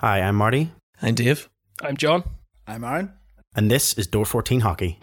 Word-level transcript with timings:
Hi, 0.00 0.20
I'm 0.20 0.36
Marty, 0.36 0.72
I'm 1.02 1.14
Dave. 1.14 1.48
I'm 1.82 1.96
John. 1.96 2.24
I'm 2.66 2.84
Aaron. 2.84 3.12
and 3.54 3.70
this 3.70 3.94
is 3.94 4.06
Door 4.06 4.26
14 4.26 4.60
Hockey. 4.60 4.98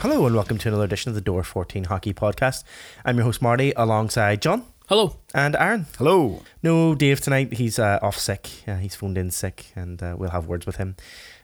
Hello, 0.00 0.24
and 0.26 0.34
welcome 0.34 0.56
to 0.58 0.68
another 0.68 0.84
edition 0.84 1.10
of 1.10 1.14
the 1.14 1.20
Door 1.20 1.44
14 1.44 1.84
Hockey 1.84 2.14
Podcast. 2.14 2.64
I'm 3.04 3.16
your 3.16 3.24
host, 3.24 3.42
Marty, 3.42 3.72
alongside 3.76 4.40
John 4.40 4.64
Hello. 4.90 5.14
and 5.32 5.54
Aaron. 5.54 5.86
Hello. 5.98 6.42
No, 6.64 6.96
Dave 6.96 7.20
tonight. 7.20 7.52
He's 7.52 7.78
uh, 7.78 8.00
off 8.02 8.18
sick. 8.18 8.50
Uh, 8.66 8.74
he's 8.74 8.96
phoned 8.96 9.16
in 9.16 9.30
sick, 9.30 9.66
and 9.76 10.02
uh, 10.02 10.16
we'll 10.18 10.30
have 10.30 10.46
words 10.48 10.66
with 10.66 10.78
him. 10.78 10.96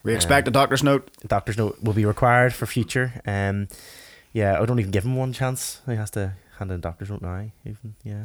We 0.02 0.16
expect 0.16 0.48
a 0.48 0.50
doctor's 0.50 0.82
note. 0.82 1.08
doctor's 1.24 1.56
note 1.56 1.80
will 1.80 1.92
be 1.92 2.04
required 2.04 2.52
for 2.52 2.66
future. 2.66 3.12
Um, 3.24 3.68
yeah, 4.32 4.60
I 4.60 4.66
don't 4.66 4.80
even 4.80 4.90
give 4.90 5.04
him 5.04 5.14
one 5.14 5.32
chance. 5.32 5.80
He 5.86 5.94
has 5.94 6.10
to 6.10 6.32
hand 6.58 6.72
in 6.72 6.78
a 6.78 6.80
doctor's 6.80 7.08
note 7.08 7.22
now. 7.22 7.48
Even 7.64 7.94
yeah, 8.02 8.24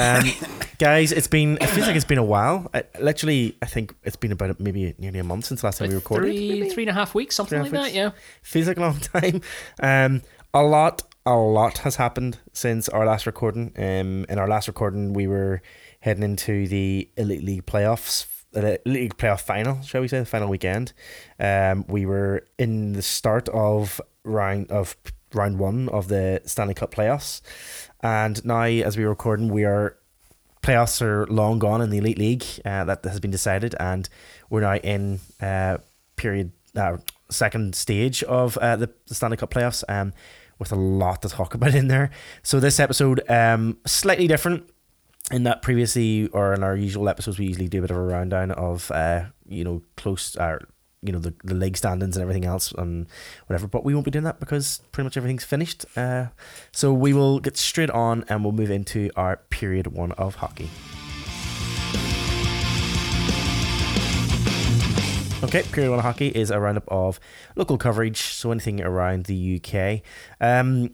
um, 0.00 0.24
guys, 0.78 1.12
it's 1.12 1.26
been. 1.28 1.58
It 1.60 1.66
feels 1.66 1.86
like 1.86 1.96
it's 1.96 2.06
been 2.06 2.16
a 2.16 2.24
while. 2.24 2.70
I, 2.72 2.84
literally, 2.98 3.58
I 3.60 3.66
think 3.66 3.94
it's 4.02 4.16
been 4.16 4.32
about 4.32 4.58
maybe 4.60 4.94
nearly 4.96 5.18
a 5.18 5.24
month 5.24 5.44
since 5.44 5.60
the 5.60 5.66
last 5.66 5.76
time 5.76 5.90
we 5.90 5.94
recorded. 5.94 6.28
Three, 6.28 6.70
three 6.70 6.84
and 6.84 6.90
a 6.90 6.94
half 6.94 7.14
weeks, 7.14 7.36
something 7.36 7.58
like 7.58 7.68
and 7.68 7.76
a 7.76 7.82
that. 7.82 7.92
Yeah. 7.92 8.10
Feels 8.40 8.66
like 8.68 8.78
a 8.78 8.80
long 8.80 8.98
time. 9.12 9.42
Um, 9.78 10.22
a 10.54 10.62
lot, 10.62 11.02
a 11.26 11.34
lot 11.34 11.78
has 11.78 11.96
happened 11.96 12.38
since 12.52 12.88
our 12.88 13.06
last 13.06 13.26
recording. 13.26 13.72
Um, 13.76 14.26
in 14.28 14.38
our 14.38 14.48
last 14.48 14.68
recording, 14.68 15.12
we 15.12 15.26
were 15.26 15.62
heading 16.00 16.22
into 16.22 16.66
the 16.68 17.08
Elite 17.16 17.42
League 17.42 17.66
playoffs, 17.66 18.26
uh, 18.54 18.60
Elite 18.60 18.86
League 18.86 19.16
playoff 19.16 19.40
final, 19.40 19.80
shall 19.82 20.02
we 20.02 20.08
say, 20.08 20.18
the 20.18 20.26
final 20.26 20.48
weekend. 20.48 20.92
Um, 21.40 21.86
we 21.88 22.04
were 22.04 22.46
in 22.58 22.92
the 22.92 23.02
start 23.02 23.48
of 23.48 24.00
round 24.22 24.70
of 24.70 24.96
round 25.32 25.58
one 25.58 25.88
of 25.88 26.08
the 26.08 26.42
Stanley 26.44 26.74
Cup 26.74 26.94
playoffs, 26.94 27.40
and 28.00 28.44
now 28.44 28.62
as 28.64 28.96
we're 28.96 29.08
recording, 29.08 29.48
we 29.48 29.64
are 29.64 29.96
playoffs 30.62 31.00
are 31.00 31.26
long 31.26 31.58
gone 31.58 31.80
in 31.80 31.90
the 31.90 31.98
Elite 31.98 32.18
League. 32.18 32.44
Uh, 32.64 32.84
that 32.84 33.02
has 33.04 33.20
been 33.20 33.30
decided, 33.30 33.74
and 33.80 34.10
we're 34.50 34.60
now 34.60 34.76
in 34.76 35.20
uh, 35.40 35.78
period 36.16 36.52
uh, 36.76 36.98
second 37.30 37.74
stage 37.74 38.22
of 38.24 38.58
uh, 38.58 38.76
the, 38.76 38.90
the 39.06 39.14
Stanley 39.14 39.38
Cup 39.38 39.50
playoffs. 39.50 39.82
Um, 39.88 40.12
with 40.58 40.72
a 40.72 40.76
lot 40.76 41.22
to 41.22 41.28
talk 41.28 41.54
about 41.54 41.74
in 41.74 41.88
there. 41.88 42.10
So 42.42 42.60
this 42.60 42.80
episode, 42.80 43.28
um, 43.28 43.78
slightly 43.86 44.26
different 44.26 44.68
in 45.30 45.44
that 45.44 45.62
previously 45.62 46.28
or 46.28 46.54
in 46.54 46.62
our 46.62 46.76
usual 46.76 47.08
episodes, 47.08 47.38
we 47.38 47.46
usually 47.46 47.68
do 47.68 47.78
a 47.78 47.82
bit 47.82 47.90
of 47.90 47.96
a 47.96 48.02
rundown 48.02 48.50
of 48.50 48.90
uh, 48.90 49.24
you 49.48 49.64
know, 49.64 49.82
close 49.96 50.36
uh, 50.36 50.58
you 51.02 51.12
know, 51.12 51.18
the, 51.18 51.34
the 51.44 51.54
league 51.54 51.76
standings 51.76 52.16
and 52.16 52.22
everything 52.22 52.46
else 52.46 52.72
and 52.72 53.06
whatever. 53.46 53.66
But 53.66 53.84
we 53.84 53.94
won't 53.94 54.06
be 54.06 54.10
doing 54.10 54.24
that 54.24 54.40
because 54.40 54.80
pretty 54.90 55.04
much 55.04 55.16
everything's 55.16 55.44
finished. 55.44 55.84
Uh, 55.96 56.26
so 56.72 56.92
we 56.92 57.12
will 57.12 57.40
get 57.40 57.56
straight 57.56 57.90
on 57.90 58.24
and 58.28 58.42
we'll 58.42 58.52
move 58.52 58.70
into 58.70 59.10
our 59.14 59.36
period 59.50 59.88
one 59.88 60.12
of 60.12 60.36
hockey. 60.36 60.70
Okay, 65.44 65.62
period 65.62 65.90
one 65.90 66.00
hockey 66.00 66.28
is 66.28 66.50
a 66.50 66.58
roundup 66.58 66.88
of 66.88 67.20
local 67.54 67.76
coverage, 67.76 68.22
so 68.22 68.50
anything 68.50 68.80
around 68.80 69.26
the 69.26 69.60
UK. 69.60 70.00
Um, 70.40 70.92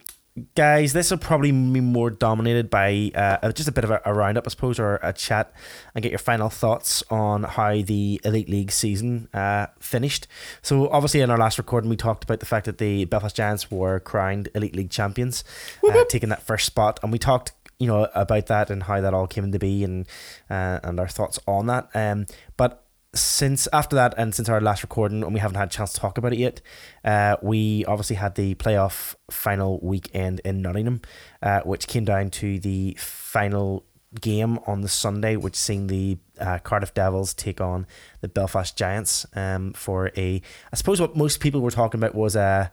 guys, 0.57 0.92
this 0.92 1.12
will 1.12 1.19
probably 1.19 1.53
be 1.53 1.81
more 1.81 2.11
dominated 2.11 2.69
by 2.69 3.12
uh, 3.15 3.53
just 3.53 3.69
a 3.69 3.73
bit 3.73 3.84
of 3.84 3.92
a, 3.92 4.03
a 4.05 4.12
roundup, 4.12 4.48
I 4.48 4.51
suppose, 4.51 4.81
or 4.81 4.98
a 5.05 5.12
chat, 5.12 5.53
and 5.95 6.03
get 6.03 6.11
your 6.11 6.19
final 6.19 6.48
thoughts 6.48 7.05
on 7.11 7.45
how 7.45 7.81
the 7.81 8.20
Elite 8.25 8.48
League 8.48 8.73
season 8.73 9.29
uh, 9.33 9.69
finished. 9.79 10.27
So, 10.62 10.89
obviously, 10.91 11.20
in 11.20 11.31
our 11.31 11.39
last 11.39 11.57
recording, 11.57 11.89
we 11.89 11.95
talked 11.95 12.25
about 12.25 12.41
the 12.41 12.47
fact 12.47 12.67
that 12.67 12.79
the 12.79 13.05
Belfast 13.05 13.37
Giants 13.37 13.70
were 13.70 14.01
crowned 14.01 14.48
Elite 14.57 14.75
League 14.75 14.91
champions, 14.91 15.45
uh, 15.89 16.05
taking 16.09 16.31
that 16.31 16.42
first 16.42 16.67
spot, 16.67 16.98
and 17.05 17.12
we 17.12 17.20
talked. 17.20 17.53
You 17.79 17.87
know 17.87 18.09
about 18.14 18.48
that 18.48 18.69
and 18.69 18.83
how 18.83 19.01
that 19.01 19.14
all 19.14 19.27
came 19.27 19.45
into 19.45 19.58
be, 19.58 19.85
and 19.85 20.07
uh, 20.51 20.80
and 20.83 21.01
our 21.01 21.08
thoughts 21.08 21.39
on 21.47 21.67
that. 21.69 21.89
Um, 21.95 22.27
but 22.58 22.85
since 23.15 23.67
after 23.73 23.97
that 23.97 24.15
and 24.17 24.35
since 24.35 24.48
our 24.48 24.61
last 24.61 24.83
recording 24.83 25.25
and 25.25 25.35
we 25.35 25.41
haven't 25.41 25.57
had 25.57 25.69
a 25.69 25.71
chance 25.71 25.93
to 25.93 26.01
talk 26.01 26.17
about 26.17 26.33
it 26.33 26.39
yet 26.39 26.61
uh, 27.05 27.37
we 27.43 27.85
obviously 27.87 28.17
had 28.17 28.35
the 28.37 28.55
playoff 28.55 29.17
final 29.31 29.81
weekend 29.83 30.41
in 30.45 30.63
Nottingham 30.63 31.01
uh, 31.43 31.61
which 31.63 31.89
came 31.89 32.05
down 32.05 32.31
to 32.31 32.61
the 32.61 32.97
final 32.98 33.85
game 34.21 34.59
on 34.67 34.81
the 34.83 34.89
Sunday 34.89 35.37
which 35.37 35.57
seen 35.57 35.89
the 35.89 36.19
uh, 36.41 36.59
Cardiff 36.59 36.95
Devils 36.95 37.35
take 37.35 37.61
on 37.61 37.87
the 38.21 38.29
Belfast 38.29 38.77
Giants 38.77 39.27
um, 39.35 39.73
for 39.73 40.13
a 40.17 40.41
I 40.73 40.77
suppose 40.77 41.01
what 41.01 41.17
most 41.17 41.41
people 41.41 41.61
were 41.61 41.71
talking 41.73 41.98
about 41.98 42.15
was 42.15 42.37
a 42.37 42.73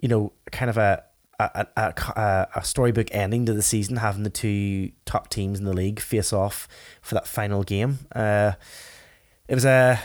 you 0.00 0.08
know 0.08 0.32
kind 0.50 0.70
of 0.70 0.76
a 0.76 1.04
a, 1.38 1.66
a, 1.76 1.94
a, 2.16 2.48
a 2.56 2.64
storybook 2.64 3.08
ending 3.12 3.46
to 3.46 3.52
the 3.52 3.62
season 3.62 3.96
having 3.96 4.22
the 4.22 4.30
two 4.30 4.92
top 5.04 5.28
teams 5.28 5.58
in 5.58 5.64
the 5.64 5.72
league 5.72 6.00
face 6.00 6.32
off 6.32 6.68
for 7.00 7.14
that 7.14 7.26
final 7.26 7.62
game. 7.62 7.98
Uh, 8.14 8.52
it 9.52 9.54
was 9.54 9.66
a 9.66 10.00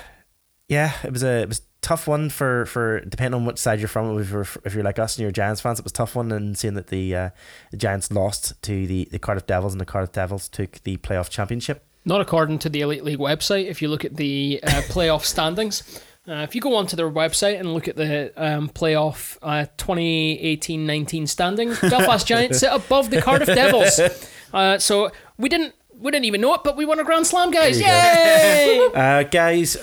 yeah, 0.68 0.92
it 1.06 1.14
was 1.14 1.24
a 1.24 1.44
it 1.44 1.48
was 1.48 1.60
a 1.60 1.62
tough 1.80 2.06
one 2.06 2.30
for 2.30 2.66
for 2.66 3.00
depending 3.00 3.40
on 3.40 3.46
which 3.46 3.58
side 3.58 3.80
you're 3.80 3.88
from. 3.88 4.20
If 4.20 4.30
you're 4.30 4.46
if 4.66 4.74
you're 4.74 4.84
like 4.84 5.00
us 5.00 5.16
and 5.16 5.22
you're 5.22 5.32
Giants 5.32 5.62
fans, 5.62 5.80
it 5.80 5.86
was 5.86 5.94
a 5.94 5.96
tough 5.96 6.18
one. 6.18 6.34
And 6.34 6.58
seeing 6.58 6.74
that 6.74 6.88
the 6.88 7.16
uh, 7.16 7.30
the 7.72 7.78
Giants 7.78 8.12
lost 8.12 8.62
to 8.64 8.86
the 8.86 9.08
the 9.10 9.20
Cardiff 9.20 9.48
Devils 9.48 9.74
and 9.74 9.80
the 9.80 9.86
Cardiff 9.86 10.12
Devils 10.12 10.50
took 10.50 10.84
the 10.84 10.98
playoff 10.98 11.30
championship. 11.30 11.86
Not 12.04 12.20
according 12.20 12.60
to 12.60 12.70
the 12.70 12.82
Elite 12.82 13.06
League 13.06 13.20
website. 13.20 13.68
If 13.68 13.82
you 13.82 13.88
look 13.88 14.04
at 14.04 14.18
the 14.18 14.60
uh, 14.64 14.68
playoff 14.90 15.24
standings, 15.24 16.02
uh, 16.28 16.44
if 16.44 16.54
you 16.54 16.60
go 16.60 16.76
onto 16.76 16.98
their 16.98 17.10
website 17.10 17.58
and 17.58 17.74
look 17.74 17.88
at 17.88 17.96
the 17.96 18.34
um, 18.36 18.68
playoff 18.68 19.38
uh, 19.42 19.66
2018-19 19.78 21.26
standings, 21.30 21.80
Belfast 21.80 22.28
Giants 22.28 22.60
sit 22.60 22.70
above 22.70 23.12
the 23.12 23.22
Cardiff 23.22 23.48
Devils. 23.48 24.00
Uh, 24.54 24.80
so 24.80 25.12
we 25.38 25.50
didn't 25.50 25.76
we 26.00 26.12
didn't 26.12 26.26
even 26.26 26.42
know 26.42 26.54
it, 26.54 26.62
but 26.64 26.78
we 26.78 26.86
won 26.86 27.00
a 27.00 27.04
Grand 27.04 27.28
Slam, 27.28 27.52
guys! 27.52 27.80
Yay! 27.80 28.90
Uh, 28.96 29.24
guys, 29.24 29.78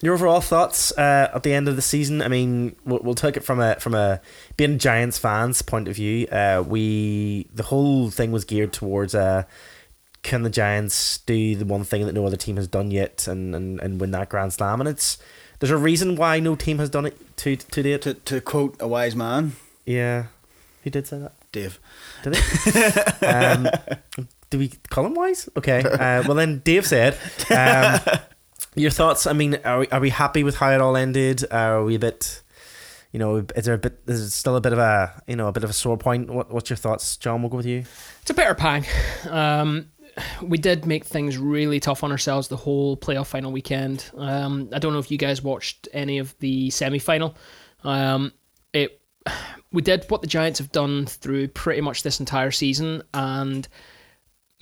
your 0.00 0.14
overall 0.14 0.40
thoughts 0.40 0.92
uh, 0.98 1.30
at 1.34 1.42
the 1.42 1.52
end 1.52 1.68
of 1.68 1.76
the 1.76 1.82
season? 1.82 2.22
I 2.22 2.28
mean, 2.28 2.76
we'll, 2.84 3.00
we'll 3.00 3.14
take 3.14 3.36
it 3.36 3.44
from 3.44 3.60
a 3.60 3.76
from 3.76 3.94
a 3.94 4.20
being 4.56 4.78
Giants 4.78 5.18
fans 5.18 5.62
point 5.62 5.88
of 5.88 5.96
view. 5.96 6.26
Uh, 6.28 6.62
we 6.66 7.48
the 7.54 7.64
whole 7.64 8.10
thing 8.10 8.32
was 8.32 8.44
geared 8.44 8.72
towards 8.72 9.14
uh, 9.14 9.44
can 10.22 10.42
the 10.42 10.50
Giants 10.50 11.18
do 11.18 11.54
the 11.56 11.64
one 11.64 11.84
thing 11.84 12.04
that 12.06 12.12
no 12.12 12.26
other 12.26 12.36
team 12.36 12.56
has 12.56 12.66
done 12.66 12.90
yet 12.90 13.26
and, 13.26 13.54
and, 13.54 13.80
and 13.80 14.00
win 14.00 14.10
that 14.12 14.28
Grand 14.28 14.52
Slam? 14.52 14.80
And 14.80 14.88
it's 14.88 15.18
there's 15.60 15.70
a 15.70 15.76
reason 15.76 16.16
why 16.16 16.40
no 16.40 16.54
team 16.56 16.78
has 16.78 16.90
done 16.90 17.06
it 17.06 17.36
to 17.38 17.56
to 17.56 17.82
date. 17.82 18.02
To, 18.02 18.14
to 18.14 18.40
quote 18.40 18.76
a 18.80 18.88
wise 18.88 19.14
man, 19.14 19.52
Yeah, 19.84 20.26
who 20.82 20.90
did 20.90 21.06
say 21.06 21.18
that? 21.18 21.32
Dave. 21.52 21.78
Did 22.24 22.34
it? 22.36 23.22
um, 23.22 23.68
do 24.54 24.60
we 24.60 24.68
call 24.88 25.04
him 25.04 25.14
wise? 25.14 25.48
Okay. 25.56 25.82
Uh, 25.82 26.22
well, 26.28 26.34
then 26.34 26.60
Dave 26.60 26.86
said, 26.86 27.18
um, 27.50 27.98
your 28.76 28.92
thoughts. 28.92 29.26
I 29.26 29.32
mean, 29.32 29.58
are 29.64 29.80
we, 29.80 29.88
are 29.88 29.98
we 29.98 30.10
happy 30.10 30.44
with 30.44 30.54
how 30.58 30.70
it 30.70 30.80
all 30.80 30.96
ended? 30.96 31.44
Are 31.50 31.82
we 31.82 31.96
a 31.96 31.98
bit, 31.98 32.40
you 33.10 33.18
know, 33.18 33.44
is 33.56 33.64
there 33.64 33.74
a 33.74 33.78
bit? 33.78 33.98
Is 34.06 34.20
it 34.20 34.30
still 34.30 34.54
a 34.54 34.60
bit 34.60 34.72
of 34.72 34.78
a, 34.78 35.20
you 35.26 35.34
know, 35.34 35.48
a 35.48 35.52
bit 35.52 35.64
of 35.64 35.70
a 35.70 35.72
sore 35.72 35.98
point? 35.98 36.30
What 36.30 36.52
What's 36.52 36.70
your 36.70 36.76
thoughts, 36.76 37.16
John? 37.16 37.42
We'll 37.42 37.50
go 37.50 37.56
with 37.56 37.66
you. 37.66 37.84
It's 38.22 38.30
a 38.30 38.34
bitter 38.34 38.54
pang. 38.54 38.84
Um, 39.28 39.90
we 40.40 40.56
did 40.56 40.86
make 40.86 41.04
things 41.04 41.36
really 41.36 41.80
tough 41.80 42.04
on 42.04 42.12
ourselves 42.12 42.46
the 42.46 42.56
whole 42.56 42.96
playoff 42.96 43.26
final 43.26 43.50
weekend. 43.50 44.08
Um, 44.16 44.68
I 44.72 44.78
don't 44.78 44.92
know 44.92 45.00
if 45.00 45.10
you 45.10 45.18
guys 45.18 45.42
watched 45.42 45.88
any 45.92 46.18
of 46.18 46.38
the 46.38 46.70
semi 46.70 47.00
final. 47.00 47.36
Um, 47.82 48.32
it 48.72 49.00
we 49.72 49.82
did 49.82 50.04
what 50.10 50.20
the 50.20 50.28
Giants 50.28 50.60
have 50.60 50.70
done 50.70 51.06
through 51.06 51.48
pretty 51.48 51.80
much 51.80 52.04
this 52.04 52.20
entire 52.20 52.52
season 52.52 53.02
and 53.12 53.66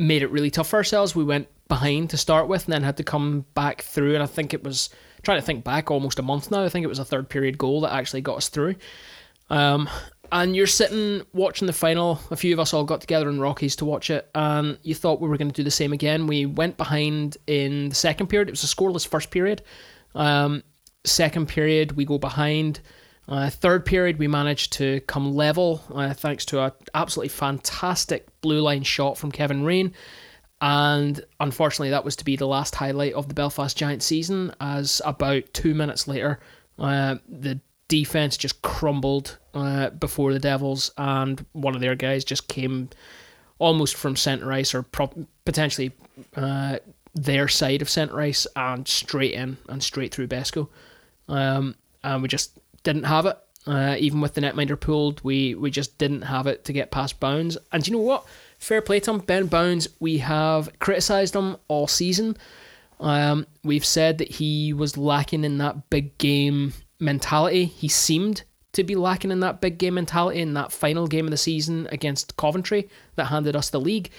made 0.02 0.22
it 0.22 0.30
really 0.30 0.50
tough 0.50 0.68
for 0.68 0.76
ourselves. 0.76 1.14
We 1.14 1.24
went 1.24 1.48
behind 1.68 2.10
to 2.10 2.16
start 2.16 2.48
with 2.48 2.64
and 2.64 2.72
then 2.72 2.82
had 2.82 2.96
to 2.98 3.04
come 3.04 3.46
back 3.54 3.82
through. 3.82 4.14
And 4.14 4.22
I 4.22 4.26
think 4.26 4.52
it 4.52 4.62
was 4.62 4.90
trying 5.22 5.40
to 5.40 5.46
think 5.46 5.64
back 5.64 5.90
almost 5.90 6.18
a 6.18 6.22
month 6.22 6.50
now. 6.50 6.64
I 6.64 6.68
think 6.68 6.84
it 6.84 6.88
was 6.88 6.98
a 6.98 7.04
third 7.04 7.28
period 7.28 7.56
goal 7.56 7.80
that 7.82 7.93
actually 7.93 8.20
got 8.20 8.37
us 8.37 8.49
through. 8.49 8.75
Um, 9.49 9.88
and 10.32 10.56
you're 10.56 10.66
sitting 10.66 11.22
watching 11.34 11.66
the 11.66 11.72
final. 11.72 12.19
A 12.31 12.37
few 12.37 12.54
of 12.54 12.60
us 12.60 12.72
all 12.72 12.84
got 12.84 13.02
together 13.02 13.28
in 13.28 13.38
Rockies 13.38 13.76
to 13.76 13.84
watch 13.84 14.08
it, 14.08 14.28
and 14.34 14.78
you 14.82 14.94
thought 14.94 15.20
we 15.20 15.28
were 15.28 15.37
going 15.37 15.50
to 15.50 15.54
do 15.54 15.62
the 15.62 15.70
same 15.70 15.93
again. 15.93 16.26
We 16.26 16.46
went 16.46 16.78
behind 16.78 17.37
in 17.46 17.90
the 17.90 17.94
second 17.94 18.28
period. 18.28 18.48
It 18.48 18.52
was 18.52 18.64
a 18.64 18.66
scoreless 18.66 19.06
first 19.06 19.31
period. 19.31 19.62
Um, 20.14 20.62
second 21.05 21.48
period, 21.48 21.93
we 21.93 22.06
go 22.06 22.16
behind. 22.16 22.81
Uh, 23.32 23.49
third 23.49 23.87
period, 23.87 24.19
we 24.19 24.29
managed 24.29 24.75
to 24.75 25.00
come 25.06 25.34
level 25.34 25.82
uh, 25.94 26.12
thanks 26.12 26.44
to 26.44 26.62
an 26.62 26.70
absolutely 26.94 27.31
fantastic 27.31 28.26
blue 28.43 28.61
line 28.61 28.82
shot 28.82 29.17
from 29.17 29.32
Kevin 29.32 29.64
Rain. 29.64 29.94
And 30.61 31.19
unfortunately, 31.40 31.88
that 31.90 32.05
was 32.05 32.14
to 32.17 32.26
be 32.26 32.37
the 32.37 32.46
last 32.46 32.75
highlight 32.75 33.14
of 33.14 33.29
the 33.29 33.34
Belfast 33.34 33.75
Giants 33.75 34.05
season, 34.05 34.55
as 34.61 35.00
about 35.06 35.44
two 35.55 35.73
minutes 35.73 36.06
later, 36.06 36.40
uh, 36.79 37.17
the 37.26 37.58
defense 37.88 38.37
just 38.37 38.61
crumbled 38.61 39.38
uh, 39.55 39.88
before 39.88 40.34
the 40.34 40.38
Devils, 40.38 40.90
and 40.99 41.43
one 41.52 41.75
of 41.75 41.81
their 41.81 41.94
guys 41.94 42.26
just 42.26 42.49
came 42.49 42.90
almost 43.58 43.94
from 43.96 44.14
centre 44.14 44.52
ice 44.52 44.75
or 44.75 44.82
pro- 44.82 45.26
potentially 45.46 45.93
uh, 46.37 46.76
their 47.14 47.49
side 47.49 47.81
of 47.81 47.88
centre 47.88 48.20
ice 48.20 48.46
and 48.56 48.87
straight 48.87 49.32
in 49.32 49.56
and 49.70 49.82
straight 49.82 50.14
through 50.14 50.29
Besco. 50.29 50.69
Um, 51.29 51.76
and 52.05 52.20
we 52.20 52.29
just 52.29 52.58
didn't 52.82 53.05
have 53.05 53.26
it. 53.26 53.38
Uh, 53.64 53.94
even 53.99 54.20
with 54.20 54.34
the 54.34 54.40
netminder 54.40 54.79
pulled, 54.79 55.23
we 55.23 55.55
we 55.55 55.70
just 55.70 55.96
didn't 55.99 56.23
have 56.23 56.46
it 56.46 56.64
to 56.64 56.73
get 56.73 56.90
past 56.90 57.20
Bowns. 57.20 57.56
And 57.70 57.87
you 57.87 57.93
know 57.93 58.00
what? 58.00 58.26
Fair 58.58 58.82
play 58.82 58.99
to 59.00 59.12
him, 59.12 59.19
Ben 59.19 59.46
Bowns. 59.46 59.88
We 60.00 60.19
have 60.19 60.69
criticised 60.81 61.37
him 61.37 61.56
all 61.69 61.87
season. 61.87 62.37
Um, 62.99 63.46
we've 63.64 63.84
said 63.84 64.19
that 64.19 64.31
he 64.32 64.73
was 64.73 64.96
lacking 64.96 65.44
in 65.44 65.58
that 65.58 65.90
big 65.90 66.17
game 66.19 66.73
mentality. 67.00 67.64
He 67.64 67.88
seemed 67.88 68.43
to 68.73 68.84
be 68.84 68.94
lacking 68.94 69.31
in 69.31 69.40
that 69.40 69.61
big 69.61 69.79
game 69.79 69.94
mentality 69.94 70.40
in 70.40 70.55
that 70.55 70.73
final 70.73 71.06
game 71.06 71.26
of 71.26 71.31
the 71.31 71.37
season 71.37 71.88
against 71.93 72.37
Coventry 72.37 72.88
that 73.17 73.26
handed 73.26 73.55
us 73.55 73.70
the 73.70 73.81
league. 73.81 74.11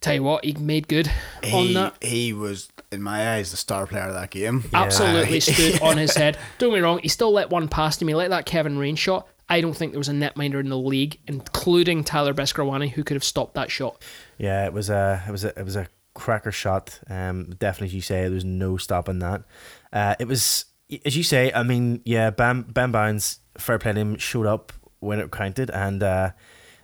Tell 0.00 0.14
you 0.14 0.22
what, 0.22 0.44
he 0.44 0.52
made 0.52 0.88
good 0.88 1.10
on 1.52 1.72
that. 1.74 2.02
he 2.02 2.32
was, 2.32 2.68
in 2.92 3.02
my 3.02 3.34
eyes, 3.34 3.50
the 3.50 3.56
star 3.56 3.86
player 3.86 4.04
of 4.04 4.14
that 4.14 4.30
game. 4.30 4.64
Absolutely 4.72 5.40
stood 5.40 5.80
on 5.82 5.96
his 5.98 6.14
head. 6.14 6.38
Don't 6.58 6.70
get 6.70 6.76
me 6.76 6.80
wrong, 6.80 6.98
he 7.02 7.08
still 7.08 7.32
let 7.32 7.50
one 7.50 7.68
pass 7.68 7.96
to 7.98 8.04
me, 8.04 8.14
let 8.14 8.30
that 8.30 8.46
Kevin 8.46 8.78
Rain 8.78 8.96
shot. 8.96 9.28
I 9.48 9.60
don't 9.60 9.74
think 9.74 9.92
there 9.92 10.00
was 10.00 10.08
a 10.08 10.12
netminder 10.12 10.58
in 10.58 10.68
the 10.68 10.78
league, 10.78 11.20
including 11.26 12.02
Tyler 12.02 12.34
Beskorowany, 12.34 12.90
who 12.90 13.04
could 13.04 13.14
have 13.14 13.24
stopped 13.24 13.54
that 13.54 13.70
shot. 13.70 14.02
Yeah, 14.38 14.66
it 14.66 14.72
was 14.72 14.90
a 14.90 15.22
it 15.26 15.30
was 15.30 15.44
a 15.44 15.48
it 15.58 15.64
was 15.64 15.76
a 15.76 15.86
cracker 16.14 16.50
shot. 16.50 16.98
Um, 17.08 17.54
definitely, 17.58 17.88
as 17.88 17.94
you 17.94 18.00
say, 18.00 18.22
there 18.22 18.32
was 18.32 18.44
no 18.44 18.76
stopping 18.76 19.20
that. 19.20 19.44
Uh, 19.92 20.16
it 20.18 20.26
was 20.26 20.64
as 21.04 21.16
you 21.16 21.22
say. 21.22 21.52
I 21.54 21.62
mean, 21.62 22.02
yeah, 22.04 22.30
Bam 22.30 22.62
Bam 22.62 22.90
Bowns, 22.90 23.38
fair 23.56 23.78
play 23.78 23.92
to 23.92 24.00
him, 24.00 24.16
showed 24.16 24.46
up 24.46 24.72
when 24.98 25.20
it 25.20 25.30
counted, 25.30 25.70
and 25.70 26.02
uh, 26.02 26.30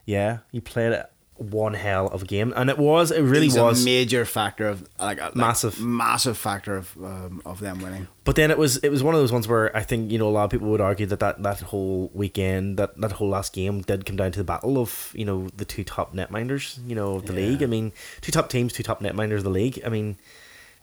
yeah, 0.07 0.39
he 0.53 0.61
played 0.61 1.03
one 1.37 1.75
hell 1.75 2.07
of 2.09 2.23
a 2.23 2.27
game, 2.27 2.53
and 2.55 2.71
it 2.71 2.79
was 2.79 3.11
it 3.11 3.23
really 3.23 3.47
He's 3.47 3.59
was. 3.59 3.83
a 3.83 3.85
major 3.85 4.25
factor 4.25 4.69
of 4.69 4.87
like, 5.01 5.19
a- 5.19 5.25
like 5.25 5.35
Massive. 5.35 5.81
massive 5.81 6.37
factor 6.39 6.77
of 6.77 6.95
um, 7.03 7.43
of 7.45 7.59
them 7.61 7.81
winning. 7.81 8.07
But 8.25 8.37
then 8.37 8.51
it 8.51 8.59
was 8.59 8.77
it 8.79 8.91
was 8.91 9.03
one 9.03 9.15
of 9.15 9.21
those 9.21 9.33
ones 9.33 9.49
where 9.49 9.75
I 9.77 9.83
think 9.83 10.13
you 10.13 10.19
know 10.19 10.29
a 10.29 10.31
lot 10.31 10.45
of 10.45 10.51
people 10.51 10.69
would 10.69 10.81
argue 10.81 11.07
that 11.07 11.19
that, 11.21 11.43
that 11.43 11.61
whole 11.61 12.11
weekend 12.15 12.77
that, 12.79 12.97
that 13.01 13.13
whole 13.13 13.29
last 13.29 13.53
game 13.53 13.81
did 13.83 14.07
come 14.07 14.17
down 14.17 14.31
to 14.33 14.39
the 14.39 14.45
battle 14.45 14.79
of 14.79 15.11
you 15.15 15.25
know 15.25 15.49
the 15.57 15.65
two 15.65 15.83
top 15.85 16.15
netminders 16.15 16.79
you 16.89 16.95
know 16.95 17.15
of 17.17 17.27
the 17.27 17.33
Yeah. 17.33 17.49
league. 17.49 17.63
I 17.63 17.67
mean, 17.67 17.93
two 18.21 18.31
top 18.31 18.49
teams, 18.49 18.73
two 18.73 18.83
top 18.85 19.01
netminders 19.01 19.39
of 19.39 19.45
the 19.45 19.51
league. 19.51 19.81
I 19.85 19.89
mean, 19.89 20.17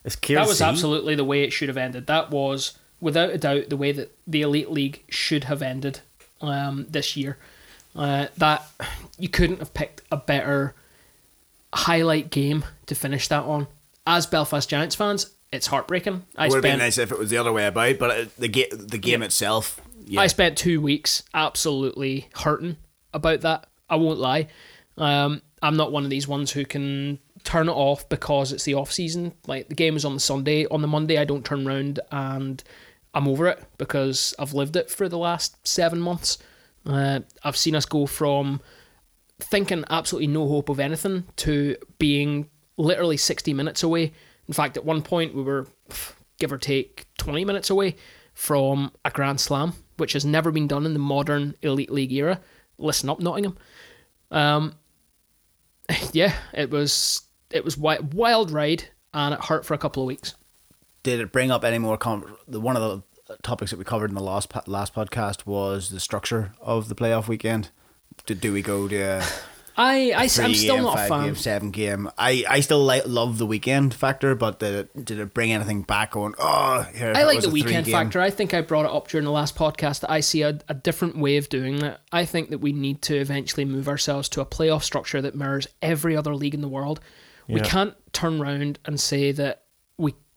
it's 0.03 0.15
clear 0.17 0.39
That 0.39 0.43
to 0.45 0.49
was 0.49 0.57
see. 0.57 0.65
absolutely 0.65 1.15
the 1.15 1.23
way 1.25 1.43
it 1.43 1.53
should 1.53 1.69
have 1.69 1.77
ended. 1.77 2.07
That 2.07 2.31
was, 2.31 2.77
without 2.99 3.29
a 3.29 3.37
doubt, 3.37 3.69
the 3.69 3.77
way 3.77 3.91
that 3.93 4.13
the 4.27 4.41
Elite 4.41 4.71
League 4.71 5.03
should 5.09 5.45
have 5.45 5.61
ended 5.61 6.01
um, 6.41 6.87
this 6.89 7.15
year. 7.15 7.37
Uh, 7.95 8.27
that 8.37 8.65
you 9.17 9.27
couldn't 9.29 9.59
have 9.59 9.73
picked 9.73 10.01
a 10.11 10.17
better 10.17 10.75
highlight 11.73 12.29
game 12.29 12.65
to 12.85 12.95
finish 12.95 13.27
that 13.27 13.43
on. 13.43 13.67
As 14.05 14.25
Belfast 14.25 14.69
Giants 14.69 14.95
fans, 14.95 15.31
it's 15.51 15.67
heartbreaking. 15.67 16.23
I 16.35 16.45
It 16.45 16.49
would 16.49 16.55
have 16.57 16.63
been 16.63 16.79
nice 16.79 16.97
if 16.97 17.11
it 17.11 17.19
was 17.19 17.29
the 17.29 17.37
other 17.37 17.51
way 17.51 17.65
about, 17.65 17.97
but 17.99 18.35
the 18.37 18.47
ga- 18.47 18.69
the 18.71 18.97
game 18.97 19.23
itself, 19.23 19.81
yeah, 20.05 20.21
I 20.21 20.27
spent 20.27 20.57
two 20.57 20.81
weeks 20.81 21.23
absolutely 21.33 22.29
hurting 22.35 22.77
about 23.13 23.41
that. 23.41 23.67
I 23.89 23.95
won't 23.95 24.19
lie. 24.19 24.47
Um, 24.97 25.41
I'm 25.61 25.75
not 25.75 25.91
one 25.91 26.03
of 26.03 26.09
these 26.09 26.27
ones 26.27 26.51
who 26.51 26.65
can 26.65 27.19
turn 27.43 27.69
it 27.69 27.73
off 27.73 28.07
because 28.09 28.51
it's 28.51 28.63
the 28.63 28.75
off 28.75 28.91
season. 28.91 29.33
Like 29.47 29.69
the 29.69 29.75
game 29.75 29.95
is 29.95 30.05
on 30.05 30.13
the 30.13 30.19
Sunday, 30.19 30.65
on 30.67 30.81
the 30.81 30.87
Monday, 30.87 31.17
I 31.17 31.25
don't 31.25 31.45
turn 31.45 31.67
around 31.67 31.99
and 32.11 32.63
I'm 33.13 33.27
over 33.27 33.47
it 33.47 33.63
because 33.77 34.33
I've 34.37 34.53
lived 34.53 34.75
it 34.75 34.89
for 34.89 35.09
the 35.09 35.17
last 35.17 35.55
seven 35.67 35.99
months. 35.99 36.37
Uh, 36.85 37.21
I've 37.43 37.57
seen 37.57 37.75
us 37.75 37.85
go 37.85 38.05
from 38.05 38.61
thinking 39.39 39.83
absolutely 39.89 40.27
no 40.27 40.47
hope 40.47 40.69
of 40.69 40.79
anything 40.79 41.23
to 41.37 41.75
being 41.97 42.49
literally 42.77 43.17
60 43.17 43.53
minutes 43.53 43.83
away. 43.83 44.13
In 44.47 44.53
fact, 44.53 44.77
at 44.77 44.85
one 44.85 45.01
point 45.01 45.33
we 45.35 45.43
were, 45.43 45.67
give 46.39 46.51
or 46.51 46.57
take, 46.57 47.05
20 47.17 47.45
minutes 47.45 47.69
away 47.69 47.95
from 48.33 48.91
a 49.05 49.11
Grand 49.11 49.39
Slam, 49.39 49.73
which 49.97 50.13
has 50.13 50.25
never 50.25 50.51
been 50.51 50.67
done 50.67 50.85
in 50.85 50.93
the 50.93 50.99
modern 50.99 51.55
Elite 51.61 51.91
League 51.91 52.13
era. 52.13 52.39
Listen 52.77 53.09
up, 53.09 53.19
Nottingham. 53.19 53.57
Um, 54.31 54.73
yeah, 56.13 56.33
it 56.53 56.69
was 56.69 57.23
it 57.51 57.65
was 57.65 57.75
wi- 57.75 57.99
wild 58.13 58.51
ride, 58.51 58.85
and 59.13 59.33
it 59.33 59.43
hurt 59.45 59.65
for 59.65 59.73
a 59.73 59.77
couple 59.77 60.03
of 60.03 60.07
weeks. 60.07 60.35
did 61.03 61.19
it 61.19 61.31
bring 61.31 61.51
up 61.51 61.63
any 61.63 61.79
more? 61.79 61.97
The 62.47 62.61
one 62.61 62.77
of 62.77 62.81
the 62.81 63.03
topics 63.41 63.71
that 63.71 63.77
we 63.77 63.85
covered 63.85 64.09
in 64.09 64.15
the 64.15 64.23
last 64.23 64.49
po- 64.49 64.61
last 64.65 64.93
podcast 64.93 65.45
was 65.45 65.89
the 65.89 65.99
structure 65.99 66.51
of 66.61 66.89
the 66.89 66.95
playoff 66.95 67.27
weekend. 67.27 67.69
Did 68.25 68.41
do 68.41 68.53
we 68.53 68.61
go 68.61 68.87
to 68.87 68.97
a 68.97 69.23
I, 69.77 70.11
I 70.11 70.23
am 70.23 70.53
still 70.53 70.75
game, 70.75 70.83
not 70.83 70.99
a 70.99 71.07
fan. 71.07 71.23
game, 71.23 71.35
seven 71.35 71.71
game? 71.71 72.09
I 72.17 72.43
I 72.49 72.59
still 72.59 72.83
like 72.83 73.03
love 73.05 73.37
the 73.37 73.45
weekend 73.45 73.93
factor, 73.93 74.35
but 74.35 74.59
did 74.59 74.75
it 74.75 75.05
did 75.05 75.19
it 75.19 75.33
bring 75.33 75.53
anything 75.53 75.83
back? 75.83 76.17
On 76.17 76.35
oh, 76.37 76.85
here, 76.93 77.11
if 77.11 77.17
I 77.17 77.23
like 77.23 77.39
the 77.39 77.49
weekend 77.49 77.85
three-game- 77.85 77.93
factor. 77.93 78.19
I 78.19 78.29
think 78.29 78.53
I 78.53 78.59
brought 78.59 78.83
it 78.85 78.91
up 78.91 79.07
during 79.07 79.23
the 79.23 79.31
last 79.31 79.55
podcast 79.55 80.01
that 80.01 80.11
I 80.11 80.19
see 80.19 80.41
a, 80.41 80.59
a 80.67 80.73
different 80.73 81.17
way 81.17 81.37
of 81.37 81.47
doing 81.47 81.81
it. 81.81 81.97
I 82.11 82.25
think 82.25 82.49
that 82.49 82.57
we 82.57 82.73
need 82.73 83.01
to 83.03 83.15
eventually 83.15 83.63
move 83.63 83.87
ourselves 83.87 84.27
to 84.29 84.41
a 84.41 84.45
playoff 84.45 84.83
structure 84.83 85.21
that 85.21 85.33
mirrors 85.33 85.65
every 85.81 86.17
other 86.17 86.35
league 86.35 86.53
in 86.53 86.61
the 86.61 86.67
world. 86.67 86.99
We 87.47 87.61
can't 87.61 87.95
turn 88.13 88.39
around 88.39 88.77
and 88.85 88.99
say 88.99 89.31
that 89.31 89.63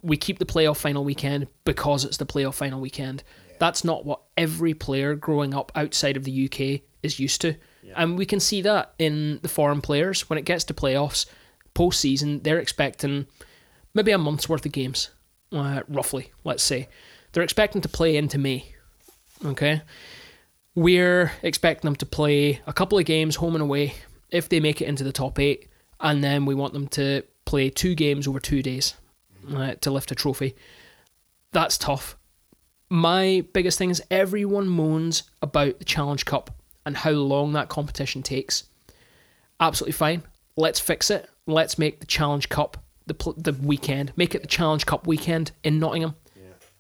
we 0.03 0.17
keep 0.17 0.39
the 0.39 0.45
playoff 0.45 0.77
final 0.77 1.05
weekend 1.05 1.47
because 1.65 2.05
it's 2.05 2.17
the 2.17 2.27
playoff 2.27 2.55
final 2.55 2.81
weekend. 2.81 3.23
That's 3.59 3.85
not 3.85 4.05
what 4.05 4.21
every 4.37 4.75
player 4.75 5.15
growing 5.15 5.55
up 5.55 5.71
outside 5.75 6.17
of 6.17 6.25
the 6.25 6.47
UK 6.47 6.83
is 7.03 7.21
used 7.21 7.41
to. 7.43 7.55
And 7.95 8.19
we 8.19 8.27
can 8.27 8.41
see 8.41 8.63
that 8.63 8.95
in 8.99 9.39
the 9.43 9.49
foreign 9.49 9.81
players. 9.81 10.29
When 10.29 10.39
it 10.39 10.45
gets 10.45 10.65
to 10.65 10.75
playoffs, 10.75 11.27
postseason, 11.75 12.43
they're 12.43 12.59
expecting 12.59 13.27
maybe 13.95 14.11
a 14.11 14.19
month's 14.19 14.49
worth 14.49 14.67
of 14.67 14.73
games, 14.73 15.11
uh, 15.53 15.83
roughly, 15.89 16.33
let's 16.45 16.63
say. 16.63 16.89
They're 17.33 17.43
expecting 17.43 17.83
to 17.83 17.89
play 17.89 18.17
into 18.17 18.39
May. 18.39 18.75
Okay? 19.45 19.83
We're 20.75 21.33
expecting 21.43 21.89
them 21.89 21.97
to 21.97 22.07
play 22.07 22.61
a 22.67 22.73
couple 22.73 22.99
of 22.99 23.05
games 23.05 23.37
home 23.37 23.55
and 23.55 23.63
away 23.63 23.95
if 24.31 24.49
they 24.49 24.61
make 24.61 24.81
it 24.81 24.89
into 24.89 25.05
the 25.05 25.13
top 25.13 25.39
eight, 25.39 25.69
and 26.01 26.25
then 26.25 26.47
we 26.47 26.55
want 26.55 26.73
them 26.73 26.89
to 26.89 27.23
play 27.45 27.69
two 27.69 27.95
games 27.95 28.27
over 28.27 28.41
two 28.41 28.63
days 28.63 28.95
uh, 29.55 29.75
to 29.81 29.91
lift 29.91 30.11
a 30.11 30.15
trophy. 30.15 30.55
That's 31.53 31.79
tough. 31.79 32.17
My 32.89 33.45
biggest 33.53 33.79
thing 33.79 33.91
is 33.91 34.03
everyone 34.11 34.69
moans 34.69 35.23
about 35.41 35.79
the 35.79 35.85
Challenge 35.85 36.25
Cup 36.25 36.51
and 36.85 36.97
how 36.97 37.13
long 37.13 37.53
that 37.53 37.69
competition 37.69 38.23
takes. 38.23 38.65
Absolutely 39.61 39.93
fine. 39.93 40.23
Let's 40.57 40.81
fix 40.81 41.11
it. 41.11 41.29
Let's 41.47 41.79
make 41.79 42.01
the 42.01 42.07
Challenge 42.07 42.49
Cup 42.49 42.83
the 43.07 43.15
pl- 43.15 43.35
the 43.37 43.53
weekend. 43.53 44.13
Make 44.17 44.35
it 44.35 44.43
the 44.43 44.49
Challenge 44.49 44.85
Cup 44.87 45.07
weekend 45.07 45.53
in 45.65 45.79
Nottingham. 45.79 46.15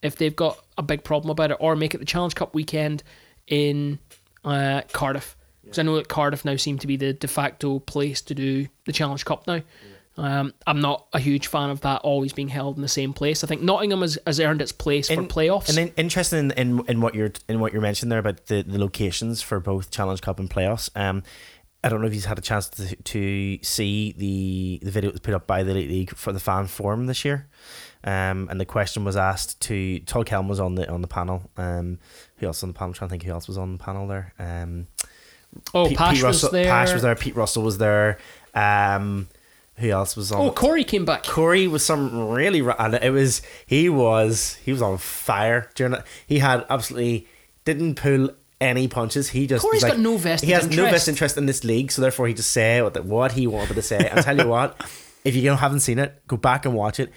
If 0.03 0.17
they've 0.17 0.35
got 0.35 0.63
a 0.77 0.83
big 0.83 1.05
problem 1.05 1.31
about 1.31 1.51
it, 1.51 1.57
or 1.61 1.77
make 1.77 1.95
it 1.95 1.99
the 1.99 2.05
Challenge 2.05 2.35
Cup 2.35 2.55
weekend 2.55 3.03
in 3.47 3.99
uh, 4.45 4.83
Cardiff. 4.93 5.37
Because 5.63 5.79
I 5.79 5.83
know 5.83 5.97
that 5.97 6.09
Cardiff 6.09 6.45
now 6.45 6.57
seem 6.57 6.79
to 6.79 6.87
be 6.87 6.97
the 6.97 7.13
de 7.13 7.29
facto 7.29 7.79
place 7.79 8.21
to 8.23 8.35
do 8.35 8.67
the 8.85 8.93
Challenge 8.93 9.25
Cup 9.25 9.47
now. 9.47 9.63
Um, 10.19 10.53
I'm 10.67 10.81
not 10.81 11.07
a 11.13 11.19
huge 11.19 11.47
fan 11.47 11.71
of 11.71 11.81
that 11.83 12.03
always 12.03 12.33
being 12.33 12.49
held 12.49 12.77
in 12.77 12.83
the 12.83 12.89
same 12.89 13.13
place. 13.15 13.43
I 13.43 13.47
think 13.47 13.63
Nottingham 13.63 14.03
has, 14.03 14.19
has 14.27 14.39
earned 14.41 14.61
its 14.61 14.73
place 14.73 15.09
for 15.09 15.15
And- 15.15 15.29
playoffs. 15.29 15.69
And 15.69 15.79
then 15.79 15.93
interesting 15.97 16.39
in, 16.39 16.51
in, 16.53 16.85
in 16.87 17.01
what 17.01 17.15
you're 17.15 17.33
in 17.49 17.61
what 17.61 17.73
you're 17.73 17.81
mentioning 17.83 18.11
there 18.11 18.19
about 18.19 18.47
the, 18.47 18.63
the 18.63 18.79
locations 18.79 19.41
for 19.41 19.59
both 19.59 19.91
Challenge 19.91 20.21
Cup 20.21 20.39
and 20.39 20.51
playoffs. 20.51 20.91
Um, 20.95 21.23
I 21.85 21.89
don't 21.89 22.01
know 22.01 22.07
if 22.07 22.15
you've 22.15 22.25
had 22.27 22.39
a 22.39 22.43
chance 22.43 22.69
to, 22.69 22.95
to 22.95 23.59
see 23.63 24.13
the 24.17 24.81
the 24.85 24.91
video 24.91 25.09
that 25.09 25.15
was 25.15 25.21
put 25.21 25.35
up 25.35 25.47
by 25.47 25.63
the 25.63 25.75
League 25.75 26.15
for 26.15 26.33
the 26.33 26.41
fan 26.41 26.67
forum 26.67 27.07
this 27.07 27.25
year. 27.25 27.49
Um, 28.05 28.49
and 28.51 28.61
the 28.61 28.65
question 28.67 29.05
was 29.05 29.17
asked 29.17 29.61
to 29.63 29.99
Todd 30.01 30.27
Kelm 30.27 30.49
was 30.49 30.61
on 30.61 30.75
the 30.75 30.89
on 30.91 31.01
the 31.01 31.09
panel. 31.09 31.51
Um, 31.57 31.99
who 32.37 32.47
else 32.47 32.63
on 32.63 32.69
the 32.69 32.75
panel? 32.75 32.91
I'm 32.91 32.95
trying 32.95 33.09
to 33.09 33.13
think 33.13 33.23
who 33.25 33.33
else 33.33 33.49
was 33.49 33.59
on 33.59 33.73
the 33.73 33.83
panel 33.83 34.07
there. 34.07 34.35
Um, 34.39 34.89
oh, 35.75 35.89
Pete, 35.89 35.99
Pash 35.99 36.15
Pete 36.17 36.25
was 36.25 36.43
Russell, 36.43 36.51
there. 36.51 36.67
Pash 36.67 36.93
was 36.93 37.03
there. 37.03 37.15
Pete 37.17 37.35
Russell 37.37 37.63
was 37.63 37.79
there. 37.79 38.19
Um, 38.55 39.27
who 39.77 39.91
else 39.91 40.17
was 40.17 40.31
on? 40.33 40.41
Oh, 40.41 40.51
Corey 40.51 40.85
came 40.85 41.05
back. 41.05 41.25
Corey 41.25 41.67
was 41.67 41.85
some 41.85 42.29
really 42.31 42.63
ra- 42.63 42.77
and 42.79 42.95
it 42.95 43.11
was 43.11 43.43
he 43.67 43.89
was 43.89 44.55
he 44.65 44.73
was 44.73 44.83
on 44.83 44.99
fire 44.99 45.71
during 45.75 45.95
it. 45.95 46.03
He 46.27 46.39
had 46.39 46.65
absolutely 46.71 47.27
didn't 47.65 47.97
pull 47.97 48.31
any 48.61 48.87
punches. 48.87 49.31
He 49.31 49.47
just 49.47 49.63
Corey's 49.63 49.83
like- 49.83 49.93
got 49.93 50.01
no 50.01 50.17
vested 50.17 50.47
He 50.49 50.53
has 50.53 50.65
no 50.67 50.71
interest. 50.71 50.93
vested 50.93 51.13
interest 51.15 51.37
in 51.39 51.47
this 51.47 51.65
league, 51.65 51.91
so 51.91 52.01
therefore 52.03 52.29
he 52.29 52.35
just 52.35 52.51
say 52.53 52.81
what, 52.83 53.05
what 53.05 53.33
he 53.33 53.47
wanted 53.47 53.75
to 53.75 53.83
say. 53.83 54.09
And 54.09 54.23
tell 54.23 54.39
you 54.39 54.47
what, 54.49 54.81
if 55.25 55.35
you 55.35 55.51
haven't 55.51 55.81
seen 55.81 55.99
it, 55.99 56.23
go 56.29 56.37
back 56.37 56.65
and 56.65 56.75
watch 56.75 57.01
it. 57.01 57.11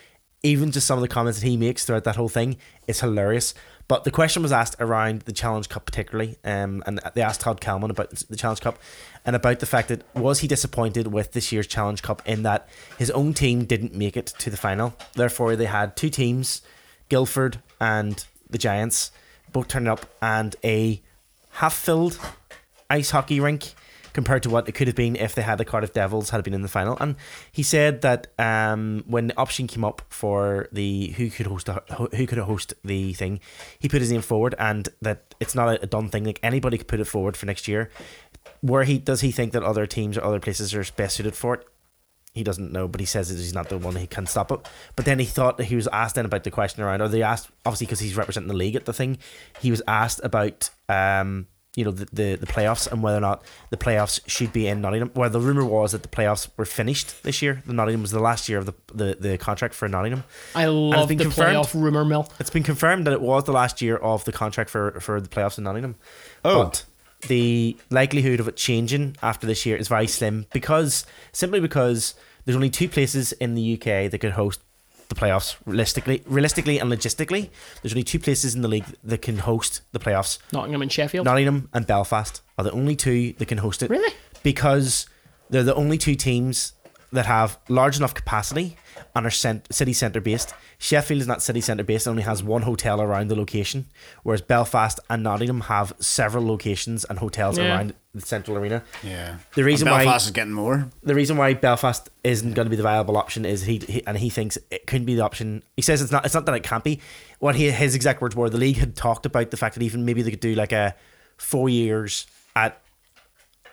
Even 0.43 0.71
just 0.71 0.85
some 0.85 0.97
of 0.97 1.01
the 1.01 1.07
comments 1.07 1.39
that 1.39 1.47
he 1.47 1.57
makes 1.57 1.85
throughout 1.85 2.03
that 2.03 2.15
whole 2.15 2.29
thing, 2.29 2.57
it's 2.87 2.99
hilarious. 2.99 3.53
But 3.87 4.03
the 4.03 4.11
question 4.11 4.41
was 4.41 4.51
asked 4.51 4.77
around 4.79 5.21
the 5.21 5.31
Challenge 5.31 5.69
Cup 5.69 5.85
particularly, 5.85 6.37
um, 6.43 6.83
and 6.87 6.99
they 7.13 7.21
asked 7.21 7.41
Todd 7.41 7.61
Kelman 7.61 7.91
about 7.91 8.09
the 8.09 8.35
Challenge 8.35 8.61
Cup 8.61 8.79
and 9.25 9.35
about 9.35 9.59
the 9.59 9.67
fact 9.67 9.89
that 9.89 10.03
was 10.15 10.39
he 10.39 10.47
disappointed 10.47 11.07
with 11.07 11.33
this 11.33 11.51
year's 11.51 11.67
Challenge 11.67 12.01
Cup 12.01 12.23
in 12.25 12.43
that 12.43 12.67
his 12.97 13.11
own 13.11 13.35
team 13.35 13.65
didn't 13.65 13.93
make 13.93 14.17
it 14.17 14.27
to 14.39 14.49
the 14.49 14.57
final. 14.57 14.95
Therefore, 15.13 15.55
they 15.55 15.65
had 15.65 15.95
two 15.95 16.09
teams, 16.09 16.63
Guildford 17.09 17.61
and 17.79 18.25
the 18.49 18.57
Giants, 18.57 19.11
both 19.51 19.67
turning 19.67 19.89
up, 19.89 20.07
and 20.19 20.55
a 20.63 21.01
half-filled 21.51 22.19
ice 22.89 23.11
hockey 23.11 23.39
rink 23.39 23.75
compared 24.15 24.41
to 24.41 24.49
what 24.49 24.67
it 24.67 24.71
could 24.71 24.87
have 24.87 24.95
been 24.95 25.15
if 25.17 25.35
they 25.35 25.41
had 25.41 25.57
the 25.57 25.65
Cardiff 25.65 25.91
Devils 25.91 26.29
had 26.29 26.41
been 26.43 26.53
in 26.53 26.61
the 26.61 26.69
final. 26.69 26.97
And 26.99 27.17
he 27.51 27.61
said 27.61 28.01
that 28.01 28.27
um, 28.39 29.03
when 29.05 29.27
the 29.27 29.37
option 29.37 29.67
came 29.67 29.83
up 29.83 30.01
for 30.09 30.69
the 30.71 31.09
who 31.17 31.29
could 31.29 31.47
host 31.47 31.65
the, 31.65 31.83
who 32.15 32.25
could 32.25 32.37
host 32.39 32.73
the 32.83 33.13
thing, 33.13 33.41
he 33.77 33.89
put 33.89 34.01
his 34.01 34.11
name 34.11 34.21
forward, 34.21 34.55
and 34.57 34.87
that 35.01 35.35
it's 35.39 35.53
not 35.53 35.67
a, 35.67 35.83
a 35.83 35.85
done 35.85 36.09
thing. 36.09 36.23
Like 36.23 36.39
anybody 36.41 36.77
could 36.77 36.87
put 36.87 37.01
it 37.01 37.05
forward 37.05 37.35
for 37.35 37.45
next 37.45 37.67
year. 37.67 37.91
Where 38.61 38.85
he 38.85 38.97
does 38.97 39.21
he 39.21 39.31
think 39.31 39.51
that 39.51 39.63
other 39.63 39.85
teams 39.85 40.17
or 40.17 40.23
other 40.23 40.39
places 40.39 40.73
are 40.73 40.83
best 40.95 41.17
suited 41.17 41.35
for 41.35 41.55
it? 41.55 41.67
he 42.33 42.43
doesn't 42.43 42.73
know, 42.73 42.85
but 42.85 42.99
he 42.99 43.05
says 43.05 43.29
that 43.29 43.37
he's 43.37 43.53
not 43.53 43.69
the 43.69 43.77
one 43.77 43.95
he 43.95 44.07
can 44.07 44.27
stop 44.27 44.51
it. 44.51 44.59
But 44.97 45.05
then 45.05 45.19
he 45.19 45.25
thought 45.25 45.55
that 45.55 45.63
he 45.63 45.77
was 45.77 45.87
asked 45.93 46.15
then 46.15 46.25
about 46.25 46.43
the 46.43 46.51
question 46.51 46.83
around, 46.83 47.01
or 47.01 47.07
they 47.07 47.23
asked 47.23 47.49
obviously 47.65 47.87
because 47.87 48.01
he's 48.01 48.17
representing 48.17 48.49
the 48.49 48.53
league 48.53 48.75
at 48.75 48.83
the 48.83 48.91
thing. 48.91 49.19
He 49.61 49.71
was 49.71 49.81
asked 49.87 50.19
about 50.21 50.69
um 50.89 51.47
you 51.75 51.83
know 51.83 51.91
the, 51.91 52.05
the 52.13 52.35
the 52.35 52.45
playoffs 52.45 52.89
and 52.91 53.03
whether 53.03 53.17
or 53.17 53.21
not 53.21 53.43
the 53.69 53.77
playoffs 53.77 54.19
should 54.27 54.53
be 54.53 54.67
in 54.67 54.81
Nottingham. 54.81 55.11
Well, 55.13 55.29
the 55.29 55.39
rumor 55.39 55.65
was 55.65 55.91
that 55.91 56.03
the 56.03 56.09
playoffs 56.09 56.47
were 56.57 56.65
finished 56.65 57.23
this 57.23 57.41
year. 57.41 57.61
The 57.65 57.73
Nottingham 57.73 58.01
was 58.01 58.11
the 58.11 58.19
last 58.19 58.47
year 58.49 58.57
of 58.57 58.65
the 58.65 58.73
the, 58.93 59.17
the 59.19 59.37
contract 59.37 59.73
for 59.73 59.87
Nottingham. 59.87 60.23
I 60.55 60.65
love 60.67 61.09
been 61.09 61.17
the 61.17 61.25
confirmed. 61.25 61.57
playoff 61.57 61.73
rumor 61.73 62.05
mill. 62.05 62.29
It's 62.39 62.49
been 62.49 62.63
confirmed 62.63 63.05
that 63.07 63.13
it 63.13 63.21
was 63.21 63.43
the 63.43 63.51
last 63.51 63.81
year 63.81 63.97
of 63.97 64.23
the 64.25 64.31
contract 64.31 64.69
for 64.69 64.99
for 64.99 65.19
the 65.19 65.29
playoffs 65.29 65.57
in 65.57 65.65
Nottingham. 65.65 65.95
Oh. 66.43 66.65
But 66.65 66.85
the 67.27 67.77
likelihood 67.89 68.39
of 68.39 68.47
it 68.47 68.55
changing 68.55 69.15
after 69.21 69.47
this 69.47 69.65
year 69.65 69.75
is 69.75 69.87
very 69.87 70.07
slim 70.07 70.45
because 70.53 71.05
simply 71.31 71.59
because 71.59 72.15
there's 72.45 72.55
only 72.55 72.69
two 72.69 72.87
places 72.87 73.31
in 73.33 73.55
the 73.55 73.73
UK 73.73 74.11
that 74.11 74.19
could 74.19 74.31
host 74.31 74.61
the 75.09 75.15
playoffs 75.15 75.55
realistically 75.65 76.23
realistically 76.25 76.79
and 76.79 76.91
logistically. 76.91 77.49
There's 77.81 77.93
only 77.93 78.03
two 78.03 78.19
places 78.19 78.55
in 78.55 78.61
the 78.61 78.67
league 78.67 78.85
that 79.03 79.21
can 79.21 79.39
host 79.39 79.81
the 79.91 79.99
playoffs. 79.99 80.39
Nottingham 80.51 80.81
and 80.81 80.91
Sheffield. 80.91 81.25
Nottingham 81.25 81.69
and 81.73 81.85
Belfast 81.87 82.41
are 82.57 82.63
the 82.63 82.71
only 82.71 82.95
two 82.95 83.33
that 83.37 83.47
can 83.47 83.59
host 83.59 83.83
it. 83.83 83.89
Really? 83.89 84.13
Because 84.43 85.05
they're 85.49 85.63
the 85.63 85.75
only 85.75 85.97
two 85.97 86.15
teams 86.15 86.73
that 87.11 87.25
have 87.27 87.57
large 87.69 87.97
enough 87.97 88.13
capacity 88.13 88.77
and 89.15 89.25
are 89.25 89.29
cent- 89.31 89.73
city 89.73 89.93
centre 89.93 90.19
based. 90.19 90.53
Sheffield 90.77 91.21
is 91.21 91.27
not 91.27 91.41
city 91.41 91.61
centre 91.61 91.83
based; 91.83 92.07
it 92.07 92.09
only 92.09 92.23
has 92.23 92.43
one 92.43 92.63
hotel 92.63 93.01
around 93.01 93.29
the 93.29 93.35
location, 93.35 93.85
whereas 94.23 94.41
Belfast 94.41 94.99
and 95.09 95.23
Nottingham 95.23 95.61
have 95.61 95.93
several 95.99 96.45
locations 96.45 97.05
and 97.05 97.19
hotels 97.19 97.57
Yeah. 97.57 97.67
around 97.67 97.93
the 98.15 98.21
central 98.25 98.57
arena. 98.57 98.83
Yeah. 99.03 99.37
The 99.55 99.63
reason 99.63 99.87
And 99.87 99.93
why- 99.97 100.03
Belfast 100.05 100.25
is 100.25 100.31
getting 100.31 100.53
more. 100.53 100.87
The 101.03 101.13
reason 101.15 101.37
why 101.37 101.53
Belfast 101.53 102.09
isn't 102.23 102.53
going 102.53 102.65
to 102.65 102.69
be 102.69 102.75
the 102.75 102.83
viable 102.83 103.17
option 103.17 103.45
is 103.45 103.63
he, 103.63 103.79
he 103.79 104.05
and 104.07 104.17
he 104.17 104.29
thinks 104.29 104.57
it 104.71 104.87
couldn't 104.87 105.05
be 105.05 105.15
the 105.15 105.21
option. 105.23 105.63
He 105.75 105.81
says 105.81 106.01
it's 106.01 106.11
not. 106.11 106.25
It's 106.25 106.33
not 106.33 106.45
that 106.45 106.55
it 106.55 106.63
can't 106.63 106.83
be. 106.83 106.99
What 107.39 107.55
he 107.55 107.69
his 107.71 107.93
exact 107.95 108.21
words 108.21 108.35
were: 108.35 108.49
the 108.49 108.57
league 108.57 108.77
had 108.77 108.95
talked 108.95 109.25
about 109.25 109.51
the 109.51 109.57
fact 109.57 109.75
that 109.75 109.83
even 109.83 110.05
maybe 110.05 110.21
they 110.21 110.31
could 110.31 110.39
do 110.39 110.55
like 110.55 110.71
a 110.71 110.95
four 111.37 111.67
years 111.69 112.25
at 112.55 112.81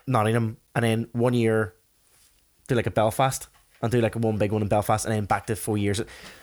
Nottingham 0.07 0.57
and 0.75 0.85
then 0.85 1.09
one 1.13 1.35
year 1.35 1.75
do 2.69 2.75
like 2.75 2.87
a 2.87 2.91
Belfast 2.91 3.47
and 3.83 3.91
do 3.93 4.01
like 4.01 4.17
a 4.17 4.19
one 4.19 4.37
big 4.37 4.53
one 4.53 4.63
in 4.63 4.69
Belfast 4.69 5.05
and 5.05 5.15
then 5.15 5.25
back 5.25 5.47
to 5.47 5.57
four 5.57 5.79
years. 5.79 6.01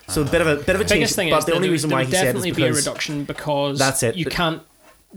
So 0.08 0.22
a 0.22 0.24
bit 0.24 0.40
of 0.40 0.46
a 0.46 0.56
bit 0.56 0.74
of 0.74 0.80
a 0.80 0.84
change. 0.84 0.90
biggest 0.90 1.16
thing 1.16 1.30
but 1.30 1.38
is 1.40 1.44
the 1.44 1.52
only 1.54 1.68
there, 1.68 1.72
reason 1.72 1.90
there 1.90 1.96
why 1.98 2.02
would 2.02 2.08
he 2.08 2.12
said 2.14 2.20
is 2.28 2.42
definitely 2.42 2.52
be 2.52 2.64
a 2.64 2.72
reduction 2.72 3.24
because 3.24 3.78
That's 3.78 4.02
it. 4.02 4.16
you 4.16 4.24
But- 4.24 4.32
can't 4.34 4.62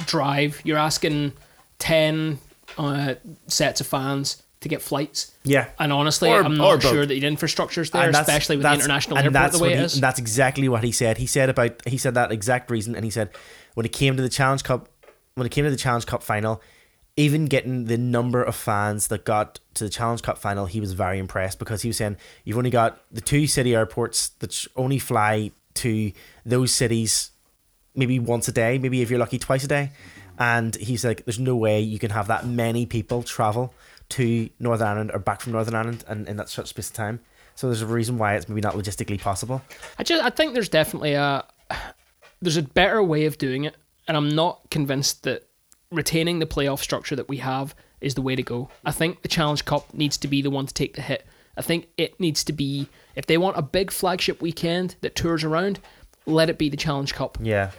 drive. 0.06 0.60
You're 0.63 0.78
asking 0.78 1.34
ten 1.80 2.40
uh, 2.77 3.15
sets 3.48 3.82
of 3.82 3.88
fans 3.88 4.42
to 4.62 4.70
get 4.70 4.82
flights. 4.82 5.34
yeah. 5.44 5.70
And 5.77 5.92
honestly, 5.92 6.30
Or- 6.30 6.42
I'm 6.44 6.56
not 6.56 6.82
sure 6.82 7.06
that 7.06 7.08
the 7.08 7.25
infrastructure's 7.25 7.89
there, 7.92 8.10
especially 8.10 8.56
with 8.56 8.63
the 8.63 8.74
international 8.74 9.18
and 9.18 9.25
airport 9.36 9.51
the 9.51 9.60
way 9.60 9.70
what 9.70 9.74
it 9.74 9.80
he- 9.80 9.84
is. 9.86 9.94
and 9.96 10.03
that's 10.03 10.20
exactly 10.20 10.70
what 10.70 10.84
he 10.86 10.92
said. 10.94 11.18
He 11.18 11.25
said 11.27 11.50
about 11.50 11.86
he 11.88 11.98
said 11.98 12.13
that 12.15 12.32
exact 12.32 12.72
reason, 12.72 12.96
and 12.96 13.03
he 13.03 13.12
said 13.12 13.30
when 13.74 13.86
it 13.86 13.92
came 13.92 14.15
to 14.15 14.22
the 14.22 14.30
Challenge 14.30 14.63
Cup, 14.63 14.88
when 15.36 15.46
it 15.46 15.50
came 15.51 15.65
to 15.65 15.72
the 15.72 15.75
Challenge 15.75 16.06
Cup 16.06 16.24
final, 16.24 16.62
even 17.18 17.46
getting 17.48 17.86
the 17.86 17.98
number 17.98 18.42
of 18.42 18.56
fans 18.56 19.08
that 19.08 19.25
got 19.25 19.60
to 19.74 19.84
the 19.84 19.89
Challenge 19.89 20.22
Cup 20.22 20.38
final, 20.38 20.65
he 20.65 20.80
was 20.80 20.94
very 20.94 21.20
impressed 21.20 21.60
because 21.60 21.82
he 21.82 21.89
was 21.89 21.98
saying 21.98 22.15
you've 22.46 22.58
only 22.58 22.70
got 22.70 23.01
the 23.12 23.20
two 23.22 23.48
city 23.48 23.75
airports 23.75 24.30
that 24.39 24.65
only 24.77 24.98
fly 24.98 25.51
to 25.74 26.12
those 26.46 26.72
cities 26.74 27.32
maybe 27.96 28.18
once 28.18 28.48
a 28.48 28.51
day, 28.51 28.77
maybe 28.77 29.01
if 29.01 29.10
you're 29.10 29.20
lucky 29.20 29.38
twice 29.38 29.63
a 29.63 29.68
day. 29.68 29.92
And 30.44 30.76
he's 30.76 31.06
like, 31.06 31.24
there's 31.24 31.40
no 31.40 31.56
way 31.56 31.80
you 31.80 32.00
can 32.00 32.12
have 32.12 32.28
that 32.28 32.46
many 32.46 32.86
people 32.86 33.24
travel 33.24 33.74
to 34.10 34.50
Northern 34.60 34.88
Ireland 34.88 35.12
or 35.14 35.20
back 35.20 35.40
from 35.40 35.54
Northern 35.54 35.74
Ireland 35.74 36.04
and 36.06 36.28
in 36.28 36.36
that 36.36 36.50
short 36.50 36.68
space 36.68 36.90
of 36.90 36.96
time. 36.96 37.22
So 37.56 37.68
there's 37.68 37.82
a 37.82 37.88
reason 37.88 38.18
why 38.18 38.36
it's 38.36 38.50
maybe 38.50 38.60
not 38.60 38.74
logistically 38.74 39.22
possible. 39.22 39.62
I 39.98 40.04
just 40.04 40.22
I 40.22 40.30
think 40.30 40.54
there's 40.54 40.68
definitely 40.68 41.14
a 41.14 41.46
there's 42.42 42.58
a 42.58 42.62
better 42.62 43.02
way 43.02 43.26
of 43.26 43.38
doing 43.38 43.64
it, 43.64 43.78
and 44.06 44.18
I'm 44.18 44.36
not 44.36 44.70
convinced 44.70 45.24
that 45.24 45.48
retaining 45.92 46.40
the 46.40 46.46
playoff 46.46 46.80
structure 46.80 47.16
that 47.16 47.30
we 47.30 47.38
have 47.38 47.74
is 48.02 48.16
the 48.16 48.22
way 48.22 48.36
to 48.36 48.44
go. 48.44 48.70
I 48.84 48.92
think 48.92 49.22
the 49.22 49.30
Challenge 49.30 49.64
Cup 49.64 49.94
needs 49.94 50.18
to 50.18 50.28
be 50.28 50.42
the 50.42 50.50
one 50.50 50.66
to 50.66 50.74
take 50.74 50.96
the 50.96 51.02
hit. 51.02 51.26
I 51.56 51.62
think 51.62 51.88
it 51.98 52.20
needs 52.20 52.44
to 52.46 52.54
be 52.54 52.90
if 53.16 53.28
they 53.28 53.38
want 53.38 53.58
a 53.58 53.62
big 53.62 53.92
flagship 53.92 54.42
weekend 54.42 54.98
that 55.02 55.16
tours 55.16 55.46
around, 55.46 55.80
let 56.26 56.50
it 56.50 56.58
be 56.58 56.68
the 56.68 56.78
Challenge 56.78 57.14
Cup. 57.14 57.38
Yeah. 57.42 57.72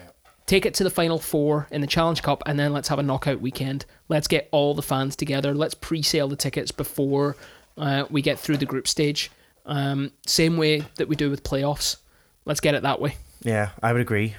Take 0.47 0.67
it 0.67 0.75
to 0.75 0.85
the 0.85 0.91
final 0.91 1.19
four 1.19 1.67
in 1.71 1.81
the 1.81 1.87
Challenge 1.87 2.23
Cup, 2.23 2.43
and 2.45 2.59
then 2.59 2.73
let's 2.73 2.89
have 2.89 2.99
a 2.99 3.03
knockout 3.03 3.41
weekend. 3.41 3.87
Let's 4.09 4.29
get 4.29 4.49
all 4.53 4.75
the 4.75 4.83
fans 4.83 5.17
together. 5.17 5.55
Let's 5.55 5.75
pre-sale 5.75 6.29
the 6.29 6.37
tickets 6.37 6.71
before 6.71 7.37
uh, 7.79 8.05
we 8.11 8.21
get 8.21 8.39
through 8.39 8.59
the 8.59 8.67
group 8.67 8.87
stage. 8.87 9.31
Um, 9.65 10.13
same 10.27 10.59
way 10.59 10.85
that 10.97 11.09
we 11.09 11.17
do 11.17 11.31
with 11.31 11.43
playoffs. 11.43 11.97
Let's 12.45 12.61
get 12.61 12.75
it 12.75 12.83
that 12.83 13.01
way. 13.01 13.17
Yeah, 13.43 13.71
I 13.83 13.93
would 13.93 14.03
agree. 14.03 14.37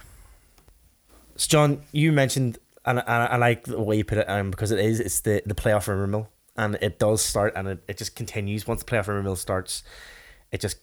So, 1.38 1.50
John, 1.50 1.82
you 1.92 2.12
mentioned, 2.12 2.60
and, 2.86 3.00
and 3.00 3.10
I 3.10 3.38
like 3.38 3.64
the 3.64 3.82
way 3.82 3.98
you 3.98 4.04
put 4.04 4.20
it, 4.20 4.30
um, 4.30 4.52
because 4.52 4.72
it 4.72 4.80
is, 4.80 5.00
it's 5.00 5.22
the, 5.22 5.42
the 5.46 5.56
playoff 5.56 5.88
rumor 5.88 6.06
mill, 6.06 6.30
and 6.56 6.78
it 6.82 7.00
does 7.00 7.24
start, 7.24 7.54
and 7.56 7.68
it, 7.68 7.84
it 7.88 7.98
just 7.98 8.16
continues. 8.16 8.68
Once 8.68 8.84
the 8.84 8.92
playoff 8.92 9.08
rumor 9.08 9.24
mill 9.24 9.36
starts, 9.36 9.84
it 10.52 10.62
just 10.62 10.78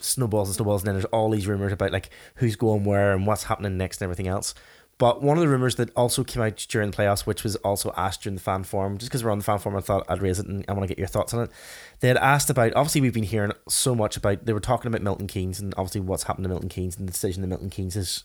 snowballs 0.00 0.48
and 0.48 0.56
snowballs, 0.56 0.82
and 0.82 0.88
then 0.88 0.94
there's 0.94 1.04
all 1.06 1.30
these 1.30 1.46
rumors 1.46 1.72
about 1.72 1.92
like 1.92 2.10
who's 2.36 2.56
going 2.56 2.84
where 2.84 3.12
and 3.12 3.26
what's 3.26 3.44
happening 3.44 3.76
next 3.76 4.00
and 4.00 4.06
everything 4.06 4.28
else. 4.28 4.54
But 4.98 5.22
one 5.22 5.36
of 5.36 5.42
the 5.42 5.48
rumors 5.48 5.76
that 5.76 5.94
also 5.94 6.24
came 6.24 6.42
out 6.42 6.56
during 6.68 6.90
the 6.90 6.96
playoffs, 6.96 7.20
which 7.20 7.44
was 7.44 7.54
also 7.56 7.92
asked 7.96 8.22
during 8.22 8.34
the 8.34 8.42
fan 8.42 8.64
forum, 8.64 8.98
just 8.98 9.10
because 9.10 9.22
we're 9.22 9.30
on 9.30 9.38
the 9.38 9.44
fan 9.44 9.60
forum, 9.60 9.78
I 9.78 9.80
thought 9.80 10.04
I'd 10.08 10.20
raise 10.20 10.40
it 10.40 10.46
and 10.46 10.64
I 10.66 10.72
want 10.72 10.82
to 10.82 10.88
get 10.88 10.98
your 10.98 11.06
thoughts 11.06 11.32
on 11.32 11.44
it. 11.44 11.50
They 12.00 12.08
had 12.08 12.16
asked 12.16 12.50
about, 12.50 12.74
obviously, 12.74 13.00
we've 13.00 13.14
been 13.14 13.22
hearing 13.22 13.52
so 13.68 13.94
much 13.94 14.16
about, 14.16 14.44
they 14.44 14.52
were 14.52 14.58
talking 14.58 14.88
about 14.88 15.02
Milton 15.02 15.28
Keynes 15.28 15.60
and 15.60 15.72
obviously 15.76 16.00
what's 16.00 16.24
happened 16.24 16.46
to 16.46 16.48
Milton 16.48 16.68
Keynes 16.68 16.96
and 16.96 17.06
the 17.06 17.12
decision 17.12 17.42
that 17.42 17.48
Milton 17.48 17.70
Keynes 17.70 17.94
has 17.94 18.24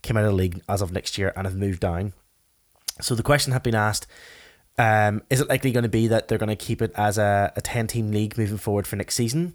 came 0.00 0.16
out 0.16 0.24
of 0.24 0.30
the 0.30 0.36
league 0.36 0.62
as 0.66 0.80
of 0.80 0.92
next 0.92 1.18
year 1.18 1.30
and 1.36 1.46
have 1.46 1.56
moved 1.56 1.80
down. 1.80 2.14
So 3.02 3.14
the 3.14 3.22
question 3.22 3.52
had 3.52 3.62
been 3.62 3.74
asked 3.74 4.06
um, 4.76 5.22
is 5.30 5.40
it 5.40 5.48
likely 5.48 5.70
going 5.70 5.84
to 5.84 5.88
be 5.88 6.08
that 6.08 6.26
they're 6.26 6.38
going 6.38 6.48
to 6.48 6.56
keep 6.56 6.82
it 6.82 6.92
as 6.96 7.16
a, 7.16 7.52
a 7.54 7.60
10 7.60 7.86
team 7.86 8.10
league 8.10 8.36
moving 8.36 8.58
forward 8.58 8.86
for 8.86 8.96
next 8.96 9.14
season? 9.14 9.54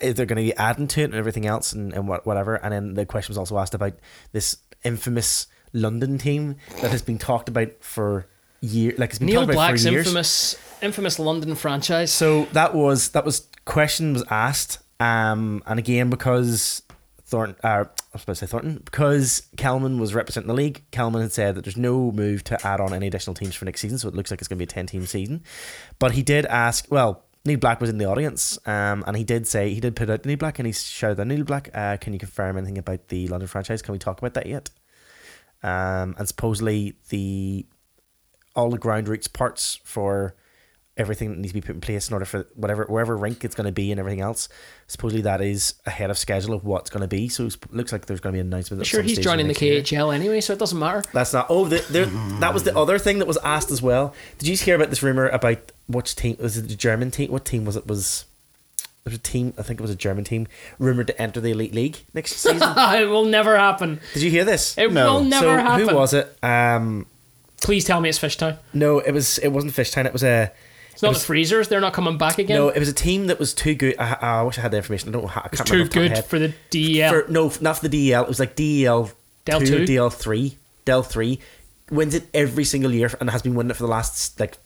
Is 0.00 0.14
they're 0.14 0.26
going 0.26 0.36
to 0.36 0.42
be 0.42 0.56
adding 0.56 0.88
to 0.88 1.00
it 1.02 1.04
and 1.04 1.14
everything 1.14 1.46
else 1.46 1.72
and, 1.72 1.92
and 1.92 2.08
what, 2.08 2.26
whatever? 2.26 2.54
And 2.56 2.72
then 2.72 2.94
the 2.94 3.06
question 3.06 3.32
was 3.32 3.38
also 3.38 3.58
asked 3.58 3.74
about 3.74 3.94
this 4.32 4.56
infamous 4.84 5.46
London 5.72 6.18
team 6.18 6.56
that 6.80 6.90
has 6.90 7.02
been 7.02 7.18
talked 7.18 7.48
about 7.48 7.68
for 7.80 8.26
years. 8.60 8.98
Like 8.98 9.10
it's 9.10 9.18
been 9.18 9.26
Neil 9.26 9.42
talked 9.42 9.52
about 9.52 9.54
Black's 9.54 9.84
for 9.84 9.90
years. 9.90 10.06
infamous 10.06 10.56
infamous 10.82 11.18
London 11.18 11.54
franchise. 11.54 12.12
So 12.12 12.46
that 12.52 12.74
was 12.74 13.10
that 13.10 13.24
was 13.24 13.46
question 13.64 14.14
was 14.14 14.24
asked, 14.30 14.78
um, 14.98 15.62
and 15.66 15.78
again 15.78 16.10
because 16.10 16.82
Thornton, 17.24 17.56
uh, 17.62 17.68
I 17.68 17.78
was 18.12 18.22
supposed 18.22 18.40
to 18.40 18.46
say 18.46 18.50
Thornton, 18.50 18.82
because 18.84 19.42
Kelman 19.56 20.00
was 20.00 20.14
representing 20.14 20.48
the 20.48 20.54
league. 20.54 20.82
Kelman 20.90 21.22
had 21.22 21.32
said 21.32 21.54
that 21.54 21.64
there's 21.64 21.76
no 21.76 22.10
move 22.10 22.42
to 22.44 22.66
add 22.66 22.80
on 22.80 22.92
any 22.92 23.06
additional 23.06 23.34
teams 23.34 23.54
for 23.54 23.66
next 23.66 23.80
season, 23.80 23.98
so 23.98 24.08
it 24.08 24.14
looks 24.14 24.30
like 24.30 24.40
it's 24.40 24.48
going 24.48 24.56
to 24.56 24.60
be 24.60 24.64
a 24.64 24.74
ten 24.74 24.86
team 24.86 25.06
season. 25.06 25.44
But 25.98 26.12
he 26.12 26.22
did 26.22 26.46
ask, 26.46 26.86
well. 26.90 27.24
Neil 27.44 27.58
Black 27.58 27.80
was 27.80 27.88
in 27.88 27.98
the 27.98 28.04
audience, 28.04 28.58
um, 28.66 29.02
and 29.06 29.16
he 29.16 29.24
did 29.24 29.46
say 29.46 29.72
he 29.72 29.80
did 29.80 29.96
put 29.96 30.10
out 30.10 30.26
Neil 30.26 30.36
Black, 30.36 30.58
and 30.58 30.66
he 30.66 30.72
shouted 30.72 31.20
out 31.20 31.26
Neil 31.26 31.44
Black. 31.44 31.70
Uh, 31.72 31.96
can 31.96 32.12
you 32.12 32.18
confirm 32.18 32.58
anything 32.58 32.78
about 32.78 33.08
the 33.08 33.28
London 33.28 33.48
franchise? 33.48 33.80
Can 33.80 33.92
we 33.92 33.98
talk 33.98 34.18
about 34.18 34.34
that 34.34 34.46
yet? 34.46 34.70
Um, 35.62 36.14
and 36.18 36.28
supposedly 36.28 36.96
the 37.08 37.66
all 38.54 38.70
the 38.70 38.78
ground 38.78 39.08
routes 39.08 39.28
parts 39.28 39.80
for 39.84 40.34
everything 41.00 41.30
that 41.30 41.38
needs 41.38 41.48
to 41.50 41.54
be 41.54 41.60
put 41.60 41.74
in 41.74 41.80
place 41.80 42.08
in 42.08 42.12
order 42.12 42.24
for 42.24 42.46
whatever 42.54 42.84
wherever 42.84 43.16
rink 43.16 43.44
it's 43.44 43.54
going 43.54 43.66
to 43.66 43.72
be 43.72 43.90
and 43.90 43.98
everything 43.98 44.20
else. 44.20 44.48
Supposedly 44.86 45.22
that 45.22 45.40
is 45.40 45.74
ahead 45.86 46.10
of 46.10 46.18
schedule 46.18 46.54
of 46.54 46.64
what's 46.64 46.90
going 46.90 47.00
to 47.02 47.08
be. 47.08 47.28
So 47.28 47.46
it 47.46 47.56
looks 47.72 47.90
like 47.92 48.06
there's 48.06 48.20
going 48.20 48.32
to 48.34 48.36
be 48.36 48.40
an 48.40 48.46
announcement. 48.46 48.80
at 48.80 48.86
sure 48.86 49.02
he's 49.02 49.18
joining 49.18 49.46
the 49.46 49.52
next 49.54 49.62
year. 49.62 49.80
KHL 49.82 50.14
anyway, 50.14 50.40
so 50.40 50.52
it 50.52 50.58
doesn't 50.58 50.78
matter. 50.78 51.02
That's 51.12 51.32
not. 51.32 51.46
Oh, 51.48 51.64
the, 51.66 51.84
there, 51.90 52.06
that 52.40 52.54
was 52.54 52.62
the 52.64 52.76
other 52.76 52.98
thing 52.98 53.18
that 53.18 53.26
was 53.26 53.38
asked 53.38 53.70
as 53.70 53.80
well. 53.82 54.14
Did 54.38 54.48
you 54.48 54.56
hear 54.56 54.76
about 54.76 54.90
this 54.90 55.02
rumor 55.02 55.28
about 55.28 55.58
which 55.88 56.14
team 56.14 56.36
was 56.38 56.56
it? 56.58 56.68
The 56.68 56.76
German 56.76 57.10
team? 57.10 57.30
What 57.32 57.44
team 57.44 57.64
was 57.64 57.76
it? 57.76 57.86
Was 57.86 58.26
there 59.04 59.12
was 59.12 59.18
a 59.18 59.22
team? 59.22 59.54
I 59.56 59.62
think 59.62 59.80
it 59.80 59.82
was 59.82 59.90
a 59.90 59.96
German 59.96 60.24
team 60.24 60.46
rumored 60.78 61.06
to 61.06 61.20
enter 61.22 61.40
the 61.40 61.52
elite 61.52 61.74
league 61.74 61.98
next 62.12 62.32
season. 62.36 62.60
it 62.76 63.08
will 63.08 63.24
never 63.24 63.56
happen. 63.56 63.98
Did 64.12 64.22
you 64.22 64.30
hear 64.30 64.44
this? 64.44 64.76
It 64.76 64.92
No. 64.92 65.14
will 65.14 65.24
never 65.24 65.46
so 65.46 65.56
happen. 65.56 65.88
who 65.88 65.94
was 65.96 66.12
it? 66.12 66.36
Um, 66.44 67.06
Please 67.62 67.84
tell 67.84 68.00
me 68.00 68.08
it's 68.08 68.18
Fishtown. 68.18 68.56
no, 68.72 68.98
it 69.00 69.12
was. 69.12 69.38
It 69.38 69.48
wasn't 69.48 69.72
Fishtown. 69.74 70.04
It 70.06 70.12
was 70.12 70.24
a. 70.24 70.50
It's 70.92 71.02
not 71.02 71.10
was- 71.10 71.18
the 71.20 71.24
Freezers. 71.26 71.68
They're 71.68 71.80
not 71.80 71.92
coming 71.92 72.18
back 72.18 72.38
again. 72.38 72.56
No, 72.56 72.68
it 72.68 72.78
was 72.78 72.88
a 72.88 72.92
team 72.92 73.28
that 73.28 73.38
was 73.38 73.54
too 73.54 73.74
good. 73.74 73.96
I, 73.98 74.16
I 74.20 74.42
wish 74.42 74.58
I 74.58 74.62
had 74.62 74.70
the 74.70 74.76
information. 74.78 75.08
I 75.08 75.12
don't 75.12 75.22
know 75.22 75.28
how. 75.28 75.42
I 75.42 75.48
it's 75.52 75.56
can't 75.58 75.68
too 75.68 75.74
remember 75.74 75.88
off 75.88 75.94
the 75.94 76.08
top 76.08 76.18
of 76.18 76.22
good 76.22 76.24
for 76.24 76.38
the 76.38 76.94
DEL. 76.94 77.10
For, 77.10 77.30
no, 77.30 77.52
not 77.60 77.78
for 77.78 77.88
the 77.88 78.10
DEL. 78.10 78.22
It 78.22 78.28
was 78.28 78.40
like 78.40 78.56
DEL 78.56 79.10
Del 79.44 79.60
two, 79.60 79.66
two? 79.66 79.86
DEL 79.86 80.10
three, 80.10 80.56
Del 80.84 81.02
three. 81.02 81.40
Wins 81.90 82.14
it 82.14 82.28
every 82.32 82.64
single 82.64 82.92
year 82.92 83.10
and 83.20 83.28
has 83.30 83.42
been 83.42 83.54
winning 83.54 83.70
it 83.70 83.76
for 83.76 83.82
the 83.82 83.88
last 83.88 84.38
like 84.38 84.58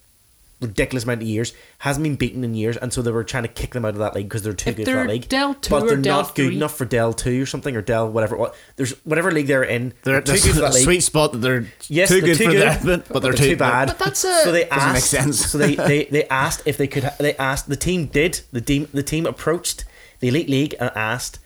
ridiculous 0.64 1.04
amount 1.04 1.23
of 1.23 1.28
years, 1.28 1.52
hasn't 1.78 2.02
been 2.02 2.16
beaten 2.16 2.42
in 2.44 2.54
years, 2.54 2.76
and 2.76 2.92
so 2.92 3.02
they 3.02 3.11
were 3.11 3.25
trying 3.25 3.44
to 3.44 3.49
kick 3.49 3.71
them 3.73 3.85
out 3.85 3.90
of 3.90 3.99
that 3.99 4.14
league 4.14 4.28
because 4.28 4.42
they're 4.42 4.52
too 4.52 4.71
If 4.71 4.76
good 4.76 4.85
for 4.87 4.92
they're 4.92 5.04
that 5.04 5.11
league. 5.11 5.28
Del 5.28 5.54
2 5.54 5.71
but 5.71 5.83
or 5.83 5.88
they're 5.88 5.97
Del 5.99 6.23
not 6.23 6.35
good 6.35 6.52
enough 6.52 6.76
for 6.76 6.85
Dell 6.85 7.12
Two 7.12 7.42
or 7.42 7.47
something 7.47 7.76
or 7.76 7.83
Dell 7.83 8.11
whatever. 8.11 8.37
What 8.37 8.54
there's 8.76 8.92
whatever 9.04 9.30
league 9.30 9.47
they're 9.47 9.62
in, 9.62 9.92
They're, 10.02 10.21
too 10.21 10.33
good 10.33 10.40
for 10.54 10.61
that 10.61 10.75
league. 10.75 10.85
sweet 10.85 11.00
spot 11.00 11.33
that 11.33 11.38
they're 11.38 11.66
Yes, 11.88 12.09
too 12.09 12.21
they're 12.21 12.26
good 12.28 12.38
too 12.38 12.44
for 12.47 12.50
good, 12.52 12.62
them, 12.62 12.80
but, 13.06 13.09
but 13.12 13.23
they're, 13.23 13.33
too, 13.33 13.56
bad. 13.56 13.88
But 13.88 13.99
that's 13.99 14.25
a- 14.25 14.42
so 14.44 14.52
they 14.52 14.64
Doesn't 14.64 14.88
make 14.88 14.97
asked. 14.97 15.11
sense. 15.11 15.50
so 15.50 15.59
they, 15.59 15.75
they, 15.76 16.04
they 16.11 16.25
asked 16.28 16.62
if 16.66 16.76
they 16.76 16.87
could. 16.87 17.09
They 17.18 17.37
asked 17.37 17.68
the 17.68 17.76
team 17.76 18.06
did 18.06 18.40
the 18.52 18.61
team 18.61 18.88
the 18.92 19.02
team 19.02 19.26
approached 19.26 19.85
the 20.21 20.28
elite 20.28 20.49
league 20.49 20.75
and 20.80 20.90
asked, 20.94 21.38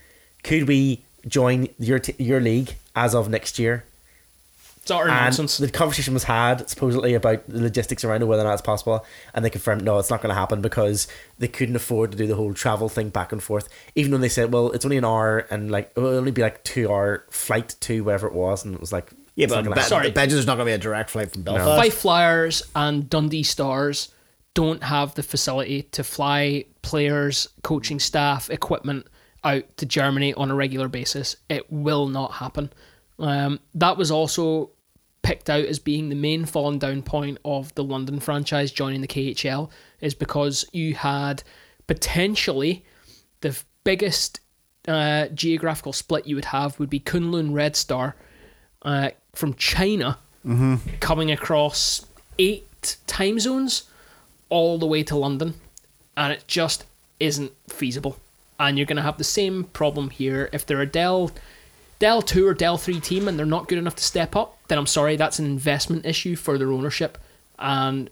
could 0.42 0.68
we 0.68 1.02
join 1.26 1.68
your 1.78 1.98
t- 1.98 2.14
your 2.18 2.40
league 2.40 2.76
as 2.94 3.14
of 3.14 3.28
next 3.28 3.58
year? 3.58 3.84
It's 4.88 4.90
utter 4.90 5.08
nonsense. 5.08 5.58
the 5.58 5.70
conversation 5.70 6.14
was 6.14 6.24
had 6.24 6.66
supposedly 6.68 7.12
about 7.12 7.46
the 7.46 7.60
logistics 7.60 8.04
around 8.04 8.22
it, 8.22 8.24
whether 8.24 8.42
or 8.42 8.46
not 8.46 8.54
it's 8.54 8.62
possible, 8.62 9.04
and 9.34 9.44
they 9.44 9.50
confirmed 9.50 9.84
no, 9.84 9.98
it's 9.98 10.08
not 10.08 10.22
going 10.22 10.30
to 10.30 10.34
happen 10.34 10.62
because 10.62 11.06
they 11.38 11.46
couldn't 11.48 11.76
afford 11.76 12.10
to 12.12 12.16
do 12.16 12.26
the 12.26 12.36
whole 12.36 12.54
travel 12.54 12.88
thing 12.88 13.10
back 13.10 13.30
and 13.30 13.42
forth. 13.42 13.68
Even 13.94 14.12
though 14.12 14.18
they 14.18 14.30
said, 14.30 14.50
well, 14.50 14.70
it's 14.72 14.86
only 14.86 14.96
an 14.96 15.04
hour 15.04 15.40
and 15.50 15.70
like 15.70 15.92
it'll 15.94 16.08
only 16.08 16.30
be 16.30 16.40
like 16.40 16.64
two 16.64 16.90
hour 16.90 17.26
flight 17.28 17.76
to 17.80 18.02
wherever 18.02 18.26
it 18.26 18.32
was, 18.32 18.64
and 18.64 18.74
it 18.74 18.80
was 18.80 18.90
like 18.90 19.10
Yeah, 19.34 19.48
but 19.48 19.74
Be- 19.74 19.80
Sorry. 19.82 20.10
Badgers 20.10 20.34
there's 20.34 20.46
not 20.46 20.56
going 20.56 20.64
to 20.66 20.70
be 20.70 20.74
a 20.74 20.78
direct 20.78 21.10
flight 21.10 21.32
from 21.32 21.42
Belfast. 21.42 21.76
Fife 21.76 21.94
Flyers 21.94 22.62
and 22.74 23.10
Dundee 23.10 23.42
Stars 23.42 24.08
don't 24.54 24.82
have 24.82 25.14
the 25.16 25.22
facility 25.22 25.82
to 25.82 26.02
fly 26.02 26.64
players, 26.80 27.46
coaching 27.62 28.00
staff, 28.00 28.48
equipment 28.48 29.06
out 29.44 29.64
to 29.76 29.84
Germany 29.86 30.32
on 30.34 30.50
a 30.50 30.54
regular 30.54 30.88
basis. 30.88 31.36
It 31.50 31.70
will 31.70 32.08
not 32.08 32.32
happen. 32.32 32.72
Um, 33.18 33.60
that 33.74 33.96
was 33.96 34.10
also 34.10 34.70
picked 35.28 35.50
out 35.50 35.66
as 35.66 35.78
being 35.78 36.08
the 36.08 36.14
main 36.14 36.46
falling 36.46 36.78
down 36.78 37.02
point 37.02 37.36
of 37.44 37.74
the 37.74 37.84
London 37.84 38.18
franchise 38.18 38.72
joining 38.72 39.02
the 39.02 39.06
KHL 39.06 39.68
is 40.00 40.14
because 40.14 40.64
you 40.72 40.94
had 40.94 41.42
potentially 41.86 42.82
the 43.42 43.54
biggest 43.84 44.40
uh, 44.86 45.26
geographical 45.26 45.92
split 45.92 46.26
you 46.26 46.34
would 46.34 46.46
have 46.46 46.78
would 46.78 46.88
be 46.88 46.98
Kunlun 46.98 47.52
Red 47.52 47.76
Star 47.76 48.16
uh, 48.80 49.10
from 49.34 49.52
China 49.52 50.16
coming 51.00 51.30
across 51.30 52.06
eight 52.38 52.96
time 53.06 53.38
zones 53.38 53.82
all 54.48 54.78
the 54.78 54.86
way 54.86 55.02
to 55.02 55.14
London, 55.14 55.52
and 56.16 56.32
it 56.32 56.44
just 56.46 56.86
isn't 57.20 57.52
feasible. 57.68 58.16
And 58.58 58.78
you're 58.78 58.86
going 58.86 58.96
to 58.96 59.02
have 59.02 59.18
the 59.18 59.24
same 59.24 59.64
problem 59.64 60.08
here 60.08 60.48
if 60.54 60.64
they're 60.64 60.80
a 60.80 60.86
Dell 61.98 62.20
Dell 62.20 62.22
two 62.22 62.46
or 62.46 62.54
Dell 62.54 62.78
three 62.78 63.00
team 63.00 63.28
and 63.28 63.38
they're 63.38 63.46
not 63.46 63.68
good 63.68 63.78
enough 63.78 63.96
to 63.96 64.04
step 64.04 64.36
up. 64.36 64.56
Then 64.68 64.78
I'm 64.78 64.86
sorry, 64.86 65.16
that's 65.16 65.38
an 65.38 65.46
investment 65.46 66.06
issue 66.06 66.36
for 66.36 66.58
their 66.58 66.72
ownership, 66.72 67.18
and 67.58 68.10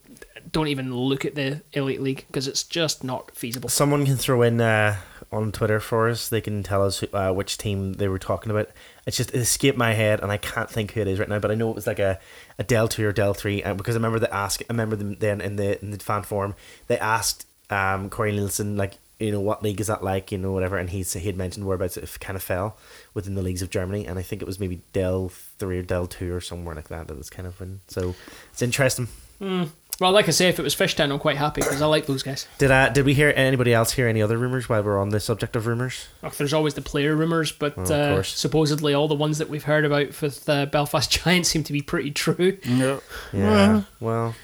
don't 0.52 0.68
even 0.68 0.94
look 0.94 1.24
at 1.24 1.34
the 1.34 1.62
elite 1.72 2.00
league 2.00 2.24
because 2.26 2.48
it's 2.48 2.62
just 2.62 3.04
not 3.04 3.34
feasible. 3.34 3.68
Someone 3.68 4.06
can 4.06 4.16
throw 4.16 4.42
in 4.42 4.60
uh, 4.60 4.96
on 5.32 5.52
Twitter 5.52 5.80
for 5.80 6.08
us. 6.08 6.28
They 6.28 6.40
can 6.40 6.62
tell 6.62 6.84
us 6.84 7.04
uh, 7.12 7.32
which 7.32 7.58
team 7.58 7.94
they 7.94 8.08
were 8.08 8.18
talking 8.18 8.50
about. 8.50 8.70
It's 9.06 9.16
just 9.16 9.30
it 9.34 9.38
escaped 9.38 9.78
my 9.78 9.92
head, 9.92 10.20
and 10.20 10.32
I 10.32 10.36
can't 10.36 10.70
think 10.70 10.92
who 10.92 11.00
it 11.00 11.08
is 11.08 11.18
right 11.18 11.28
now. 11.28 11.38
But 11.38 11.50
I 11.50 11.54
know 11.54 11.70
it 11.70 11.74
was 11.74 11.86
like 11.86 11.98
a, 11.98 12.18
a 12.58 12.64
Del 12.64 12.88
two 12.88 13.06
or 13.06 13.12
Del 13.12 13.34
three, 13.34 13.62
and 13.62 13.76
because 13.76 13.94
I 13.94 13.98
remember 13.98 14.18
the 14.18 14.32
ask. 14.34 14.62
I 14.62 14.66
remember 14.72 14.96
them 14.96 15.16
then 15.16 15.40
in 15.40 15.56
the 15.56 15.80
in 15.82 15.90
the 15.90 15.98
fan 15.98 16.22
forum 16.22 16.54
they 16.86 16.98
asked 16.98 17.46
um, 17.70 18.10
Corey 18.10 18.32
Neilson 18.32 18.76
like 18.76 18.94
you 19.18 19.32
know 19.32 19.40
what 19.40 19.62
league 19.62 19.80
is 19.80 19.86
that 19.86 20.02
like 20.04 20.30
you 20.32 20.38
know 20.38 20.52
whatever, 20.52 20.76
and 20.76 20.90
he 20.90 21.02
he'd 21.02 21.36
mentioned 21.36 21.66
whereabouts 21.66 21.96
it 21.96 22.16
kind 22.20 22.36
of 22.36 22.42
fell 22.42 22.76
within 23.14 23.34
the 23.34 23.42
leagues 23.42 23.62
of 23.62 23.70
Germany, 23.70 24.06
and 24.06 24.18
I 24.18 24.22
think 24.22 24.42
it 24.42 24.46
was 24.46 24.60
maybe 24.60 24.82
Del 24.92 25.30
three 25.58 25.78
or 25.78 25.82
Del 25.82 26.06
two 26.06 26.34
or 26.34 26.40
somewhere 26.40 26.74
like 26.74 26.88
that. 26.88 27.08
That 27.08 27.16
was 27.16 27.30
kind 27.30 27.46
of 27.48 27.60
in. 27.60 27.80
So 27.88 28.14
it's 28.52 28.62
interesting. 28.62 29.08
Well, 29.98 30.12
like 30.12 30.28
I 30.28 30.30
say, 30.30 30.48
if 30.50 30.58
it 30.58 30.62
was 30.62 30.74
Fishtown, 30.74 31.10
I'm 31.10 31.18
quite 31.18 31.38
happy 31.38 31.62
because 31.62 31.80
I 31.80 31.86
like 31.86 32.04
those 32.04 32.22
guys. 32.22 32.46
Did 32.58 32.70
I 32.70 32.90
did 32.90 33.06
we 33.06 33.14
hear 33.14 33.32
anybody 33.34 33.72
else 33.72 33.92
hear 33.92 34.08
any 34.08 34.20
other 34.20 34.36
rumors 34.36 34.68
while 34.68 34.82
we're 34.82 34.98
on 35.00 35.08
the 35.08 35.20
subject 35.20 35.56
of 35.56 35.66
rumors? 35.66 36.08
Look, 36.22 36.36
there's 36.36 36.52
always 36.52 36.74
the 36.74 36.82
player 36.82 37.16
rumours, 37.16 37.50
but 37.52 37.74
Oh, 37.78 37.82
of 37.82 37.90
uh, 37.90 38.14
course. 38.14 38.34
supposedly 38.36 38.92
all 38.92 39.08
the 39.08 39.14
ones 39.14 39.38
that 39.38 39.48
we've 39.48 39.64
heard 39.64 39.86
about 39.86 40.20
with 40.20 40.46
uh, 40.48 40.66
Belfast 40.66 41.10
Giants 41.24 41.48
seem 41.48 41.62
to 41.64 41.72
be 41.72 41.80
pretty 41.80 42.10
true. 42.10 42.58
No. 42.66 43.02
Yeah. 43.32 43.82
Well. 44.00 44.34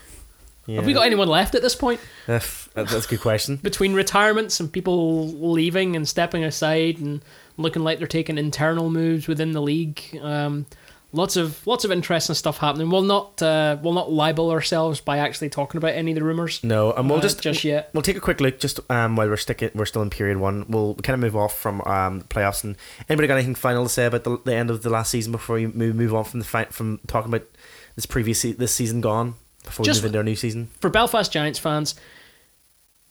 Yeah. 0.67 0.77
Have 0.77 0.87
we 0.87 0.93
got 0.93 1.07
anyone 1.07 1.29
left 1.29 1.55
at 1.55 1.63
this 1.63 1.75
point? 1.75 2.01
If, 2.29 2.69
uh, 2.77 2.85
that's 2.85 3.07
a 3.07 3.09
good 3.09 3.21
question. 3.21 3.57
Between 3.63 3.95
retirements 3.95 4.61
and 4.61 4.73
people 4.73 5.29
leaving 5.29 5.97
and 5.97 6.09
stepping 6.09 6.45
aside 6.45 6.99
and 6.99 7.23
looking 7.57 7.83
like 7.83 7.99
they're 7.99 8.07
taking 8.07 8.39
internal 8.39 8.89
moves 8.89 9.27
within 9.27 9.53
the 9.53 9.61
league, 9.61 10.01
um, 10.23 10.67
lots 11.13 11.37
of 11.37 11.67
lots 11.67 11.85
of 11.85 11.91
interesting 11.91 12.35
stuff 12.35 12.59
happening. 12.59 12.91
We'll 12.91 13.03
not 13.03 13.43
uh, 13.43 13.77
we'll 13.83 13.93
not 13.93 14.13
libel 14.13 14.51
ourselves 14.51 15.01
by 15.01 15.19
actually 15.19 15.49
talking 15.51 15.79
about 15.79 15.95
any 15.95 16.13
of 16.13 16.15
the 16.15 16.23
rumours. 16.23 16.63
No, 16.63 16.93
and 16.93 17.09
we'll 17.09 17.19
uh, 17.19 17.23
just 17.23 17.41
just 17.41 17.65
yet. 17.65 17.91
We'll 17.93 18.03
take 18.03 18.17
a 18.17 18.21
quick 18.21 18.41
look 18.41 18.61
just 18.61 18.79
um, 18.89 19.17
while 19.17 19.29
we're 19.29 19.37
sticking. 19.37 19.71
We're 19.75 19.85
still 19.85 20.03
in 20.03 20.11
period 20.11 20.39
one. 20.39 20.67
We'll 20.69 20.95
kind 20.95 21.15
of 21.15 21.21
move 21.21 21.37
off 21.37 21.59
from 21.59 21.81
um, 21.83 22.23
playoffs. 22.23 22.63
And 22.63 22.77
anybody 23.09 23.27
got 23.27 23.35
anything 23.35 23.57
final 23.57 23.85
to 23.85 23.89
say 23.89 24.07
about 24.07 24.23
the, 24.23 24.39
the 24.45 24.55
end 24.55 24.71
of 24.71 24.83
the 24.83 24.91
last 24.91 25.11
season 25.11 25.33
before 25.33 25.57
we 25.57 25.67
move 25.67 25.97
move 25.97 26.15
on 26.15 26.25
from 26.25 26.39
the 26.39 26.47
fight 26.47 26.73
from 26.73 27.01
talking 27.09 27.33
about 27.33 27.49
this 27.97 28.07
previous 28.07 28.41
se- 28.41 28.53
this 28.53 28.73
season 28.73 29.01
gone 29.01 29.35
before 29.65 29.85
Just- 29.85 30.01
we 30.01 30.03
move 30.03 30.11
into 30.11 30.19
our 30.19 30.25
new 30.25 30.37
season? 30.37 30.71
For 30.81 30.91
Belfast 30.91 31.31
Giants 31.33 31.59
fans, 31.59 31.95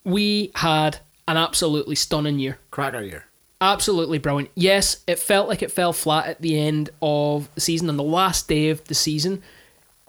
we 0.04 0.52
had 0.56 1.00
an 1.28 1.38
absolutely 1.38 1.96
stunning 1.96 2.40
year. 2.40 2.60
Cracker 2.72 3.02
year. 3.02 3.26
absolutely 3.64 4.18
brilliant. 4.18 4.50
Yes, 4.56 5.04
it 5.06 5.20
felt 5.20 5.48
like 5.48 5.62
it 5.62 5.72
fell 5.72 5.94
flat 5.94 6.26
at 6.26 6.42
the 6.42 6.60
end 6.60 6.90
of 7.00 7.48
the 7.54 7.62
season 7.62 7.90
on 7.90 7.96
the 7.98 8.02
last 8.04 8.48
day 8.48 8.70
of 8.70 8.84
the 8.86 8.96
season. 8.96 9.44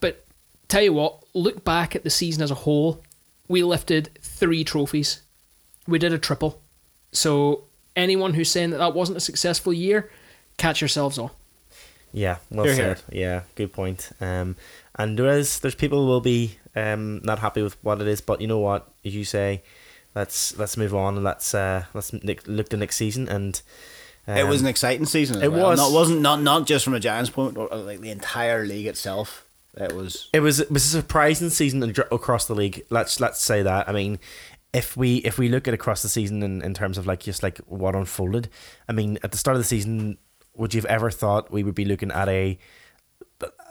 But 0.00 0.24
tell 0.68 0.80
you 0.82 0.94
what, 0.94 1.18
look 1.34 1.62
back 1.62 1.94
at 1.94 2.02
the 2.02 2.08
season 2.08 2.42
as 2.42 2.50
a 2.50 2.54
whole. 2.54 3.02
We 3.48 3.62
lifted 3.62 4.08
three 4.22 4.64
trophies. 4.64 5.20
We 5.86 5.98
did 5.98 6.14
a 6.14 6.18
triple. 6.18 6.60
So 7.12 7.64
anyone 7.94 8.32
who's 8.32 8.50
saying 8.50 8.70
that 8.70 8.78
that 8.78 8.94
wasn't 8.94 9.18
a 9.18 9.20
successful 9.20 9.74
year, 9.74 10.10
catch 10.56 10.80
yourselves 10.80 11.18
on. 11.18 11.28
Yeah, 12.12 12.38
well 12.50 12.66
said. 12.66 13.02
hear. 13.10 13.20
Yeah, 13.20 13.42
good 13.54 13.72
point. 13.72 14.10
Um, 14.20 14.56
and 14.96 15.18
there 15.18 15.28
is 15.28 15.60
there's 15.60 15.74
people 15.74 16.02
who 16.02 16.06
will 16.06 16.20
be 16.20 16.58
um 16.76 17.20
not 17.24 17.38
happy 17.38 17.62
with 17.62 17.76
what 17.82 18.00
it 18.00 18.06
is, 18.06 18.20
but 18.20 18.40
you 18.40 18.46
know 18.46 18.58
what? 18.58 18.88
As 19.04 19.14
you 19.14 19.24
say, 19.24 19.62
let's 20.14 20.56
let's 20.58 20.76
move 20.76 20.94
on 20.94 21.16
and 21.16 21.24
let's 21.24 21.54
uh 21.54 21.84
let's 21.94 22.12
look 22.12 22.68
to 22.70 22.76
next 22.76 22.96
season 22.96 23.28
and. 23.28 23.60
Um, 24.24 24.36
it 24.36 24.46
was 24.46 24.60
an 24.60 24.68
exciting 24.68 25.04
season. 25.04 25.38
As 25.38 25.42
it 25.42 25.52
well. 25.52 25.70
was. 25.70 25.80
Not, 25.80 25.90
wasn't 25.90 26.20
not 26.20 26.40
not 26.42 26.64
just 26.64 26.84
from 26.84 26.94
a 26.94 27.00
Giants 27.00 27.28
point, 27.28 27.56
or 27.56 27.66
like 27.74 27.98
the 28.00 28.10
entire 28.12 28.64
league 28.64 28.86
itself. 28.86 29.44
It 29.76 29.94
was. 29.94 30.28
It 30.32 30.40
was 30.40 30.60
it 30.60 30.70
was 30.70 30.84
a 30.84 30.88
surprising 31.00 31.50
season 31.50 31.82
across 31.82 32.46
the 32.46 32.54
league. 32.54 32.84
Let's 32.88 33.18
let's 33.18 33.40
say 33.40 33.62
that. 33.62 33.88
I 33.88 33.92
mean, 33.92 34.20
if 34.72 34.96
we 34.96 35.16
if 35.16 35.38
we 35.38 35.48
look 35.48 35.66
at 35.68 35.74
across 35.74 36.02
the 36.02 36.08
season 36.08 36.42
in, 36.42 36.62
in 36.62 36.74
terms 36.74 36.98
of 36.98 37.06
like 37.06 37.20
just 37.20 37.42
like 37.42 37.58
what 37.66 37.94
unfolded, 37.94 38.48
I 38.88 38.92
mean, 38.92 39.18
at 39.22 39.32
the 39.32 39.38
start 39.38 39.56
of 39.56 39.60
the 39.60 39.66
season, 39.66 40.18
would 40.54 40.74
you 40.74 40.80
have 40.80 40.90
ever 40.90 41.10
thought 41.10 41.50
we 41.50 41.62
would 41.62 41.74
be 41.74 41.84
looking 41.84 42.10
at 42.10 42.28
a 42.28 42.58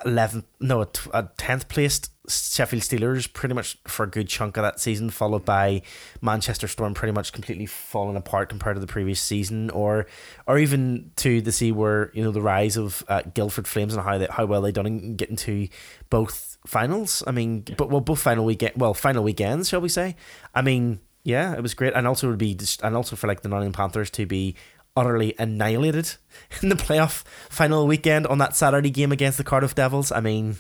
eleventh, 0.06 0.46
no, 0.60 0.82
a 0.82 0.86
t- 0.86 1.10
a 1.14 1.30
tenth 1.38 1.68
placed 1.70 2.12
Sheffield 2.28 2.84
Steelers 2.84 3.32
pretty 3.32 3.56
much 3.56 3.78
for 3.88 4.04
a 4.04 4.10
good 4.10 4.28
chunk 4.28 4.58
of 4.58 4.64
that 4.64 4.80
season, 4.80 5.10
followed 5.10 5.46
by 5.46 5.82
Manchester 6.22 6.68
Storm 6.68 6.94
pretty 6.94 7.12
much 7.12 7.34
completely 7.34 7.66
falling 7.66 8.16
apart 8.16 8.50
compared 8.50 8.76
to 8.76 8.80
the 8.80 8.88
previous 8.88 9.22
season, 9.22 9.70
or 9.70 10.08
or 10.48 10.58
even 10.58 11.12
to 11.18 11.42
the 11.42 11.52
sea 11.52 11.72
where 11.72 12.12
you 12.14 12.24
know 12.24 12.32
the 12.32 12.42
rise 12.42 12.78
of 12.78 13.04
uh, 13.08 13.22
Guildford 13.34 13.68
Flames 13.68 13.94
and 13.94 14.04
how 14.04 14.18
they, 14.18 14.28
how 14.30 14.46
well 14.46 14.62
they 14.62 14.72
done 14.72 14.86
in 14.86 15.16
getting 15.16 15.36
to 15.38 15.68
both 16.10 16.58
finals. 16.66 17.24
I 17.26 17.32
mean, 17.32 17.66
but 17.78 17.90
well, 17.90 18.02
both 18.02 18.20
final 18.20 18.46
weekend, 18.46 18.74
well, 18.76 18.94
final 18.94 19.24
weekends, 19.24 19.70
shall 19.70 19.82
we 19.82 19.90
say? 19.90 20.16
I 20.54 20.62
mean, 20.62 21.00
yeah, 21.24 21.54
it 21.54 21.62
was 21.62 21.74
great, 21.74 21.94
and 21.94 22.08
also 22.08 22.28
would 22.30 22.38
be 22.38 22.56
just, 22.56 22.82
and 22.82 22.96
also 22.96 23.16
for 23.16 23.28
like 23.28 23.42
the 23.42 23.50
Nottingham 23.50 23.74
Panthers 23.74 24.10
to 24.12 24.26
be 24.26 24.56
utterly 24.96 25.36
annihilated 25.40 26.16
in 26.62 26.70
the 26.70 26.76
playoff 26.76 27.24
final 27.50 27.88
weekend 27.88 28.28
on 28.28 28.38
that 28.40 28.56
Saturday 28.56 28.90
game 28.90 29.12
against 29.12 29.38
the 29.38 29.44
Cardiff 29.44 29.76
Devils. 29.76 30.12
I 30.12 30.20
mean, 30.20 30.58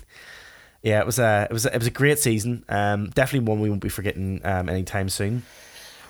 yeah, 0.82 1.00
it 1.00 1.06
was 1.06 1.20
a 1.20 1.48
it 1.50 1.54
was 1.54 1.66
a, 1.66 1.74
it 1.74 1.78
was 1.78 1.88
a 1.88 1.92
great 1.92 2.20
season. 2.20 2.66
Um, 2.70 3.10
definitely 3.10 3.48
one 3.48 3.60
we 3.60 3.70
won't 3.70 3.82
be 3.82 3.90
forgetting 3.90 4.42
um, 4.44 4.70
anytime 4.70 5.10
soon. 5.10 5.44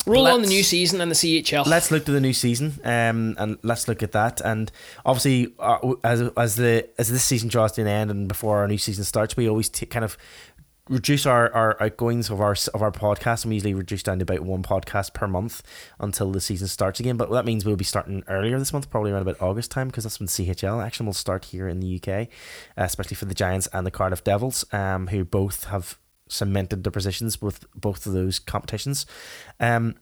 Roll 0.07 0.27
on 0.27 0.41
the 0.41 0.47
new 0.47 0.63
season 0.63 0.99
and 0.99 1.11
the 1.11 1.15
CHL. 1.15 1.67
Let's 1.67 1.91
look 1.91 2.05
to 2.05 2.11
the 2.11 2.19
new 2.19 2.33
season, 2.33 2.79
um, 2.83 3.35
and 3.37 3.59
let's 3.61 3.87
look 3.87 4.01
at 4.01 4.13
that. 4.13 4.41
And 4.41 4.71
obviously, 5.05 5.53
uh, 5.59 5.93
as 6.03 6.21
as 6.35 6.55
the 6.55 6.89
as 6.97 7.11
this 7.11 7.23
season 7.23 7.49
draws 7.49 7.73
to 7.73 7.81
an 7.81 7.87
end, 7.87 8.09
and 8.09 8.27
before 8.27 8.59
our 8.59 8.67
new 8.67 8.79
season 8.79 9.03
starts, 9.03 9.37
we 9.37 9.47
always 9.47 9.69
t- 9.69 9.85
kind 9.85 10.03
of 10.03 10.17
reduce 10.91 11.25
our, 11.25 11.51
our 11.53 11.81
outgoings 11.81 12.29
of 12.29 12.41
our 12.41 12.55
of 12.73 12.81
our 12.81 12.91
podcast, 12.91 13.45
we 13.45 13.55
usually 13.55 13.73
reduce 13.73 14.03
down 14.03 14.19
to 14.19 14.23
about 14.23 14.41
one 14.41 14.61
podcast 14.61 15.13
per 15.13 15.27
month 15.27 15.63
until 15.99 16.31
the 16.31 16.41
season 16.41 16.67
starts 16.67 16.99
again. 16.99 17.17
But 17.17 17.31
that 17.31 17.45
means 17.45 17.65
we'll 17.65 17.77
be 17.77 17.83
starting 17.83 18.23
earlier 18.27 18.59
this 18.59 18.73
month, 18.73 18.89
probably 18.89 19.11
around 19.11 19.21
about 19.21 19.41
August 19.41 19.71
time, 19.71 19.87
because 19.87 20.03
that's 20.03 20.19
when 20.19 20.27
CHL 20.27 20.85
action 20.85 21.05
will 21.05 21.13
start 21.13 21.45
here 21.45 21.67
in 21.67 21.79
the 21.79 21.99
UK, 21.99 22.27
especially 22.75 23.15
for 23.15 23.25
the 23.25 23.33
Giants 23.33 23.67
and 23.73 23.87
the 23.87 23.91
Cardiff 23.91 24.23
Devils, 24.23 24.65
um, 24.73 25.07
who 25.07 25.23
both 25.23 25.65
have 25.65 25.97
cemented 26.27 26.83
their 26.83 26.91
positions 26.91 27.41
with 27.41 27.65
both 27.73 28.05
of 28.05 28.13
those 28.13 28.37
competitions. 28.37 29.05
Um, 29.59 29.95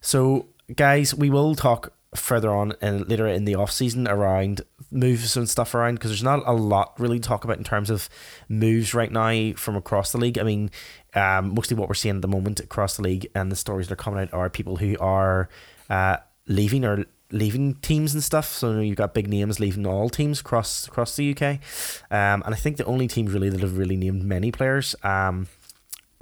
so, 0.00 0.48
guys, 0.74 1.14
we 1.14 1.30
will 1.30 1.54
talk 1.54 1.92
further 2.16 2.54
on 2.54 2.74
and 2.80 3.08
later 3.08 3.26
in 3.26 3.44
the 3.44 3.54
off 3.54 3.70
season 3.70 4.06
around 4.06 4.60
moves 4.90 5.36
and 5.36 5.48
stuff 5.48 5.74
around 5.74 5.94
because 5.94 6.10
there's 6.10 6.22
not 6.22 6.42
a 6.46 6.52
lot 6.52 6.94
really 6.98 7.18
to 7.18 7.28
talk 7.28 7.44
about 7.44 7.58
in 7.58 7.64
terms 7.64 7.90
of 7.90 8.08
moves 8.48 8.94
right 8.94 9.10
now 9.10 9.52
from 9.56 9.76
across 9.76 10.12
the 10.12 10.18
league. 10.18 10.38
I 10.38 10.44
mean, 10.44 10.70
um, 11.14 11.54
mostly 11.54 11.76
what 11.76 11.88
we're 11.88 11.94
seeing 11.94 12.16
at 12.16 12.22
the 12.22 12.28
moment 12.28 12.60
across 12.60 12.96
the 12.96 13.02
league 13.02 13.26
and 13.34 13.50
the 13.50 13.56
stories 13.56 13.88
that 13.88 13.94
are 13.94 13.96
coming 13.96 14.20
out 14.20 14.32
are 14.32 14.48
people 14.48 14.76
who 14.76 14.96
are 15.00 15.48
uh, 15.90 16.18
leaving 16.46 16.84
or 16.84 17.04
leaving 17.30 17.74
teams 17.76 18.14
and 18.14 18.22
stuff. 18.22 18.46
So 18.46 18.78
you've 18.78 18.96
got 18.96 19.14
big 19.14 19.28
names 19.28 19.58
leaving 19.58 19.86
all 19.86 20.08
teams 20.08 20.40
across 20.40 20.86
across 20.86 21.16
the 21.16 21.30
UK, 21.32 21.42
um, 22.10 22.42
and 22.44 22.54
I 22.54 22.56
think 22.56 22.76
the 22.76 22.84
only 22.84 23.08
teams 23.08 23.32
really 23.32 23.50
that 23.50 23.60
have 23.60 23.76
really 23.76 23.96
named 23.96 24.24
many 24.24 24.52
players 24.52 24.94
um, 25.02 25.48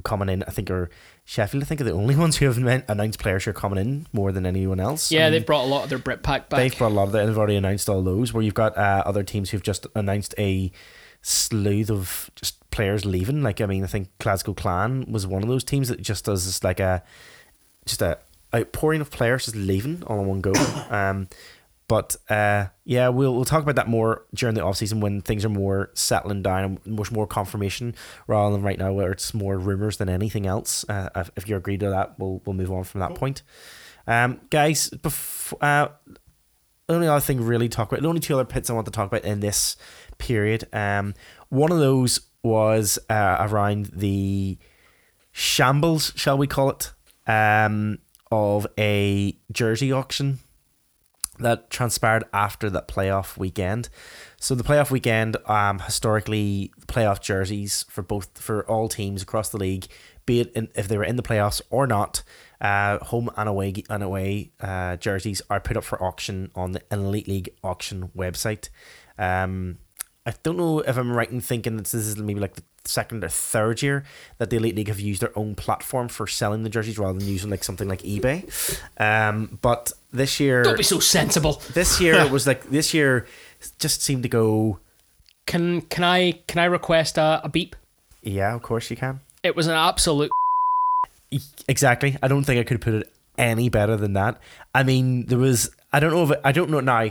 coming 0.05 0.29
in, 0.29 0.43
I 0.45 0.51
think, 0.51 0.71
are 0.71 0.91
Sheffield. 1.33 1.63
I 1.63 1.67
think 1.67 1.81
are 1.81 1.85
the 1.85 1.93
only 1.93 2.15
ones 2.25 2.37
who 2.37 2.45
have 2.45 2.59
announced 2.59 3.19
players 3.19 3.45
who 3.45 3.53
are 3.53 3.55
coming 3.55 3.79
in 3.79 4.07
more 4.13 4.33
than 4.33 4.45
anyone 4.45 4.79
else. 4.79 5.11
Yeah, 5.11 5.21
I 5.21 5.25
mean, 5.25 5.33
they've 5.33 5.47
brought 5.47 5.65
a 5.65 5.67
lot 5.67 5.85
of 5.85 5.89
their 5.89 5.99
Brit 5.99 6.23
pack 6.23 6.51
back. 6.51 6.59
They've 6.59 6.77
brought 6.77 6.93
a 6.93 6.95
lot 6.95 7.05
of 7.05 7.13
that. 7.13 7.21
And 7.21 7.31
they've 7.31 7.39
already 7.39 7.57
announced 7.57 7.89
all 7.89 8.03
those. 8.03 8.35
Where 8.35 8.43
you've 8.43 8.53
got 8.53 8.77
uh, 8.77 9.03
other 9.07 9.23
teams 9.23 9.49
who've 9.49 9.63
just 9.63 9.87
announced 9.95 10.35
a 10.39 10.71
slew 11.23 11.87
of 11.89 12.31
just 12.35 12.71
players 12.71 13.07
leaving. 13.07 13.43
Like 13.43 13.63
I 13.63 13.67
mean, 13.67 13.83
I 13.83 13.87
think 13.87 14.11
Glasgow 14.19 14.53
Clan 14.53 15.11
was 15.11 15.27
one 15.27 15.43
of 15.43 15.49
those 15.49 15.65
teams 15.65 15.89
that 15.89 16.03
just 16.03 16.27
does 16.27 16.45
this 16.45 16.63
like 16.63 16.81
a 16.81 17.03
just 17.87 18.03
a 18.03 18.19
outpouring 18.55 19.01
of 19.01 19.11
players 19.11 19.47
just 19.47 19.57
leaving 19.57 20.03
all 20.07 20.21
in 20.21 20.27
one 20.27 20.41
go. 20.43 20.53
Um, 20.91 21.29
but 21.93 22.17
uh, 22.31 22.69
yeah, 22.87 23.11
we'll 23.11 23.35
we'll 23.35 23.45
talk 23.45 23.63
about 23.63 23.77
that 23.77 23.87
more 23.87 24.25
during 24.33 24.55
the 24.55 24.65
off 24.65 24.79
season 24.79 25.01
when 25.01 25.21
things 25.21 25.45
are 25.45 25.51
more 25.51 25.91
settling 25.93 26.41
down 26.41 26.65
and 26.87 26.97
much 26.97 27.13
more 27.13 27.27
confirmation 27.27 27.95
rather 28.27 28.57
than 28.57 28.63
right 28.63 28.79
now 28.79 28.95
where 28.95 29.13
it's 29.13 29.35
more 29.35 29.59
rumors 29.59 29.99
than 29.99 30.09
anything 30.09 30.47
else. 30.47 30.87
Uh, 30.89 31.11
if, 31.15 31.31
if 31.37 31.49
you 31.51 31.55
agree 31.55 31.77
to 31.77 31.91
that, 31.91 32.19
we'll 32.19 32.41
we'll 32.47 32.57
move 32.57 32.73
on 32.73 32.85
from 32.85 33.01
that 33.01 33.15
point. 33.15 33.43
Um, 34.07 34.41
guys, 34.49 34.89
before, 34.89 35.59
uh, 35.63 35.89
only 36.89 37.09
other 37.09 37.21
thing 37.21 37.43
really 37.43 37.69
talk 37.69 37.93
about 37.93 38.01
the 38.01 38.09
only 38.09 38.23
two 38.23 38.33
other 38.33 38.47
pits 38.47 38.71
I 38.71 38.73
want 38.73 38.87
to 38.87 38.91
talk 38.91 39.09
about 39.09 39.25
in 39.25 39.41
this 39.41 39.77
period. 40.17 40.67
Um, 40.73 41.13
one 41.51 41.73
of 41.73 41.79
those 41.79 42.21
was 42.43 42.99
uh, 43.11 43.37
around 43.39 43.91
the 43.93 44.57
shambles, 45.31 46.15
shall 46.17 46.39
we 46.39 46.47
call 46.47 46.71
it, 46.71 46.91
um, 47.27 47.99
of 48.31 48.67
a 48.79 49.37
jersey 49.53 49.93
auction 49.93 50.39
that 51.39 51.71
transpired 51.71 52.25
after 52.33 52.69
that 52.71 52.89
playoff 52.89 53.37
weekend. 53.37 53.89
So 54.39 54.55
the 54.55 54.65
playoff 54.65 54.91
weekend, 54.91 55.37
um, 55.47 55.79
historically, 55.81 56.73
playoff 56.87 57.21
jerseys 57.21 57.85
for 57.89 58.03
both 58.03 58.39
for 58.39 58.69
all 58.69 58.89
teams 58.89 59.23
across 59.23 59.49
the 59.49 59.59
league, 59.59 59.87
be 60.27 60.41
it 60.41 60.53
in, 60.53 60.69
if 60.75 60.89
they 60.89 60.97
were 60.97 61.05
in 61.05 61.17
the 61.17 61.23
playoffs 61.23 61.61
or 61.71 61.87
not, 61.87 62.23
uh, 62.61 62.99
home 62.99 63.31
and 63.37 63.49
away 63.49 63.75
and 63.89 64.03
away 64.03 64.53
uh, 64.61 64.97
jerseys 64.97 65.43
are 65.51 65.61
put 65.61 65.77
up 65.77 65.85
for 65.85 66.03
auction 66.03 66.51
on 66.55 66.73
the 66.73 66.83
Elite 66.91 67.29
League 67.29 67.51
auction 67.65 68.11
website. 68.17 68.69
Um, 69.19 69.79
I 70.25 70.33
don't 70.45 70.57
know 70.57 70.81
if 70.81 70.97
I'm 70.97 71.11
right 71.13 71.31
in 71.31 71.41
thinking 71.41 71.77
that 71.77 71.83
this 71.87 71.95
is 71.95 72.17
maybe 72.17 72.39
like 72.39 72.55
the 72.55 72.63
second 72.85 73.25
or 73.25 73.29
third 73.29 73.83
year 73.83 74.05
that 74.39 74.51
the 74.51 74.57
Elite 74.57 74.77
League 74.77 74.89
have 74.89 75.01
used 75.01 75.21
their 75.21 75.37
own 75.37 75.55
platform 75.57 76.09
for 76.09 76.27
selling 76.29 76.63
the 76.63 76.69
jerseys 76.69 76.97
rather 76.99 77.19
than 77.19 77.27
using 77.29 77.51
like 77.51 77.65
something 77.65 77.89
like 77.89 78.03
eBay. 78.03 78.49
Um, 78.99 79.59
but 79.63 79.93
this 80.13 80.39
year, 80.39 80.63
Don't 80.63 80.77
be 80.77 80.85
so 80.85 81.01
sensible. 81.01 81.61
this 81.75 82.01
year 82.01 82.15
it 82.15 82.31
was 82.37 82.47
like 82.47 82.71
this 82.71 82.95
year 82.95 83.27
just 83.81 84.03
seemed 84.03 84.23
to 84.23 84.29
go. 84.29 84.79
Can 85.47 85.81
can 85.83 86.05
I 86.05 86.33
can 86.47 86.61
I 86.61 86.67
request 86.67 87.19
a, 87.19 87.41
a 87.43 87.49
beep? 87.49 87.75
Yeah, 88.23 88.55
of 88.55 88.63
course 88.63 88.91
you 88.91 88.97
can. 88.97 89.21
It 89.43 89.57
was 89.57 89.67
an 89.67 89.75
absolute. 89.75 90.31
Exactly. 91.67 92.17
I 92.23 92.29
don't 92.29 92.45
think 92.45 92.61
I 92.61 92.65
could 92.65 92.81
put 92.81 92.95
it 92.95 93.13
any 93.39 93.69
better 93.69 93.97
than 93.97 94.13
that. 94.13 94.39
I 94.75 94.83
mean, 94.85 95.27
there 95.27 95.39
was. 95.39 95.71
I 95.93 95.99
don't 95.99 96.13
know 96.13 96.23
if 96.25 96.31
it, 96.31 96.41
I 96.45 96.53
don't 96.53 96.71
know 96.71 96.81
now. 96.81 97.11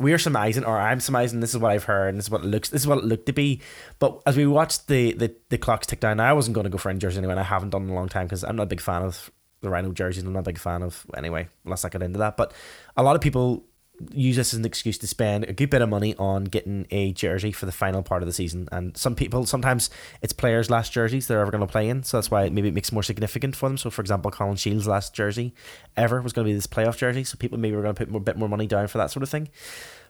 We're 0.00 0.18
surmising, 0.18 0.64
or 0.64 0.78
I'm 0.78 0.98
surmising. 0.98 1.40
This 1.40 1.50
is 1.50 1.58
what 1.58 1.70
I've 1.72 1.84
heard, 1.84 2.08
and 2.08 2.18
this 2.18 2.24
is 2.24 2.30
what 2.30 2.42
it 2.42 2.46
looks. 2.46 2.70
This 2.70 2.82
is 2.82 2.88
what 2.88 2.98
it 2.98 3.04
looked 3.04 3.26
to 3.26 3.32
be. 3.32 3.60
But 3.98 4.20
as 4.26 4.36
we 4.36 4.46
watched 4.46 4.88
the 4.88 5.12
the, 5.12 5.34
the 5.50 5.58
clocks 5.58 5.86
tick 5.86 6.00
down, 6.00 6.18
I 6.18 6.32
wasn't 6.32 6.54
going 6.54 6.64
to 6.64 6.70
go 6.70 6.78
for 6.78 6.88
any 6.88 6.98
jersey 6.98 7.18
anyway. 7.18 7.34
And 7.34 7.40
I 7.40 7.44
haven't 7.44 7.70
done 7.70 7.84
in 7.84 7.90
a 7.90 7.94
long 7.94 8.08
time 8.08 8.26
because 8.26 8.42
I'm 8.42 8.56
not 8.56 8.64
a 8.64 8.66
big 8.66 8.80
fan 8.80 9.02
of 9.02 9.30
the 9.60 9.68
Rhino 9.68 9.92
jerseys. 9.92 10.24
I'm 10.24 10.32
not 10.32 10.40
a 10.40 10.42
big 10.42 10.58
fan 10.58 10.82
of 10.82 11.06
anyway. 11.16 11.48
Let's 11.64 11.82
not 11.82 11.92
get 11.92 12.02
into 12.02 12.18
that. 12.18 12.36
But 12.36 12.54
a 12.96 13.02
lot 13.02 13.14
of 13.14 13.22
people 13.22 13.64
use 14.12 14.36
this 14.36 14.52
as 14.54 14.58
an 14.58 14.64
excuse 14.64 14.98
to 14.98 15.06
spend 15.06 15.44
a 15.44 15.52
good 15.52 15.70
bit 15.70 15.82
of 15.82 15.88
money 15.88 16.14
on 16.16 16.44
getting 16.44 16.86
a 16.90 17.12
jersey 17.12 17.52
for 17.52 17.66
the 17.66 17.72
final 17.72 18.02
part 18.02 18.22
of 18.22 18.26
the 18.26 18.32
season. 18.32 18.68
And 18.72 18.96
some 18.96 19.14
people, 19.14 19.46
sometimes 19.46 19.90
it's 20.22 20.32
players' 20.32 20.70
last 20.70 20.92
jerseys 20.92 21.26
they're 21.26 21.40
ever 21.40 21.50
going 21.50 21.66
to 21.66 21.70
play 21.70 21.88
in. 21.88 22.02
So 22.02 22.16
that's 22.16 22.30
why 22.30 22.48
maybe 22.48 22.68
it 22.68 22.74
makes 22.74 22.92
more 22.92 23.02
significant 23.02 23.56
for 23.56 23.68
them. 23.68 23.78
So, 23.78 23.90
for 23.90 24.00
example, 24.00 24.30
Colin 24.30 24.56
Shields' 24.56 24.86
last 24.86 25.14
jersey 25.14 25.54
ever 25.96 26.22
was 26.22 26.32
going 26.32 26.46
to 26.46 26.50
be 26.50 26.54
this 26.54 26.66
playoff 26.66 26.96
jersey. 26.96 27.24
So 27.24 27.36
people 27.36 27.58
maybe 27.58 27.76
were 27.76 27.82
going 27.82 27.94
to 27.94 28.06
put 28.06 28.14
a 28.14 28.20
bit 28.20 28.36
more 28.36 28.48
money 28.48 28.66
down 28.66 28.86
for 28.88 28.98
that 28.98 29.10
sort 29.10 29.22
of 29.22 29.28
thing. 29.28 29.48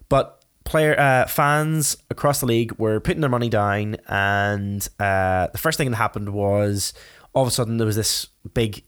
But 0.08 0.44
player 0.64 0.98
uh, 0.98 1.26
fans 1.26 1.96
across 2.10 2.40
the 2.40 2.46
league 2.46 2.72
were 2.78 3.00
putting 3.00 3.20
their 3.20 3.30
money 3.30 3.48
down, 3.48 3.96
and 4.06 4.86
uh, 4.98 5.48
the 5.48 5.58
first 5.58 5.78
thing 5.78 5.90
that 5.90 5.96
happened 5.96 6.30
was 6.30 6.92
all 7.32 7.42
of 7.42 7.48
a 7.48 7.50
sudden 7.50 7.78
there 7.78 7.86
was 7.86 7.96
this 7.96 8.26
big 8.54 8.84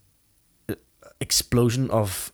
uh, 0.69 0.75
explosion 1.21 1.91
of 1.91 2.33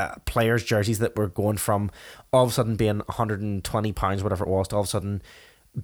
uh, 0.00 0.14
players' 0.24 0.64
jerseys 0.64 0.98
that 1.00 1.16
were 1.16 1.28
going 1.28 1.58
from 1.58 1.90
all 2.32 2.44
of 2.44 2.50
a 2.50 2.52
sudden 2.52 2.76
being 2.76 2.98
120 2.98 3.92
pounds, 3.92 4.22
whatever 4.22 4.44
it 4.44 4.50
was, 4.50 4.68
to 4.68 4.76
all 4.76 4.82
of 4.82 4.86
a 4.86 4.90
sudden 4.90 5.22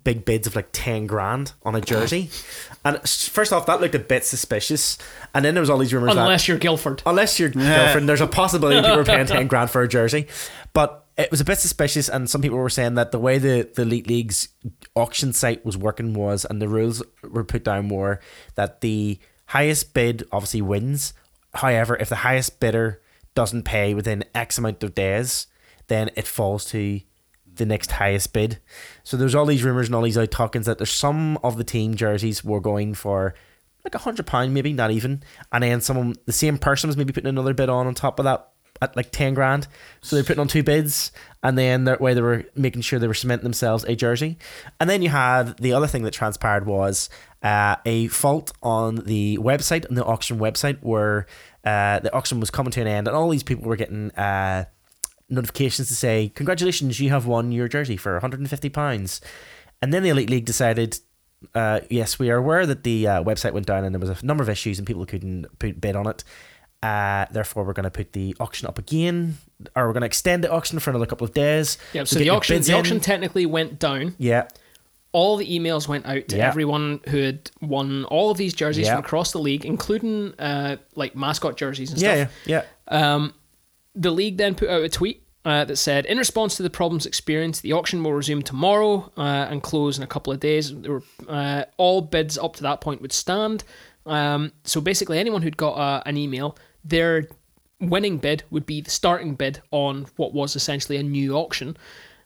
big 0.02 0.24
bids 0.24 0.46
of 0.48 0.56
like 0.56 0.68
10 0.72 1.06
grand 1.06 1.52
on 1.62 1.74
a 1.74 1.80
jersey. 1.80 2.30
And 2.84 3.00
first 3.08 3.52
off, 3.52 3.66
that 3.66 3.80
looked 3.80 3.96
a 3.96 3.98
bit 3.98 4.24
suspicious. 4.24 4.96
And 5.34 5.44
then 5.44 5.54
there 5.54 5.60
was 5.60 5.68
all 5.68 5.78
these 5.78 5.92
rumors 5.92 6.14
that 6.14 6.20
Unless 6.22 6.46
you're 6.46 6.56
Guildford. 6.56 7.02
unless 7.04 7.40
your 7.40 7.48
girlfriend, 7.50 8.08
there's 8.08 8.20
a 8.20 8.28
possibility 8.28 8.80
people 8.80 8.96
were 8.96 9.04
paying 9.04 9.26
10 9.38 9.48
grand 9.48 9.70
for 9.70 9.82
a 9.82 9.88
jersey. 9.88 10.28
But 10.72 11.04
it 11.16 11.30
was 11.32 11.40
a 11.40 11.44
bit 11.44 11.58
suspicious, 11.58 12.08
and 12.08 12.30
some 12.30 12.42
people 12.42 12.58
were 12.58 12.68
saying 12.70 12.94
that 12.94 13.10
the 13.10 13.18
way 13.18 13.38
the, 13.38 13.68
the 13.74 13.82
Elite 13.82 14.06
League's 14.06 14.48
auction 14.94 15.32
site 15.32 15.64
was 15.64 15.76
working 15.76 16.14
was, 16.14 16.44
and 16.44 16.62
the 16.62 16.68
rules 16.68 17.02
were 17.28 17.42
put 17.42 17.64
down 17.64 17.88
were 17.88 18.20
that 18.54 18.82
the 18.82 19.18
highest 19.46 19.94
bid 19.94 20.24
obviously 20.30 20.62
wins. 20.62 21.12
However, 21.54 21.96
if 21.98 22.08
the 22.08 22.16
highest 22.16 22.60
bidder 22.60 23.00
doesn't 23.36 23.62
pay 23.62 23.94
within 23.94 24.24
X 24.34 24.58
amount 24.58 24.82
of 24.82 24.96
days, 24.96 25.46
then 25.86 26.10
it 26.16 26.26
falls 26.26 26.64
to 26.66 27.00
the 27.54 27.66
next 27.66 27.92
highest 27.92 28.32
bid. 28.32 28.58
So 29.04 29.16
there's 29.16 29.34
all 29.34 29.46
these 29.46 29.62
rumors 29.62 29.86
and 29.86 29.94
all 29.94 30.02
these 30.02 30.18
out 30.18 30.32
talkings 30.32 30.66
that 30.66 30.78
there's 30.78 30.90
some 30.90 31.38
of 31.44 31.56
the 31.56 31.64
team 31.64 31.94
jerseys 31.94 32.42
were 32.42 32.60
going 32.60 32.94
for 32.94 33.34
like 33.84 33.94
a 33.94 33.98
hundred 33.98 34.26
pound, 34.26 34.52
maybe 34.52 34.72
not 34.72 34.90
even, 34.90 35.22
and 35.52 35.62
then 35.62 35.80
someone 35.80 36.16
the 36.24 36.32
same 36.32 36.58
person 36.58 36.88
was 36.88 36.96
maybe 36.96 37.12
putting 37.12 37.28
another 37.28 37.54
bid 37.54 37.68
on 37.68 37.86
on 37.86 37.94
top 37.94 38.18
of 38.18 38.24
that 38.24 38.48
at 38.80 38.96
like 38.96 39.10
ten 39.10 39.34
grand. 39.34 39.68
So 40.00 40.16
they're 40.16 40.24
putting 40.24 40.40
on 40.40 40.48
two 40.48 40.62
bids, 40.62 41.12
and 41.42 41.56
then 41.56 41.84
that 41.84 42.00
way 42.00 42.14
they 42.14 42.20
were 42.20 42.44
making 42.54 42.82
sure 42.82 42.98
they 42.98 43.06
were 43.06 43.14
cementing 43.14 43.44
themselves 43.44 43.84
a 43.84 43.96
jersey. 43.96 44.38
And 44.80 44.88
then 44.88 45.02
you 45.02 45.08
had 45.08 45.58
the 45.58 45.72
other 45.72 45.86
thing 45.86 46.02
that 46.02 46.12
transpired 46.12 46.66
was 46.66 47.08
uh, 47.42 47.76
a 47.84 48.08
fault 48.08 48.52
on 48.62 48.96
the 48.96 49.38
website 49.38 49.88
on 49.88 49.94
the 49.94 50.04
auction 50.04 50.38
website 50.38 50.78
where 50.82 51.26
uh, 51.64 52.00
the 52.00 52.12
auction 52.14 52.40
was 52.40 52.50
coming 52.50 52.72
to 52.72 52.80
an 52.80 52.86
end, 52.86 53.08
and 53.08 53.16
all 53.16 53.28
these 53.30 53.42
people 53.42 53.68
were 53.68 53.76
getting. 53.76 54.10
Uh, 54.12 54.66
notifications 55.28 55.88
to 55.88 55.94
say 55.94 56.30
congratulations 56.36 57.00
you 57.00 57.10
have 57.10 57.26
won 57.26 57.50
your 57.50 57.66
jersey 57.66 57.96
for 57.96 58.12
150 58.12 58.68
pounds 58.68 59.20
and 59.82 59.92
then 59.92 60.04
the 60.04 60.08
elite 60.08 60.30
league 60.30 60.44
decided 60.44 61.00
uh, 61.54 61.80
yes 61.90 62.18
we 62.18 62.30
are 62.30 62.36
aware 62.36 62.64
that 62.64 62.84
the 62.84 63.08
uh, 63.08 63.22
website 63.24 63.52
went 63.52 63.66
down 63.66 63.84
and 63.84 63.92
there 63.92 64.00
was 64.00 64.22
a 64.22 64.24
number 64.24 64.42
of 64.42 64.48
issues 64.48 64.78
and 64.78 64.86
people 64.86 65.04
couldn't 65.04 65.46
put 65.58 65.80
bid 65.80 65.96
on 65.96 66.06
it 66.06 66.22
uh, 66.86 67.26
therefore 67.32 67.64
we're 67.64 67.72
going 67.80 67.84
to 67.84 67.90
put 67.90 68.12
the 68.12 68.34
auction 68.40 68.68
up 68.68 68.78
again 68.78 69.36
or 69.74 69.86
we're 69.86 69.92
going 69.92 70.02
to 70.02 70.06
extend 70.06 70.44
the 70.44 70.50
auction 70.50 70.78
for 70.78 70.90
another 70.90 71.06
couple 71.06 71.24
of 71.24 71.32
days 71.34 71.78
Yeah, 71.92 72.04
so 72.04 72.18
the 72.18 72.30
auction 72.30 72.60
the 72.62 72.72
in. 72.72 72.78
auction 72.78 73.00
technically 73.00 73.46
went 73.46 73.78
down. 73.78 74.14
yeah 74.18 74.48
All 75.12 75.36
the 75.36 75.46
emails 75.58 75.88
went 75.88 76.04
out 76.06 76.28
to 76.28 76.36
Yeah. 76.36 76.48
everyone 76.48 77.00
who 77.08 77.18
had 77.18 77.50
won 77.60 78.04
all 78.04 78.30
of 78.30 78.36
these 78.36 78.54
jerseys 78.54 78.86
Yeah. 78.86 78.96
from 78.96 79.04
across 79.04 79.32
the 79.32 79.38
league, 79.38 79.64
including 79.64 80.34
uh, 80.38 80.76
like 80.94 81.16
mascot 81.16 81.56
jerseys 81.56 81.90
and 81.92 82.00
yeah 82.00 82.16
stuff. 82.26 82.32
yeah 82.46 82.62
yeah 82.90 83.14
Um, 83.14 83.32
the 83.94 84.10
league 84.10 84.36
then 84.36 84.54
put 84.54 84.68
out 84.68 84.82
a 84.84 84.88
tweet 84.90 85.22
uh, 85.46 85.64
that 85.64 85.76
said, 85.76 86.04
in 86.06 86.18
response 86.18 86.56
to 86.56 86.62
the 86.64 86.70
problems 86.70 87.06
experienced, 87.06 87.62
the 87.62 87.72
auction 87.72 88.02
will 88.02 88.12
resume 88.12 88.42
tomorrow 88.42 89.10
uh, 89.16 89.46
and 89.50 89.62
close 89.62 89.96
in 89.96 90.02
a 90.02 90.06
couple 90.06 90.32
of 90.32 90.40
days. 90.40 90.74
There 90.82 90.92
were, 90.92 91.02
uh, 91.28 91.64
all 91.78 92.00
bids 92.02 92.36
up 92.36 92.56
to 92.56 92.62
that 92.64 92.80
point 92.80 93.00
would 93.00 93.12
stand. 93.12 93.62
Um, 94.04 94.50
so 94.64 94.80
basically, 94.80 95.18
anyone 95.18 95.42
who'd 95.42 95.56
got 95.56 95.74
uh, 95.74 96.02
an 96.04 96.16
email, 96.16 96.56
their 96.86 97.28
winning 97.80 98.18
bid 98.18 98.42
would 98.50 98.66
be 98.66 98.80
the 98.80 98.90
starting 98.90 99.34
bid 99.34 99.60
on 99.70 100.06
what 100.16 100.32
was 100.32 100.56
essentially 100.56 100.96
a 100.96 101.02
new 101.02 101.34
auction. 101.34 101.76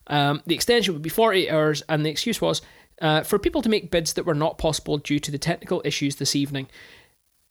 Um, 0.06 0.42
the 0.46 0.54
extension 0.54 0.94
would 0.94 1.02
be 1.02 1.08
48 1.08 1.50
hours, 1.50 1.82
and 1.88 2.04
the 2.04 2.10
excuse 2.10 2.40
was 2.40 2.62
uh, 3.00 3.22
for 3.22 3.38
people 3.38 3.62
to 3.62 3.68
make 3.68 3.90
bids 3.90 4.14
that 4.14 4.26
were 4.26 4.34
not 4.34 4.58
possible 4.58 4.98
due 4.98 5.18
to 5.18 5.30
the 5.30 5.38
technical 5.38 5.82
issues 5.84 6.16
this 6.16 6.36
evening 6.36 6.68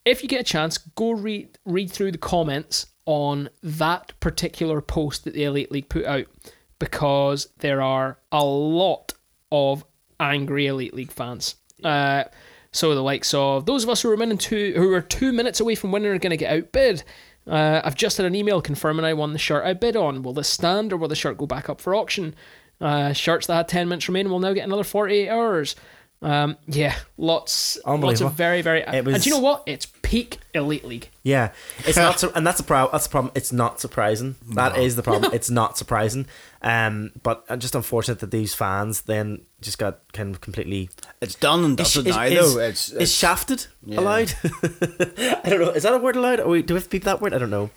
if 0.04 0.22
you 0.22 0.28
get 0.28 0.40
a 0.40 0.44
chance, 0.44 0.78
go 0.78 1.12
read 1.12 1.58
read 1.64 1.90
through 1.90 2.12
the 2.12 2.18
comments 2.18 2.86
on 3.06 3.50
that 3.62 4.18
particular 4.20 4.80
post 4.80 5.24
that 5.24 5.34
the 5.34 5.44
Elite 5.44 5.72
League 5.72 5.88
put 5.88 6.04
out 6.04 6.26
because 6.78 7.48
there 7.58 7.82
are 7.82 8.18
a 8.32 8.44
lot 8.44 9.12
of 9.52 9.84
angry 10.18 10.66
Elite 10.66 10.94
League 10.94 11.12
fans. 11.12 11.56
Uh, 11.82 12.24
so 12.72 12.94
the 12.94 13.02
likes 13.02 13.34
of 13.34 13.66
those 13.66 13.84
of 13.84 13.90
us 13.90 14.02
who 14.02 14.10
are 14.10 14.16
winning 14.16 14.38
two, 14.38 14.72
who 14.76 14.88
were 14.88 15.00
two 15.00 15.32
minutes 15.32 15.60
away 15.60 15.74
from 15.74 15.92
winning 15.92 16.10
are 16.10 16.18
going 16.18 16.30
to 16.30 16.36
get 16.36 16.52
outbid. 16.52 17.02
Uh, 17.46 17.80
I've 17.82 17.96
just 17.96 18.16
had 18.16 18.26
an 18.26 18.34
email 18.34 18.60
confirming 18.60 19.04
I 19.04 19.14
won 19.14 19.32
the 19.32 19.38
shirt 19.38 19.64
I 19.64 19.72
bid 19.72 19.96
on. 19.96 20.22
Will 20.22 20.32
this 20.32 20.48
stand 20.48 20.92
or 20.92 20.96
will 20.96 21.08
the 21.08 21.16
shirt 21.16 21.38
go 21.38 21.46
back 21.46 21.68
up 21.68 21.80
for 21.80 21.94
auction? 21.94 22.34
Uh, 22.80 23.12
shirts 23.12 23.46
that 23.46 23.54
had 23.54 23.68
10 23.68 23.88
minutes 23.88 24.08
remaining 24.08 24.30
will 24.30 24.40
now 24.40 24.52
get 24.52 24.66
another 24.66 24.84
48 24.84 25.28
hours. 25.28 25.76
Um, 26.22 26.58
yeah, 26.66 26.94
lots, 27.16 27.76
lots 27.76 27.86
Unbelievable. 27.86 28.26
of 28.28 28.34
very, 28.34 28.60
very. 28.60 28.80
It 28.82 29.04
was- 29.04 29.14
and 29.14 29.24
do 29.24 29.30
you 29.30 29.36
know 29.36 29.40
what? 29.40 29.62
It's 29.66 29.86
peak 30.02 30.38
Elite 30.54 30.84
League. 30.84 31.08
Yeah, 31.22 31.52
it's 31.86 31.96
not, 31.96 32.22
and 32.36 32.46
that's 32.46 32.60
a 32.60 32.64
problem. 32.64 32.90
That's 32.92 33.06
the 33.06 33.10
problem. 33.10 33.32
It's 33.34 33.52
not 33.52 33.80
surprising. 33.80 34.36
That 34.54 34.76
is 34.76 34.96
the 34.96 35.02
problem. 35.02 35.30
it's 35.34 35.48
not 35.50 35.78
surprising. 35.78 36.26
Um, 36.60 37.12
but 37.22 37.46
just 37.58 37.74
unfortunate 37.74 38.18
that 38.18 38.30
these 38.30 38.54
fans 38.54 39.00
then 39.02 39.42
just 39.62 39.78
got 39.78 40.12
kind 40.12 40.34
of 40.34 40.42
completely. 40.42 40.90
It's 41.22 41.34
done 41.36 41.64
and 41.64 41.76
dusted 41.76 42.06
is, 42.06 42.14
now, 42.16 42.24
is- 42.24 42.54
though. 42.54 42.60
It's, 42.60 42.88
is 42.90 42.96
it's 42.98 43.12
shafted 43.12 43.66
Yeah. 43.86 44.00
allowed? 44.00 44.34
I 44.44 45.40
don't 45.48 45.60
know. 45.60 45.70
Is 45.70 45.84
that 45.84 45.94
a 45.94 45.98
word 45.98 46.16
allowed? 46.16 46.40
Are 46.40 46.48
we, 46.48 46.60
do 46.60 46.74
we 46.74 46.78
have 46.78 46.84
to 46.84 46.90
beep 46.90 47.04
that 47.04 47.22
word? 47.22 47.32
I 47.32 47.38
don't 47.38 47.50
know. 47.50 47.70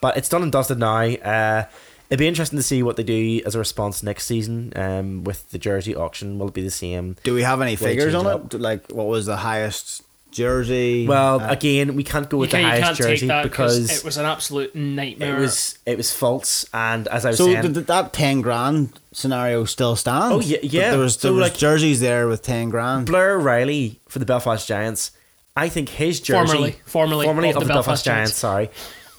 But 0.00 0.16
it's 0.16 0.28
done 0.28 0.42
and 0.42 0.50
dusted 0.50 0.78
now. 0.78 0.96
Uh, 1.06 1.66
it'd 2.10 2.18
be 2.18 2.28
interesting 2.28 2.58
to 2.58 2.62
see 2.62 2.82
what 2.82 2.96
they 2.96 3.02
do 3.02 3.40
as 3.46 3.54
a 3.54 3.58
response 3.58 4.02
next 4.02 4.26
season 4.26 4.72
um, 4.76 5.24
with 5.24 5.50
the 5.50 5.58
jersey 5.58 5.94
auction. 5.94 6.38
Will 6.38 6.48
it 6.48 6.54
be 6.54 6.62
the 6.62 6.70
same? 6.70 7.16
Do 7.24 7.34
we 7.34 7.42
have 7.42 7.60
any 7.60 7.72
Will 7.72 7.78
figures 7.88 8.12
change 8.12 8.26
on 8.26 8.40
it 8.46 8.54
it? 8.54 8.60
Like, 8.60 8.90
what 8.90 9.06
was 9.06 9.26
the 9.26 9.36
highest 9.38 10.02
jersey? 10.30 11.06
Well, 11.06 11.40
Uh, 11.40 11.48
again, 11.50 11.94
we 11.94 12.02
can't 12.04 12.28
go 12.28 12.38
with 12.38 12.50
the 12.50 12.56
can, 12.58 12.76
you 12.76 12.82
highest 12.82 13.00
jersey 13.00 13.28
because 13.42 13.90
it 13.90 14.04
was 14.04 14.16
an 14.16 14.26
absolute 14.26 14.74
nightmare. 14.74 15.36
it 15.36 15.40
was 15.40 15.78
it 15.86 15.96
was 15.96 16.12
false. 16.12 16.66
And 16.74 17.06
as 17.08 17.24
I 17.24 17.30
was 17.30 17.38
so 17.38 17.46
saying, 17.46 17.72
did 17.72 17.86
that 17.86 18.12
ten 18.12 18.40
grand 18.40 18.98
scenario 19.12 19.64
still 19.64 19.94
stand? 19.96 20.32
Oh, 20.34 20.40
yeah- 20.40 20.58
yeah. 20.62 20.90
There 20.90 20.98
was 21.00 21.14
So, 21.14 21.28
there 21.28 21.32
was 21.34 21.50
like- 21.50 21.56
jerseys 21.58 22.00
there 22.00 22.26
with 22.28 22.42
ten 22.42 22.68
grand. 22.68 23.06
Blair 23.06 23.38
Riley 23.38 24.00
for 24.08 24.18
the 24.18 24.26
Belfast 24.26 24.66
Giants. 24.66 25.12
I 25.56 25.68
think 25.68 25.88
his 25.88 26.18
jersey, 26.20 26.48
Formerly- 26.84 27.24
formerly 27.24 27.50
of 27.50 27.56
of, 27.58 27.62
the 27.62 27.68
the 27.68 27.74
Belfast, 27.74 28.04
Belfast 28.04 28.04
Giants. 28.04 28.34
Sorry, 28.34 28.70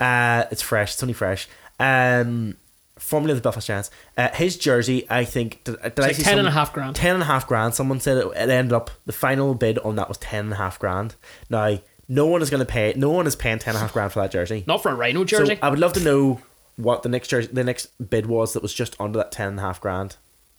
uh, 0.01 0.43
it's 0.51 0.61
fresh. 0.61 0.93
It's 0.93 1.01
only 1.01 1.13
fresh. 1.13 1.47
Um, 1.79 2.57
formerly 3.05 3.31
of 3.31 3.37
the 3.37 3.41
Belfast 3.41 3.67
Giants. 3.67 3.91
Uh, 4.17 4.29
his 4.33 4.57
jersey, 4.57 5.05
I 5.09 5.25
think, 5.25 5.63
did, 5.63 5.79
did 5.81 5.99
I 5.99 6.07
like 6.07 6.15
see 6.15 6.23
10 6.23 6.39
and 6.39 6.47
a 6.47 6.51
half 6.51 6.73
grand. 6.73 6.95
Ten 6.95 7.13
and 7.13 7.21
a 7.21 7.27
half 7.27 7.47
grand. 7.47 7.75
Someone 7.75 7.99
said 7.99 8.17
it, 8.17 8.27
it 8.27 8.49
ended 8.49 8.73
up 8.73 8.89
the 9.05 9.13
final 9.13 9.53
bid 9.53 9.77
on 9.79 9.95
that 9.97 10.09
was 10.09 10.17
ten 10.17 10.45
and 10.45 10.53
a 10.53 10.57
half 10.57 10.79
grand. 10.79 11.15
Now, 11.49 11.79
no 12.07 12.25
one 12.25 12.41
is 12.41 12.49
going 12.49 12.59
to 12.59 12.65
pay. 12.65 12.93
No 12.95 13.11
one 13.11 13.27
is 13.27 13.35
paying 13.35 13.59
ten 13.59 13.71
and 13.75 13.77
a 13.77 13.81
half 13.81 13.93
grand 13.93 14.11
for 14.11 14.21
that 14.21 14.31
jersey. 14.31 14.63
Not 14.65 14.81
for 14.81 14.91
a 14.91 14.95
Rhino 14.95 15.23
jersey. 15.23 15.55
So 15.55 15.59
I 15.61 15.69
would 15.69 15.79
love 15.79 15.93
to 15.93 16.03
know 16.03 16.41
what 16.77 17.03
the 17.03 17.09
next 17.09 17.27
jersey, 17.27 17.49
the 17.53 17.63
next 17.63 17.87
bid 18.09 18.25
was 18.25 18.53
that 18.53 18.63
was 18.63 18.73
just 18.73 18.99
under 18.99 19.17
that 19.19 19.31
ten 19.31 19.49
and 19.49 19.59
a 19.59 19.61
half 19.61 19.79
grand, 19.79 20.17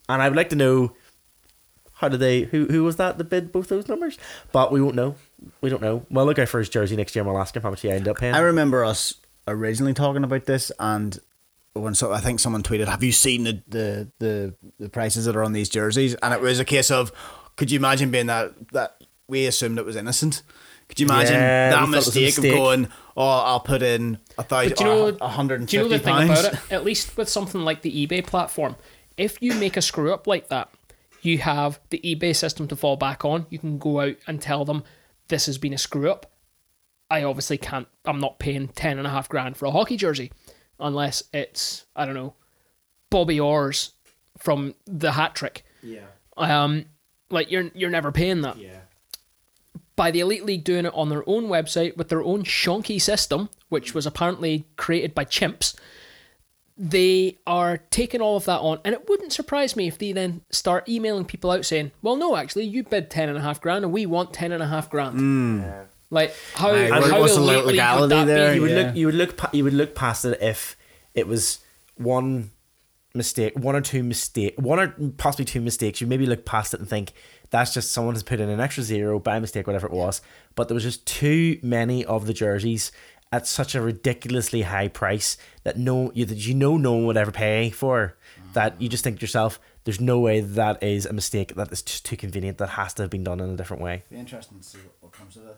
and 0.08 0.22
I 0.22 0.28
would 0.28 0.36
like 0.36 0.50
to 0.50 0.56
know 0.56 0.92
how 1.94 2.08
did 2.08 2.20
they 2.20 2.42
who 2.42 2.66
who 2.66 2.84
was 2.84 2.96
that 2.96 3.18
that 3.18 3.24
bid 3.24 3.50
both 3.52 3.68
those 3.68 3.88
numbers? 3.88 4.18
But 4.52 4.70
we 4.70 4.80
won't 4.80 4.94
know. 4.94 5.16
We 5.60 5.68
don't 5.68 5.82
know. 5.82 6.06
Well, 6.10 6.26
look 6.26 6.38
out 6.38 6.48
for 6.48 6.58
his 6.58 6.68
jersey 6.68 6.94
next 6.96 7.16
year, 7.16 7.22
and 7.22 7.30
we'll 7.30 7.40
ask 7.40 7.56
him 7.56 7.62
how 7.62 7.70
much 7.70 7.80
he 7.82 7.90
ended 7.90 8.08
up 8.08 8.18
paying. 8.18 8.34
I 8.34 8.40
remember 8.40 8.84
us 8.84 9.14
originally 9.48 9.94
talking 9.94 10.24
about 10.24 10.44
this, 10.44 10.70
and 10.78 11.18
when 11.80 11.94
so 11.94 12.12
I 12.12 12.20
think 12.20 12.40
someone 12.40 12.62
tweeted, 12.62 12.86
"Have 12.86 13.02
you 13.02 13.12
seen 13.12 13.44
the, 13.44 13.62
the 13.68 14.08
the 14.18 14.54
the 14.78 14.88
prices 14.88 15.24
that 15.26 15.36
are 15.36 15.44
on 15.44 15.52
these 15.52 15.68
jerseys?" 15.68 16.14
And 16.16 16.32
it 16.34 16.40
was 16.40 16.60
a 16.60 16.64
case 16.64 16.90
of, 16.90 17.12
could 17.56 17.70
you 17.70 17.78
imagine 17.78 18.10
being 18.10 18.26
that 18.26 18.52
that 18.72 19.02
we 19.28 19.46
assumed 19.46 19.78
it 19.78 19.84
was 19.84 19.96
innocent? 19.96 20.42
Could 20.88 21.00
you 21.00 21.06
imagine 21.06 21.34
Yeah, 21.34 21.70
that 21.70 21.80
thought 21.80 21.88
it 21.88 21.96
was 21.96 22.06
a 22.06 22.10
mistake, 22.20 22.24
mistake. 22.36 22.52
of 22.52 22.58
going, 22.58 22.88
"Oh, 23.16 23.26
I'll 23.28 23.60
put 23.60 23.82
in 23.82 24.18
a 24.38 24.42
thousand, 24.44 24.70
But 24.70 24.80
you 24.80 24.86
know, 24.86 25.06
oh, 25.08 25.16
a 25.20 25.28
hundred 25.28 25.60
and 25.60 25.68
do 25.68 25.76
you 25.76 25.82
know 25.82 25.88
the 25.88 25.98
thing 25.98 26.14
about 26.14 26.44
it? 26.44 26.72
At 26.72 26.84
least 26.84 27.16
with 27.16 27.28
something 27.28 27.62
like 27.62 27.82
the 27.82 28.06
eBay 28.06 28.24
platform, 28.24 28.76
if 29.16 29.42
you 29.42 29.54
make 29.54 29.76
a 29.76 29.82
screw 29.82 30.12
up 30.12 30.26
like 30.26 30.48
that, 30.48 30.70
you 31.22 31.38
have 31.38 31.80
the 31.90 31.98
eBay 32.04 32.36
system 32.36 32.68
to 32.68 32.76
fall 32.76 32.96
back 32.96 33.24
on. 33.24 33.46
You 33.50 33.58
can 33.58 33.78
go 33.78 34.00
out 34.00 34.16
and 34.28 34.40
tell 34.40 34.64
them 34.64 34.84
this 35.28 35.46
has 35.46 35.58
been 35.58 35.72
a 35.72 35.78
screw 35.78 36.08
up. 36.10 36.30
I 37.10 37.24
obviously 37.24 37.58
can't. 37.58 37.88
I'm 38.04 38.20
not 38.20 38.38
paying 38.38 38.68
ten 38.68 38.98
and 38.98 39.06
a 39.06 39.10
half 39.10 39.28
grand 39.28 39.56
for 39.56 39.66
a 39.66 39.70
hockey 39.72 39.96
jersey, 39.96 40.30
unless 40.80 41.22
it's 41.32 41.84
I 41.94 42.04
don't 42.06 42.14
know, 42.14 42.34
Bobby 43.10 43.38
Orr's 43.40 43.92
from 44.38 44.74
the 44.86 45.12
hat 45.12 45.34
trick. 45.34 45.64
yeah, 45.82 46.06
Um, 46.36 46.86
like 47.30 47.50
you're 47.50 47.70
you're 47.74 47.90
never 47.90 48.12
paying 48.12 48.42
that. 48.42 48.58
yeah. 48.58 48.80
by 49.96 50.10
the 50.10 50.20
Elite 50.20 50.44
League 50.44 50.62
doing 50.64 50.84
it 50.86 50.92
on 50.94 51.08
their 51.08 51.22
own 51.28 51.46
website 51.48 51.96
with 51.96 52.08
their 52.10 52.22
own 52.22 52.42
shonky 52.44 53.00
system, 53.00 53.48
which 53.70 53.94
was 53.94 54.06
apparently 54.06 54.66
created 54.76 55.14
by 55.14 55.24
chimps. 55.24 55.74
They 56.78 57.38
are 57.46 57.78
taking 57.90 58.20
all 58.20 58.36
of 58.36 58.44
that 58.44 58.60
on, 58.60 58.80
and 58.84 58.92
it 58.94 59.08
wouldn't 59.08 59.32
surprise 59.32 59.74
me 59.76 59.88
if 59.88 59.96
they 59.96 60.12
then 60.12 60.42
start 60.50 60.86
emailing 60.86 61.24
people 61.24 61.50
out 61.50 61.64
saying, 61.64 61.92
"Well, 62.02 62.16
no, 62.16 62.36
actually, 62.36 62.66
you 62.66 62.82
bid 62.82 63.08
ten 63.08 63.30
and 63.30 63.38
a 63.38 63.40
half 63.40 63.62
grand, 63.62 63.82
and 63.86 63.94
we 63.94 64.04
want 64.04 64.34
ten 64.34 64.52
and 64.52 64.62
a 64.62 64.66
half 64.66 64.90
grand." 64.90 65.18
Like 66.10 66.34
how, 66.54 66.70
Aye, 66.72 66.88
how 66.88 67.00
what- 67.00 67.20
what's 67.22 67.34
the 67.34 67.40
Elite 67.42 67.56
would 67.58 67.66
legality 67.66 68.14
that 68.14 68.24
there? 68.26 68.50
be? 68.50 68.54
You 68.56 68.62
would 68.62 68.70
Yeah. 68.70 68.76
look. 68.86 68.96
You 68.96 69.06
would 69.06 69.14
look. 69.14 69.36
pa- 69.36 69.50
You 69.52 69.64
would 69.64 69.74
look 69.74 69.94
past 69.94 70.24
it 70.24 70.40
if 70.40 70.76
it 71.14 71.26
was 71.26 71.58
one 71.96 72.50
mistake, 73.14 73.54
one 73.58 73.74
or 73.74 73.80
two 73.80 74.02
mistake, 74.02 74.54
one 74.58 74.78
or 74.78 74.94
possibly 75.16 75.44
two 75.44 75.60
mistakes. 75.60 76.00
You 76.00 76.06
maybe 76.06 76.26
look 76.26 76.44
past 76.44 76.74
it 76.74 76.80
and 76.80 76.88
think 76.88 77.12
that's 77.50 77.72
just 77.74 77.90
someone 77.92 78.14
has 78.14 78.22
put 78.22 78.40
in 78.40 78.48
an 78.48 78.60
extra 78.60 78.82
zero 78.82 79.18
by 79.18 79.38
mistake, 79.40 79.66
whatever 79.66 79.86
it 79.86 79.92
was. 79.92 80.20
But 80.54 80.68
there 80.68 80.74
was 80.74 80.84
just 80.84 81.06
too 81.06 81.58
many 81.62 82.04
of 82.04 82.26
the 82.26 82.32
jerseys 82.34 82.92
at 83.32 83.46
such 83.46 83.74
a 83.74 83.80
ridiculously 83.80 84.62
high 84.62 84.88
price 84.88 85.36
that 85.64 85.76
no, 85.78 86.12
you 86.14 86.24
that 86.26 86.36
you 86.46 86.54
know 86.54 86.76
no 86.76 86.92
one 86.92 87.06
would 87.06 87.16
ever 87.16 87.32
pay 87.32 87.70
for. 87.70 88.16
That 88.52 88.80
you 88.80 88.88
just 88.88 89.02
think 89.04 89.18
to 89.18 89.22
yourself, 89.22 89.58
there's 89.84 90.00
no 90.00 90.18
way 90.20 90.40
that 90.40 90.82
is 90.82 91.04
a 91.06 91.12
mistake. 91.12 91.54
That 91.56 91.72
is 91.72 91.82
just 91.82 92.04
too 92.06 92.16
convenient. 92.16 92.58
That 92.58 92.70
has 92.70 92.94
to 92.94 93.02
have 93.02 93.10
been 93.10 93.24
done 93.24 93.40
in 93.40 93.50
a 93.50 93.56
different 93.56 93.82
way. 93.82 94.04
Be 94.10 94.16
interesting 94.16 94.58
to 94.58 94.64
see 94.64 94.78
what 95.00 95.12
comes 95.12 95.36
of 95.36 95.44
it. 95.46 95.56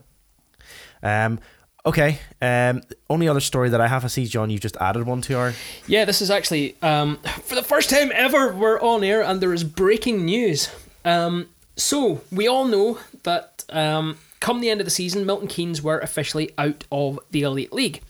Um, 1.03 1.41
okay. 1.85 2.19
Um, 2.41 2.83
only 3.09 3.29
other 3.29 3.41
story 3.41 3.69
that 3.71 3.81
I 3.81 3.89
have, 3.89 4.05
I 4.05 4.09
see, 4.09 4.27
John, 4.27 4.51
you've 4.51 4.61
just 4.61 4.77
added 4.79 5.07
one 5.07 5.21
to 5.23 5.35
our. 5.39 5.55
Yeah, 5.87 6.05
this 6.05 6.21
is 6.23 6.31
actually 6.31 6.77
um, 6.83 7.17
for 7.45 7.55
the 7.55 7.63
first 7.63 7.91
time 7.91 8.11
ever 8.15 8.53
we're 8.53 8.81
on 8.81 9.05
air, 9.05 9.23
and 9.23 9.41
there 9.41 9.55
is 9.55 9.65
breaking 9.65 10.25
news. 10.25 10.71
Um, 11.05 11.49
so 11.77 12.23
we 12.33 12.49
all 12.49 12.65
know 12.65 12.99
that 13.23 13.65
um, 13.71 14.19
come 14.41 14.61
the 14.61 14.71
end 14.71 14.81
of 14.81 14.85
the 14.85 14.91
season, 14.91 15.27
Milton 15.27 15.49
Keynes 15.49 15.83
were 15.83 15.99
officially 15.99 16.51
out 16.59 16.85
of 16.91 17.19
the 17.31 17.43
Elite 17.43 17.73
League. 17.73 18.03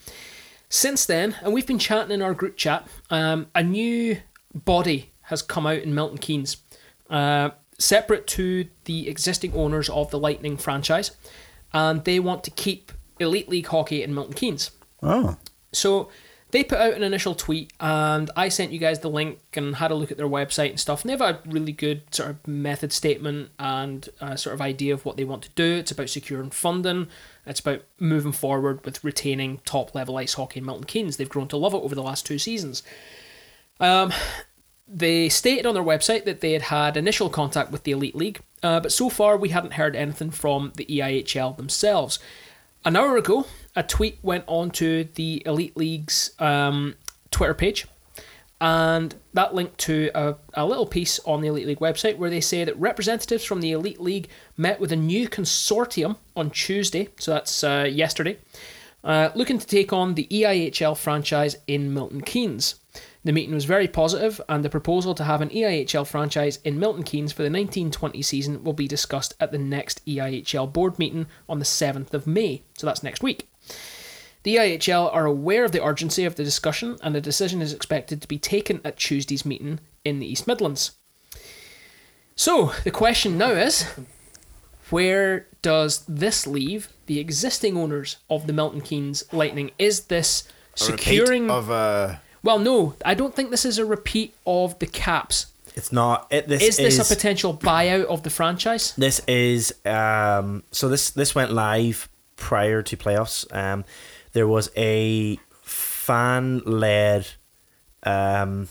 Since 0.68 1.06
then, 1.06 1.36
and 1.42 1.54
we've 1.54 1.66
been 1.66 1.78
chatting 1.78 2.12
in 2.12 2.22
our 2.22 2.34
group 2.34 2.56
chat, 2.56 2.86
um, 3.10 3.46
a 3.54 3.62
new 3.62 4.18
body 4.54 5.10
has 5.22 5.42
come 5.42 5.66
out 5.66 5.78
in 5.78 5.94
Milton 5.94 6.18
Keynes, 6.18 6.58
uh, 7.08 7.50
separate 7.78 8.26
to 8.28 8.66
the 8.84 9.08
existing 9.08 9.54
owners 9.54 9.88
of 9.88 10.10
the 10.10 10.18
Lightning 10.18 10.56
franchise, 10.56 11.12
and 11.72 12.04
they 12.04 12.20
want 12.20 12.44
to 12.44 12.50
keep 12.50 12.92
Elite 13.18 13.48
League 13.48 13.66
hockey 13.66 14.02
in 14.02 14.14
Milton 14.14 14.34
Keynes. 14.34 14.70
Oh, 15.02 15.36
So 15.72 16.08
they 16.50 16.64
put 16.64 16.78
out 16.78 16.94
an 16.94 17.02
initial 17.02 17.34
tweet, 17.34 17.72
and 17.78 18.30
I 18.34 18.48
sent 18.48 18.72
you 18.72 18.78
guys 18.78 19.00
the 19.00 19.10
link 19.10 19.38
and 19.52 19.76
had 19.76 19.90
a 19.90 19.94
look 19.94 20.10
at 20.10 20.16
their 20.16 20.28
website 20.28 20.70
and 20.70 20.80
stuff. 20.80 21.02
And 21.02 21.10
they 21.10 21.16
have 21.16 21.20
a 21.20 21.48
really 21.48 21.72
good 21.72 22.02
sort 22.14 22.30
of 22.30 22.48
method 22.48 22.92
statement 22.92 23.50
and 23.58 24.08
a 24.20 24.38
sort 24.38 24.54
of 24.54 24.60
idea 24.62 24.94
of 24.94 25.04
what 25.04 25.16
they 25.16 25.24
want 25.24 25.42
to 25.42 25.50
do. 25.50 25.76
It's 25.76 25.90
about 25.90 26.08
securing 26.08 26.50
funding. 26.50 27.08
It's 27.44 27.60
about 27.60 27.82
moving 27.98 28.32
forward 28.32 28.84
with 28.84 29.04
retaining 29.04 29.60
top 29.64 29.94
level 29.94 30.16
ice 30.16 30.34
hockey 30.34 30.60
in 30.60 30.66
Milton 30.66 30.84
Keynes. 30.84 31.16
They've 31.16 31.28
grown 31.28 31.48
to 31.48 31.56
love 31.58 31.74
it 31.74 31.82
over 31.82 31.94
the 31.94 32.02
last 32.02 32.24
two 32.24 32.38
seasons. 32.38 32.82
Um, 33.78 34.12
they 34.86 35.28
stated 35.28 35.66
on 35.66 35.74
their 35.74 35.82
website 35.82 36.24
that 36.24 36.40
they 36.40 36.52
had 36.52 36.62
had 36.62 36.96
initial 36.96 37.28
contact 37.28 37.70
with 37.70 37.84
the 37.84 37.92
Elite 37.92 38.14
League, 38.16 38.40
uh, 38.62 38.80
but 38.80 38.92
so 38.92 39.08
far 39.08 39.36
we 39.36 39.50
hadn't 39.50 39.74
heard 39.74 39.96
anything 39.96 40.30
from 40.30 40.72
the 40.76 40.84
EIHL 40.86 41.56
themselves. 41.56 42.18
An 42.84 42.96
hour 42.96 43.16
ago, 43.16 43.46
a 43.74 43.82
tweet 43.82 44.18
went 44.22 44.44
on 44.46 44.70
to 44.72 45.04
the 45.14 45.42
Elite 45.44 45.76
League's 45.76 46.30
um, 46.38 46.94
Twitter 47.30 47.54
page, 47.54 47.86
and 48.60 49.14
that 49.34 49.54
linked 49.54 49.78
to 49.78 50.10
a, 50.14 50.34
a 50.54 50.66
little 50.66 50.86
piece 50.86 51.20
on 51.20 51.40
the 51.40 51.48
Elite 51.48 51.66
League 51.66 51.80
website 51.80 52.16
where 52.16 52.30
they 52.30 52.40
say 52.40 52.64
that 52.64 52.78
representatives 52.78 53.44
from 53.44 53.60
the 53.60 53.72
Elite 53.72 54.00
League 54.00 54.28
met 54.56 54.80
with 54.80 54.90
a 54.90 54.96
new 54.96 55.28
consortium 55.28 56.16
on 56.34 56.50
Tuesday, 56.50 57.08
so 57.18 57.32
that's 57.32 57.62
uh, 57.62 57.88
yesterday, 57.90 58.38
uh, 59.04 59.30
looking 59.34 59.58
to 59.58 59.66
take 59.66 59.92
on 59.92 60.14
the 60.14 60.26
EIHL 60.30 60.96
franchise 60.96 61.56
in 61.66 61.94
Milton 61.94 62.20
Keynes. 62.20 62.76
The 63.24 63.32
meeting 63.32 63.54
was 63.54 63.64
very 63.64 63.88
positive, 63.88 64.40
and 64.48 64.64
the 64.64 64.70
proposal 64.70 65.14
to 65.14 65.24
have 65.24 65.40
an 65.40 65.50
EIHL 65.50 66.06
franchise 66.06 66.58
in 66.64 66.78
Milton 66.78 67.02
Keynes 67.02 67.32
for 67.32 67.42
the 67.42 67.50
1920 67.50 68.22
season 68.22 68.64
will 68.64 68.72
be 68.72 68.86
discussed 68.86 69.34
at 69.40 69.50
the 69.50 69.58
next 69.58 70.04
EIHL 70.06 70.72
board 70.72 70.98
meeting 70.98 71.26
on 71.48 71.58
the 71.58 71.64
7th 71.64 72.14
of 72.14 72.26
May, 72.26 72.62
so 72.76 72.86
that's 72.86 73.02
next 73.02 73.22
week. 73.22 73.48
The 74.44 74.56
EIHL 74.56 75.12
are 75.12 75.26
aware 75.26 75.64
of 75.64 75.72
the 75.72 75.84
urgency 75.84 76.24
of 76.24 76.36
the 76.36 76.44
discussion, 76.44 76.96
and 77.02 77.16
a 77.16 77.20
decision 77.20 77.60
is 77.60 77.72
expected 77.72 78.22
to 78.22 78.28
be 78.28 78.38
taken 78.38 78.80
at 78.84 78.96
Tuesday's 78.96 79.44
meeting 79.44 79.80
in 80.04 80.20
the 80.20 80.26
East 80.26 80.46
Midlands. 80.46 80.92
So, 82.36 82.72
the 82.84 82.92
question 82.92 83.36
now 83.36 83.50
is 83.50 83.84
where 84.90 85.48
does 85.60 86.04
this 86.06 86.46
leave 86.46 86.88
the 87.06 87.18
existing 87.18 87.76
owners 87.76 88.16
of 88.30 88.46
the 88.46 88.52
Milton 88.52 88.80
Keynes 88.80 89.24
Lightning? 89.32 89.72
Is 89.76 90.04
this 90.04 90.48
a 90.76 90.78
securing. 90.78 91.50
of 91.50 91.70
uh, 91.70 92.16
well, 92.42 92.58
no, 92.58 92.94
I 93.04 93.14
don't 93.14 93.34
think 93.34 93.50
this 93.50 93.64
is 93.64 93.78
a 93.78 93.84
repeat 93.84 94.34
of 94.46 94.78
the 94.78 94.86
Caps. 94.86 95.46
It's 95.74 95.92
not. 95.92 96.26
It, 96.30 96.48
this 96.48 96.62
Is 96.62 96.76
this 96.76 96.98
is, 96.98 97.10
a 97.10 97.14
potential 97.14 97.56
buyout 97.56 98.06
of 98.06 98.24
the 98.24 98.30
franchise? 98.30 98.94
This 98.96 99.20
is 99.28 99.72
um. 99.84 100.64
So 100.72 100.88
this 100.88 101.10
this 101.10 101.34
went 101.34 101.52
live 101.52 102.08
prior 102.36 102.82
to 102.82 102.96
playoffs. 102.96 103.46
Um, 103.54 103.84
there 104.32 104.48
was 104.48 104.70
a 104.76 105.38
fan 105.62 106.62
led, 106.64 107.28
um, 108.02 108.68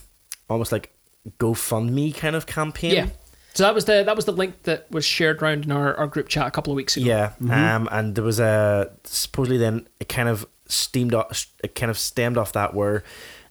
almost 0.50 0.72
like 0.72 0.94
GoFundMe 1.40 2.16
kind 2.16 2.36
of 2.36 2.46
campaign. 2.46 2.94
Yeah. 2.94 3.08
So 3.54 3.64
that 3.64 3.74
was 3.74 3.86
the 3.86 4.04
that 4.04 4.16
was 4.16 4.26
the 4.26 4.34
link 4.34 4.64
that 4.64 4.92
was 4.92 5.04
shared 5.04 5.42
around 5.42 5.66
in 5.66 5.72
our, 5.72 5.96
our 5.96 6.08
group 6.08 6.28
chat 6.28 6.46
a 6.46 6.52
couple 6.52 6.72
of 6.72 6.76
weeks 6.76 6.96
ago. 6.96 7.06
Yeah, 7.06 7.32
um, 7.50 7.90
and 7.92 8.14
there 8.14 8.24
was 8.24 8.40
a 8.40 8.92
supposedly 9.04 9.58
then 9.58 9.88
it 10.00 10.10
kind 10.10 10.30
of 10.30 10.46
steamed 10.68 11.14
off, 11.14 11.48
it 11.64 11.74
kind 11.74 11.90
of 11.90 11.98
stemmed 11.98 12.38
off 12.38 12.54
that 12.54 12.74
where 12.74 13.04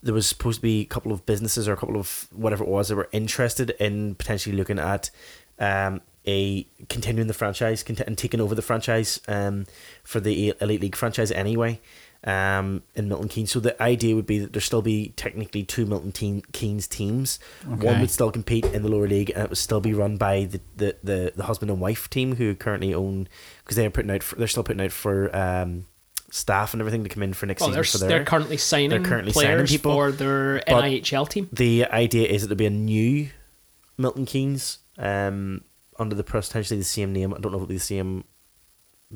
there 0.06 0.14
was 0.14 0.26
supposed 0.26 0.58
to 0.58 0.62
be 0.62 0.80
a 0.80 0.84
couple 0.86 1.12
of 1.12 1.26
businesses 1.26 1.68
or 1.68 1.72
a 1.72 1.76
couple 1.76 1.96
of 1.96 2.28
whatever 2.32 2.64
it 2.64 2.70
was 2.70 2.88
that 2.88 2.96
were 2.96 3.08
interested 3.12 3.70
in 3.78 4.14
potentially 4.14 4.56
looking 4.56 4.78
at 4.78 5.10
um, 5.58 6.00
a 6.26 6.66
continuing 6.88 7.26
the 7.28 7.34
franchise 7.34 7.82
cont- 7.82 8.00
and 8.00 8.16
taking 8.16 8.40
over 8.40 8.54
the 8.54 8.62
franchise 8.62 9.20
um, 9.28 9.66
for 10.02 10.20
the 10.20 10.54
elite 10.60 10.80
league 10.80 10.96
franchise 10.96 11.30
anyway. 11.32 11.80
Um, 12.24 12.82
in 12.96 13.08
Milton 13.08 13.28
Keynes, 13.28 13.52
so 13.52 13.60
the 13.60 13.80
idea 13.80 14.16
would 14.16 14.26
be 14.26 14.40
that 14.40 14.52
there 14.52 14.60
still 14.60 14.82
be 14.82 15.12
technically 15.14 15.62
two 15.62 15.86
Milton 15.86 16.10
teen- 16.10 16.42
Keynes 16.50 16.88
teams. 16.88 17.38
One 17.64 18.00
would 18.00 18.10
still 18.10 18.32
compete 18.32 18.64
in 18.64 18.82
the 18.82 18.88
lower 18.88 19.06
league, 19.06 19.30
and 19.30 19.44
it 19.44 19.48
would 19.50 19.58
still 19.58 19.80
be 19.80 19.94
run 19.94 20.16
by 20.16 20.46
the, 20.46 20.60
the, 20.76 20.96
the, 21.04 21.32
the 21.36 21.44
husband 21.44 21.70
and 21.70 21.78
wife 21.80 22.10
team 22.10 22.34
who 22.34 22.56
currently 22.56 22.92
own 22.92 23.28
because 23.62 23.76
they're 23.76 23.90
putting 23.90 24.10
out 24.10 24.24
for, 24.24 24.34
they're 24.34 24.48
still 24.48 24.64
putting 24.64 24.80
out 24.84 24.90
for 24.90 25.36
um, 25.36 25.86
staff 26.36 26.74
and 26.74 26.80
everything 26.82 27.02
to 27.02 27.08
come 27.08 27.22
in 27.22 27.32
for 27.32 27.46
next 27.46 27.62
Well, 27.62 27.70
they're, 27.70 27.82
season 27.84 28.06
for 28.06 28.14
they're 28.14 28.24
currently 28.24 28.56
signing 28.58 28.90
they're 28.90 29.00
currently 29.02 29.32
signing 29.32 29.48
players 29.50 29.70
people, 29.70 29.92
for 29.92 30.12
their 30.12 30.62
but- 30.66 30.84
NIHL 30.84 31.28
team. 31.28 31.48
the 31.52 31.86
idea 31.86 32.28
is 32.28 32.42
that 32.42 32.48
there'll 32.48 32.58
be 32.58 32.66
a 32.66 32.70
new 32.70 33.28
Milton 33.98 34.26
Keynes 34.26 34.78
um, 34.98 35.62
under 35.98 36.14
the 36.14 36.22
potentially 36.24 36.78
the 36.78 36.84
same 36.84 37.12
name. 37.12 37.32
I 37.32 37.38
don't 37.38 37.52
know 37.52 37.58
if 37.58 37.62
it'll 37.62 37.66
be 37.68 37.74
the 37.76 37.80
same. 37.80 38.24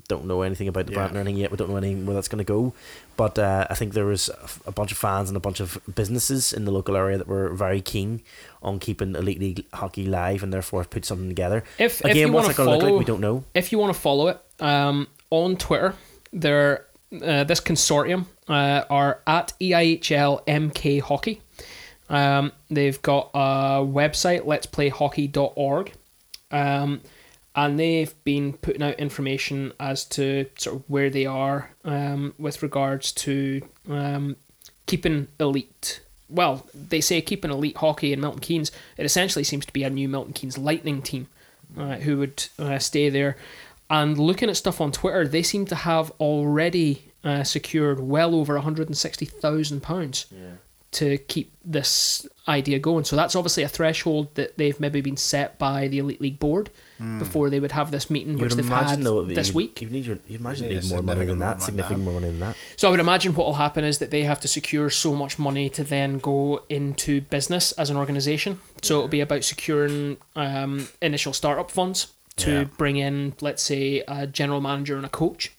Don't 0.07 0.25
know 0.27 0.43
anything 0.43 0.69
about 0.69 0.87
the 0.87 0.93
brand 0.93 1.13
Yeah. 1.13 1.19
or 1.19 1.21
anything 1.23 1.37
yet. 1.41 1.51
We 1.51 1.57
don't 1.57 1.69
know 1.69 1.77
anything 1.77 2.07
where 2.07 2.15
that's 2.15 2.29
going 2.29 2.39
to 2.39 2.45
go. 2.45 2.73
But 3.17 3.39
uh, 3.41 3.67
I 3.69 3.75
think 3.75 3.93
there 3.93 4.07
was 4.07 4.31
a 4.65 4.71
bunch 4.71 4.93
of 4.93 4.99
fans 4.99 5.29
and 5.29 5.37
a 5.37 5.41
bunch 5.41 5.59
of 5.59 5.79
businesses 5.93 6.53
in 6.53 6.65
the 6.65 6.71
local 6.71 6.97
area 6.97 7.19
that 7.19 7.27
were 7.27 7.53
very 7.53 7.81
keen 7.81 8.23
on 8.63 8.79
keeping 8.79 9.17
Elite 9.17 9.41
League 9.41 9.67
hockey 9.75 10.07
live 10.07 10.45
and 10.45 10.53
therefore 10.53 10.85
put 10.85 11.05
something 11.05 11.29
together. 11.29 11.65
If, 11.77 12.01
if 12.03 12.13
Again, 12.13 12.29
you 12.29 12.33
what's 12.33 12.49
it 12.51 12.57
going 12.57 12.69
to 12.69 12.77
look 12.77 12.85
like? 12.93 12.99
We 13.01 13.05
don't 13.05 13.21
know. 13.21 13.45
if 13.53 13.73
you 13.73 13.79
want 13.79 13.93
to 13.93 14.01
follow 14.01 14.29
it 14.29 14.41
um, 14.61 15.09
on 15.31 15.57
Twitter, 15.57 15.97
there 16.33 16.87
uh, 17.13 17.45
this 17.45 17.61
consortium 17.61 18.27
uh, 18.49 18.85
are 18.89 19.21
at 19.27 19.53
EIHL 19.61 20.45
MK 20.47 21.01
Hockey. 21.01 21.41
Um, 22.09 22.53
they've 22.69 23.01
got 23.03 23.31
a 23.35 23.85
website, 23.85 24.45
let'splayhockey.org, 24.45 25.93
um, 26.51 27.01
and 27.55 27.79
they've 27.79 28.25
been 28.25 28.55
putting 28.55 28.83
out 28.83 28.99
information 28.99 29.73
as 29.79 30.05
to 30.07 30.47
sort 30.57 30.77
of 30.77 30.83
where 30.89 31.11
they 31.11 31.27
are 31.27 31.71
um, 31.85 32.35
with 32.39 32.63
regards 32.63 33.13
to 33.13 33.63
um, 33.89 34.37
keeping 34.87 35.29
elite. 35.39 36.01
Well, 36.29 36.67
they 36.75 37.01
say 37.01 37.21
keeping 37.21 37.51
elite 37.51 37.77
hockey 37.77 38.13
in 38.13 38.21
Milton 38.21 38.41
Keynes. 38.41 38.73
It 38.97 39.05
essentially 39.05 39.45
seems 39.45 39.67
to 39.67 39.73
be 39.73 39.85
a 39.85 39.91
new 39.91 40.09
Milton 40.09 40.33
Keynes 40.33 40.59
Lightning 40.59 41.03
team 41.03 41.29
uh, 41.77 41.97
who 41.97 42.19
would 42.19 42.47
uh, 42.59 42.79
stay 42.79 43.09
there. 43.09 43.37
And 43.91 44.17
looking 44.19 44.49
at 44.49 44.57
stuff 44.57 44.81
on 44.81 44.93
Twitter, 44.93 45.27
they 45.27 45.43
seem 45.43 45.67
to 45.67 45.75
have 45.75 46.13
already 46.21 47.11
uh, 47.25 47.43
secured 47.43 48.01
well 48.01 48.35
over 48.37 48.59
£160,000 48.59 50.27
to 50.93 51.19
keep 51.19 51.53
this 51.65 52.27
idea 52.49 52.79
going. 52.79 53.05
So 53.05 53.15
that's 53.15 53.37
obviously 53.37 53.63
a 53.63 53.69
threshold 53.69 54.35
that 54.35 54.59
they've 54.59 54.79
maybe 54.81 55.01
been 55.01 55.17
set 55.17 55.57
by 55.59 55.87
the 55.87 55.99
Elite 55.99 56.21
League 56.21 56.39
board 56.41 56.71
before 57.19 57.49
they 57.49 57.61
would 57.61 57.73
have 57.73 57.91
this 57.91 58.11
meeting, 58.11 58.37
You 58.37 58.45
which 58.45 58.55
they've 58.55 58.69
had 58.69 59.03
though 59.03 59.25
this 59.25 59.49
you, 59.49 59.55
week. 59.55 59.81
You 59.81 59.89
need 59.89 60.05
your, 60.05 60.19
you 60.29 60.39
imagine 60.39 60.67
Yeah, 60.67 60.73
you 60.73 60.81
need 60.81 60.91
more 60.91 61.03
money 61.03 61.25
than 61.25 61.39
that. 61.39 61.59
money 61.59 61.61
Significant 61.61 62.05
more 62.05 62.15
money 62.15 62.27
than 62.27 62.41
that. 62.41 62.57
So 62.77 62.89
I 62.89 62.91
would 62.91 63.01
imagine 63.01 63.35
what 63.35 63.47
will 63.47 63.55
happen 63.55 63.85
is 63.85 63.99
that 63.99 64.11
they 64.11 64.23
have 64.25 64.41
to 64.41 64.49
secure 64.49 64.91
so 64.91 65.15
much 65.15 65.39
money 65.39 65.71
to 65.71 65.85
then 65.85 66.19
go 66.19 66.63
into 66.69 67.23
business 67.23 67.73
as 67.73 67.89
an 67.89 67.97
organization. 67.97 68.61
So 68.83 68.97
it'll 68.97 69.09
be 69.09 69.21
about 69.21 69.45
securing 69.45 70.19
um, 70.37 70.89
initial 71.01 71.33
startup 71.33 71.71
funds 71.71 72.09
to 72.37 72.51
Yeah. 72.51 72.65
bring 72.65 72.97
in, 72.97 73.35
let's 73.41 73.63
say, 73.63 74.03
a 74.09 74.27
general 74.27 74.61
manager 74.61 74.97
and 74.97 75.05
a 75.05 75.09
coach. 75.11 75.53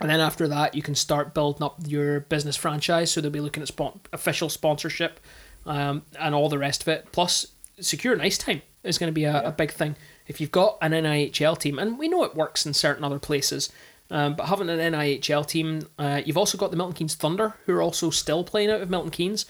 And 0.00 0.10
then 0.10 0.20
after 0.20 0.48
that, 0.48 0.74
you 0.74 0.82
can 0.82 0.94
start 0.94 1.32
building 1.32 1.62
up 1.62 1.76
your 1.86 2.20
business 2.20 2.56
franchise. 2.56 3.12
So 3.12 3.20
they'll 3.20 3.30
be 3.30 3.40
looking 3.40 3.62
at 3.62 3.68
spon- 3.68 4.00
official 4.12 4.48
sponsorship 4.48 5.20
um, 5.64 6.02
and 6.18 6.34
all 6.34 6.48
the 6.48 6.58
rest 6.58 6.82
of 6.82 6.88
it. 6.88 7.06
Plus, 7.12 7.46
securing 7.80 8.20
ice 8.20 8.36
time 8.36 8.62
is 8.82 8.98
going 8.98 9.08
to 9.08 9.14
be 9.14 9.24
a, 9.24 9.48
a 9.48 9.52
big 9.52 9.70
thing. 9.70 9.94
If 10.26 10.40
you've 10.40 10.50
got 10.52 10.78
an 10.82 10.92
NIHL 10.92 11.58
team, 11.58 11.78
and 11.78 11.98
we 11.98 12.08
know 12.08 12.24
it 12.24 12.34
works 12.34 12.66
in 12.66 12.74
certain 12.74 13.04
other 13.04 13.18
places, 13.18 13.70
um, 14.10 14.34
but 14.34 14.46
having 14.46 14.68
an 14.68 14.78
NIHL 14.78 15.46
team, 15.46 15.88
uh, 15.98 16.20
you've 16.24 16.36
also 16.36 16.58
got 16.58 16.70
the 16.70 16.76
Milton 16.76 16.94
Keynes 16.94 17.14
Thunder, 17.14 17.54
who 17.66 17.72
are 17.74 17.82
also 17.82 18.10
still 18.10 18.42
playing 18.44 18.70
out 18.70 18.80
of 18.80 18.90
Milton 18.90 19.10
Keynes. 19.10 19.46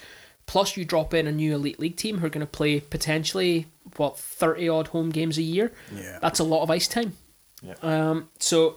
Plus, 0.47 0.77
you 0.77 0.85
drop 0.85 1.15
in 1.15 1.27
a 1.27 1.33
new 1.33 1.55
Elite 1.55 1.79
League 1.81 1.97
team 1.97 2.19
who 2.19 2.27
are 2.27 2.31
going 2.31 2.47
to 2.47 2.51
play 2.51 2.81
potentially, 2.81 3.67
what, 3.97 4.19
30 4.19 4.69
odd 4.69 4.89
home 4.89 5.11
games 5.11 5.39
a 5.39 5.43
year? 5.43 5.73
Yeah. 5.95 6.19
That's 6.21 6.39
a 6.39 6.45
lot 6.45 6.63
of 6.63 6.71
ice 6.71 6.89
time. 6.89 7.15
Yeah. 7.63 7.75
Um, 7.83 8.29
so 8.39 8.77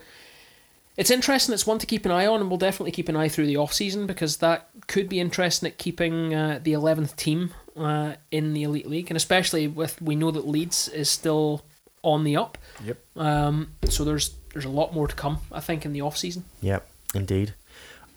it's 0.97 1.09
interesting. 1.09 1.53
It's 1.53 1.67
one 1.67 1.79
to 1.79 1.85
keep 1.85 2.05
an 2.05 2.11
eye 2.11 2.25
on, 2.25 2.39
and 2.39 2.49
we'll 2.49 2.57
definitely 2.57 2.91
keep 2.91 3.09
an 3.09 3.15
eye 3.15 3.27
through 3.27 3.47
the 3.47 3.57
off 3.57 3.73
season 3.73 4.07
because 4.07 4.37
that 4.37 4.69
could 4.87 5.09
be 5.09 5.19
interesting 5.19 5.67
at 5.67 5.77
keeping 5.77 6.33
uh, 6.33 6.59
the 6.63 6.73
eleventh 6.73 7.15
team 7.15 7.53
uh, 7.75 8.15
in 8.31 8.53
the 8.53 8.63
elite 8.63 8.87
league, 8.87 9.09
and 9.09 9.17
especially 9.17 9.67
with 9.67 10.01
we 10.01 10.15
know 10.15 10.31
that 10.31 10.47
Leeds 10.47 10.87
is 10.89 11.09
still 11.09 11.65
on 12.01 12.23
the 12.23 12.37
up. 12.37 12.57
Yep. 12.83 12.97
Um, 13.17 13.73
so 13.89 14.03
there's 14.03 14.35
there's 14.53 14.65
a 14.65 14.69
lot 14.69 14.93
more 14.93 15.07
to 15.07 15.15
come, 15.15 15.39
I 15.51 15.59
think, 15.59 15.85
in 15.85 15.91
the 15.91 16.01
off 16.01 16.17
season. 16.17 16.45
Yep, 16.61 16.87
indeed. 17.13 17.53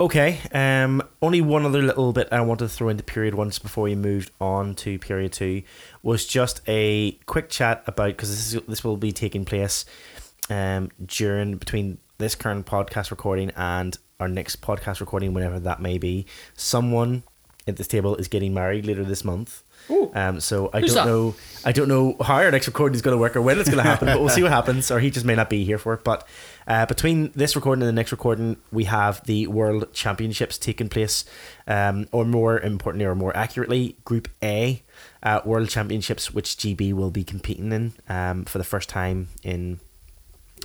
Okay, 0.01 0.39
um, 0.53 1.03
only 1.21 1.41
one 1.41 1.67
other 1.67 1.83
little 1.83 2.13
bit 2.13 2.29
I 2.31 2.41
wanted 2.41 2.67
to 2.67 2.69
throw 2.69 2.89
into 2.89 3.03
period 3.03 3.35
once 3.35 3.59
before 3.59 3.85
we 3.85 3.97
moved 3.97 4.31
on 4.41 4.77
to 4.77 4.97
period 5.01 5.33
two 5.33 5.63
was 6.05 6.25
just 6.25 6.61
a 6.69 7.13
quick 7.27 7.51
chat 7.51 7.83
about 7.85 8.09
because 8.09 8.31
this 8.31 8.55
is, 8.55 8.63
this 8.69 8.85
will 8.85 8.97
be 8.97 9.11
taking 9.11 9.45
place 9.45 9.85
um, 10.51 10.91
during 11.05 11.57
between 11.57 11.99
this 12.19 12.37
current 12.37 12.65
podcast 12.65 13.11
recording 13.11 13.51
and 13.57 13.99
our 14.21 14.29
next 14.29 14.61
podcast 14.63 15.01
recording, 15.01 15.35
whenever 15.35 15.59
that 15.59 15.81
may 15.83 15.99
be. 15.99 16.27
Someone 16.55 17.25
at 17.67 17.77
this 17.77 17.89
table 17.89 18.15
is 18.17 18.29
getting 18.29 18.55
married 18.55 18.87
later 18.87 19.05
this 19.05 19.25
month. 19.25 19.63
Ooh. 19.91 20.11
Um, 20.15 20.41
so 20.41 20.71
I 20.73 20.81
Who's 20.81 20.95
don't 20.95 21.07
that? 21.07 21.11
know. 21.11 21.35
I 21.65 21.73
don't 21.73 21.89
know 21.89 22.17
how 22.21 22.37
our 22.37 22.51
next 22.51 22.67
recording 22.67 22.95
is 22.95 23.03
going 23.03 23.17
to 23.17 23.21
work 23.21 23.37
or 23.37 23.43
when 23.43 23.59
it's 23.59 23.69
going 23.69 23.83
to 23.83 23.89
happen, 23.89 24.07
but 24.07 24.21
we'll 24.21 24.29
see 24.29 24.43
what 24.43 24.53
happens. 24.53 24.91
Or 24.91 25.01
he 25.01 25.11
just 25.11 25.27
may 25.27 25.35
not 25.35 25.51
be 25.51 25.65
here 25.65 25.79
for 25.79 25.95
it. 25.95 26.03
But 26.03 26.27
uh, 26.69 26.85
between 26.85 27.33
this 27.35 27.57
recording 27.57 27.83
and 27.83 27.89
the 27.89 27.99
next 27.99 28.13
recording, 28.13 28.59
we 28.71 28.85
have 28.85 29.25
the 29.25 29.47
World 29.47 29.93
Championships 29.95 30.59
taking 30.59 30.91
place, 30.91 31.25
um, 31.67 32.07
or 32.13 32.27
more 32.27 32.61
importantly, 32.61 33.07
or 33.07 33.15
more 33.15 33.35
accurately, 33.35 33.97
Group 34.05 34.29
A 34.43 34.83
uh, 35.23 35.41
World 35.47 35.71
Championships, 35.71 36.33
which 36.33 36.57
GB 36.57 36.93
will 36.93 37.11
be 37.11 37.25
competing 37.25 37.73
in 37.73 37.95
um, 38.09 38.45
for 38.45 38.59
the 38.59 38.65
first 38.65 38.91
time 38.91 39.29
in 39.43 39.81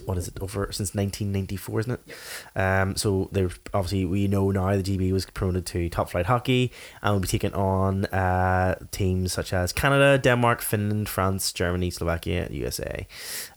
what 0.05 0.17
is 0.17 0.27
it 0.27 0.37
over 0.41 0.65
since 0.71 0.93
1994 0.95 1.79
isn't 1.79 1.93
it? 1.93 2.59
Um 2.59 2.95
so 2.95 3.29
there's 3.31 3.57
obviously 3.73 4.05
we 4.05 4.27
know 4.27 4.51
now 4.51 4.75
the 4.75 4.83
gb 4.83 5.11
was 5.13 5.25
promoted 5.27 5.65
to 5.67 5.87
top 5.87 6.09
flight 6.09 6.25
hockey 6.25 6.71
and 7.01 7.13
will 7.13 7.19
be 7.21 7.27
taking 7.27 7.53
on 7.53 8.05
uh 8.05 8.75
teams 8.91 9.31
such 9.31 9.53
as 9.53 9.71
canada 9.71 10.17
denmark 10.17 10.61
finland 10.61 11.07
france 11.07 11.53
germany 11.53 11.89
slovakia 11.89 12.49
usa 12.51 13.07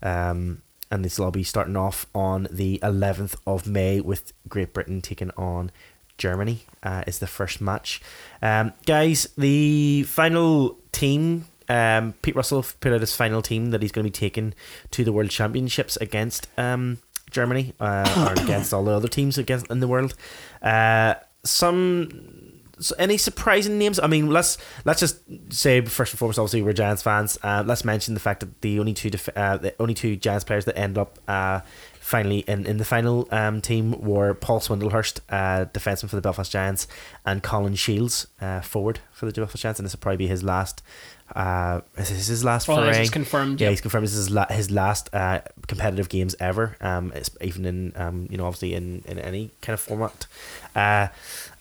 um 0.02 0.62
and 0.90 1.04
this 1.04 1.20
be 1.32 1.42
starting 1.42 1.76
off 1.76 2.06
on 2.14 2.46
the 2.50 2.78
11th 2.82 3.36
of 3.46 3.66
may 3.66 4.00
with 4.00 4.32
great 4.48 4.72
britain 4.72 5.00
taking 5.00 5.30
on 5.36 5.70
germany 6.18 6.60
uh, 6.82 7.02
is 7.06 7.18
the 7.18 7.26
first 7.26 7.60
match 7.60 8.00
um 8.42 8.72
guys 8.86 9.28
the 9.36 10.02
final 10.04 10.78
team 10.92 11.46
um, 11.68 12.14
Pete 12.22 12.36
Russell 12.36 12.64
put 12.80 12.92
out 12.92 13.00
his 13.00 13.14
final 13.14 13.42
team 13.42 13.70
that 13.70 13.82
he's 13.82 13.90
going 13.92 14.04
to 14.04 14.10
be 14.10 14.16
taking 14.16 14.54
to 14.92 15.02
the 15.02 15.12
World 15.12 15.30
Championships 15.30 15.96
against 15.96 16.46
um, 16.56 16.98
Germany 17.30 17.74
uh, 17.80 18.28
or 18.36 18.42
against 18.44 18.72
all 18.72 18.84
the 18.84 18.92
other 18.92 19.08
teams 19.08 19.38
against 19.38 19.70
in 19.70 19.80
the 19.80 19.88
world. 19.88 20.14
Uh, 20.62 21.14
some 21.44 22.35
so 22.78 22.94
any 22.98 23.16
surprising 23.16 23.78
names? 23.78 23.98
I 23.98 24.06
mean, 24.06 24.30
let's 24.30 24.58
let's 24.84 25.00
just 25.00 25.20
say 25.50 25.80
first 25.80 26.12
and 26.12 26.18
foremost, 26.18 26.38
obviously 26.38 26.62
we're 26.62 26.72
Giants 26.72 27.02
fans. 27.02 27.38
Uh, 27.42 27.62
let's 27.66 27.84
mention 27.84 28.14
the 28.14 28.20
fact 28.20 28.40
that 28.40 28.60
the 28.60 28.78
only 28.78 28.94
two 28.94 29.10
def- 29.10 29.36
uh, 29.36 29.56
the 29.56 29.74
only 29.80 29.94
two 29.94 30.16
Giants 30.16 30.44
players 30.44 30.64
that 30.66 30.78
end 30.78 30.98
up 30.98 31.18
uh, 31.28 31.60
finally 32.06 32.38
in, 32.46 32.64
in 32.66 32.76
the 32.76 32.84
final 32.84 33.26
um, 33.32 33.60
team 33.60 33.90
were 34.00 34.32
Paul 34.32 34.60
Swindlehurst, 34.60 35.20
uh, 35.28 35.64
defenseman 35.66 36.08
for 36.08 36.14
the 36.14 36.22
Belfast 36.22 36.52
Giants, 36.52 36.86
and 37.24 37.42
Colin 37.42 37.74
Shields, 37.74 38.28
uh, 38.40 38.60
forward 38.60 39.00
for 39.10 39.26
the 39.26 39.32
Belfast 39.32 39.60
Giants, 39.60 39.80
and 39.80 39.84
this 39.84 39.92
will 39.92 40.00
probably 40.00 40.18
be 40.18 40.28
his 40.28 40.44
last. 40.44 40.84
Uh, 41.34 41.80
is 41.96 42.10
this 42.10 42.28
his 42.28 42.44
last 42.44 42.68
Well, 42.68 42.84
it's 42.84 43.10
confirmed. 43.10 43.60
Yeah, 43.60 43.66
yep. 43.66 43.70
he's 43.72 43.80
confirmed 43.80 44.04
this 44.04 44.12
is 44.12 44.26
his, 44.26 44.30
la- 44.30 44.46
his 44.46 44.70
last 44.70 45.12
uh, 45.12 45.40
competitive 45.66 46.08
games 46.08 46.36
ever. 46.38 46.76
Um, 46.80 47.10
it's 47.16 47.30
even 47.40 47.64
in 47.64 47.92
um, 47.96 48.28
you 48.30 48.36
know, 48.36 48.46
obviously 48.46 48.74
in, 48.74 49.02
in 49.08 49.18
any 49.18 49.50
kind 49.60 49.74
of 49.74 49.80
format. 49.80 50.28
Uh, 50.76 51.08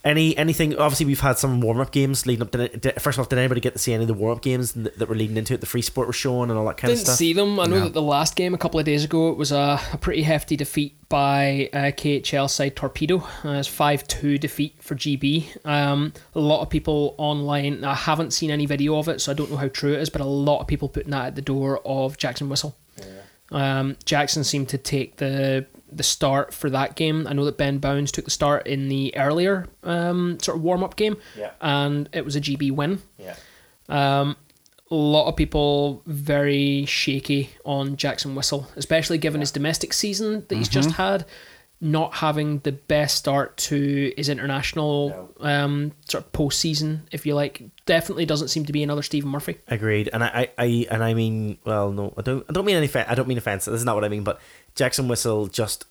any 0.06 0.38
anything? 0.38 0.76
Obviously, 0.78 1.06
we've 1.08 1.20
had 1.20 1.38
some 1.38 1.60
warm 1.60 1.82
up 1.82 1.92
games 1.92 2.26
leading 2.26 2.44
up. 2.44 2.52
to 2.52 2.62
it. 2.64 2.82
Did, 2.82 3.02
first 3.02 3.20
off, 3.20 3.28
did 3.28 3.40
anybody 3.40 3.60
get 3.60 3.74
to 3.74 3.80
see 3.80 3.92
any 3.94 4.04
of 4.04 4.08
the 4.08 4.14
warm 4.14 4.38
up 4.38 4.42
games 4.44 4.72
that, 4.74 4.98
that 5.00 5.10
were 5.10 5.16
leading 5.16 5.36
into 5.36 5.54
it? 5.54 5.60
The 5.62 5.66
free 5.68 5.82
sport 5.82 6.08
was 6.08 6.16
showing 6.16 6.50
and 6.52 6.58
all 6.60 6.66
that 6.68 6.78
kind 6.78 6.90
Didn't 6.92 7.02
of 7.02 7.06
stuff. 7.08 7.16
see 7.18 7.34
them. 7.34 7.60
I 7.60 7.66
know 7.66 7.80
No. 7.80 7.84
that 7.86 7.94
the 7.94 8.02
last 8.02 8.36
game 8.36 8.54
a 8.54 8.58
couple 8.58 8.80
of 8.80 8.86
days 8.86 9.04
ago 9.04 9.30
it 9.32 9.38
was 9.38 9.52
a, 9.52 9.80
a 9.92 9.98
pretty 9.98 10.22
hefty 10.22 10.56
defeat 10.56 10.96
by 11.10 11.70
uh, 11.74 11.78
KHL 11.92 12.50
side 12.50 12.76
Torpedo. 12.76 13.20
Uh, 13.44 13.50
it's 13.60 13.68
5 13.68 14.08
2 14.08 14.38
defeat 14.38 14.76
for 14.80 14.96
GB. 14.96 15.66
Um, 15.66 16.14
a 16.36 16.40
lot 16.40 16.62
of 16.62 16.70
people 16.70 17.16
online, 17.18 17.84
I 17.84 17.96
haven't 17.96 18.32
seen 18.32 18.52
any 18.52 18.66
video 18.68 18.98
of 18.98 19.08
it, 19.10 19.20
so 19.22 19.32
I 19.32 19.36
don't 19.36 19.50
know 19.50 19.58
how 19.58 19.68
true 19.68 19.94
it 19.94 20.02
is, 20.02 20.10
but 20.10 20.22
a 20.22 20.26
lot 20.26 20.62
of 20.62 20.68
people 20.68 20.88
putting 20.88 21.12
that 21.12 21.26
at 21.26 21.36
the 21.36 21.42
door 21.42 21.82
of 21.86 22.18
Jackson 22.18 22.48
Whistle. 22.48 22.76
Um, 23.52 23.96
Jackson 24.06 24.44
seemed 24.44 24.70
to 24.70 24.78
take 24.78 25.18
the 25.18 25.66
the 25.96 26.04
start 26.04 26.54
for 26.54 26.70
that 26.70 26.96
game. 26.96 27.26
I 27.28 27.34
know 27.34 27.46
that 27.46 27.58
Ben 27.58 27.78
Bowns 27.80 28.12
took 28.12 28.26
the 28.26 28.32
start 28.32 28.68
in 28.68 28.90
the 28.90 29.16
earlier 29.18 29.68
um, 29.84 30.40
sort 30.40 30.58
of 30.58 30.64
warm 30.64 30.84
up 30.84 30.96
game, 30.96 31.18
Yeah. 31.38 31.52
and 31.62 32.10
it 32.14 32.26
was 32.26 32.36
a 32.36 32.42
GB 32.42 32.72
win. 32.72 33.02
Yeah. 33.18 33.36
Um, 33.90 34.36
a 34.92 34.96
lot 34.96 35.28
of 35.28 35.36
people 35.36 36.02
very 36.06 36.86
shaky 36.86 37.50
on 37.66 37.96
Jackson 37.98 38.36
Whistle, 38.36 38.68
especially 38.76 39.18
given 39.18 39.42
his 39.42 39.52
domestic 39.52 39.94
season 39.94 40.46
that 40.48 40.56
he's 40.56 40.70
just 40.70 40.92
had, 40.92 41.26
not 41.82 42.14
having 42.16 42.60
the 42.60 42.72
best 42.72 43.18
start 43.18 43.58
to 43.58 44.14
his 44.16 44.30
international 44.30 45.34
um, 45.40 45.92
sort 46.08 46.24
of 46.24 46.32
postseason, 46.32 47.00
if 47.12 47.26
you 47.26 47.34
like. 47.36 47.64
Definitely 47.88 48.26
doesn't 48.26 48.48
seem 48.50 48.66
to 48.66 48.74
be 48.74 48.84
another 48.84 49.02
Stephen 49.02 49.30
Murphy. 49.30 49.58
Agreed, 49.68 50.10
and 50.14 50.24
I, 50.24 50.28
I, 50.58 50.64
I 50.64 50.88
and 50.92 51.04
I 51.04 51.14
mean, 51.16 51.58
well, 51.66 51.92
no, 51.92 52.14
I 52.18 52.22
don't, 52.22 52.46
I 52.50 52.54
don't 52.54 52.66
mean 52.66 52.76
any, 52.78 52.88
fa- 52.88 53.10
I 53.10 53.16
don't 53.16 53.28
mean 53.28 53.38
offense. 53.40 53.66
This 53.66 53.76
is 53.76 53.86
not 53.86 53.96
what 53.96 54.06
I 54.06 54.10
mean. 54.10 54.24
But 54.24 54.40
Jackson 54.76 55.08
Whistle 55.08 55.48
just, 55.48 55.86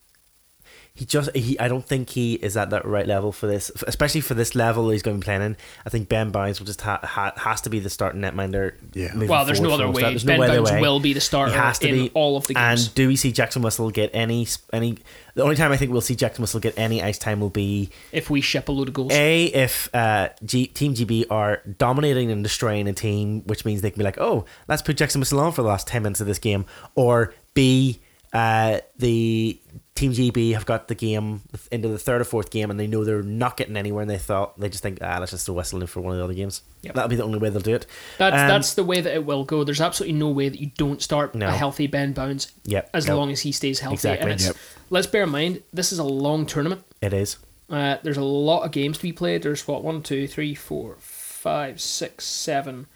he 0.97 1.05
just, 1.05 1.35
he, 1.35 1.59
I 1.59 1.66
don't 1.66 1.85
think 1.85 2.11
he 2.11 2.35
is 2.35 2.57
at 2.57 2.70
that 2.70 2.85
right 2.85 3.05
level 3.07 3.32
for 3.32 3.49
this, 3.49 3.72
especially 3.89 4.20
for 4.20 4.35
this 4.35 4.55
level 4.55 4.91
he's 4.91 5.03
going 5.03 5.16
to 5.16 5.20
be 5.20 5.24
playing 5.24 5.43
in. 5.43 5.57
I 5.85 5.91
think 5.91 6.09
Ben 6.09 6.30
Bowns 6.30 6.61
will 6.61 6.66
just 6.66 6.82
ha, 6.82 7.01
ha, 7.03 7.32
has 7.37 7.62
to 7.62 7.70
be 7.70 7.80
the 7.80 7.91
starting 7.91 8.20
netminder. 8.20 8.74
Yeah. 8.93 9.12
Well, 9.26 9.45
there's 9.45 9.61
no 9.61 9.70
other 9.72 9.89
way. 9.91 10.03
start. 10.03 10.12
There's 10.12 10.22
Ben 10.24 10.39
no 10.39 10.47
Bowns 10.47 10.70
way. 10.70 10.80
will 10.80 11.01
be 11.01 11.12
the 11.12 11.20
starter 11.20 11.51
He 11.53 11.59
has 11.59 11.80
to 11.80 11.89
in 11.89 11.95
be. 11.95 12.11
all 12.14 12.37
of 12.37 12.47
the 12.47 12.55
games. 12.55 12.87
And 12.87 12.95
do 12.95 13.09
we 13.09 13.16
see 13.16 13.32
Jackson 13.32 13.61
Whistle 13.62 13.91
get 13.91 14.11
any 14.14 14.47
any? 14.72 14.99
The 15.35 15.43
only 15.43 15.57
time 15.57 15.72
I 15.72 15.76
think 15.76 15.91
we'll 15.91 16.01
see 16.01 16.14
Jackson 16.14 16.43
Whistle 16.43 16.61
get 16.61 16.78
any 16.78 17.03
ice 17.03 17.18
time 17.18 17.41
will 17.41 17.51
be 17.51 17.91
if 18.12 18.30
we 18.30 18.41
ship 18.41 18.68
a 18.68 18.72
load 18.72 18.87
of 18.87 18.95
goals. 18.95 19.11
a 19.12 19.47
if 19.47 19.93
uh, 19.93 20.28
G- 20.45 20.68
Team 20.68 20.95
GB 20.95 21.24
are 21.28 21.61
dominating 21.76 22.30
and 22.30 22.45
destroying 22.45 22.87
a 22.87 22.93
team, 22.93 23.43
which 23.47 23.64
means 23.64 23.80
they 23.80 23.91
can 23.91 23.99
be 23.99 24.05
like, 24.05 24.18
oh, 24.20 24.45
let's 24.68 24.80
put 24.82 24.97
Jackson 24.97 25.20
Whistle 25.20 25.41
on 25.41 25.51
for 25.51 25.62
the 25.62 25.68
last 25.68 25.89
ten 25.89 26.05
minutes 26.05 26.20
of 26.20 26.28
this 26.28 26.39
game, 26.39 26.66
or 26.95 27.35
B 27.55 27.99
uh, 28.35 28.80
the 28.99 29.59
Team 29.95 30.11
GB 30.12 30.55
have 30.55 30.66
got 30.66 30.89
the 30.89 30.95
game 30.97 31.43
into 31.70 31.87
the 31.87 31.99
third 32.01 32.20
or 32.20 32.24
fourth 32.24 32.51
game 32.51 32.68
and 32.68 32.80
they 32.80 32.89
know 32.89 33.05
they're 33.05 33.22
not 33.22 33.57
getting 33.57 33.76
anywhere 33.76 34.03
and 34.03 34.11
they 34.11 34.18
thought 34.18 34.59
they 34.59 34.68
just 34.68 34.82
think 34.82 34.99
ah 35.01 35.18
let's 35.20 35.30
just 35.30 35.47
throw 35.47 35.55
Whistle 35.55 35.80
in 35.80 35.87
for 35.87 36.01
one 36.01 36.11
of 36.12 36.18
the 36.18 36.24
other 36.24 36.35
games. 36.35 36.62
Yep. 36.82 36.95
That'll 36.97 37.09
be 37.09 37.14
the 37.14 37.22
only 37.22 37.39
way 37.39 37.49
they'll 37.51 37.61
do 37.61 37.76
it. 37.76 37.87
That's 38.18 38.35
Um, 38.35 38.49
that's 38.49 38.74
the 38.74 38.82
way 38.82 39.01
that 39.01 39.14
it 39.14 39.24
will 39.24 39.45
go. 39.45 39.62
There's 39.62 39.80
absolutely 39.80 40.18
no 40.18 40.30
way 40.30 40.49
that 40.49 40.59
you 40.61 40.72
don't 40.76 41.01
start 41.01 41.37
No. 41.37 41.47
a 41.47 41.53
healthy 41.53 41.87
Ben 41.87 42.12
Bowns 42.12 42.51
Yep, 42.64 42.91
as 42.93 43.07
no. 43.07 43.16
long 43.16 43.30
as 43.30 43.43
he 43.43 43.53
stays 43.53 43.78
healthy. 43.78 43.95
Exactly. 43.95 44.32
And 44.32 44.41
it's, 44.41 44.47
Yep. 44.49 44.57
let's 44.91 45.07
bear 45.07 45.22
in 45.22 45.30
mind 45.30 45.62
this 45.72 45.93
is 45.93 46.01
a 46.01 46.05
long 46.05 46.45
tournament. 46.45 46.82
It 47.01 47.12
is. 47.12 47.37
Uh, 47.70 47.99
there's 48.03 48.16
a 48.18 48.24
lot 48.24 48.64
of 48.64 48.72
games 48.72 48.97
to 48.99 49.03
be 49.05 49.12
played. 49.12 49.45
There's 49.45 49.66
what 49.68 49.85
one, 49.85 50.03
two, 50.03 50.26
three, 50.26 50.57
four, 50.57 50.97
five, 50.99 51.80
six, 51.80 52.24
seven, 52.26 52.87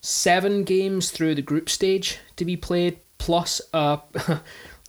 seven 0.00 0.64
games 0.64 1.10
through 1.10 1.34
the 1.34 1.42
group 1.42 1.68
stage 1.68 2.18
to 2.36 2.46
be 2.46 2.56
played. 2.56 2.96
Plus, 3.18 3.60
uh, 3.74 3.98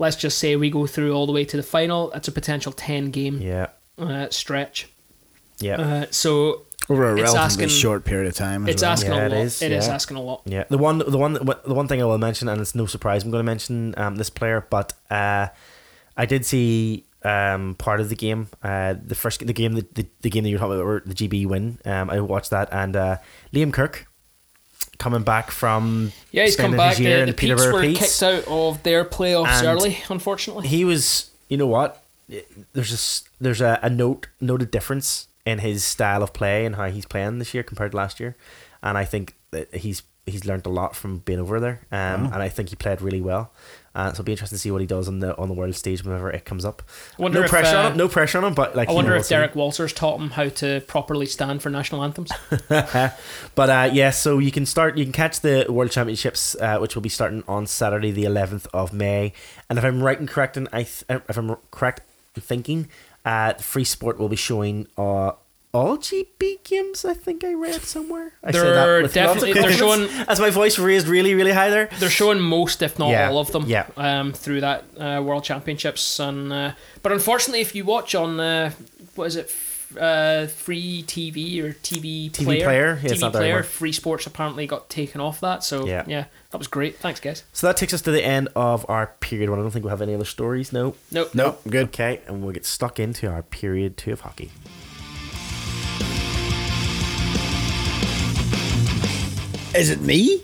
let's 0.02 0.18
just 0.18 0.38
say 0.40 0.56
we 0.56 0.70
go 0.70 0.86
through 0.88 1.14
all 1.16 1.26
the 1.26 1.32
way 1.32 1.46
to 1.46 1.56
the 1.58 1.64
final. 1.64 2.10
That's 2.14 2.28
a 2.28 2.32
potential 2.32 2.72
ten 2.74 3.12
game 3.12 3.36
Yeah. 3.42 3.68
uh, 3.98 4.28
stretch. 4.30 4.90
Yeah. 5.60 5.76
Uh, 5.82 6.06
so 6.10 6.66
Over 6.90 7.04
a 7.10 7.14
It's 7.14 7.34
relatively 7.34 7.66
asking- 7.66 7.68
short 7.70 8.04
period 8.04 8.28
of 8.28 8.34
time. 8.34 8.68
it's 8.68 8.82
well. 8.82 8.92
asking 8.92 9.12
Yeah, 9.14 9.28
a 9.28 9.30
lot. 9.30 9.46
is, 9.46 9.62
It 9.62 9.72
is 9.72 9.86
yeah. 9.88 9.94
asking 9.94 10.18
a 10.18 10.22
lot. 10.22 10.42
Yeah, 10.46 10.64
the 10.70 10.78
one, 10.80 10.98
the 10.98 11.18
one, 11.26 11.34
the 11.34 11.74
one 11.82 11.88
thing 11.88 12.02
I 12.02 12.06
will 12.06 12.18
mention, 12.18 12.50
and 12.50 12.60
it's 12.60 12.74
no 12.76 12.86
surprise, 12.88 13.24
I'm 13.24 13.32
going 13.32 13.46
to 13.46 13.52
mention 13.54 13.94
um, 13.98 14.16
this 14.16 14.30
player, 14.32 14.66
but 14.70 14.94
uh, 15.12 15.48
I 16.18 16.26
did 16.26 16.44
see 16.46 17.06
um, 17.24 17.76
part 17.76 18.00
of 18.02 18.10
the 18.10 18.16
game, 18.16 18.48
uh, 18.64 18.96
the 19.12 19.14
first, 19.16 19.46
the 19.46 19.54
game, 19.54 19.74
the, 19.74 19.86
the, 19.94 20.06
the 20.22 20.30
game 20.32 20.44
that 20.44 20.50
you're 20.50 20.58
talking 20.60 20.82
about, 20.82 21.06
the 21.06 21.14
GB 21.14 21.46
win. 21.46 21.78
Um, 21.86 22.10
I 22.10 22.20
watched 22.20 22.50
that, 22.50 22.68
and 22.72 22.96
uh, 22.96 23.18
Liam 23.54 23.72
Kirk 23.72 24.08
coming 25.02 25.24
back 25.24 25.50
from 25.50 26.12
Yeah, 26.32 26.44
he's 26.44 26.56
come 26.56 26.78
back. 26.78 26.96
The, 26.96 27.26
the 27.26 27.34
Petes 27.34 27.40
Peterborough 27.40 27.74
were 27.74 27.82
Pete's. 27.82 28.00
kicked 28.00 28.24
out 28.24 28.48
of 28.48 28.84
their 28.84 29.04
playoffs 29.04 29.48
And 29.48 29.68
early, 29.68 29.98
unfortunately. 30.10 30.68
He 30.68 30.86
was, 30.86 31.32
you 31.50 31.58
know 31.58 31.66
what? 31.66 32.04
There's 32.74 32.94
a 32.94 33.44
there's 33.44 33.62
a, 33.62 33.80
a 33.82 33.90
note 33.90 34.28
noted 34.40 34.70
difference 34.70 35.28
in 35.44 35.60
his 35.60 35.84
style 35.84 36.22
of 36.22 36.34
play 36.34 36.66
and 36.66 36.76
how 36.76 36.90
he's 36.90 37.06
playing 37.06 37.40
this 37.40 37.54
year 37.54 37.64
compared 37.64 37.92
to 37.92 37.98
last 37.98 38.20
year, 38.20 38.36
and 38.84 38.98
I 38.98 39.06
think 39.06 39.36
that 39.50 39.74
he's 39.76 40.04
he's 40.32 40.46
learned 40.46 40.66
a 40.66 40.70
lot 40.70 40.96
from 40.96 41.20
being 41.20 41.40
over 41.40 41.60
there, 41.60 41.82
um, 41.92 42.26
and 42.26 42.36
I 42.36 42.50
think 42.50 42.70
he 42.70 42.76
played 42.76 43.02
really 43.02 43.22
well. 43.22 43.52
Uh, 43.94 44.08
so 44.08 44.12
it'll 44.12 44.24
be 44.24 44.32
interesting 44.32 44.56
to 44.56 44.60
see 44.60 44.72
what 44.72 44.80
he 44.80 44.88
does 44.88 45.10
on 45.10 45.20
the 45.20 45.38
on 45.38 45.50
the 45.50 45.54
world 45.54 45.76
stage 45.76 46.04
whenever 46.04 46.32
it 46.32 46.46
comes 46.46 46.64
up. 46.64 46.82
Wonder 47.18 47.40
no 47.40 47.46
if, 47.46 47.52
pressure 47.52 47.76
uh, 47.76 47.84
on 47.84 47.92
him. 47.92 47.98
No 47.98 48.08
pressure 48.08 48.38
on 48.38 48.46
him. 48.46 48.54
But 48.54 48.74
like, 48.74 48.88
I 48.88 48.92
you 48.92 48.96
wonder 48.96 49.12
know, 49.12 49.18
if 49.18 49.24
we'll. 49.24 49.40
Derek 49.40 49.54
Walters 49.56 49.92
taught 49.92 50.20
him 50.20 50.30
how 50.30 50.48
to 50.48 50.80
properly 50.88 51.26
stand 51.26 51.62
for 51.62 51.70
national 51.70 52.04
anthems. 52.04 52.32
but 52.70 53.70
uh, 53.70 53.90
yeah, 53.92 54.12
so 54.12 54.40
you 54.40 54.52
can 54.52 54.66
start. 54.66 54.98
You 54.98 55.04
can 55.04 55.12
catch 55.12 55.42
the 55.42 55.66
World 55.68 55.92
Championships, 55.92 56.56
uh, 56.56 56.78
which 56.80 56.96
will 56.96 57.02
be 57.02 57.10
starting 57.10 57.44
on 57.50 57.68
Saturday, 57.68 58.12
the 58.12 58.24
eleventh 58.24 58.66
of 58.74 58.94
May. 58.94 59.34
And 59.70 59.78
if 59.78 59.84
I'm 59.84 60.02
right 60.02 60.18
and 60.18 60.28
correct, 60.28 60.56
and 60.56 60.70
I 60.72 60.84
th- 60.84 61.04
if 61.10 61.38
I'm 61.38 61.58
correct 61.72 62.02
in 62.36 62.42
thinking, 62.42 62.88
uh, 63.26 63.54
Free 63.56 63.84
Sport 63.84 64.18
will 64.18 64.30
be 64.30 64.38
showing 64.38 64.88
uh, 64.98 65.34
all 65.74 65.98
GB 65.98 66.64
games. 66.64 67.06
I 67.06 67.14
think 67.14 67.44
I 67.44 67.54
read 67.54 67.82
somewhere. 67.82 68.34
I 68.44 68.52
They're 68.52 68.74
that 68.74 69.02
with 69.04 69.16
lots 69.16 69.42
of 69.42 69.48
definitely- 69.48 69.54
they're 69.54 69.72
showing- 69.72 70.10
as 70.28 70.40
my 70.40 70.50
voice 70.50 70.78
raised 70.78 71.08
really, 71.08 71.34
really 71.34 71.52
high 71.54 71.70
there. 71.70 71.90
They're 72.00 72.10
showing 72.10 72.40
most, 72.42 72.82
if 72.82 73.00
not 73.00 73.10
Yeah, 73.10 73.30
all 73.30 73.40
of 73.40 73.52
them, 73.52 73.64
yeah. 73.68 73.86
um, 73.98 74.34
through 74.34 74.62
that 74.62 74.84
uh, 75.00 75.22
World 75.24 75.44
Championships. 75.44 76.20
And 76.20 76.52
uh, 76.52 76.72
but 77.04 77.12
unfortunately, 77.12 77.62
if 77.62 77.74
you 77.76 77.86
watch 77.86 78.16
on 78.16 78.40
uh, 78.40 78.72
what 79.16 79.26
is 79.26 79.36
it, 79.38 79.54
uh, 80.00 80.48
free 80.48 81.04
TV 81.06 81.62
or 81.62 81.74
TV, 81.74 82.32
TV 82.32 82.44
player, 82.46 82.64
player? 82.64 83.00
Yeah, 83.04 83.10
it's 83.12 83.20
TV 83.20 83.22
not 83.22 83.32
player. 83.34 83.62
Free 83.64 83.92
Sports 83.92 84.26
apparently 84.26 84.66
got 84.66 84.90
taken 84.90 85.20
off 85.20 85.42
that. 85.42 85.64
So 85.66 85.86
Yeah. 85.86 86.06
yeah, 86.08 86.26
that 86.52 86.58
was 86.58 86.68
great. 86.68 86.98
Thanks, 87.00 87.20
guys. 87.20 87.44
So 87.52 87.68
that 87.68 87.76
takes 87.76 87.94
us 87.94 88.02
to 88.04 88.12
the 88.12 88.24
end 88.24 88.48
of 88.56 88.86
our 88.90 89.08
period 89.20 89.50
one. 89.50 89.60
I 89.60 89.62
don't 89.62 89.72
think 89.72 89.84
we'll 89.84 89.90
have 89.90 90.02
any 90.02 90.14
other 90.16 90.24
stories. 90.26 90.72
No. 90.72 90.96
Nope. 91.12 91.36
Nope, 91.36 91.62
good. 91.68 91.88
Okay, 91.88 92.22
and 92.28 92.42
we'll 92.42 92.54
get 92.54 92.66
stuck 92.66 93.00
into 93.02 93.28
our 93.30 93.42
period 93.42 93.98
two 93.98 94.14
of 94.14 94.22
hockey. 94.22 94.52
Is 99.76 99.90
it 99.90 100.02
me? 100.02 100.44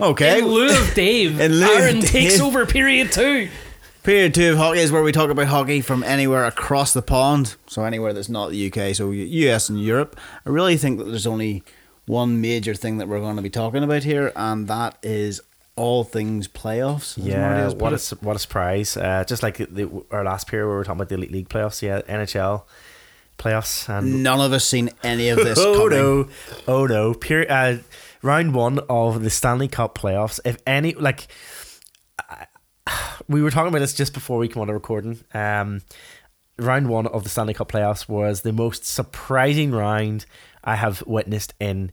Okay. 0.00 0.38
In 0.40 0.46
lieu 0.46 0.68
of 0.68 0.94
Dave, 0.94 1.40
In 1.40 1.52
lieu 1.52 1.64
of 1.64 1.80
Aaron 1.80 2.00
takes 2.00 2.40
over 2.40 2.66
period 2.66 3.12
two. 3.12 3.48
Period 4.02 4.34
two 4.34 4.52
of 4.52 4.58
hockey 4.58 4.80
is 4.80 4.90
where 4.92 5.02
we 5.02 5.12
talk 5.12 5.30
about 5.30 5.46
hockey 5.48 5.80
from 5.80 6.02
anywhere 6.02 6.44
across 6.44 6.92
the 6.92 7.02
pond, 7.02 7.56
so 7.66 7.84
anywhere 7.84 8.12
that's 8.12 8.28
not 8.28 8.50
the 8.50 8.72
UK, 8.72 8.94
so 8.94 9.10
US 9.10 9.68
and 9.68 9.82
Europe. 9.82 10.18
I 10.46 10.50
really 10.50 10.76
think 10.76 10.98
that 10.98 11.04
there's 11.04 11.26
only 11.26 11.62
one 12.06 12.40
major 12.40 12.74
thing 12.74 12.98
that 12.98 13.08
we're 13.08 13.20
going 13.20 13.36
to 13.36 13.42
be 13.42 13.50
talking 13.50 13.82
about 13.82 14.04
here, 14.04 14.32
and 14.34 14.66
that 14.68 14.96
is 15.02 15.40
all 15.76 16.04
things 16.04 16.48
playoffs. 16.48 17.14
Yeah, 17.16 17.68
what 17.72 17.92
a 17.92 18.16
what 18.20 18.34
a 18.36 18.38
surprise! 18.38 18.96
Uh, 18.96 19.24
just 19.26 19.42
like 19.42 19.58
the, 19.58 19.90
our 20.10 20.24
last 20.24 20.46
period, 20.48 20.66
where 20.66 20.74
we 20.74 20.78
were 20.78 20.84
talking 20.84 20.98
about 21.00 21.08
the 21.10 21.16
elite 21.16 21.32
league 21.32 21.48
playoffs. 21.48 21.82
Yeah, 21.82 22.00
NHL 22.02 22.62
playoffs 23.38 23.88
and 23.88 24.22
None 24.22 24.40
of 24.40 24.52
us 24.52 24.64
seen 24.64 24.90
any 25.02 25.28
of 25.28 25.36
this. 25.36 25.58
oh 25.60 25.74
coming. 25.74 25.98
no, 25.98 26.28
oh 26.66 26.86
no! 26.86 27.14
Pure, 27.14 27.46
uh, 27.50 27.76
round 28.22 28.54
one 28.54 28.80
of 28.88 29.22
the 29.22 29.30
Stanley 29.30 29.68
Cup 29.68 29.96
playoffs. 29.96 30.40
If 30.44 30.58
any, 30.66 30.94
like, 30.94 31.28
we 33.28 33.42
were 33.42 33.50
talking 33.50 33.68
about 33.68 33.80
this 33.80 33.94
just 33.94 34.14
before 34.14 34.38
we 34.38 34.48
came 34.48 34.60
on 34.60 34.68
to 34.68 34.74
recording. 34.74 35.20
Um, 35.34 35.82
round 36.58 36.88
one 36.88 37.06
of 37.06 37.22
the 37.22 37.28
Stanley 37.28 37.54
Cup 37.54 37.70
playoffs 37.70 38.08
was 38.08 38.42
the 38.42 38.52
most 38.52 38.84
surprising 38.84 39.70
round 39.70 40.26
I 40.64 40.76
have 40.76 41.02
witnessed 41.06 41.54
in 41.60 41.92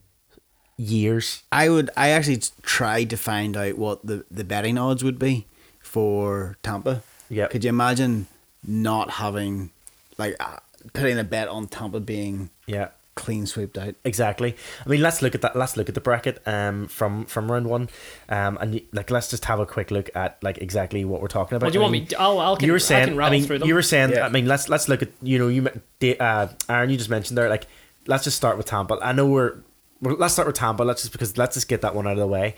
years. 0.77 1.43
I 1.51 1.69
would. 1.69 1.89
I 1.95 2.09
actually 2.09 2.41
tried 2.61 3.09
to 3.11 3.17
find 3.17 3.55
out 3.55 3.77
what 3.77 4.05
the 4.05 4.25
the 4.29 4.43
betting 4.43 4.77
odds 4.77 5.03
would 5.03 5.19
be 5.19 5.45
for 5.79 6.57
Tampa. 6.63 7.01
Yeah. 7.29 7.47
Could 7.47 7.63
you 7.63 7.69
imagine 7.69 8.27
not 8.67 9.11
having 9.11 9.71
like 10.17 10.35
uh, 10.39 10.57
putting 10.93 11.17
a 11.17 11.23
bet 11.23 11.47
on 11.47 11.67
Tampa 11.67 11.99
being 11.99 12.49
Yeah. 12.67 12.89
Clean 13.15 13.45
swept 13.45 13.77
out? 13.77 13.95
Exactly. 14.03 14.55
I 14.85 14.89
mean, 14.89 15.01
let's 15.01 15.21
look 15.21 15.35
at 15.35 15.41
that. 15.41 15.55
Let's 15.55 15.77
look 15.77 15.89
at 15.89 15.95
the 15.95 16.01
bracket 16.01 16.41
um 16.47 16.87
from 16.87 17.25
from 17.25 17.51
round 17.51 17.67
one, 17.67 17.89
um 18.29 18.57
and 18.61 18.81
like 18.91 19.09
let's 19.09 19.29
just 19.29 19.45
have 19.45 19.59
a 19.59 19.65
quick 19.65 19.91
look 19.91 20.09
at 20.15 20.41
like 20.43 20.57
exactly 20.59 21.05
what 21.05 21.21
we're 21.21 21.27
talking 21.27 21.55
about. 21.55 21.67
Well, 21.67 21.71
do 21.71 21.77
you 21.77 21.81
I 21.81 21.83
want 21.83 21.91
mean, 21.93 22.03
me? 22.03 22.15
I'll, 22.17 22.39
I'll 22.39 22.57
can, 22.57 22.65
you 22.67 22.73
were 22.73 22.77
I 22.77 22.79
saying. 22.79 23.07
can 23.09 23.19
I, 23.21 23.29
mean, 23.29 23.43
through 23.43 23.59
them. 23.59 23.67
you 23.67 23.73
were 23.73 23.81
saying. 23.81 24.11
Yeah. 24.11 24.25
I 24.25 24.29
mean, 24.29 24.47
let's 24.47 24.69
let's 24.69 24.87
look 24.89 25.01
at 25.01 25.09
you 25.21 25.39
know 25.39 25.47
you 25.47 25.63
met- 25.63 26.21
uh, 26.21 26.47
Aaron. 26.69 26.89
You 26.89 26.97
just 26.97 27.09
mentioned 27.09 27.37
there 27.37 27.49
like 27.49 27.67
let's 28.07 28.23
just 28.23 28.37
start 28.37 28.57
with 28.57 28.65
Tampa. 28.67 28.97
I 29.01 29.11
know 29.11 29.25
we're, 29.25 29.57
we're 30.01 30.13
let's 30.13 30.33
start 30.33 30.47
with 30.47 30.55
Tampa. 30.55 30.83
Let's 30.83 31.01
just 31.01 31.11
because 31.11 31.37
let's 31.37 31.55
just 31.55 31.67
get 31.67 31.81
that 31.81 31.95
one 31.95 32.07
out 32.07 32.13
of 32.13 32.19
the 32.19 32.27
way. 32.27 32.55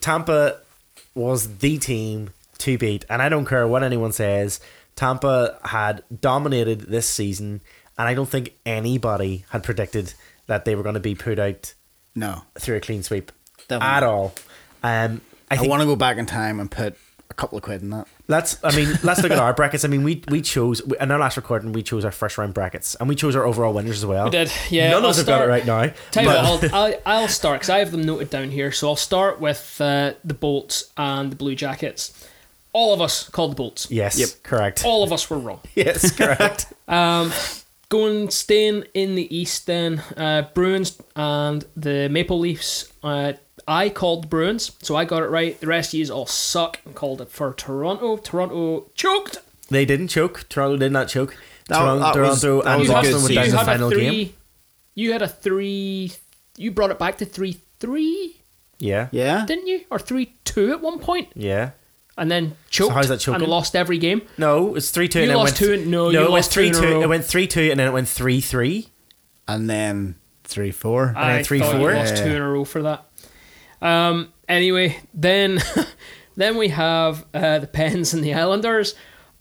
Tampa 0.00 0.60
was 1.14 1.58
the 1.58 1.78
team 1.78 2.30
to 2.58 2.78
beat, 2.78 3.04
and 3.08 3.22
I 3.22 3.28
don't 3.28 3.46
care 3.46 3.66
what 3.66 3.82
anyone 3.82 4.12
says. 4.12 4.60
Tampa 4.96 5.58
had 5.64 6.02
dominated 6.20 6.80
this 6.82 7.08
season, 7.08 7.60
and 7.98 8.08
I 8.08 8.14
don't 8.14 8.28
think 8.28 8.54
anybody 8.64 9.44
had 9.50 9.62
predicted 9.62 10.14
that 10.46 10.64
they 10.64 10.74
were 10.74 10.82
going 10.82 10.94
to 10.94 11.00
be 11.00 11.14
put 11.14 11.38
out 11.38 11.74
No. 12.14 12.42
through 12.58 12.76
a 12.76 12.80
clean 12.80 13.02
sweep 13.02 13.32
Definitely. 13.68 13.86
at 13.96 14.02
all. 14.02 14.34
Um, 14.82 15.20
I 15.50 15.56
I, 15.56 15.62
want 15.66 15.80
to 15.82 15.86
go 15.86 15.96
back 15.96 16.16
in 16.18 16.26
time 16.26 16.60
and 16.60 16.70
put 16.70 16.96
a 17.30 17.34
couple 17.34 17.58
of 17.58 17.64
quid 17.64 17.82
in 17.82 17.90
that. 17.90 18.06
Let's. 18.28 18.62
I 18.64 18.74
mean, 18.76 18.88
let's 19.02 19.22
look 19.22 19.32
at 19.32 19.38
our 19.38 19.52
brackets. 19.54 19.84
I 19.84 19.88
mean, 19.88 20.02
we 20.04 20.22
we 20.28 20.40
chose 20.42 20.80
in 20.80 21.10
our 21.10 21.18
last 21.18 21.36
recording 21.36 21.72
we 21.72 21.82
chose 21.82 22.04
our 22.04 22.10
first 22.12 22.38
round 22.38 22.54
brackets 22.54 22.94
and 22.96 23.08
we 23.08 23.14
chose 23.14 23.34
our 23.36 23.44
overall 23.44 23.72
winners 23.74 23.98
as 23.98 24.06
well. 24.06 24.24
We 24.26 24.30
did, 24.30 24.50
yeah. 24.70 24.90
None 24.90 24.98
of 24.98 25.04
I'll 25.04 25.10
us 25.10 25.16
have 25.18 25.26
got 25.26 25.32
it 25.34 25.36
start- 25.44 25.48
right 25.50 25.66
now. 25.66 25.92
Tell 26.10 26.22
you 26.22 26.28
what, 26.28 26.38
I'll, 26.38 26.74
I'll, 26.74 26.94
I'll 27.06 27.28
start 27.28 27.60
because 27.60 27.70
I 27.70 27.78
have 27.78 27.90
them 27.90 28.02
noted 28.02 28.30
down 28.30 28.50
here. 28.50 28.70
So 28.72 28.88
I'll 28.88 28.96
start 28.96 29.40
with 29.40 29.80
uh, 29.80 30.12
the 30.24 30.34
Bolts 30.34 30.92
and 30.96 31.32
the 31.32 31.36
Blue 31.36 31.54
Jackets. 31.54 32.26
All 32.74 32.92
of 32.94 33.00
us 33.00 33.28
called 33.30 33.52
the 33.52 33.56
Bolts. 33.56 33.90
yes, 33.90 34.18
Yep. 34.20 34.28
correct. 34.42 34.84
All 34.84 35.02
of 35.02 35.12
us 35.12 35.28
were 35.30 35.38
wrong. 35.38 35.60
Yes, 35.74 36.10
correct. 36.12 36.66
Um, 36.88 37.32
going 37.88 38.30
staying 38.30 38.84
in 38.94 39.14
the 39.14 39.34
East 39.34 39.66
then, 39.66 40.02
uh, 40.16 40.42
Bruins 40.54 40.98
and 41.16 41.64
the 41.76 42.08
Maple 42.08 42.38
Leafs. 42.38 42.92
Uh, 43.02 43.34
I 43.66 43.88
called 43.90 44.24
the 44.24 44.28
Bruins, 44.28 44.72
so 44.82 44.96
I 44.96 45.04
got 45.04 45.22
it 45.22 45.26
right. 45.28 45.58
The 45.60 45.66
rest 45.66 45.92
of 45.94 46.00
you 46.00 46.12
all 46.12 46.26
suck 46.26 46.80
and 46.84 46.94
called 46.94 47.20
it 47.20 47.30
for 47.30 47.52
Toronto. 47.54 48.16
Toronto 48.16 48.90
choked. 48.94 49.38
they 49.70 49.84
didn't 49.84 50.08
choke. 50.08 50.46
Toronto 50.48 50.76
did 50.78 50.92
not 50.92 51.08
choke. 51.08 51.36
That- 51.68 51.78
Toronto, 51.80 52.00
that 52.14 52.20
was- 52.28 52.40
Toronto 52.40 52.62
that 52.62 52.70
and 52.70 52.80
was 52.80 52.88
Boston 52.88 53.12
good 53.12 53.22
went 53.22 53.34
down 53.34 53.44
you 53.44 53.50
the 53.52 53.58
had 53.58 53.66
final 53.66 53.88
a 53.88 53.90
three. 53.90 54.00
game. 54.24 54.34
You 54.94 55.12
had 55.12 55.22
a 55.22 55.28
three. 55.28 56.12
You 56.56 56.70
brought 56.72 56.90
it 56.90 56.98
back 56.98 57.18
to 57.18 57.24
three 57.26 57.58
three, 57.80 58.40
Yeah, 58.80 59.08
Yeah. 59.12 59.44
didn't 59.46 59.66
you? 59.68 59.84
Or 59.90 59.98
three 59.98 60.32
two 60.44 60.72
at 60.72 60.80
one 60.80 60.98
point, 60.98 61.28
yeah. 61.34 61.70
And 62.18 62.30
then 62.30 62.56
choked 62.68 62.92
how's 62.92 63.08
that 63.08 63.20
choking? 63.20 63.42
and 63.42 63.50
lost 63.50 63.74
every 63.74 63.98
game. 63.98 64.22
No, 64.36 64.74
it's 64.74 64.90
three 64.90 65.08
two. 65.08 65.20
You 65.20 65.22
and 65.24 65.30
then 65.30 65.36
lost 65.38 65.52
went, 65.52 65.56
two 65.56 65.72
in- 65.84 65.90
no, 65.90 66.04
no, 66.06 66.10
you 66.10 66.18
it 66.18 66.20
went 66.22 66.32
lost 66.32 66.52
three 66.52 66.68
in 66.68 66.74
two. 66.74 67.00
It 67.02 67.08
went 67.08 67.24
three 67.24 67.46
two, 67.46 67.70
and 67.70 67.80
then 67.80 67.86
it 67.88 67.92
went 67.92 68.08
three 68.08 68.40
three. 68.40 68.88
And 69.46 69.68
then 69.70 70.16
three 70.44 70.70
four. 70.72 71.06
then 71.14 71.16
I 71.16 71.42
three, 71.42 71.60
thought 71.60 71.76
four? 71.76 71.90
you 71.92 71.96
lost 71.96 72.16
Yeah. 72.16 72.24
two 72.24 72.30
in 72.30 72.42
a 72.42 72.48
row 72.50 72.64
for 72.64 72.82
that. 72.82 73.04
Um. 73.80 74.32
Anyway, 74.48 74.98
then 75.14 75.60
then 76.36 76.56
we 76.56 76.68
have 76.68 77.24
uh, 77.34 77.58
the 77.60 77.66
Pens 77.66 78.12
and 78.14 78.22
the 78.24 78.34
Islanders. 78.34 78.94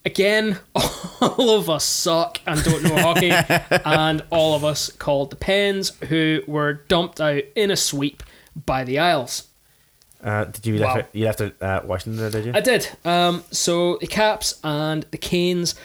Again, 0.05 0.57
all 1.21 1.49
of 1.57 1.69
us 1.69 1.83
suck 1.83 2.39
and 2.47 2.63
don't 2.63 2.83
know 2.83 2.97
hockey, 2.97 3.31
and 3.85 4.23
all 4.29 4.55
of 4.55 4.63
us 4.63 4.89
called 4.91 5.31
the 5.31 5.35
Pens, 5.35 5.91
who 6.07 6.41
were 6.47 6.73
dumped 6.87 7.19
out 7.19 7.43
in 7.55 7.71
a 7.71 7.75
sweep 7.75 8.23
by 8.65 8.83
the 8.85 8.99
Isles. 8.99 9.47
Uh, 10.23 10.45
did 10.45 10.65
you 10.65 10.79
Wow. 10.79 10.95
left 10.95 10.97
it, 10.99 11.17
you 11.17 11.25
left 11.25 11.41
it 11.41 11.61
uh, 11.61 11.81
Washington 11.85 12.19
there? 12.21 12.29
Did 12.31 12.45
you? 12.45 12.51
I 12.55 12.61
did. 12.61 12.89
Um, 13.05 13.43
so 13.51 13.97
the 13.97 14.07
Caps 14.07 14.59
and 14.63 15.05
the 15.11 15.17
Canes. 15.17 15.75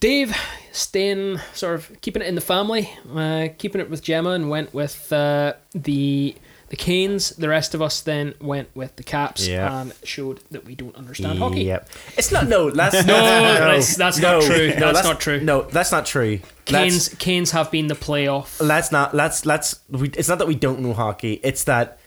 Dave 0.00 0.32
staying 0.70 1.40
sort 1.54 1.74
of 1.74 2.00
keeping 2.02 2.22
it 2.22 2.28
in 2.28 2.36
the 2.36 2.40
family, 2.40 2.88
uh, 3.12 3.48
keeping 3.58 3.80
it 3.80 3.90
with 3.90 4.00
Gemma, 4.02 4.30
and 4.30 4.48
went 4.48 4.72
with 4.72 5.12
uh, 5.12 5.54
the 5.74 6.36
the 6.68 6.76
Canes. 6.76 7.30
The 7.30 7.48
rest 7.48 7.74
of 7.74 7.82
us 7.82 8.00
then 8.02 8.34
went 8.40 8.68
with 8.76 8.94
the 8.94 9.02
Caps 9.02 9.48
Yeah. 9.48 9.80
and 9.80 9.92
showed 10.04 10.38
that 10.52 10.64
we 10.64 10.76
don't 10.76 10.94
understand 10.94 11.40
hockey. 11.40 11.62
Yep. 11.64 11.88
It's 12.16 12.30
not. 12.30 12.46
No, 12.46 12.70
that's 12.70 13.04
No, 13.06 13.14
that's- 13.14 13.96
that's 13.96 14.20
not 14.20 14.42
true. 14.42 14.68
No, 14.78 14.92
That's 14.92 15.02
not 15.02 15.18
true. 15.18 15.40
No, 15.40 15.62
that's 15.62 15.90
not 15.90 16.06
true. 16.06 16.38
Canes 16.64 17.08
Canes 17.18 17.50
have 17.50 17.72
been 17.72 17.88
the 17.88 17.96
playoff. 17.96 18.64
Let's 18.64 18.92
not. 18.92 19.16
Let's 19.16 19.44
let's. 19.46 19.80
We, 19.90 20.10
it's 20.10 20.28
not 20.28 20.38
that 20.38 20.46
we 20.46 20.54
don't 20.54 20.78
know 20.78 20.92
hockey. 20.92 21.40
It's 21.42 21.64
that 21.64 21.97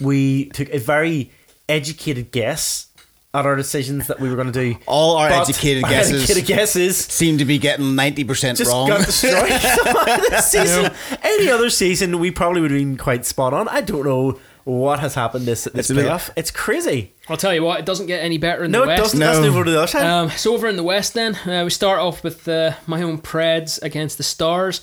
we 0.00 0.46
took 0.50 0.68
a 0.70 0.78
very 0.78 1.30
educated 1.68 2.30
guess 2.32 2.86
at 3.32 3.46
our 3.46 3.54
decisions 3.54 4.08
that 4.08 4.18
we 4.18 4.28
were 4.28 4.34
going 4.34 4.50
to 4.50 4.72
do. 4.72 4.76
All 4.86 5.16
our 5.16 5.28
But 5.28 5.48
educated 5.48 5.84
our 5.84 5.90
guesses 5.90 6.24
educated 6.24 6.48
guesses 6.48 6.96
seem 6.96 7.38
to 7.38 7.44
be 7.44 7.58
getting 7.58 7.94
ninety 7.94 8.24
percent 8.24 8.58
just 8.58 8.70
wrong. 8.70 8.88
got 8.88 9.06
destroyed 9.06 9.34
this 10.30 10.50
season. 10.50 10.90
Any 11.22 11.48
other 11.48 11.70
season, 11.70 12.18
we 12.18 12.30
probably 12.30 12.60
would 12.60 12.70
have 12.72 12.80
been 12.80 12.96
quite 12.96 13.24
spot 13.24 13.54
on. 13.54 13.68
I 13.68 13.82
don't 13.82 14.04
know 14.04 14.40
what 14.64 14.98
has 15.00 15.14
happened 15.14 15.46
this 15.46 15.64
this 15.64 15.74
It's 15.74 15.90
a 15.90 15.94
bit- 15.94 16.06
playoff. 16.06 16.30
It's 16.36 16.50
crazy. 16.50 17.12
I'll 17.28 17.36
tell 17.36 17.54
you 17.54 17.62
what, 17.62 17.78
it 17.78 17.86
doesn't 17.86 18.06
get 18.06 18.24
any 18.24 18.38
better 18.38 18.64
in 18.64 18.72
the 18.72 18.80
West. 18.80 18.88
No, 18.88 18.92
it 18.94 18.96
doesn't. 18.96 19.18
No. 19.20 19.26
Let's 19.26 19.38
move 19.40 19.54
over 19.54 19.64
to 19.64 19.70
the 19.70 19.78
other 19.78 19.86
side. 19.86 20.04
Um, 20.06 20.30
so 20.30 20.52
over 20.52 20.66
in 20.66 20.76
the 20.76 20.82
West, 20.82 21.14
then 21.14 21.36
uh, 21.48 21.62
we 21.64 21.70
start 21.70 22.00
off 22.00 22.24
with 22.24 22.48
uh, 22.48 22.72
my 22.88 23.00
own 23.02 23.18
Preds 23.18 23.80
against 23.82 24.16
the 24.18 24.24
Stars. 24.24 24.80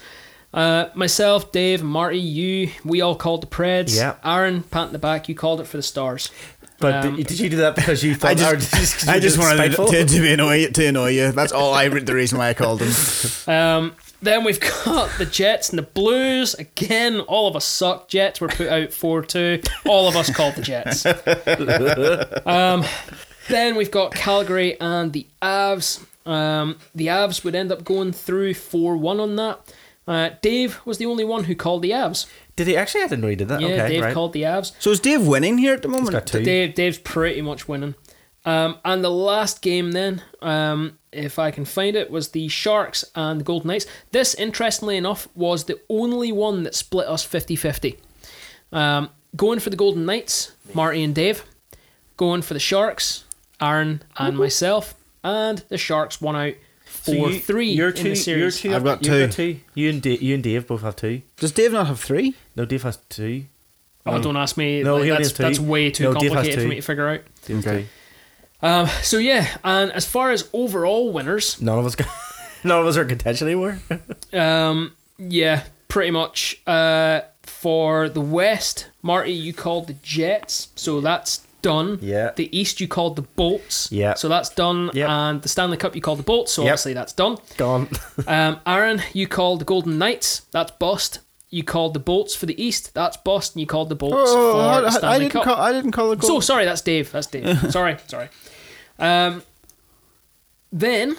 Uh, 0.54 0.90
myself, 0.96 1.52
Dave, 1.52 1.84
Marty, 1.84 2.18
you, 2.20 2.72
we 2.84 3.02
all 3.02 3.16
called 3.16 3.42
the 3.44 3.48
Preds. 3.48 3.96
Yeah. 3.96 4.16
Aaron, 4.24 4.64
pat 4.64 4.88
in 4.88 4.94
the 4.94 5.00
back, 5.00 5.30
you 5.30 5.36
called 5.36 5.62
it 5.62 5.68
for 5.68 5.78
the 5.78 5.84
Stars. 5.84 6.32
but 6.80 7.06
um, 7.06 7.16
did, 7.18 7.28
did 7.28 7.40
you 7.40 7.50
do 7.50 7.58
that 7.58 7.76
because 7.76 8.04
you 8.04 8.16
thought? 8.16 8.32
I 8.32 8.36
just, 8.36 8.50
or 8.50 8.56
did 8.56 8.64
you 8.64 8.88
'cause 8.88 9.06
you 9.06 9.12
I 9.12 9.16
were 9.16 9.22
just 9.22 9.38
wanted 9.38 9.72
to, 9.76 10.06
to, 10.06 10.22
be 10.22 10.32
annoy, 10.34 10.68
to 10.72 10.86
annoy 10.88 11.10
you. 11.10 11.32
That's 11.32 11.52
all 11.52 11.74
I. 11.74 11.88
The 11.90 12.16
reason 12.16 12.38
why 12.40 12.50
I 12.50 12.54
called 12.54 12.80
them. 12.80 12.92
Um, 13.54 13.96
then 14.22 14.44
we've 14.44 14.60
got 14.60 15.12
the 15.20 15.26
Jets 15.26 15.70
and 15.70 15.78
the 15.78 15.84
Blues. 15.84 16.54
Again, 16.56 17.20
all 17.22 17.48
of 17.48 17.56
us 17.56 17.66
suck. 17.66 18.08
Jets 18.10 18.42
were 18.42 18.48
put 18.48 18.68
out 18.68 18.92
4 18.92 19.22
2. 19.22 19.62
All 19.86 20.08
of 20.08 20.16
us 20.16 20.34
called 20.36 20.56
the 20.56 20.62
Jets. 20.64 21.06
um, 22.46 22.84
then 23.48 23.76
we've 23.76 23.92
got 23.92 24.14
Calgary 24.16 24.80
and 24.82 25.14
the 25.14 25.28
Avs. 25.42 26.04
Um, 26.26 26.78
the 26.96 27.08
Avs 27.08 27.44
would 27.44 27.56
end 27.56 27.72
up 27.72 27.84
going 27.84 28.12
through 28.12 28.56
4 28.56 28.98
1 28.98 29.20
on 29.20 29.36
that. 29.38 29.60
Uh, 30.08 30.30
Dave 30.42 30.80
was 30.86 30.98
the 30.98 31.06
only 31.06 31.26
one 31.26 31.44
who 31.46 31.56
called 31.56 31.82
the 31.82 31.92
Avs. 31.92 32.28
Did 32.56 32.68
he 32.68 32.78
actually? 32.78 33.02
I 33.02 33.08
didn't 33.08 33.22
know 33.22 33.28
he 33.28 33.36
did 33.36 33.50
that. 33.50 33.60
Yeah, 33.60 33.68
okay, 33.68 33.88
Dave 33.90 34.04
right. 34.04 34.14
called 34.14 34.34
the 34.34 34.44
Avs. 34.44 34.72
So 34.80 34.92
is 34.92 35.00
Dave 35.00 35.28
winning 35.28 35.58
here 35.58 35.74
at 35.74 35.82
the 35.82 35.90
moment? 35.90 36.08
He's 36.08 36.14
got 36.14 36.28
two. 36.28 36.44
Dave, 36.44 36.76
Dave's 36.76 36.98
pretty 36.98 37.42
much 37.42 37.68
winning. 37.68 37.96
Um, 38.46 38.78
and 38.86 39.04
the 39.04 39.12
last 39.12 39.62
game 39.62 39.92
then, 39.92 40.24
um, 40.42 40.98
if 41.12 41.38
I 41.38 41.52
can 41.52 41.66
find 41.66 41.98
it, 41.98 42.10
was 42.10 42.30
the 42.30 42.48
Sharks 42.48 43.04
and 43.14 43.42
the 43.42 43.44
Golden 43.44 43.68
Knights. 43.68 43.86
This, 44.12 44.34
interestingly 44.36 44.96
enough, 44.96 45.28
was 45.36 45.66
the 45.66 45.80
only 45.90 46.32
one 46.32 46.64
that 46.64 46.74
split 46.74 47.08
us 47.08 47.28
50-50. 47.28 47.98
Um, 48.72 49.10
going 49.36 49.60
for 49.60 49.70
the 49.70 49.76
Golden 49.76 50.06
Knights, 50.06 50.54
Marty 50.74 51.04
and 51.04 51.14
Dave. 51.14 51.44
Going 52.16 52.42
for 52.42 52.54
the 52.54 52.60
Sharks, 52.62 53.26
Aaron 53.60 54.02
and 54.18 54.38
myself. 54.38 54.96
And 55.26 55.60
the 55.68 55.78
Sharks 55.78 56.22
won 56.22 56.38
out 56.38 56.54
So 57.08 57.14
you- 57.14 57.40
4-3 57.40 57.76
You're 57.76 57.90
in 57.90 57.96
two. 57.96 58.16
the 58.16 58.32
You're 58.32 58.52
two. 58.52 58.76
I've 58.76 58.84
got 58.84 59.06
you've 59.06 59.32
two. 59.32 59.60
You 59.74 59.90
and 59.90 60.02
Dave, 60.02 60.22
you 60.22 60.34
and 60.36 60.44
Dave 60.44 60.68
both 60.68 60.82
have 60.82 60.96
two. 60.96 61.22
Does 61.38 61.52
Dave 61.52 61.72
not 61.72 61.88
have 61.88 62.00
three? 62.00 62.36
No, 62.56 62.66
Dave 62.66 62.84
has 62.84 62.98
two. 63.10 63.46
Oh, 64.06 64.22
don't 64.22 64.38
ask 64.38 64.56
me. 64.58 64.84
No, 64.84 64.96
like, 64.96 65.04
he 65.04 65.10
that's, 65.10 65.20
has 65.24 65.34
two. 65.34 65.44
that's 65.44 65.60
way 65.60 65.92
too 65.92 66.04
No, 66.06 66.14
complicated 66.14 66.62
for 66.62 66.68
me 66.68 66.76
to 66.78 66.82
figure 66.82 67.08
out. 67.10 67.22
Dave 67.46 67.64
has. 67.64 67.86
Um, 68.62 68.88
so 69.04 69.18
yeah, 69.18 69.58
and 69.64 69.92
as 69.92 70.06
far 70.06 70.32
as 70.32 70.50
overall 70.54 71.12
winners, 71.14 71.62
None 71.62 71.78
of 71.78 71.86
us. 71.86 71.96
Got, 71.96 72.08
none 72.64 72.82
of 72.82 72.88
us 72.88 72.98
are 72.98 73.04
in 73.04 73.10
contention 73.10 73.48
anymore. 73.48 73.80
Um, 74.34 74.94
yeah, 75.18 75.64
pretty 75.88 76.12
much. 76.12 76.62
Uh, 76.68 77.22
for 77.44 78.10
the 78.10 78.22
West, 78.22 78.88
Marty, 79.02 79.32
you 79.32 79.54
called 79.54 79.88
the 79.88 79.94
Jets, 79.94 80.68
so 80.76 81.00
that's 81.02 81.47
done. 81.68 82.00
Yeah. 82.02 82.32
The 82.36 82.48
East, 82.58 82.80
you 82.82 82.88
called 82.88 83.16
the 83.16 83.22
Bolts. 83.36 83.92
Yeah. 83.92 84.14
So 84.16 84.28
that's 84.30 84.50
done. 84.50 84.90
Yep. 84.94 85.10
And 85.10 85.42
the 85.42 85.50
Stanley 85.50 85.78
Cup, 85.78 85.96
you 85.96 86.02
called 86.02 86.20
the 86.20 86.24
Bolts, 86.24 86.52
so 86.54 86.62
Yep. 86.64 86.72
obviously 86.72 86.94
that's 86.94 87.14
done. 87.14 87.38
Gone. 87.58 87.88
Um, 88.28 88.60
Aaron, 88.66 89.02
you 89.14 89.28
called 89.28 89.60
the 89.62 89.66
Golden 89.66 89.98
Knights. 89.98 90.42
That's 90.52 90.72
bust. 90.72 91.20
You 91.50 91.64
called 91.64 91.94
the 91.94 92.00
Bolts 92.00 92.36
for 92.36 92.46
the 92.46 92.62
East. 92.62 92.94
That's 92.94 93.16
bust. 93.18 93.56
And 93.56 93.62
you 93.62 93.68
called 93.68 93.90
the 93.90 93.96
Bolts 93.96 94.16
Oh, 94.36 94.52
for 94.54 94.86
I, 94.88 95.00
the 95.00 95.08
I 95.08 95.20
didn't 95.20 95.32
Cup. 95.32 95.44
call. 95.46 95.56
I 95.56 95.72
didn't 95.72 95.92
call 95.92 96.10
the 96.10 96.16
goal. 96.18 96.30
So 96.30 96.40
sorry, 96.42 96.66
that's 96.66 96.82
Dave. 96.82 97.12
That's 97.12 97.28
Dave. 97.28 97.72
sorry, 97.78 97.98
sorry. 98.08 98.28
Um, 99.00 99.44
then, 100.72 101.16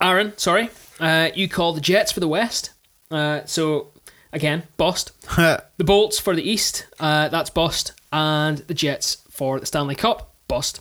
Aaron, 0.00 0.36
sorry, 0.36 0.68
uh, 1.00 1.28
you 1.34 1.48
called 1.48 1.76
the 1.76 1.80
Jets 1.80 2.12
for 2.12 2.20
the 2.20 2.28
West. 2.28 2.70
Uh, 3.10 3.40
so 3.46 3.88
again, 4.32 4.64
bust. 4.76 5.12
the 5.36 5.84
Bolts 5.84 6.18
for 6.18 6.34
the 6.36 6.42
East. 6.42 6.86
Uh, 7.00 7.28
that's 7.28 7.50
bust, 7.50 7.92
and 8.12 8.58
the 8.68 8.74
Jets 8.74 9.18
for 9.36 9.60
the 9.60 9.66
Stanley 9.66 9.94
Cup. 9.94 10.32
Bust. 10.48 10.80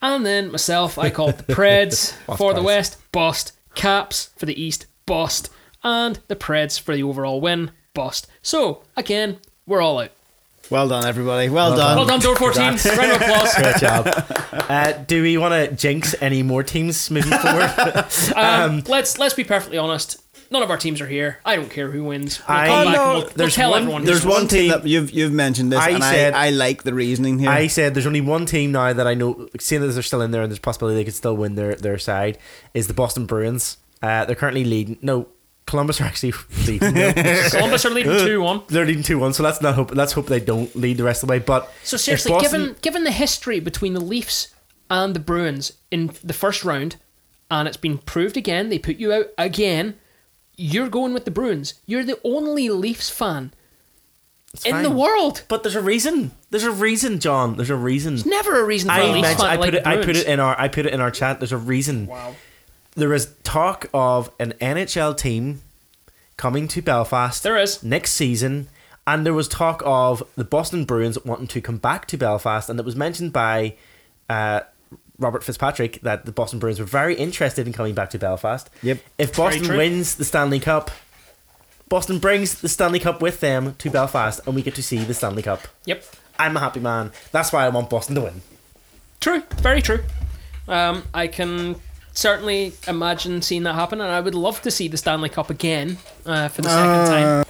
And 0.00 0.26
then 0.26 0.50
myself, 0.50 0.98
I 0.98 1.10
called 1.10 1.38
the 1.38 1.54
Preds 1.54 2.12
for 2.36 2.52
the 2.52 2.60
price. 2.60 2.64
West. 2.64 3.12
Bust. 3.12 3.52
Caps 3.74 4.30
for 4.36 4.46
the 4.46 4.60
East. 4.60 4.86
Bust. 5.06 5.48
And 5.84 6.18
the 6.28 6.36
Preds 6.36 6.78
for 6.80 6.94
the 6.94 7.02
overall 7.02 7.40
win. 7.40 7.70
Bust. 7.94 8.26
So 8.42 8.82
again, 8.96 9.38
we're 9.66 9.80
all 9.80 10.00
out. 10.00 10.10
well 10.70 10.88
done, 10.88 11.04
everybody. 11.06 11.48
Well, 11.48 11.76
done. 11.76 11.96
Well 11.96 12.06
done, 12.06 12.20
Door 12.20 12.36
14. 12.36 12.62
Round 12.62 13.12
of 13.12 13.20
applause. 13.20 13.54
Great 13.56 13.76
job. 13.76 14.08
Uh, 14.68 14.92
do 14.92 15.22
we 15.22 15.36
want 15.36 15.52
to 15.70 15.76
jinx 15.76 16.14
any 16.20 16.42
more 16.42 16.62
teams 16.62 17.10
moving 17.10 17.38
forward? 17.38 17.70
Um, 18.36 18.82
let's 18.88 19.18
let's 19.18 19.34
be 19.34 19.44
perfectly 19.44 19.76
honest. 19.78 20.20
None 20.52 20.62
of 20.62 20.70
our 20.70 20.76
teams 20.76 21.00
are 21.00 21.06
here. 21.06 21.38
I 21.46 21.56
don't 21.56 21.70
care 21.70 21.90
who 21.90 22.04
wins. 22.04 22.40
We'll 22.46 22.56
I- 22.58 22.66
come 22.68 22.84
back 22.84 22.94
no, 22.94 23.02
and 23.04 23.12
we'll, 23.14 23.22
we'll 23.24 23.32
there's 23.36 23.54
tell 23.54 23.70
one- 23.70 23.82
everyone. 23.82 24.04
There's 24.04 24.24
one 24.24 24.42
won. 24.42 24.48
team 24.48 24.68
that 24.70 24.86
you've 24.86 25.10
you've 25.10 25.32
mentioned 25.32 25.72
this, 25.72 25.80
I 25.80 25.90
and 25.90 26.02
said- 26.04 26.34
I, 26.34 26.46
I 26.46 26.50
like 26.50 26.82
the 26.82 26.92
reasoning 26.94 27.38
here. 27.38 27.48
I 27.50 27.66
said 27.68 27.94
there's 27.94 28.06
only 28.06 28.20
one 28.20 28.44
team 28.46 28.70
now 28.72 28.92
that 28.92 29.06
I 29.06 29.14
know, 29.14 29.48
seeing 29.58 29.80
that 29.80 29.88
they're 29.88 30.02
still 30.02 30.20
in 30.20 30.30
there 30.30 30.42
and 30.42 30.50
there's 30.52 30.58
a 30.58 30.62
possibility 30.62 30.96
they 30.96 31.04
could 31.04 31.14
still 31.14 31.34
win 31.36 31.54
their, 31.54 31.74
their 31.74 31.98
side, 31.98 32.38
is 32.74 32.86
the 32.86 32.94
Boston 32.94 33.24
Bruins. 33.26 33.78
Uh, 34.02 34.24
they're 34.26 34.36
currently 34.36 34.64
leading. 34.64 34.98
No, 35.00 35.28
Columbus 35.64 36.00
are 36.00 36.04
actually 36.04 36.34
leading. 36.66 36.92
Columbus 37.50 37.86
are 37.86 37.90
leading 37.90 38.18
two 38.26 38.42
one. 38.42 38.62
they're 38.68 38.84
leading 38.84 39.02
two 39.02 39.18
one. 39.18 39.32
So 39.32 39.42
let's 39.42 39.62
not 39.62 39.74
hope. 39.74 39.94
Let's 39.94 40.12
hope 40.12 40.26
they 40.26 40.40
don't 40.40 40.74
lead 40.76 40.98
the 40.98 41.04
rest 41.04 41.22
of 41.22 41.28
the 41.28 41.32
way. 41.32 41.38
But 41.38 41.72
So 41.82 41.96
seriously, 41.96 42.30
Boston- 42.32 42.60
given 42.60 42.76
given 42.82 43.04
the 43.04 43.10
history 43.12 43.58
between 43.58 43.94
the 43.94 44.00
Leafs 44.00 44.48
and 44.90 45.14
the 45.14 45.20
Bruins 45.20 45.72
in 45.90 46.10
the 46.22 46.34
first 46.34 46.62
round, 46.64 46.96
and 47.50 47.66
it's 47.66 47.78
been 47.78 47.96
proved 47.96 48.36
again, 48.36 48.68
they 48.68 48.78
put 48.78 48.96
you 48.96 49.12
out 49.14 49.28
again. 49.38 49.94
You're 50.56 50.88
going 50.88 51.14
with 51.14 51.24
the 51.24 51.30
Bruins. 51.30 51.74
You're 51.86 52.04
the 52.04 52.18
only 52.24 52.68
Leafs 52.68 53.08
fan 53.10 53.52
It's 54.52 54.64
in 54.64 54.72
fine. 54.72 54.82
the 54.82 54.90
world. 54.90 55.42
But 55.48 55.62
there's 55.62 55.74
a 55.76 55.80
reason. 55.82 56.32
There's 56.50 56.64
a 56.64 56.70
reason, 56.70 57.20
John. 57.20 57.56
There's 57.56 57.70
a 57.70 57.76
reason. 57.76 58.14
There's 58.14 58.26
never 58.26 58.60
a 58.60 58.64
reason 58.64 58.90
for 58.90 58.96
a 59.00 59.04
I 59.04 59.12
Leafs 59.12 59.28
fan 59.34 59.40
I 59.46 59.54
to 59.54 59.60
like 59.60 59.70
put 59.70 59.74
it. 59.74 59.84
the 59.84 59.88
I 59.88 59.96
put 59.96 60.16
it 60.16 60.26
in 60.26 60.40
our. 60.40 60.60
I 60.60 60.68
put 60.68 60.86
it 60.86 60.92
in 60.92 61.00
our 61.00 61.10
chat. 61.10 61.40
There's 61.40 61.52
a 61.52 61.56
reason. 61.56 62.06
Wow. 62.06 62.34
There 62.94 63.14
is 63.14 63.32
talk 63.42 63.88
of 63.94 64.30
an 64.38 64.52
NHL 64.60 65.16
team 65.16 65.62
coming 66.36 66.68
to 66.68 66.82
Belfast. 66.82 67.42
There 67.42 67.56
is. 67.56 67.82
next 67.82 68.12
season, 68.12 68.68
and 69.06 69.24
there 69.24 69.32
was 69.32 69.48
talk 69.48 69.82
of 69.86 70.22
the 70.36 70.44
Boston 70.44 70.84
Bruins 70.84 71.16
wanting 71.24 71.46
to 71.48 71.60
come 71.62 71.78
back 71.78 72.06
to 72.08 72.18
Belfast, 72.18 72.68
and 72.68 72.78
it 72.78 72.84
was 72.84 72.94
mentioned 72.94 73.32
by 73.32 73.76
uh, 74.28 74.60
Robert 75.18 75.44
Fitzpatrick 75.44 76.00
that 76.02 76.24
the 76.24 76.32
Boston 76.32 76.58
Bruins 76.58 76.78
were 76.78 76.86
very 76.86 77.14
interested 77.14 77.66
in 77.66 77.72
coming 77.72 77.94
back 77.94 78.10
to 78.10 78.18
Belfast. 78.18 78.68
Yep. 78.82 78.98
If 79.18 79.36
Boston 79.36 79.76
wins 79.76 80.16
the 80.16 80.24
Stanley 80.24 80.60
Cup, 80.60 80.90
Boston 81.88 82.18
brings 82.18 82.60
the 82.60 82.68
Stanley 82.68 82.98
Cup 82.98 83.20
with 83.20 83.40
them 83.40 83.74
to 83.76 83.90
Belfast, 83.90 84.40
and 84.46 84.54
we 84.54 84.62
get 84.62 84.74
to 84.76 84.82
see 84.82 84.98
the 84.98 85.14
Stanley 85.14 85.42
Cup. 85.42 85.60
Yep. 85.84 86.04
I'm 86.38 86.56
a 86.56 86.60
happy 86.60 86.80
man. 86.80 87.12
That's 87.30 87.52
why 87.52 87.66
I 87.66 87.68
want 87.68 87.90
Boston 87.90 88.14
to 88.16 88.22
win. 88.22 88.42
True. 89.20 89.42
Very 89.58 89.82
true. 89.82 90.02
Um, 90.66 91.04
I 91.12 91.26
can 91.26 91.76
certainly 92.12 92.72
imagine 92.88 93.42
seeing 93.42 93.62
that 93.64 93.74
happen, 93.74 94.00
and 94.00 94.10
I 94.10 94.20
would 94.20 94.34
love 94.34 94.62
to 94.62 94.70
see 94.70 94.88
the 94.88 94.96
Stanley 94.96 95.28
Cup 95.28 95.50
again 95.50 95.98
uh, 96.24 96.48
for 96.48 96.62
the 96.62 96.68
second 96.68 97.06
time. 97.06 97.44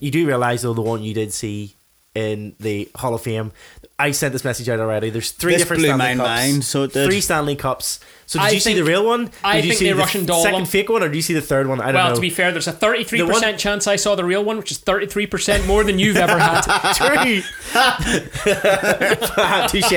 You 0.00 0.10
do 0.10 0.26
realize 0.26 0.62
though 0.62 0.74
the 0.74 0.82
one 0.82 1.02
you 1.02 1.14
did 1.14 1.32
see 1.32 1.74
in 2.16 2.56
the 2.58 2.88
Hall 2.96 3.14
of 3.14 3.22
Fame. 3.22 3.52
I 3.98 4.10
sent 4.10 4.32
this 4.34 4.44
message 4.44 4.68
out 4.68 4.78
already. 4.78 5.08
There's 5.08 5.30
three 5.30 5.52
This 5.54 5.62
different 5.62 5.80
blew 5.80 5.88
Stanley 5.88 6.14
my 6.16 6.16
Cups. 6.16 6.28
mind, 6.28 6.64
so 6.64 6.82
it 6.82 6.92
did. 6.92 7.06
Three 7.06 7.20
Stanley 7.22 7.56
Cups. 7.56 7.98
So 8.26 8.38
did 8.38 8.44
I 8.46 8.50
you 8.50 8.60
see 8.60 8.74
the 8.74 8.84
real 8.84 9.06
one? 9.06 9.26
Did 9.26 9.32
I 9.42 9.56
you 9.56 9.62
think 9.62 9.74
see 9.74 9.88
the 9.88 9.94
the 9.94 10.00
Russian 10.00 10.26
doll 10.26 10.42
second 10.42 10.52
one- 10.60 10.66
fake 10.66 10.90
one, 10.90 11.02
or 11.02 11.08
did 11.08 11.16
you 11.16 11.22
see 11.22 11.32
the 11.32 11.40
third 11.40 11.66
one? 11.66 11.80
I 11.80 11.86
don't 11.86 11.94
Well, 11.94 12.08
know. 12.10 12.14
to 12.16 12.20
be 12.20 12.28
fair, 12.28 12.52
there's 12.52 12.66
a 12.66 12.72
33 12.72 13.20
The 13.20 13.26
one- 13.26 13.56
chance 13.56 13.86
I 13.86 13.96
saw 13.96 14.14
the 14.16 14.24
real 14.24 14.44
one, 14.44 14.58
which 14.58 14.70
is 14.70 14.78
33% 14.78 15.64
more 15.66 15.82
than 15.84 15.98
you've 15.98 16.16
ever 16.18 16.38
had. 16.38 16.60
True. 16.94 17.40
Touche. 19.68 19.90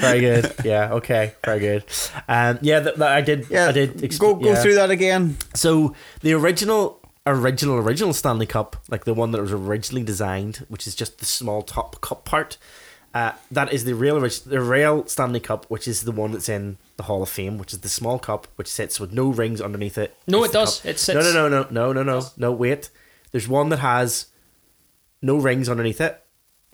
Very 0.00 0.20
good. 0.20 0.54
Yeah. 0.64 0.92
Okay. 0.94 1.34
Very 1.44 1.58
good. 1.60 1.84
Um. 2.28 2.58
Yeah. 2.62 2.80
That, 2.80 2.98
that 2.98 3.08
I 3.12 3.20
did. 3.20 3.46
Yeah, 3.50 3.68
I 3.68 3.72
did. 3.72 4.04
ex- 4.04 4.18
go 4.18 4.34
go 4.34 4.50
yeah. 4.50 4.62
through 4.62 4.74
that 4.76 4.90
again. 4.90 5.36
So 5.54 5.94
the 6.20 6.34
original, 6.34 6.99
original, 7.26 7.76
original 7.76 8.12
Stanley 8.12 8.46
Cup, 8.46 8.76
like 8.88 9.04
the 9.04 9.14
one 9.14 9.30
that 9.32 9.40
was 9.40 9.52
originally 9.52 10.02
designed, 10.02 10.64
which 10.68 10.86
is 10.86 10.94
just 10.94 11.18
the 11.18 11.26
small 11.26 11.62
top 11.62 12.00
cup 12.00 12.24
part. 12.24 12.56
Uh, 13.12 13.32
that 13.50 13.72
is 13.72 13.84
the 13.84 13.94
real, 13.94 14.20
the 14.20 14.60
real 14.60 15.04
Stanley 15.06 15.40
Cup, 15.40 15.66
which 15.68 15.88
is 15.88 16.02
the 16.04 16.12
one 16.12 16.30
that's 16.32 16.48
in 16.48 16.78
the 16.96 17.02
Hall 17.04 17.22
of 17.22 17.28
Fame, 17.28 17.58
which 17.58 17.72
is 17.72 17.80
the 17.80 17.88
small 17.88 18.18
cup, 18.20 18.46
which 18.56 18.68
sits 18.68 19.00
with 19.00 19.12
no 19.12 19.28
rings 19.28 19.60
underneath 19.60 19.98
it. 19.98 20.16
No, 20.28 20.44
It's 20.44 20.52
it 20.54 20.56
does. 20.56 20.76
cup. 20.80 20.86
It 20.90 20.98
sits- 21.00 21.14
No, 21.24 21.32
no, 21.32 21.48
no, 21.48 21.66
no, 21.70 21.92
no, 21.92 21.92
no, 21.92 22.02
no, 22.20 22.26
no. 22.36 22.52
Wait, 22.52 22.90
there's 23.32 23.48
one 23.48 23.68
that 23.70 23.80
has 23.80 24.26
no 25.20 25.36
rings 25.36 25.68
underneath 25.68 26.00
it, 26.00 26.22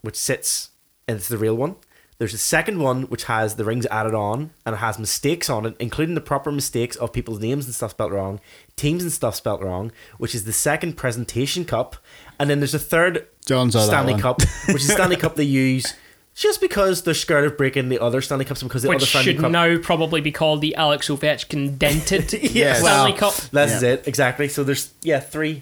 which 0.01 0.15
sits, 0.15 0.69
and 1.07 1.17
it's 1.17 1.27
the 1.27 1.37
real 1.39 1.55
one. 1.55 1.75
There's 2.19 2.33
a 2.33 2.37
second 2.39 2.79
one 2.79 3.03
which 3.03 3.25
has 3.25 3.55
the 3.57 3.63
rings 3.63 3.85
added 3.87 4.15
on 4.15 4.49
and 4.65 4.73
it 4.73 4.79
has 4.79 4.97
mistakes 4.97 5.49
on 5.51 5.65
it, 5.67 5.75
including 5.79 6.15
the 6.15 6.21
proper 6.21 6.51
mistakes 6.51 6.95
of 6.95 7.13
people's 7.13 7.39
names 7.39 7.65
and 7.65 7.75
stuff 7.75 7.91
spelt 7.91 8.11
wrong, 8.11 8.39
teams 8.75 9.03
and 9.03 9.11
stuff 9.11 9.35
spelt 9.35 9.61
wrong, 9.61 9.91
which 10.17 10.33
is 10.33 10.43
the 10.45 10.53
second 10.53 10.93
presentation 10.97 11.63
cup. 11.63 11.95
And 12.39 12.49
then 12.49 12.59
there's 12.59 12.73
a 12.73 12.79
third 12.79 13.27
John 13.45 13.69
saw 13.71 13.81
that 13.81 13.85
Stanley. 13.87 14.19
Cup, 14.19 14.41
which 14.67 14.77
is 14.81 14.87
Stanley 14.93 15.15
Cup 15.15 15.35
they 15.35 15.43
use 15.43 15.93
just 16.33 16.59
because 16.59 17.03
they're 17.03 17.13
scared 17.13 17.45
of 17.45 17.55
breaking 17.57 17.89
the 17.89 17.99
other 17.99 18.21
Stanley 18.21 18.45
Cups 18.45 18.63
because 18.63 18.81
the 18.81 18.89
which 18.89 18.97
other 18.97 19.05
Stanley 19.05 19.33
should 19.33 19.39
Cup. 19.41 19.51
now 19.51 19.77
probably 19.77 20.21
be 20.21 20.31
called 20.31 20.61
the 20.61 20.73
Alex 20.75 21.09
Ovechkin 21.09 21.77
dented 21.77 22.33
Yes. 22.53 22.79
Stanley 22.79 23.11
Well, 23.11 23.19
Cup. 23.19 23.35
That's 23.51 23.83
Yeah. 23.83 23.89
it, 23.89 24.07
exactly. 24.07 24.47
So 24.47 24.63
there's, 24.63 24.91
yeah, 25.03 25.19
three 25.19 25.61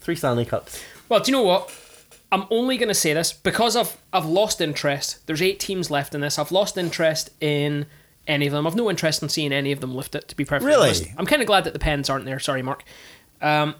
three 0.00 0.16
Stanley 0.16 0.44
Cups. 0.44 0.82
Well, 1.08 1.20
do 1.20 1.30
you 1.32 1.36
know 1.38 1.42
what? 1.42 1.70
I'm 2.32 2.44
only 2.50 2.76
going 2.76 2.88
to 2.88 2.94
say 2.94 3.12
this 3.12 3.32
because 3.32 3.76
I've 3.76 3.96
I've 4.12 4.26
lost 4.26 4.60
interest. 4.60 5.26
There's 5.26 5.42
eight 5.42 5.60
teams 5.60 5.90
left 5.90 6.14
in 6.14 6.20
this. 6.20 6.38
I've 6.38 6.50
lost 6.50 6.76
interest 6.76 7.30
in 7.40 7.86
any 8.26 8.46
of 8.46 8.52
them. 8.52 8.66
I've 8.66 8.74
no 8.74 8.90
interest 8.90 9.22
in 9.22 9.28
seeing 9.28 9.52
any 9.52 9.72
of 9.72 9.80
them 9.80 9.94
lift 9.94 10.14
it. 10.14 10.28
To 10.28 10.36
be 10.36 10.44
perfectly 10.44 10.68
Really? 10.68 10.88
honest, 10.88 11.06
I'm 11.16 11.26
kind 11.26 11.40
of 11.40 11.46
glad 11.46 11.64
that 11.64 11.72
the 11.72 11.78
Pens 11.78 12.10
aren't 12.10 12.24
there. 12.24 12.38
Sorry, 12.40 12.62
Mark. 12.62 12.82
Um, 13.40 13.76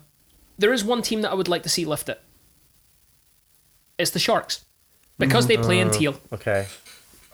there 0.58 0.72
is 0.72 0.84
one 0.84 1.02
team 1.02 1.22
that 1.22 1.30
I 1.30 1.34
would 1.34 1.48
like 1.48 1.64
to 1.64 1.68
see 1.68 1.84
lift 1.84 2.08
it. 2.08 2.20
It's 3.98 4.10
the 4.10 4.18
Sharks 4.18 4.64
because 5.18 5.46
they 5.46 5.56
play 5.56 5.80
in 5.80 5.90
teal. 5.90 6.20
Okay. 6.32 6.66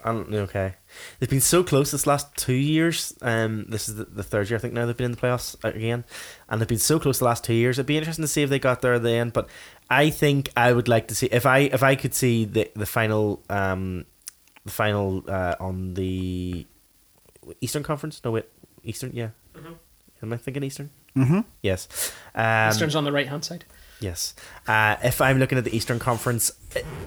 Um, 0.04 0.26
okay. 0.32 0.74
They've 1.18 1.30
been 1.30 1.40
so 1.40 1.62
close 1.62 1.90
this 1.90 2.06
last 2.06 2.34
two 2.36 2.52
years. 2.54 3.14
Um, 3.22 3.66
this 3.68 3.88
is 3.88 3.96
the, 3.96 4.04
the 4.04 4.22
third 4.22 4.50
year 4.50 4.58
I 4.58 4.60
think 4.60 4.74
now 4.74 4.86
they've 4.86 4.96
been 4.96 5.06
in 5.06 5.12
the 5.12 5.16
playoffs 5.16 5.56
again, 5.64 6.04
and 6.48 6.60
they've 6.60 6.68
been 6.68 6.78
so 6.78 6.98
close 6.98 7.18
the 7.18 7.24
last 7.24 7.44
two 7.44 7.54
years. 7.54 7.78
It'd 7.78 7.86
be 7.86 7.96
interesting 7.98 8.24
to 8.24 8.28
see 8.28 8.42
if 8.42 8.50
they 8.50 8.58
got 8.58 8.82
there 8.82 8.94
at 8.94 9.02
the 9.02 9.12
end. 9.12 9.32
But 9.32 9.48
I 9.92 10.08
think 10.08 10.50
I 10.56 10.72
would 10.72 10.88
like 10.88 11.08
to 11.08 11.14
see 11.14 11.26
if 11.26 11.44
I 11.44 11.58
if 11.58 11.82
I 11.82 11.96
could 11.96 12.14
see 12.14 12.46
the 12.46 12.70
the 12.74 12.86
final 12.86 13.42
um 13.50 14.06
the 14.64 14.72
final 14.72 15.22
uh, 15.28 15.56
on 15.60 15.94
the 15.94 16.66
Eastern 17.60 17.82
Conference. 17.82 18.20
No 18.24 18.30
wait, 18.32 18.46
Eastern. 18.84 19.10
Yeah. 19.12 19.28
Am 20.22 20.32
I 20.32 20.36
thinking 20.36 20.62
Eastern? 20.62 20.90
Mm-hmm. 21.16 21.40
Yes. 21.62 22.12
Um, 22.34 22.70
Eastern's 22.70 22.96
on 22.96 23.04
the 23.04 23.12
right 23.12 23.28
hand 23.28 23.44
side. 23.44 23.64
Yes. 24.00 24.34
Uh, 24.66 24.96
if 25.04 25.20
I'm 25.20 25.38
looking 25.38 25.58
at 25.58 25.64
the 25.64 25.76
Eastern 25.76 25.98
Conference, 25.98 26.52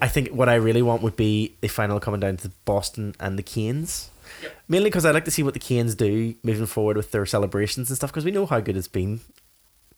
I 0.01 0.07
think 0.07 0.29
what 0.29 0.49
I 0.49 0.55
really 0.55 0.81
want 0.81 1.01
would 1.01 1.15
be 1.15 1.55
the 1.61 1.69
final 1.69 1.99
coming 1.99 2.19
down 2.19 2.37
to 2.37 2.49
Boston 2.65 3.15
and 3.19 3.39
the 3.39 3.43
Canes. 3.43 4.11
Yep. 4.43 4.51
Mainly 4.67 4.89
because 4.89 5.05
I'd 5.05 5.13
like 5.13 5.25
to 5.25 5.31
see 5.31 5.43
what 5.43 5.53
the 5.53 5.59
Canes 5.59 5.95
do 5.95 6.35
moving 6.43 6.65
forward 6.65 6.97
with 6.97 7.11
their 7.11 7.25
celebrations 7.25 7.89
and 7.89 7.97
stuff 7.97 8.11
because 8.11 8.25
we 8.25 8.31
know 8.31 8.45
how 8.45 8.59
good 8.59 8.77
it's 8.77 8.87
been. 8.87 9.21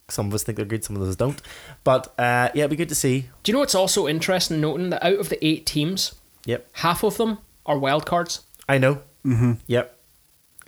Some 0.09 0.27
of 0.27 0.33
us 0.33 0.43
think 0.43 0.55
they're 0.55 0.65
good, 0.65 0.83
some 0.85 0.95
of 0.95 1.01
us 1.01 1.15
don't. 1.15 1.41
But 1.83 2.07
uh, 2.17 2.49
yeah, 2.53 2.61
it'd 2.63 2.69
be 2.71 2.75
good 2.77 2.89
to 2.89 2.95
see. 2.95 3.25
Do 3.43 3.51
you 3.51 3.53
know 3.53 3.59
what's 3.59 3.75
also 3.75 4.07
interesting 4.07 4.61
noting 4.61 4.89
that 4.91 5.03
out 5.05 5.19
of 5.19 5.29
the 5.29 5.45
eight 5.45 5.65
teams, 5.65 6.15
Yep. 6.45 6.65
half 6.73 7.03
of 7.03 7.17
them 7.17 7.39
are 7.65 7.77
wild 7.77 8.05
cards, 8.05 8.41
I 8.69 8.77
know. 8.77 9.01
Mm-hmm. 9.25 9.53
Yep. 9.67 9.93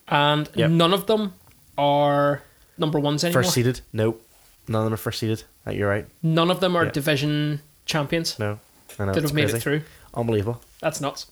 and 0.09 0.49
Yep. 0.55 0.71
none 0.71 0.93
of 0.93 1.05
them 1.07 1.33
are 1.77 2.41
number 2.77 2.99
ones 2.99 3.23
anymore. 3.23 3.43
First 3.43 3.53
seeded. 3.53 3.81
Nope. 3.93 4.25
None 4.67 4.79
of 4.81 4.85
them 4.85 4.93
are 4.93 4.97
first 4.97 5.19
seeded. 5.19 5.43
You're 5.71 5.89
right. 5.89 6.05
None 6.23 6.49
of 6.51 6.59
them 6.59 6.75
are 6.75 6.85
Yeah. 6.85 6.91
division 6.91 7.61
champions 7.85 8.37
No. 8.39 8.59
I 8.99 9.05
know. 9.05 9.13
that 9.13 9.19
it's 9.19 9.29
have 9.29 9.33
made 9.33 9.43
crazy. 9.43 9.57
it 9.57 9.61
through. 9.61 9.81
Unbelievable. 10.13 10.61
That's 10.81 10.99
nuts. 10.99 11.27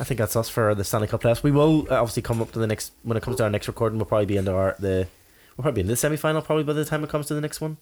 I 0.00 0.04
think 0.04 0.18
that's 0.18 0.36
us 0.36 0.48
for 0.48 0.74
the 0.74 0.84
Stanley 0.84 1.08
Cup 1.08 1.22
playoffs. 1.22 1.42
We 1.42 1.50
will 1.50 1.86
uh, 1.90 1.96
obviously 2.00 2.22
come 2.22 2.40
up 2.40 2.52
to 2.52 2.58
the 2.58 2.66
next 2.66 2.92
when 3.02 3.16
it 3.16 3.22
comes 3.22 3.36
to 3.36 3.44
our 3.44 3.50
next 3.50 3.68
recording. 3.68 3.98
We'll 3.98 4.06
probably 4.06 4.26
be 4.26 4.36
into 4.38 4.52
our 4.54 4.76
the 4.78 5.06
we'll 5.56 5.62
probably 5.62 5.82
be 5.82 5.86
in 5.86 5.86
the 5.88 5.96
semi 5.96 6.16
final 6.16 6.42
probably 6.42 6.64
by 6.64 6.72
the 6.72 6.84
time 6.84 7.02
it 7.04 7.10
comes 7.10 7.26
to 7.26 7.34
the 7.34 7.40
next 7.40 7.60
one. 7.60 7.78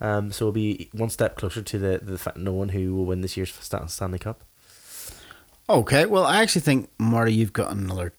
Um, 0.00 0.32
so 0.32 0.46
we'll 0.46 0.52
be 0.52 0.88
one 0.92 1.10
step 1.10 1.36
closer 1.36 1.62
to 1.62 1.78
the 1.78 1.98
the 2.02 2.18
fact 2.18 2.36
knowing 2.36 2.70
who 2.70 2.94
will 2.94 3.06
win 3.06 3.20
this 3.20 3.36
year's 3.36 3.52
Stan- 3.52 3.88
Stanley 3.88 4.18
Cup. 4.18 4.42
Okay, 5.68 6.04
well, 6.06 6.24
I 6.24 6.42
actually 6.42 6.62
think 6.62 6.90
Marty, 6.98 7.32
you've 7.32 7.52
got 7.52 7.70
another 7.70 8.12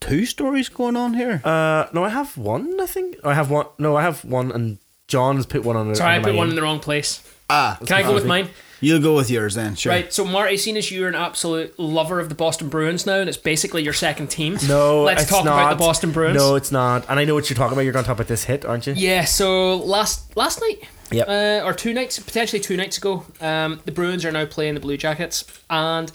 two 0.00 0.24
stories 0.24 0.68
going 0.70 0.96
on 0.96 1.14
here. 1.14 1.42
Uh, 1.44 1.86
no, 1.92 2.04
I 2.04 2.08
have 2.08 2.36
one. 2.38 2.80
I 2.80 2.86
think 2.86 3.16
I 3.24 3.34
have 3.34 3.50
one. 3.50 3.66
No, 3.78 3.96
I 3.96 4.02
have 4.02 4.24
one, 4.24 4.50
and 4.50 4.78
John's 5.06 5.44
put 5.44 5.64
one 5.64 5.76
on. 5.76 5.94
Sorry, 5.94 6.14
I 6.16 6.18
put 6.20 6.34
one 6.34 6.46
name. 6.46 6.50
in 6.50 6.56
the 6.56 6.62
wrong 6.62 6.80
place. 6.80 7.22
ah, 7.50 7.78
Can 7.84 7.96
I 7.98 8.02
go 8.02 8.14
with 8.14 8.24
mine? 8.26 8.48
You'll 8.80 9.00
go 9.02 9.16
with 9.16 9.28
yours 9.30 9.54
then, 9.54 9.74
sure. 9.74 9.90
Right. 9.92 10.12
So, 10.12 10.24
Marty, 10.24 10.56
seeing 10.56 10.76
as 10.76 10.90
you're 10.90 11.08
an 11.08 11.14
absolute 11.16 11.76
lover 11.78 12.20
of 12.20 12.28
the 12.28 12.34
Boston 12.34 12.68
Bruins 12.68 13.06
now, 13.06 13.16
and 13.18 13.28
it's 13.28 13.36
basically 13.38 13.82
your 13.82 13.92
second 13.92 14.28
team. 14.28 14.56
No, 14.68 15.02
Let's 15.02 15.22
it's 15.22 15.30
talk 15.30 15.44
not. 15.44 15.54
about 15.60 15.70
the 15.70 15.84
Boston 15.84 16.12
Bruins. 16.12 16.36
No, 16.36 16.54
it's 16.54 16.70
not. 16.70 17.04
And 17.08 17.18
I 17.18 17.24
know 17.24 17.34
what 17.34 17.48
you're 17.50 17.56
talking 17.56 17.72
about. 17.72 17.82
You're 17.82 17.92
going 17.92 18.04
to 18.04 18.06
talk 18.06 18.16
about 18.16 18.28
this 18.28 18.44
hit, 18.44 18.64
aren't 18.64 18.86
you? 18.86 18.92
Yeah. 18.96 19.24
So 19.24 19.76
last 19.76 20.36
last 20.36 20.60
night, 20.60 20.86
Yep. 21.10 21.28
uh, 21.28 21.66
or 21.66 21.72
two 21.74 21.92
nights, 21.94 22.18
potentially 22.18 22.60
two 22.60 22.76
nights 22.76 22.98
ago, 22.98 23.24
um, 23.40 23.80
the 23.84 23.92
Bruins 23.92 24.24
are 24.24 24.30
now 24.32 24.44
playing 24.44 24.74
the 24.74 24.80
Blue 24.80 24.96
Jackets, 24.96 25.44
and 25.70 26.12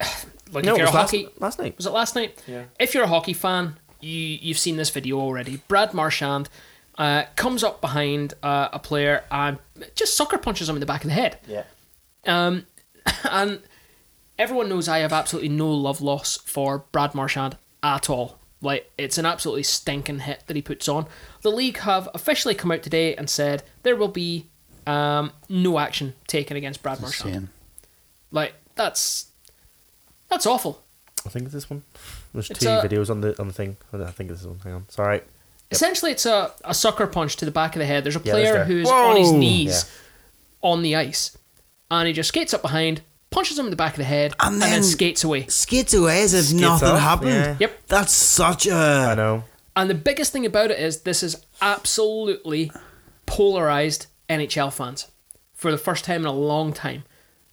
like 0.52 0.64
No, 0.64 0.72
if 0.72 0.78
you're 0.78 0.86
was 0.86 0.94
a 0.94 0.96
last, 0.96 1.10
hockey, 1.10 1.28
last 1.38 1.58
night. 1.58 1.76
was 1.76 1.86
it 1.86 1.90
last 1.92 2.14
night? 2.14 2.42
Yeah. 2.46 2.64
If 2.78 2.94
you're 2.94 3.04
a 3.04 3.08
hockey 3.08 3.32
fan, 3.34 3.76
you 4.00 4.12
you've 4.12 4.58
seen 4.58 4.76
this 4.76 4.90
video 4.90 5.18
already. 5.18 5.60
Brad 5.68 5.92
Marchand 5.92 6.48
uh, 6.96 7.24
comes 7.36 7.62
up 7.64 7.80
behind 7.80 8.34
uh, 8.42 8.68
a 8.72 8.78
player 8.78 9.24
and 9.30 9.58
just 9.94 10.16
sucker 10.16 10.38
punches 10.38 10.68
him 10.68 10.76
in 10.76 10.80
the 10.80 10.86
back 10.86 11.02
of 11.04 11.08
the 11.08 11.14
head. 11.14 11.38
Yeah. 11.46 11.64
Um, 12.28 12.66
and 13.30 13.60
everyone 14.38 14.68
knows 14.68 14.88
I 14.88 14.98
have 14.98 15.12
absolutely 15.12 15.48
no 15.48 15.70
love 15.70 16.00
loss 16.00 16.36
for 16.36 16.84
Brad 16.92 17.14
Marchand 17.14 17.56
at 17.82 18.08
all. 18.10 18.38
Like 18.60 18.90
it's 18.98 19.18
an 19.18 19.26
absolutely 19.26 19.62
stinking 19.62 20.20
hit 20.20 20.42
that 20.46 20.56
he 20.56 20.62
puts 20.62 20.88
on. 20.88 21.06
The 21.42 21.50
league 21.50 21.78
have 21.78 22.08
officially 22.14 22.54
come 22.54 22.70
out 22.72 22.82
today 22.82 23.14
and 23.14 23.30
said 23.30 23.62
there 23.84 23.94
will 23.96 24.08
be 24.08 24.46
um, 24.86 25.32
no 25.48 25.78
action 25.78 26.14
taken 26.26 26.56
against 26.56 26.82
Brad 26.82 27.00
Marchand. 27.00 27.48
Like 28.32 28.54
that's 28.74 29.30
that's 30.28 30.44
awful. 30.46 30.82
I 31.24 31.30
think 31.30 31.44
it's 31.44 31.54
this 31.54 31.70
one. 31.70 31.82
There's 32.32 32.50
It's 32.50 32.60
two 32.60 32.68
a- 32.68 32.82
videos 32.82 33.10
on 33.10 33.20
the 33.20 33.38
on 33.40 33.48
the 33.48 33.54
thing. 33.54 33.76
I 33.92 34.10
think 34.10 34.30
it's 34.30 34.40
this 34.40 34.48
one. 34.48 34.58
Hang 34.60 34.72
on. 34.74 34.88
Sorry. 34.88 35.22
Essentially, 35.70 36.10
it's 36.12 36.24
a, 36.26 36.50
a 36.64 36.72
sucker 36.74 37.06
punch 37.06 37.36
to 37.36 37.44
the 37.44 37.50
back 37.50 37.76
of 37.76 37.80
the 37.80 37.86
head. 37.86 38.02
There's 38.02 38.16
a 38.16 38.20
player 38.20 38.52
there. 38.54 38.64
who's 38.64 38.88
on 38.88 39.16
his 39.16 39.30
Whoa. 39.30 39.36
knees 39.38 39.92
on 40.62 40.82
the 40.82 40.96
ice, 40.96 41.36
and 41.90 42.06
he 42.06 42.12
just 42.12 42.28
skates 42.28 42.52
up 42.54 42.62
behind, 42.62 43.02
punches 43.30 43.58
him 43.58 43.66
in 43.66 43.70
the 43.70 43.76
back 43.76 43.92
of 43.92 43.98
the 43.98 44.04
head, 44.04 44.34
And 44.40 44.54
and, 44.54 44.62
then, 44.62 44.70
then- 44.70 44.82
skates 44.84 45.24
away. 45.24 45.46
Skates 45.48 45.94
away 45.94 46.22
as 46.22 46.34
if 46.34 46.58
nothing 46.58 46.88
off, 46.88 47.00
happened. 47.00 47.30
yeah. 47.30 47.56
Yep. 47.60 47.86
That's 47.88 48.12
such 48.12 48.68
I 48.68 49.12
a. 49.12 49.16
know. 49.16 49.44
And 49.76 49.88
the 49.88 49.94
biggest 49.94 50.32
thing 50.32 50.44
about 50.46 50.70
it 50.70 50.78
is 50.80 51.02
this 51.02 51.22
is 51.22 51.36
absolutely 51.62 52.72
polarized 53.26 54.06
NHL 54.28 54.72
fans 54.72 55.06
for 55.54 55.70
the 55.70 55.78
first 55.78 56.04
time 56.04 56.22
in 56.22 56.26
a 56.26 56.32
long 56.32 56.72
time. 56.72 57.04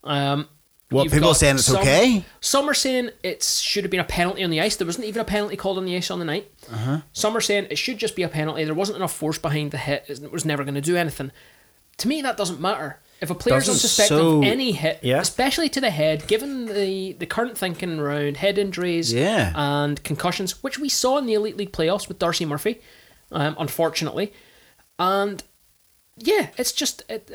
Um, 0.03 0.47
What 0.89 1.05
people 1.11 1.29
got 1.29 1.33
saying 1.37 1.55
it's 1.55 1.65
some- 1.65 1.77
okay? 1.77 2.23
Some 2.41 2.69
are 2.69 2.73
saying 2.73 3.09
it 3.23 3.43
should 3.43 3.83
have 3.83 3.91
been 3.91 3.99
a 3.99 4.03
penalty 4.05 4.43
on 4.43 4.49
the 4.49 4.61
ice. 4.61 4.75
There 4.75 4.85
wasn't 4.87 5.05
even 5.05 5.21
a 5.21 5.25
penalty 5.25 5.55
called 5.55 5.77
on 5.77 5.85
the 5.85 5.95
ice 5.95 6.09
on 6.11 6.19
the 6.19 6.25
night. 6.25 6.51
Uh-huh. 6.71 7.01
Some 7.13 7.35
are 7.35 7.41
saying 7.41 7.67
it 7.69 7.77
should 7.77 7.97
just 7.97 8.15
be 8.15 8.23
a 8.23 8.29
penalty. 8.29 8.63
There 8.63 8.73
wasn't 8.73 8.97
enough 8.97 9.13
force 9.13 9.37
behind 9.37 9.71
the 9.71 9.77
hit. 9.77 10.05
It 10.07 10.31
was 10.31 10.45
never 10.45 10.63
going 10.63 10.75
to 10.75 10.81
do 10.81 10.95
anything. 10.95 11.31
To 11.97 12.07
me, 12.07 12.21
that 12.21 12.37
doesn't 12.37 12.59
matter. 12.59 12.99
If 13.25 13.31
a 13.31 13.35
player's 13.35 13.63
Doesn't. 13.65 13.73
unsuspected 13.73 14.17
So- 14.19 14.37
of 14.37 14.43
any 14.43 14.71
hit, 14.71 14.99
Yeah. 15.01 15.19
especially 15.19 15.67
to 15.69 15.81
the 15.81 15.89
head, 15.89 16.27
given 16.27 16.67
the, 16.67 17.13
the 17.13 17.25
current 17.25 17.57
thinking 17.57 17.97
around 17.99 18.37
head 18.37 18.59
injuries 18.59 19.11
Yeah. 19.11 19.51
and 19.55 20.01
concussions, 20.03 20.61
which 20.61 20.77
we 20.77 20.89
saw 20.89 21.17
in 21.17 21.25
the 21.25 21.33
Elite 21.33 21.57
League 21.57 21.71
playoffs 21.71 22.07
with 22.07 22.19
Darcy 22.19 22.45
Murphy, 22.45 22.81
um, 23.31 23.55
unfortunately, 23.57 24.31
and 24.99 25.41
yeah, 26.17 26.49
it's 26.57 26.71
just 26.71 27.01
it, 27.09 27.31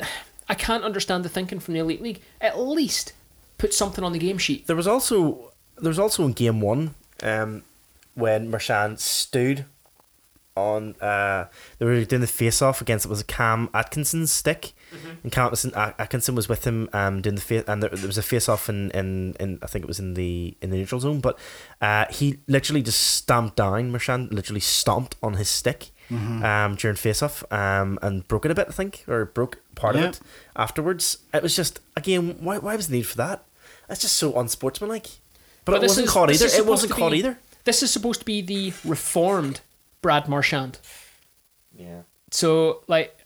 I 0.47 0.53
can't 0.55 0.83
understand 0.85 1.25
the 1.25 1.29
thinking 1.29 1.59
from 1.59 1.73
the 1.73 1.81
Elite 1.81 2.01
League. 2.01 2.21
At 2.39 2.57
least 2.57 3.11
put 3.57 3.73
something 3.73 4.03
on 4.03 4.13
the 4.13 4.19
game 4.19 4.37
sheet. 4.37 4.67
There 4.67 4.75
was 4.77 4.87
also 4.87 5.51
there 5.77 5.89
was 5.89 5.99
also 5.99 6.23
in 6.25 6.31
game 6.33 6.61
one, 6.61 6.95
um, 7.21 7.63
when 8.15 8.49
Marchand 8.49 8.99
stood 9.01 9.65
on 10.57 10.95
uh 11.01 11.45
they 11.79 11.85
were 11.85 12.03
doing 12.03 12.21
the 12.21 12.27
face 12.27 12.61
off 12.61 12.81
against 12.81 13.05
it 13.05 13.09
was 13.09 13.21
a 13.21 13.25
Cam 13.25 13.69
Atkinson's 13.73 14.31
stick. 14.31 14.73
And 15.23 15.31
Cam 15.31 15.45
Atkinson, 15.45 15.71
Atkinson 15.75 16.35
was 16.35 16.49
with 16.49 16.65
him 16.65 16.89
um 16.91 17.21
doing 17.21 17.35
the 17.35 17.41
face 17.41 17.63
and 17.67 17.81
there, 17.81 17.89
there 17.89 18.07
was 18.07 18.17
a 18.17 18.21
face 18.23 18.49
off 18.49 18.67
in, 18.67 18.91
in, 18.91 19.33
in 19.39 19.59
I 19.61 19.67
think 19.67 19.83
it 19.85 19.87
was 19.87 19.99
in 19.99 20.15
the 20.15 20.57
in 20.61 20.69
the 20.69 20.75
neutral 20.77 20.99
zone, 20.99 21.21
but 21.21 21.39
uh 21.81 22.05
he 22.09 22.39
literally 22.47 22.81
just 22.81 22.99
stamped 22.99 23.55
down 23.55 23.91
Marchand 23.91 24.33
literally 24.33 24.59
stomped 24.59 25.15
on 25.23 25.35
his 25.35 25.49
stick 25.49 25.91
um 26.11 26.75
during 26.75 26.97
face 26.97 27.21
off 27.23 27.41
um 27.53 27.97
and 28.01 28.27
broke 28.27 28.43
it 28.43 28.51
a 28.51 28.55
bit 28.55 28.67
I 28.67 28.71
think 28.73 29.05
or 29.07 29.23
broke 29.23 29.59
part 29.75 29.95
Yeah. 29.95 30.01
of 30.03 30.09
it 30.15 30.19
afterwards. 30.57 31.19
It 31.33 31.41
was 31.41 31.55
just 31.55 31.79
again 31.95 32.35
why 32.41 32.57
why 32.57 32.75
was 32.75 32.87
the 32.89 32.97
need 32.97 33.07
for 33.07 33.15
that? 33.17 33.45
That's 33.87 34.01
just 34.01 34.15
so 34.17 34.37
unsportsmanlike. 34.37 35.07
But, 35.63 35.75
it 35.75 35.81
wasn't 35.83 36.07
is- 36.07 36.11
caught 36.13 36.31
either. 36.31 36.47
It 36.47 36.65
wasn't 36.65 36.91
caught 36.93 37.11
be- 37.11 37.19
either. 37.19 37.37
This 37.65 37.83
is 37.83 37.91
supposed 37.91 38.19
to 38.21 38.25
be 38.25 38.41
the 38.41 38.73
reformed 38.83 39.61
Brad 40.01 40.27
Marchand. 40.27 40.79
Yeah. 41.75 42.01
So, 42.31 42.83
like, 42.87 43.17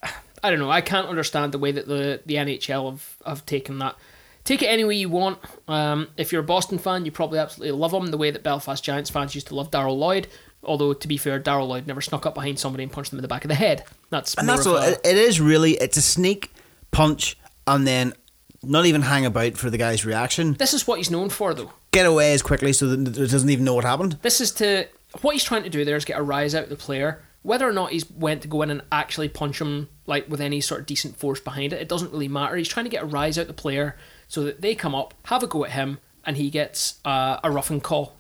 I 0.43 0.49
don't 0.49 0.59
know. 0.59 0.69
I 0.71 0.81
can't 0.81 1.07
understand 1.07 1.51
the 1.51 1.59
way 1.59 1.71
that 1.71 1.87
the, 1.87 2.21
the 2.25 2.35
NHL 2.35 2.91
have, 2.91 3.15
have 3.25 3.45
taken 3.45 3.79
that. 3.79 3.95
Take 4.43 4.61
it 4.61 4.67
any 4.67 4.83
way 4.83 4.95
you 4.95 5.09
want. 5.09 5.39
Um, 5.67 6.07
if 6.17 6.31
you're 6.31 6.41
a 6.41 6.45
Boston 6.45 6.77
fan, 6.77 7.03
you 7.05 7.11
probably 7.11 7.39
absolutely 7.39 7.77
love 7.77 7.93
him 7.93 8.07
the 8.07 8.17
way 8.17 8.29
that 8.29 8.43
Belfast 8.43 8.83
Giants 8.83 9.09
fans 9.09 9.33
used 9.33 9.47
to 9.47 9.55
love 9.55 9.71
Daryl 9.71 9.97
Lloyd. 9.97 10.27
Although, 10.63 10.93
to 10.93 11.07
be 11.07 11.17
fair, 11.17 11.39
Daryl 11.39 11.67
Lloyd 11.67 11.87
never 11.87 12.01
snuck 12.01 12.25
up 12.25 12.35
behind 12.35 12.59
somebody 12.59 12.83
and 12.83 12.91
punched 12.91 13.09
them 13.11 13.17
in 13.19 13.23
the 13.23 13.27
back 13.27 13.43
of 13.43 13.49
the 13.49 13.55
head. 13.55 13.83
That's 14.11 14.35
And 14.35 14.47
that's 14.47 14.65
what 14.67 14.83
a- 14.87 14.91
it, 14.93 15.01
it 15.03 15.17
is 15.17 15.41
really. 15.41 15.71
It's 15.73 15.97
a 15.97 16.01
sneak 16.01 16.51
punch 16.91 17.37
and 17.67 17.87
then 17.87 18.13
not 18.61 18.85
even 18.85 19.01
hang 19.01 19.25
about 19.25 19.57
for 19.57 19.69
the 19.69 19.77
guy's 19.77 20.05
reaction. 20.05 20.53
This 20.53 20.73
is 20.73 20.87
what 20.87 20.97
he's 20.97 21.09
known 21.11 21.29
for, 21.29 21.53
though. 21.53 21.71
Get 21.91 22.05
away 22.05 22.33
as 22.33 22.41
quickly 22.41 22.73
so 22.73 22.87
that 22.87 23.17
it 23.17 23.31
doesn't 23.31 23.49
even 23.49 23.65
know 23.65 23.73
what 23.75 23.83
happened. 23.85 24.19
This 24.21 24.41
is 24.41 24.51
to 24.53 24.87
what 25.21 25.33
he's 25.33 25.43
trying 25.43 25.63
to 25.63 25.69
do 25.69 25.85
there 25.85 25.95
is 25.95 26.05
get 26.05 26.19
a 26.19 26.23
rise 26.23 26.55
out 26.55 26.63
of 26.63 26.69
the 26.69 26.75
player. 26.75 27.21
Whether 27.41 27.67
or 27.69 27.73
not 27.73 27.91
he's 27.91 28.09
went 28.09 28.41
to 28.41 28.47
go 28.47 28.63
in 28.63 28.71
and 28.71 28.81
actually 28.91 29.29
punch 29.29 29.61
him 29.61 29.89
like 30.07 30.27
with 30.29 30.41
any 30.41 30.61
sort 30.61 30.81
of 30.81 30.87
decent 30.87 31.17
force 31.17 31.39
behind 31.39 31.73
it, 31.73 31.81
it 31.81 31.87
doesn't 31.87 32.11
really 32.11 32.27
matter. 32.27 32.55
He's 32.55 32.67
trying 32.67 32.85
to 32.85 32.89
get 32.89 33.03
a 33.03 33.07
rise 33.07 33.37
out 33.37 33.47
the 33.47 33.53
player 33.53 33.95
so 34.27 34.43
that 34.43 34.61
they 34.61 34.73
come 34.73 34.95
up, 34.95 35.13
have 35.25 35.43
a 35.43 35.47
go 35.47 35.63
at 35.63 35.71
him, 35.71 35.99
and 36.25 36.37
he 36.37 36.49
gets 36.49 36.99
uh, 37.05 37.39
a 37.43 37.51
roughing 37.51 37.81
call. 37.81 38.15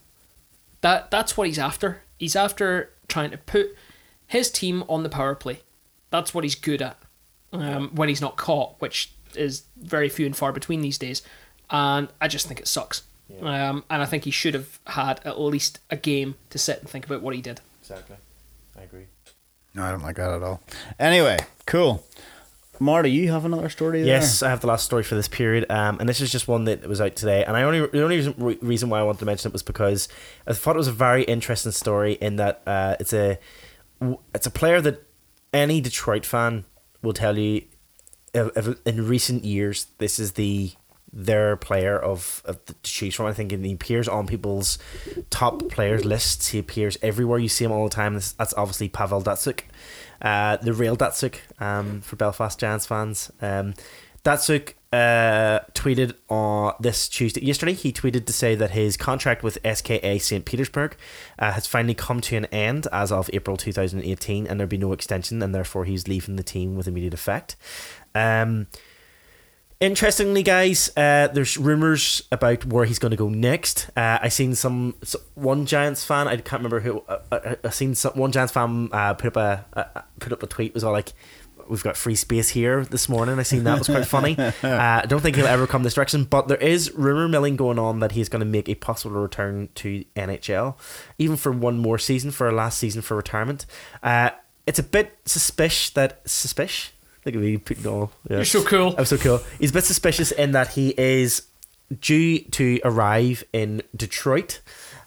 That 0.81 1.09
that's 1.09 1.35
what 1.35 1.47
he's 1.47 1.57
after. 1.57 2.03
He's 2.19 2.35
after 2.35 2.91
trying 3.07 3.31
to 3.31 3.37
put 3.37 3.75
his 4.27 4.51
team 4.51 4.83
on 4.87 5.03
the 5.03 5.09
power 5.09 5.35
play. 5.35 5.61
That's 6.11 6.33
what 6.33 6.43
he's 6.43 6.55
good 6.55 6.81
at 6.81 6.97
um, 7.51 7.89
when 7.95 8.09
he's 8.09 8.21
not 8.21 8.37
caught, 8.37 8.79
which 8.79 9.11
is 9.35 9.63
very 9.75 10.09
few 10.09 10.25
and 10.25 10.35
far 10.35 10.51
between 10.51 10.81
these 10.81 10.97
days. 10.97 11.23
And 11.69 12.09
I 12.21 12.27
just 12.27 12.47
think 12.47 12.59
it 12.59 12.67
sucks. 12.67 13.03
Um, 13.41 13.83
and 13.89 14.01
I 14.01 14.05
think 14.05 14.23
he 14.23 14.31
should 14.31 14.53
have 14.53 14.79
had 14.87 15.19
at 15.25 15.39
least 15.39 15.79
a 15.89 15.97
game 15.97 16.35
to 16.51 16.57
sit 16.57 16.79
and 16.79 16.89
think 16.89 17.05
about 17.05 17.21
what 17.21 17.35
he 17.35 17.41
did. 17.41 17.59
Exactly. 17.81 18.17
I 18.77 18.83
agree. 18.83 19.05
No, 19.73 19.83
I 19.83 19.91
don't 19.91 20.03
like 20.03 20.15
that 20.15 20.31
at 20.31 20.43
all. 20.43 20.61
Anyway, 20.99 21.37
cool. 21.65 22.05
Marty, 22.79 23.09
you 23.09 23.31
have 23.31 23.45
another 23.45 23.69
story 23.69 23.99
there? 24.01 24.07
Yes, 24.07 24.43
I 24.43 24.49
have 24.49 24.61
the 24.61 24.67
last 24.67 24.85
story 24.85 25.03
for 25.03 25.15
this 25.15 25.27
period, 25.27 25.65
um, 25.69 25.97
and 25.99 26.09
this 26.09 26.19
is 26.19 26.31
just 26.31 26.47
one 26.47 26.65
that 26.65 26.85
was 26.87 26.99
out 26.99 27.15
today. 27.15 27.43
And 27.45 27.55
I 27.55 27.63
only 27.63 27.79
the 27.79 28.03
only 28.03 28.17
reason, 28.17 28.57
reason 28.61 28.89
why 28.89 28.99
I 28.99 29.03
wanted 29.03 29.19
to 29.19 29.25
mention 29.25 29.49
it 29.49 29.53
was 29.53 29.63
because 29.63 30.07
I 30.45 30.53
thought 30.53 30.75
it 30.75 30.79
was 30.79 30.87
a 30.87 30.93
very 30.93 31.23
interesting 31.23 31.71
story 31.71 32.13
in 32.13 32.35
that 32.35 32.61
uh, 32.67 32.95
it's 32.99 33.13
a 33.13 33.39
it's 34.33 34.45
a 34.45 34.51
player 34.51 34.81
that 34.81 35.03
any 35.53 35.79
Detroit 35.79 36.25
fan 36.25 36.65
will 37.01 37.13
tell 37.13 37.37
you 37.37 37.63
if, 38.33 38.55
if 38.57 38.77
in 38.85 39.07
recent 39.07 39.45
years 39.45 39.87
this 39.97 40.19
is 40.19 40.33
the 40.33 40.71
their 41.15 41.55
player 41.55 41.97
of, 41.97 42.43
of 42.45 42.63
to 42.65 42.75
choose 42.83 43.15
from. 43.15 43.25
I 43.25 43.33
think 43.33 43.51
he 43.51 43.73
appears 43.73 44.07
on 44.07 44.27
people's 44.27 44.77
top 45.29 45.69
players 45.69 46.03
lists. 46.03 46.49
He 46.49 46.59
appears 46.59 46.97
everywhere. 47.01 47.39
You 47.39 47.47
see 47.47 47.63
him 47.65 47.71
all 47.71 47.85
the 47.85 47.95
time. 47.95 48.13
That's 48.13 48.53
obviously 48.57 48.89
Pavel 48.89 49.23
Datsyuk, 49.23 49.61
uh, 50.21 50.57
the 50.57 50.73
real 50.73 50.97
Datsyuk 50.97 51.37
um, 51.59 52.01
for 52.01 52.17
Belfast 52.17 52.59
Giants 52.59 52.85
fans. 52.85 53.31
Um, 53.41 53.73
Datsyuk 54.25 54.73
uh, 54.91 55.59
tweeted 55.73 56.15
on 56.29 56.73
this 56.79 57.07
Tuesday, 57.07 57.45
yesterday. 57.45 57.73
He 57.73 57.93
tweeted 57.93 58.25
to 58.25 58.33
say 58.33 58.55
that 58.55 58.71
his 58.71 58.97
contract 58.97 59.43
with 59.43 59.57
SKA 59.63 60.19
St. 60.19 60.43
Petersburg 60.43 60.97
uh, 61.39 61.51
has 61.51 61.67
finally 61.67 61.93
come 61.93 62.21
to 62.21 62.35
an 62.35 62.45
end 62.45 62.87
as 62.91 63.11
of 63.11 63.29
April 63.33 63.55
2018, 63.55 64.47
and 64.47 64.59
there'll 64.59 64.69
be 64.69 64.77
no 64.77 64.91
extension, 64.93 65.41
and 65.41 65.53
therefore 65.53 65.85
he's 65.85 66.07
leaving 66.07 66.35
the 66.35 66.43
team 66.43 66.75
with 66.75 66.87
immediate 66.87 67.13
effect. 67.13 67.55
Um, 68.15 68.67
Interestingly, 69.81 70.41
guys, 70.41 70.89
uh, 70.95 71.27
there's 71.33 71.57
rumors 71.57 72.23
about 72.31 72.65
where 72.65 72.85
he's 72.85 72.97
going 72.97 73.11
to 73.11 73.17
go 73.17 73.27
next. 73.27 73.89
Uh, 73.95 74.19
I 74.21 74.29
seen 74.29 74.55
some 74.55 74.95
so- 75.03 75.19
one 75.33 75.65
Giants 75.65 76.03
fan. 76.05 76.29
I 76.29 76.37
can't 76.37 76.61
remember 76.61 76.79
who. 76.79 77.03
Uh, 77.09 77.19
uh, 77.31 77.55
I 77.61 77.69
seen 77.71 77.93
some, 77.93 78.13
one 78.13 78.31
Giants 78.31 78.53
fan 78.53 78.87
uh, 78.93 79.13
put 79.15 79.35
up 79.35 79.37
a 79.37 79.65
uh, 79.73 80.01
put 80.19 80.31
up 80.31 80.41
a 80.43 80.47
tweet. 80.47 80.73
Was 80.73 80.85
all 80.85 80.93
like, 80.93 81.11
"We've 81.67 81.83
got 81.83 81.97
free 81.97 82.15
space 82.15 82.49
here 82.49 82.85
this 82.85 83.09
morning." 83.09 83.37
I 83.37 83.43
seen 83.43 83.65
that 83.65 83.75
it 83.75 83.79
was 83.79 83.87
quite 83.89 84.07
funny. 84.07 84.37
Uh, 84.63 85.01
I 85.03 85.05
don't 85.07 85.19
think 85.19 85.35
he'll 85.35 85.45
ever 85.45 85.67
come 85.67 85.83
this 85.83 85.93
direction, 85.95 86.23
but 86.23 86.47
there 86.47 86.57
is 86.57 86.93
rumor 86.93 87.27
milling 87.27 87.57
going 87.57 87.77
on 87.77 87.99
that 87.99 88.13
he's 88.13 88.29
going 88.29 88.39
to 88.39 88.45
make 88.45 88.69
a 88.69 88.75
possible 88.75 89.19
return 89.19 89.67
to 89.75 90.05
NHL, 90.15 90.75
even 91.19 91.35
for 91.35 91.51
one 91.51 91.77
more 91.79 91.97
season 91.99 92.31
for 92.31 92.47
a 92.47 92.53
last 92.53 92.77
season 92.79 93.01
for 93.01 93.17
retirement. 93.17 93.65
Uh, 94.01 94.29
it's 94.65 94.79
a 94.79 94.83
bit 94.83 95.17
suspicious 95.25 95.89
that 95.91 96.21
suspicious. 96.27 96.91
Look 97.25 97.35
at 97.35 97.41
me 97.41 97.57
putting 97.57 97.87
all. 97.87 98.11
Yeah. 98.29 98.37
You're 98.37 98.45
so 98.45 98.63
cool. 98.63 98.95
I'm 98.97 99.05
so 99.05 99.17
cool. 99.17 99.41
He's 99.59 99.71
a 99.71 99.73
bit 99.73 99.83
suspicious 99.83 100.31
in 100.31 100.51
that 100.51 100.69
he 100.69 100.93
is 100.97 101.43
due 101.99 102.39
to 102.39 102.79
arrive 102.83 103.43
in 103.53 103.81
Detroit 103.95 104.59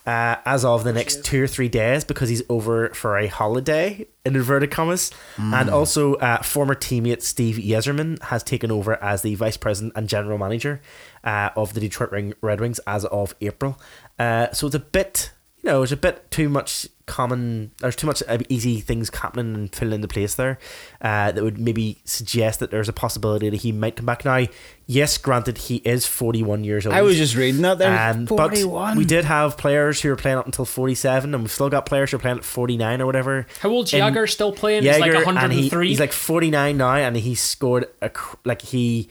uh, 0.07 0.37
as 0.47 0.65
of 0.65 0.85
the 0.85 0.93
next 0.93 1.25
two 1.25 1.43
or 1.45 1.47
three 1.47 1.69
days 1.69 2.03
because 2.03 2.29
he's 2.29 2.43
over 2.49 2.89
for 2.91 3.19
a 3.19 3.27
holiday 3.27 4.07
in 4.25 4.35
inverted 4.35 4.71
commas. 4.71 5.11
And 5.37 5.69
also, 5.71 6.15
uh, 6.15 6.43
former 6.43 6.75
teammate 6.75 7.23
Steve 7.23 7.57
Yzerman 7.57 8.21
has 8.25 8.43
taken 8.43 8.71
over 8.73 9.01
as 9.03 9.23
the 9.23 9.35
vice 9.35 9.57
president 9.57 9.93
and 9.97 10.09
general 10.09 10.39
manager 10.39 10.81
uh, 11.25 11.51
of 11.57 11.75
the 11.75 11.81
Detroit 11.81 12.11
Ring- 12.11 12.35
Red 12.41 12.61
Wings 12.61 12.81
as 12.87 13.05
of 13.05 13.35
April. 13.41 13.79
Uh, 14.19 14.51
so 14.53 14.67
it's 14.67 14.75
a 14.75 14.81
bit, 14.81 15.31
you 15.63 15.71
know, 15.71 15.83
it's 15.83 15.93
a 15.93 15.97
bit 15.97 16.31
too 16.31 16.49
much 16.49 16.87
common. 17.07 17.73
There's 17.79 17.97
too 17.97 18.07
much 18.07 18.23
uh, 18.29 18.39
easy 18.49 18.81
things 18.81 19.11
happening 19.13 19.55
and 19.55 19.75
filling 19.75 20.03
the 20.03 20.09
place 20.09 20.35
there 20.35 20.59
uh, 21.01 21.33
that 21.33 21.43
would 21.43 21.59
maybe 21.59 21.99
suggest 22.05 22.61
that 22.61 22.71
there's 22.71 22.89
a 22.89 22.93
possibility 22.93 23.51
that 23.51 23.63
he 23.63 23.73
might 23.73 23.97
come 23.97 24.07
back. 24.07 24.25
Now, 24.25 24.47
yes, 24.87 25.19
granted, 25.19 25.59
he 25.59 25.77
is 25.77 26.07
41 26.07 26.63
years 26.63 26.87
old. 26.87 26.95
I 26.95 27.03
was 27.03 27.17
just 27.17 27.35
reading 27.35 27.63
that 27.63 27.79
there. 27.79 28.11
Um, 28.11 28.27
but 28.27 28.37
41. 28.51 28.97
we 28.97 29.05
did 29.05 29.25
have 29.25 29.57
players 29.57 30.01
who 30.01 30.11
were 30.11 30.17
playing 30.17 30.39
up 30.39 30.47
until 30.47 30.65
47, 30.65 31.35
and 31.35 31.43
we've 31.43 31.51
still 31.51 31.71
got 31.71 31.87
players 31.87 32.13
who 32.13 32.19
are 32.19 32.21
playing 32.21 32.39
at 32.39 32.45
49 32.45 33.01
or 33.01 33.07
whatever. 33.07 33.47
How 33.61 33.71
old 33.71 33.93
In- 33.93 34.01
Jagr 34.01 34.31
still 34.31 34.53
playing? 34.53 34.85
He's 34.85 34.99
like 35.01 35.13
103. 35.13 35.87
he, 35.87 35.91
he's 35.91 36.01
like 36.01 36.13
49 36.13 36.77
now, 36.77 36.95
and 36.95 37.17
he 37.17 37.35
scored 37.35 37.87
a 38.01 38.11
like 38.45 38.63
he. 38.63 39.09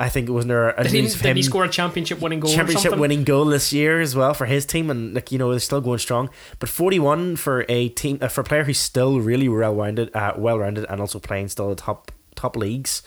I 0.00 0.08
think 0.08 0.28
it 0.28 0.32
was 0.32 0.46
there. 0.46 0.72
did 0.80 0.92
he, 0.92 1.08
did 1.08 1.36
he 1.36 1.42
score 1.42 1.64
a 1.64 1.68
championship 1.68 2.20
winning 2.20 2.38
goal 2.38 2.52
championship 2.52 2.82
something? 2.82 3.00
winning 3.00 3.24
goal 3.24 3.46
this 3.46 3.72
year 3.72 4.00
as 4.00 4.14
well 4.14 4.32
for 4.32 4.46
his 4.46 4.64
team, 4.64 4.90
and 4.90 5.12
like 5.12 5.32
you 5.32 5.38
know 5.38 5.50
they're 5.50 5.58
still 5.58 5.80
going 5.80 5.98
strong. 5.98 6.30
But 6.60 6.68
41 6.68 7.34
for 7.36 7.64
a 7.68 7.88
team 7.88 8.18
uh, 8.20 8.28
for 8.28 8.42
a 8.42 8.44
player 8.44 8.62
who's 8.62 8.78
still 8.78 9.20
really 9.20 9.48
well 9.48 9.74
rounded, 9.74 10.14
uh, 10.14 10.34
well 10.36 10.58
rounded, 10.58 10.86
and 10.88 11.00
also 11.00 11.18
playing 11.18 11.48
still 11.48 11.70
the 11.70 11.74
top 11.74 12.12
top 12.36 12.54
leagues. 12.56 13.02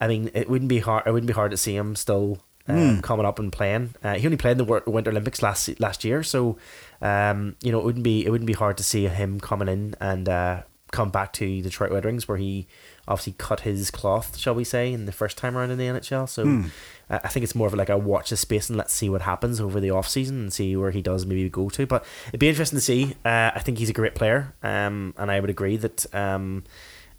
I 0.00 0.08
mean, 0.08 0.30
it 0.34 0.50
wouldn't 0.50 0.68
be 0.68 0.80
hard. 0.80 1.06
It 1.06 1.12
wouldn't 1.12 1.28
be 1.28 1.34
hard 1.34 1.52
to 1.52 1.56
see 1.56 1.76
him 1.76 1.94
still 1.94 2.38
uh, 2.68 3.00
coming 3.02 3.26
up 3.26 3.38
and 3.38 3.52
playing. 3.52 3.94
Uh, 4.02 4.14
he 4.14 4.26
only 4.26 4.36
played 4.36 4.58
in 4.58 4.66
the 4.66 4.82
Winter 4.86 5.10
Olympics 5.10 5.40
last 5.40 5.78
last 5.78 6.02
year, 6.04 6.24
so 6.24 6.58
um, 7.00 7.54
you 7.62 7.70
know 7.70 7.78
it 7.78 7.84
wouldn't 7.84 8.04
be 8.04 8.26
it 8.26 8.30
wouldn't 8.30 8.48
be 8.48 8.54
hard 8.54 8.76
to 8.78 8.82
see 8.82 9.06
him 9.06 9.38
coming 9.38 9.68
in 9.68 9.94
and 10.00 10.28
uh, 10.28 10.62
come 10.94 11.10
back 11.10 11.32
to 11.34 11.60
Detroit 11.60 11.90
Red 11.90 12.04
Wings, 12.04 12.28
where 12.28 12.38
he 12.38 12.68
obviously 13.08 13.34
cut 13.36 13.60
his 13.60 13.90
cloth, 13.90 14.38
shall 14.38 14.54
we 14.54 14.62
say, 14.62 14.92
in 14.92 15.06
the 15.06 15.12
first 15.12 15.36
time 15.36 15.58
around 15.58 15.72
in 15.72 15.78
the 15.78 15.86
NHL. 15.86 16.28
So 16.28 16.64
uh, 17.10 17.18
I 17.24 17.28
think 17.28 17.42
it's 17.42 17.54
more 17.54 17.66
of 17.66 17.74
like 17.74 17.88
a 17.88 17.98
watch 17.98 18.30
the 18.30 18.36
space 18.36 18.68
and 18.70 18.78
let's 18.78 18.92
see 18.92 19.08
what 19.08 19.22
happens 19.22 19.60
over 19.60 19.80
the 19.80 19.90
off 19.90 20.08
season 20.08 20.38
and 20.38 20.52
see 20.52 20.76
where 20.76 20.92
he 20.92 21.02
does 21.02 21.26
maybe 21.26 21.50
go 21.50 21.68
to. 21.70 21.84
But 21.84 22.04
it'd 22.28 22.38
be 22.38 22.48
interesting 22.48 22.76
to 22.76 22.80
see. 22.80 23.16
Uh, 23.24 23.50
I 23.54 23.58
think 23.58 23.78
he's 23.78 23.90
a 23.90 23.92
great 23.92 24.14
player, 24.14 24.54
um, 24.62 25.14
and 25.18 25.32
I 25.32 25.40
would 25.40 25.50
agree 25.50 25.76
that 25.78 26.06
um, 26.14 26.62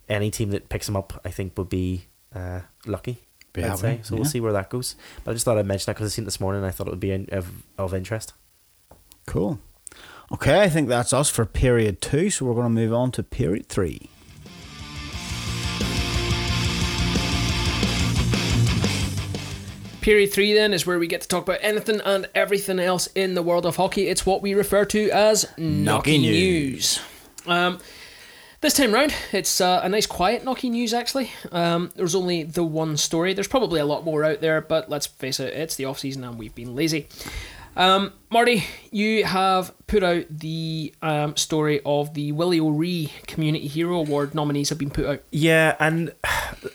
any 0.08 0.32
team 0.32 0.52
that 0.52 0.70
picks 0.70 0.88
him 0.88 0.96
up, 0.96 1.20
I 1.26 1.30
think, 1.30 1.58
would 1.58 1.70
be 1.70 2.06
uh, 2.34 2.62
lucky. 2.86 3.24
Yeah, 3.58 3.74
I'd 3.74 3.80
say. 3.80 4.00
So 4.04 4.16
yeah. 4.16 4.22
we'll 4.22 4.30
see 4.30 4.40
where 4.40 4.54
that 4.54 4.70
goes. 4.70 4.96
But 5.24 5.32
I 5.32 5.34
just 5.34 5.44
thought 5.44 5.58
I'd 5.58 5.66
mention 5.66 5.88
that 5.88 5.96
because 5.96 6.12
I 6.12 6.16
seen 6.16 6.24
it 6.24 6.26
this 6.26 6.40
morning 6.40 6.60
and 6.60 6.68
I 6.68 6.72
thought 6.72 6.88
it 6.88 6.92
would 6.92 7.00
be 7.00 7.12
of, 7.12 7.64
of 7.78 7.94
interest. 7.94 8.34
Cool. 9.28 9.60
Okay, 10.32 10.62
I 10.62 10.70
think 10.70 10.90
that's 10.90 11.14
us 11.14 11.30
for 11.30 11.46
period 11.46 12.02
two. 12.02 12.30
So 12.30 12.46
we're 12.46 12.54
going 12.54 12.66
to 12.66 12.70
move 12.70 12.94
on 12.94 13.12
to 13.12 13.24
period 13.24 13.70
three. 13.70 14.10
Period 20.02 20.32
three 20.32 20.54
then 20.54 20.72
is 20.74 20.86
where 20.86 21.00
we 21.00 21.08
get 21.08 21.22
to 21.22 21.28
talk 21.28 21.44
about 21.44 21.60
anything 21.62 22.00
and 22.02 22.30
everything 22.36 22.80
else 22.80 23.08
in 23.16 23.34
the 23.34 23.42
world 23.42 23.66
of 23.66 23.76
hockey. 23.76 24.08
It's 24.08 24.26
what 24.26 24.42
we 24.42 24.54
refer 24.54 24.86
to 24.86 25.10
as 25.10 25.46
Knocky 25.58 26.20
news. 26.20 26.22
news. 26.22 27.00
Um, 27.48 27.80
this 28.62 28.76
time 28.76 28.94
round, 28.94 29.14
it's 29.32 29.62
uh, 29.62 29.82
a 29.84 29.90
nice 29.90 30.06
quiet 30.06 30.44
Knocky 30.44 30.70
news 30.70 30.94
actually. 30.94 31.32
Um, 31.52 31.92
there's 31.96 32.16
only 32.16 32.44
the 32.44 32.64
one 32.64 32.98
story. 32.98 33.34
There's 33.34 33.48
probably 33.48 33.80
a 33.80 33.86
lot 33.86 34.04
more 34.04 34.24
out 34.24 34.42
there, 34.42 34.62
but 34.62 34.90
let's 34.90 35.08
face 35.08 35.40
it, 35.40 35.54
it's 35.54 35.76
the 35.76 35.86
off 35.86 36.00
season 36.00 36.24
and 36.24 36.38
we've 36.38 36.56
been 36.56 36.76
lazy. 36.76 37.08
Um, 37.76 38.14
Marty, 38.30 38.64
you 38.92 39.26
have 39.26 39.74
put 39.88 40.04
out 40.04 40.26
the 40.30 40.94
um, 41.02 41.36
story 41.36 41.82
of 41.86 42.14
the 42.14 42.32
Willie 42.32 42.60
O'Ree 42.60 43.12
Community 43.28 43.68
Hero 43.68 44.00
Award 44.00 44.34
nominees 44.34 44.70
have 44.70 44.78
been 44.78 44.90
put 44.90 45.06
out. 45.06 45.24
Yeah, 45.32 45.76
and 45.80 46.14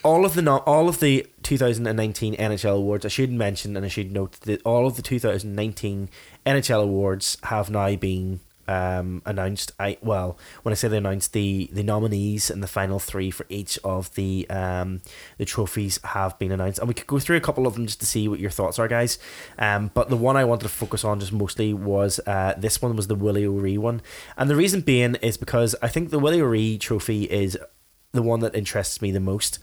all 0.03 0.25
of 0.25 0.35
the 0.35 0.43
no- 0.43 0.59
all 0.59 0.89
of 0.89 1.01
the 1.01 1.27
2019 1.43 2.37
NHL 2.37 2.77
awards, 2.77 3.05
I 3.05 3.09
should 3.09 3.33
mention 3.33 3.77
and 3.77 3.85
I 3.85 3.89
should 3.89 4.13
note 4.13 4.33
that 4.43 4.63
all 4.65 4.87
of 4.87 4.97
the 4.97 5.03
2019 5.03 6.09
NHL 6.47 6.83
awards 6.83 7.39
have 7.45 7.71
now 7.71 7.95
been 7.97 8.41
um, 8.71 9.23
announced. 9.27 9.73
I 9.79 9.99
well, 10.01 10.39
when 10.63 10.73
I 10.73 10.77
say 10.77 10.89
they 10.89 10.99
announced, 10.99 11.33
the 11.33 11.69
the 11.73 11.83
nominees 11.83 12.51
and 12.51 12.63
the 12.63 12.69
final 12.69 12.99
three 12.99 13.31
for 13.31 13.45
each 13.49 13.79
of 13.83 14.15
the 14.15 14.49
um, 14.49 15.03
the 15.39 15.45
trophies 15.45 15.99
have 16.05 16.39
been 16.39 16.53
announced, 16.53 16.79
and 16.79 16.89
we 16.89 16.95
could 16.95 17.07
go 17.07 17.19
through 17.19 17.37
a 17.37 17.41
couple 17.41 17.67
of 17.67 17.75
them 17.75 17.87
just 17.87 18.01
to 18.01 18.07
see 18.07 18.29
what 18.29 18.39
your 18.39 18.51
thoughts 18.51 18.79
are, 18.79 18.89
guys. 18.89 19.19
Um, 19.59 19.91
but 19.93 20.09
the 20.09 20.17
one 20.17 20.37
I 20.37 20.45
wanted 20.45 20.63
to 20.63 20.69
focus 20.69 21.05
on 21.05 21.21
just 21.21 21.33
mostly 21.33 21.75
was 21.75 22.21
uh, 22.27 22.55
this 22.57 22.81
one 22.81 22.95
was 22.95 23.09
the 23.09 23.15
Willie 23.15 23.47
O'Ree 23.47 23.79
one, 23.79 24.03
and 24.37 24.49
the 24.49 24.57
reason 24.57 24.83
being 24.83 25.17
is 25.17 25.37
because 25.37 25.75
I 25.83 25.89
think 25.89 26.11
the 26.11 26.21
Willie 26.21 26.41
O'Ree 26.41 26.79
trophy 26.79 27.25
is 27.25 27.59
the 28.13 28.23
one 28.23 28.41
that 28.41 28.55
interests 28.55 29.03
me 29.03 29.11
the 29.11 29.21
most. 29.21 29.59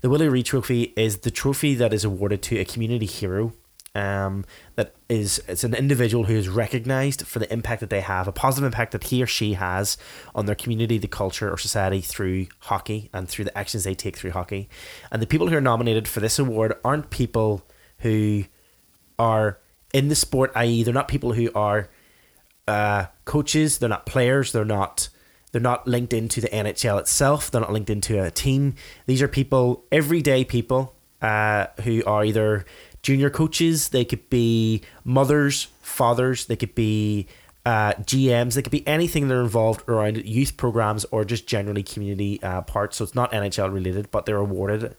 The 0.00 0.08
Willie 0.08 0.28
Reed 0.28 0.46
Trophy 0.46 0.92
is 0.96 1.18
the 1.18 1.30
trophy 1.30 1.74
that 1.74 1.92
is 1.92 2.04
awarded 2.04 2.42
to 2.42 2.58
a 2.58 2.64
community 2.64 3.06
hero. 3.06 3.52
Um, 3.94 4.44
that 4.76 4.94
is 5.08 5.42
it's 5.48 5.64
an 5.64 5.74
individual 5.74 6.24
who 6.24 6.34
is 6.34 6.48
recognized 6.48 7.26
for 7.26 7.38
the 7.38 7.52
impact 7.52 7.80
that 7.80 7.90
they 7.90 8.00
have, 8.00 8.28
a 8.28 8.32
positive 8.32 8.66
impact 8.66 8.92
that 8.92 9.04
he 9.04 9.22
or 9.22 9.26
she 9.26 9.54
has 9.54 9.96
on 10.34 10.46
their 10.46 10.54
community, 10.54 10.98
the 10.98 11.08
culture, 11.08 11.50
or 11.50 11.58
society 11.58 12.00
through 12.00 12.46
hockey 12.60 13.10
and 13.12 13.28
through 13.28 13.46
the 13.46 13.58
actions 13.58 13.84
they 13.84 13.94
take 13.94 14.16
through 14.16 14.32
hockey. 14.32 14.68
And 15.10 15.20
the 15.20 15.26
people 15.26 15.48
who 15.48 15.56
are 15.56 15.60
nominated 15.60 16.06
for 16.06 16.20
this 16.20 16.38
award 16.38 16.74
aren't 16.84 17.10
people 17.10 17.66
who 17.98 18.44
are 19.18 19.58
in 19.92 20.08
the 20.08 20.14
sport, 20.14 20.52
i.e., 20.54 20.82
they're 20.82 20.94
not 20.94 21.08
people 21.08 21.32
who 21.32 21.50
are 21.54 21.88
uh, 22.68 23.06
coaches, 23.24 23.78
they're 23.78 23.88
not 23.88 24.06
players, 24.06 24.52
they're 24.52 24.64
not 24.64 25.08
they're 25.50 25.60
not 25.62 25.88
linked 25.88 26.12
into 26.12 26.40
the 26.40 26.48
NHL 26.48 27.00
itself, 27.00 27.50
they're 27.50 27.62
not 27.62 27.72
linked 27.72 27.90
into 27.90 28.22
a 28.22 28.30
team. 28.30 28.74
These 29.06 29.22
are 29.22 29.28
people, 29.28 29.84
everyday 29.90 30.44
people, 30.44 30.94
uh, 31.22 31.66
who 31.82 32.02
are 32.06 32.24
either 32.24 32.66
junior 33.08 33.30
coaches, 33.30 33.88
they 33.88 34.04
could 34.04 34.28
be 34.28 34.82
mothers, 35.02 35.68
fathers, 35.80 36.44
they 36.44 36.56
could 36.56 36.74
be 36.74 37.26
uh, 37.64 37.94
GMs, 37.94 38.52
they 38.52 38.60
could 38.60 38.70
be 38.70 38.86
anything 38.86 39.28
that 39.28 39.34
are 39.34 39.40
involved 39.40 39.88
around 39.88 40.18
youth 40.26 40.58
programs 40.58 41.06
or 41.10 41.24
just 41.24 41.46
generally 41.46 41.82
community 41.82 42.38
uh, 42.42 42.60
parts. 42.60 42.98
So 42.98 43.04
it's 43.04 43.14
not 43.14 43.32
NHL 43.32 43.72
related, 43.72 44.10
but 44.10 44.26
they're 44.26 44.36
awarded. 44.36 44.94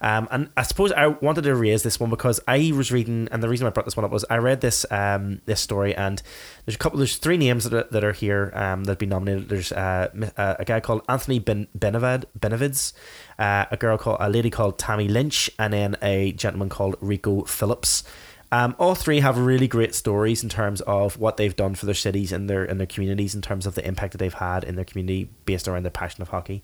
Um, 0.00 0.28
and 0.30 0.50
I 0.56 0.62
suppose 0.62 0.92
I 0.92 1.08
wanted 1.08 1.42
to 1.42 1.54
raise 1.54 1.82
this 1.82 1.98
one 1.98 2.10
because 2.10 2.40
I 2.46 2.72
was 2.74 2.92
reading, 2.92 3.28
and 3.32 3.42
the 3.42 3.48
reason 3.48 3.66
I 3.66 3.70
brought 3.70 3.84
this 3.84 3.96
one 3.96 4.04
up 4.04 4.10
was 4.10 4.24
I 4.30 4.36
read 4.36 4.60
this 4.60 4.86
um, 4.90 5.40
this 5.46 5.60
story, 5.60 5.94
and 5.94 6.22
there's 6.64 6.76
a 6.76 6.78
couple, 6.78 6.98
there's 6.98 7.16
three 7.16 7.36
names 7.36 7.64
that 7.64 7.74
are, 7.74 7.88
that 7.90 8.04
are 8.04 8.12
here 8.12 8.52
um, 8.54 8.84
that 8.84 8.92
have 8.92 8.98
been 8.98 9.08
nominated. 9.08 9.48
There's 9.48 9.72
uh, 9.72 10.08
uh, 10.36 10.54
a 10.58 10.64
guy 10.64 10.80
called 10.80 11.02
Anthony 11.08 11.38
ben- 11.38 11.68
Benevid, 11.76 12.24
Benevids, 12.38 12.92
uh, 13.38 13.66
a 13.70 13.76
girl 13.76 13.98
called 13.98 14.18
a 14.20 14.28
lady 14.28 14.50
called 14.50 14.78
Tammy 14.78 15.08
Lynch, 15.08 15.50
and 15.58 15.72
then 15.72 15.96
a 16.02 16.32
gentleman 16.32 16.68
called 16.68 16.96
Rico 17.00 17.44
Phillips. 17.44 18.04
Um, 18.50 18.74
all 18.78 18.94
three 18.94 19.20
have 19.20 19.36
really 19.36 19.68
great 19.68 19.94
stories 19.94 20.42
in 20.42 20.48
terms 20.48 20.80
of 20.82 21.18
what 21.18 21.36
they've 21.36 21.54
done 21.54 21.74
for 21.74 21.84
their 21.84 21.94
cities 21.94 22.32
and 22.32 22.48
their 22.48 22.64
and 22.64 22.80
their 22.80 22.86
communities 22.86 23.34
in 23.34 23.42
terms 23.42 23.66
of 23.66 23.74
the 23.74 23.86
impact 23.86 24.12
that 24.12 24.18
they've 24.18 24.32
had 24.32 24.64
in 24.64 24.74
their 24.76 24.86
community 24.86 25.28
based 25.44 25.68
around 25.68 25.82
their 25.82 25.90
passion 25.90 26.22
of 26.22 26.28
hockey. 26.28 26.62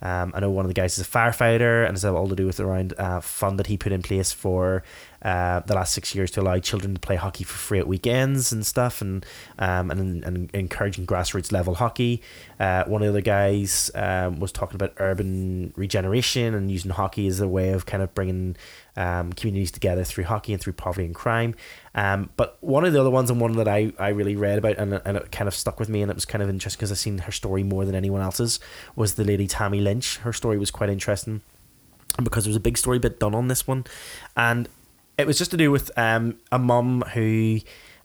Um, 0.00 0.32
I 0.34 0.40
know 0.40 0.50
one 0.50 0.64
of 0.64 0.68
the 0.68 0.74
guys 0.74 0.98
is 0.98 1.06
a 1.06 1.10
firefighter 1.10 1.84
and 1.84 1.92
has 1.92 2.04
all 2.04 2.28
to 2.28 2.36
do 2.36 2.46
with 2.46 2.58
around 2.58 2.94
uh, 2.98 3.20
fund 3.20 3.58
that 3.58 3.66
he 3.66 3.76
put 3.76 3.92
in 3.92 4.02
place 4.02 4.32
for 4.32 4.82
uh, 5.22 5.60
the 5.60 5.74
last 5.74 5.92
six 5.92 6.14
years 6.14 6.30
to 6.30 6.40
allow 6.40 6.58
children 6.58 6.94
to 6.94 7.00
play 7.00 7.16
hockey 7.16 7.44
for 7.44 7.54
free 7.54 7.80
at 7.80 7.86
weekends 7.86 8.52
and 8.52 8.64
stuff, 8.64 9.02
and 9.02 9.26
um, 9.58 9.90
and, 9.90 10.24
and 10.24 10.50
encouraging 10.54 11.06
grassroots 11.06 11.52
level 11.52 11.74
hockey. 11.74 12.22
Uh, 12.58 12.84
one 12.84 13.02
of 13.02 13.06
the 13.06 13.10
other 13.10 13.20
guys 13.20 13.90
um, 13.94 14.38
was 14.40 14.52
talking 14.52 14.76
about 14.76 14.94
urban 14.98 15.72
regeneration 15.76 16.54
and 16.54 16.70
using 16.70 16.92
hockey 16.92 17.26
as 17.26 17.40
a 17.40 17.48
way 17.48 17.70
of 17.70 17.84
kind 17.84 18.02
of 18.02 18.14
bringing 18.14 18.56
um, 18.96 19.32
communities 19.32 19.70
together 19.70 20.04
through 20.04 20.24
hockey 20.24 20.52
and 20.52 20.60
through 20.60 20.72
poverty 20.72 21.04
and 21.04 21.14
crime. 21.14 21.54
Um, 21.94 22.30
but 22.36 22.58
one 22.60 22.84
of 22.84 22.92
the 22.92 23.00
other 23.00 23.10
ones 23.10 23.30
and 23.30 23.40
one 23.40 23.52
that 23.52 23.68
I, 23.68 23.92
I 23.98 24.08
really 24.08 24.36
read 24.36 24.58
about 24.58 24.76
and, 24.78 25.00
and 25.04 25.16
it 25.16 25.32
kind 25.32 25.48
of 25.48 25.54
stuck 25.54 25.78
with 25.78 25.88
me 25.88 26.02
and 26.02 26.10
it 26.10 26.14
was 26.14 26.24
kind 26.24 26.42
of 26.42 26.48
interesting 26.48 26.78
because 26.78 26.92
I've 26.92 26.98
seen 26.98 27.18
her 27.18 27.32
story 27.32 27.62
more 27.62 27.84
than 27.84 27.94
anyone 27.94 28.20
else's 28.20 28.60
was 28.94 29.14
the 29.14 29.24
lady 29.24 29.46
Tammy 29.46 29.80
Lynch. 29.80 30.18
Her 30.18 30.32
story 30.32 30.58
was 30.58 30.70
quite 30.70 30.90
interesting 30.90 31.42
because 32.22 32.44
there 32.44 32.50
was 32.50 32.56
a 32.56 32.60
big 32.60 32.78
story 32.78 32.98
bit 32.98 33.20
done 33.20 33.34
on 33.34 33.48
this 33.48 33.66
one. 33.66 33.84
And 34.36 34.68
it 35.18 35.26
was 35.26 35.38
just 35.38 35.50
to 35.52 35.56
do 35.56 35.70
with 35.70 35.96
um, 35.98 36.38
a 36.52 36.58
mum 36.58 37.02
who 37.14 37.60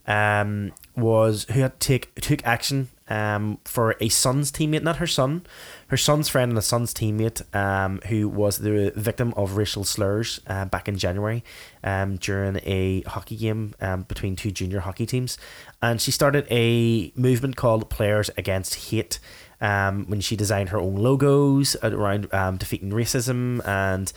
um, 0.07 0.73
was 0.95 1.45
who 1.51 1.61
had 1.61 1.79
take 1.79 2.13
took 2.15 2.45
action 2.45 2.89
um, 3.09 3.59
for 3.65 3.95
a 3.99 4.09
son's 4.09 4.51
teammate, 4.51 4.83
not 4.83 4.97
her 4.97 5.07
son, 5.07 5.45
her 5.91 5.97
son's 5.97 6.29
friend 6.29 6.51
and 6.51 6.57
a 6.57 6.61
son's 6.61 6.93
teammate, 6.93 7.43
um, 7.53 7.99
who 8.07 8.29
was 8.29 8.59
the 8.59 8.93
victim 8.95 9.33
of 9.35 9.57
racial 9.57 9.83
slurs 9.83 10.39
uh, 10.47 10.63
back 10.63 10.87
in 10.87 10.97
January 10.97 11.43
um, 11.83 12.15
during 12.15 12.61
a 12.63 13.01
hockey 13.01 13.35
game 13.35 13.75
um, 13.81 14.03
between 14.03 14.37
two 14.37 14.51
junior 14.51 14.79
hockey 14.79 15.05
teams. 15.05 15.37
And 15.81 15.99
she 15.99 16.09
started 16.09 16.47
a 16.49 17.11
movement 17.17 17.57
called 17.57 17.89
Players 17.89 18.29
Against 18.37 18.89
Hate 18.89 19.19
um, 19.59 20.05
when 20.07 20.21
she 20.21 20.37
designed 20.37 20.69
her 20.69 20.79
own 20.79 20.95
logos 20.95 21.75
around 21.83 22.33
um, 22.33 22.55
defeating 22.55 22.91
racism 22.91 23.59
and 23.67 24.13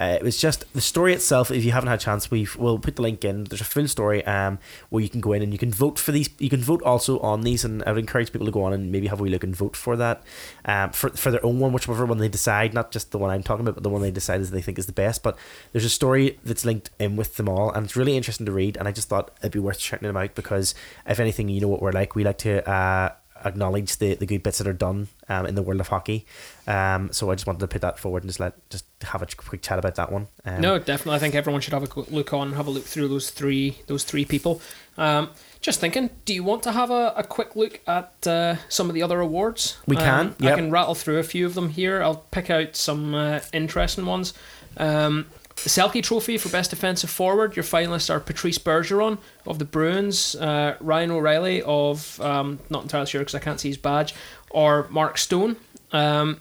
uh, 0.00 0.16
it 0.18 0.22
was 0.22 0.38
just 0.38 0.72
the 0.74 0.80
story 0.80 1.12
itself. 1.12 1.50
If 1.50 1.64
you 1.64 1.72
haven't 1.72 1.88
had 1.88 1.98
a 1.98 2.02
chance, 2.02 2.30
we 2.30 2.46
will 2.56 2.78
put 2.78 2.96
the 2.96 3.02
link 3.02 3.24
in. 3.24 3.44
There's 3.44 3.60
a 3.60 3.64
full 3.64 3.88
story 3.88 4.24
um, 4.26 4.60
where 4.90 5.02
you 5.02 5.08
can 5.08 5.20
go 5.20 5.32
in 5.32 5.42
and 5.42 5.52
you 5.52 5.58
can 5.58 5.72
vote 5.72 5.98
for 5.98 6.12
these. 6.12 6.30
You 6.38 6.48
can 6.48 6.60
vote 6.60 6.82
also 6.82 7.18
on 7.18 7.40
these, 7.40 7.64
and 7.64 7.82
I 7.82 7.90
would 7.90 7.98
encourage 7.98 8.32
people 8.32 8.46
to 8.46 8.52
go 8.52 8.62
on 8.62 8.72
and 8.72 8.92
maybe 8.92 9.08
have 9.08 9.18
a 9.18 9.22
wee 9.24 9.30
look 9.30 9.42
and 9.42 9.56
vote 9.56 9.74
for 9.74 9.96
that, 9.96 10.22
um, 10.64 10.90
for 10.90 11.10
for 11.10 11.32
their 11.32 11.44
own 11.44 11.58
one, 11.58 11.72
whichever 11.72 12.06
one 12.06 12.18
they 12.18 12.28
decide. 12.28 12.74
Not 12.74 12.92
just 12.92 13.10
the 13.10 13.18
one 13.18 13.30
I'm 13.30 13.42
talking 13.42 13.66
about, 13.66 13.74
but 13.74 13.82
the 13.82 13.90
one 13.90 14.02
they 14.02 14.12
decide 14.12 14.40
is 14.40 14.52
they 14.52 14.62
think 14.62 14.78
is 14.78 14.86
the 14.86 14.92
best. 14.92 15.24
But 15.24 15.36
there's 15.72 15.84
a 15.84 15.90
story 15.90 16.38
that's 16.44 16.64
linked 16.64 16.90
in 17.00 17.16
with 17.16 17.36
them 17.36 17.48
all, 17.48 17.72
and 17.72 17.84
it's 17.84 17.96
really 17.96 18.16
interesting 18.16 18.46
to 18.46 18.52
read. 18.52 18.76
And 18.76 18.86
I 18.86 18.92
just 18.92 19.08
thought 19.08 19.32
it'd 19.40 19.52
be 19.52 19.58
worth 19.58 19.80
checking 19.80 20.06
them 20.06 20.16
out 20.16 20.36
because 20.36 20.76
if 21.06 21.18
anything, 21.18 21.48
you 21.48 21.60
know 21.60 21.68
what 21.68 21.82
we're 21.82 21.90
like. 21.90 22.14
We 22.14 22.22
like 22.22 22.38
to. 22.38 22.68
Uh, 22.68 23.12
acknowledge 23.44 23.96
the, 23.98 24.14
the 24.14 24.26
good 24.26 24.42
bits 24.42 24.58
that 24.58 24.66
are 24.66 24.72
done 24.72 25.08
um, 25.28 25.46
in 25.46 25.54
the 25.54 25.62
world 25.62 25.80
of 25.80 25.88
hockey. 25.88 26.26
Um, 26.66 27.12
so 27.12 27.30
I 27.30 27.34
just 27.34 27.46
wanted 27.46 27.60
to 27.60 27.68
put 27.68 27.80
that 27.82 27.98
forward 27.98 28.22
and 28.22 28.30
just 28.30 28.40
let 28.40 28.68
just 28.70 28.84
have 29.02 29.22
a 29.22 29.26
quick 29.26 29.62
chat 29.62 29.78
about 29.78 29.94
that 29.96 30.10
one. 30.12 30.28
Um, 30.44 30.60
No, 30.60 30.78
definitely. 30.78 31.16
I 31.16 31.18
think 31.18 31.34
everyone 31.34 31.60
should 31.60 31.72
have 31.72 31.84
a 31.84 32.00
look 32.10 32.32
on, 32.32 32.52
have 32.54 32.66
a 32.66 32.70
look 32.70 32.84
through 32.84 33.08
those 33.08 33.30
three 33.30 33.78
those 33.86 34.04
three 34.04 34.24
people. 34.24 34.60
Um, 34.96 35.30
just 35.60 35.80
thinking, 35.80 36.10
do 36.24 36.34
you 36.34 36.42
want 36.44 36.62
to 36.64 36.72
have 36.72 36.90
a, 36.90 37.12
a 37.16 37.24
quick 37.24 37.56
look 37.56 37.80
at 37.86 38.26
uh, 38.26 38.56
some 38.68 38.88
of 38.88 38.94
the 38.94 39.02
other 39.02 39.20
awards? 39.20 39.78
We 39.86 39.96
can, 39.96 40.28
Um, 40.28 40.36
I 40.42 40.54
can 40.54 40.70
rattle 40.70 40.94
through 40.94 41.18
a 41.18 41.22
few 41.24 41.46
of 41.46 41.54
them 41.54 41.70
here. 41.70 42.02
I'll 42.02 42.24
pick 42.30 42.50
out 42.50 42.76
some 42.76 43.14
uh, 43.14 43.40
interesting 43.52 44.06
ones. 44.06 44.34
Um, 44.76 45.26
the 45.64 45.70
Selke 45.70 46.02
Trophy 46.02 46.38
for 46.38 46.48
Best 46.50 46.70
Defensive 46.70 47.10
Forward. 47.10 47.56
Your 47.56 47.64
finalists 47.64 48.10
are 48.10 48.20
Patrice 48.20 48.58
Bergeron 48.58 49.18
of 49.46 49.58
the 49.58 49.64
Bruins, 49.64 50.34
uh, 50.36 50.76
Ryan 50.80 51.10
O'Reilly 51.10 51.62
of 51.62 52.20
um, 52.20 52.58
not 52.70 52.82
entirely 52.82 53.06
sure 53.06 53.20
because 53.20 53.34
I 53.34 53.40
can't 53.40 53.58
see 53.60 53.68
his 53.68 53.76
badge, 53.78 54.14
or 54.50 54.86
Mark 54.90 55.18
Stone. 55.18 55.56
Um, 55.92 56.40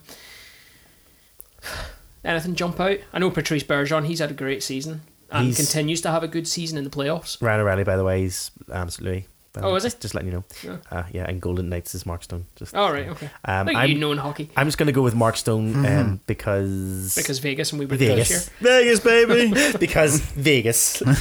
anything 2.23 2.55
jump 2.55 2.79
out? 2.79 2.97
I 3.13 3.19
know 3.19 3.31
Patrice 3.31 3.63
Bergeron. 3.63 4.05
He's 4.05 4.19
had 4.19 4.31
a 4.31 4.35
great 4.35 4.63
season 4.63 5.01
and 5.31 5.45
He's- 5.45 5.57
continues 5.57 6.01
to 6.01 6.11
have 6.11 6.23
a 6.23 6.27
good 6.27 6.47
season 6.47 6.77
in 6.77 6.83
the 6.83 6.89
playoffs. 6.89 7.41
Ryan 7.41 7.61
O'Reilly, 7.61 7.83
by 7.83 7.97
the 7.97 8.03
way, 8.03 8.23
is 8.23 8.51
absolutely. 8.71 9.27
By 9.61 9.67
Oh, 9.67 9.75
is 9.75 9.83
he? 9.83 9.87
just, 9.89 10.01
just 10.01 10.15
letting 10.15 10.31
you 10.31 10.37
know. 10.37 10.43
Yeah. 10.63 10.77
Uh, 10.91 11.03
yeah, 11.11 11.25
and 11.27 11.41
Golden 11.41 11.69
Knights 11.69 11.93
is 11.95 12.05
Mark 12.05 12.23
Stone. 12.23 12.45
Just 12.55 12.75
All 12.75 12.91
right, 12.91 13.07
okay. 13.09 13.29
Um, 13.45 13.67
Look 13.67 13.75
at 13.75 13.79
I'm- 13.81 13.89
you 13.89 13.97
know 13.97 14.11
in 14.11 14.17
hockey 14.17 14.49
I'm 14.55 14.67
just 14.67 14.77
going 14.77 14.87
to 14.87 14.93
go 14.93 15.01
with 15.01 15.15
Mark 15.15 15.37
Stone 15.37 15.85
um, 15.85 16.19
because 16.27 17.15
because 17.15 17.39
Vegas 17.39 17.71
and 17.71 17.79
we 17.79 17.85
were 17.85 17.97
this 17.97 18.29
year. 18.29 18.39
Vegas, 18.61 18.99
Vegas, 18.99 19.51
baby, 19.51 19.77
because 19.79 20.19
Vegas. 20.21 21.01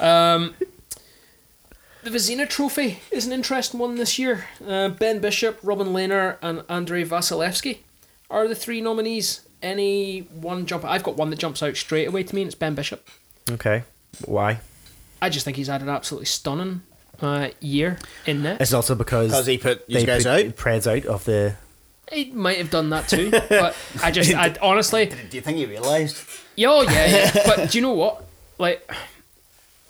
Um, 0.00 0.54
the 2.02 2.10
Vezina 2.10 2.48
Trophy 2.48 2.98
is 3.10 3.26
an 3.26 3.32
interesting 3.32 3.80
one 3.80 3.94
this 3.94 4.18
year. 4.18 4.44
Uh, 4.66 4.88
ben 4.90 5.20
Bishop, 5.20 5.58
Robin 5.62 5.88
Lehner, 5.88 6.36
and 6.42 6.62
Andrei 6.68 7.04
Vasilevskiy 7.04 7.78
are 8.30 8.46
the 8.48 8.54
three 8.54 8.80
nominees. 8.80 9.40
any 9.62 10.20
one 10.20 10.66
jump? 10.66 10.84
I've 10.84 11.02
got 11.02 11.16
one 11.16 11.30
that 11.30 11.38
jumps 11.38 11.62
out 11.62 11.76
straight 11.76 12.08
away 12.08 12.22
to 12.24 12.34
me, 12.34 12.42
and 12.42 12.48
it's 12.48 12.54
Ben 12.54 12.74
Bishop. 12.74 13.08
Okay. 13.50 13.84
Why? 14.26 14.60
I 15.22 15.30
just 15.30 15.44
think 15.44 15.56
he's 15.56 15.68
had 15.68 15.80
an 15.80 15.88
absolutely 15.88 16.26
stunning 16.26 16.82
uh, 17.24 17.50
year 17.60 17.98
in 18.26 18.42
net. 18.42 18.60
It's 18.60 18.72
also 18.72 18.94
because 18.94 19.30
Because 19.30 19.46
he 19.46 19.58
put 19.58 19.84
you 19.88 20.04
guys 20.06 20.24
put 20.24 20.46
out. 20.46 20.56
Preds 20.56 20.86
out 20.86 21.06
of 21.06 21.24
the. 21.24 21.56
He 22.12 22.30
might 22.32 22.58
have 22.58 22.70
done 22.70 22.90
that 22.90 23.08
too, 23.08 23.30
but 23.30 23.74
I 24.02 24.10
just, 24.10 24.34
I 24.34 24.54
honestly, 24.62 25.06
Do 25.06 25.16
you 25.36 25.40
think 25.40 25.56
he 25.56 25.64
realised? 25.66 26.18
yeah, 26.54 26.68
oh, 26.70 26.82
yeah, 26.82 27.06
yeah. 27.06 27.42
But 27.46 27.70
do 27.70 27.78
you 27.78 27.82
know 27.82 27.92
what? 27.92 28.22
Like, 28.58 28.88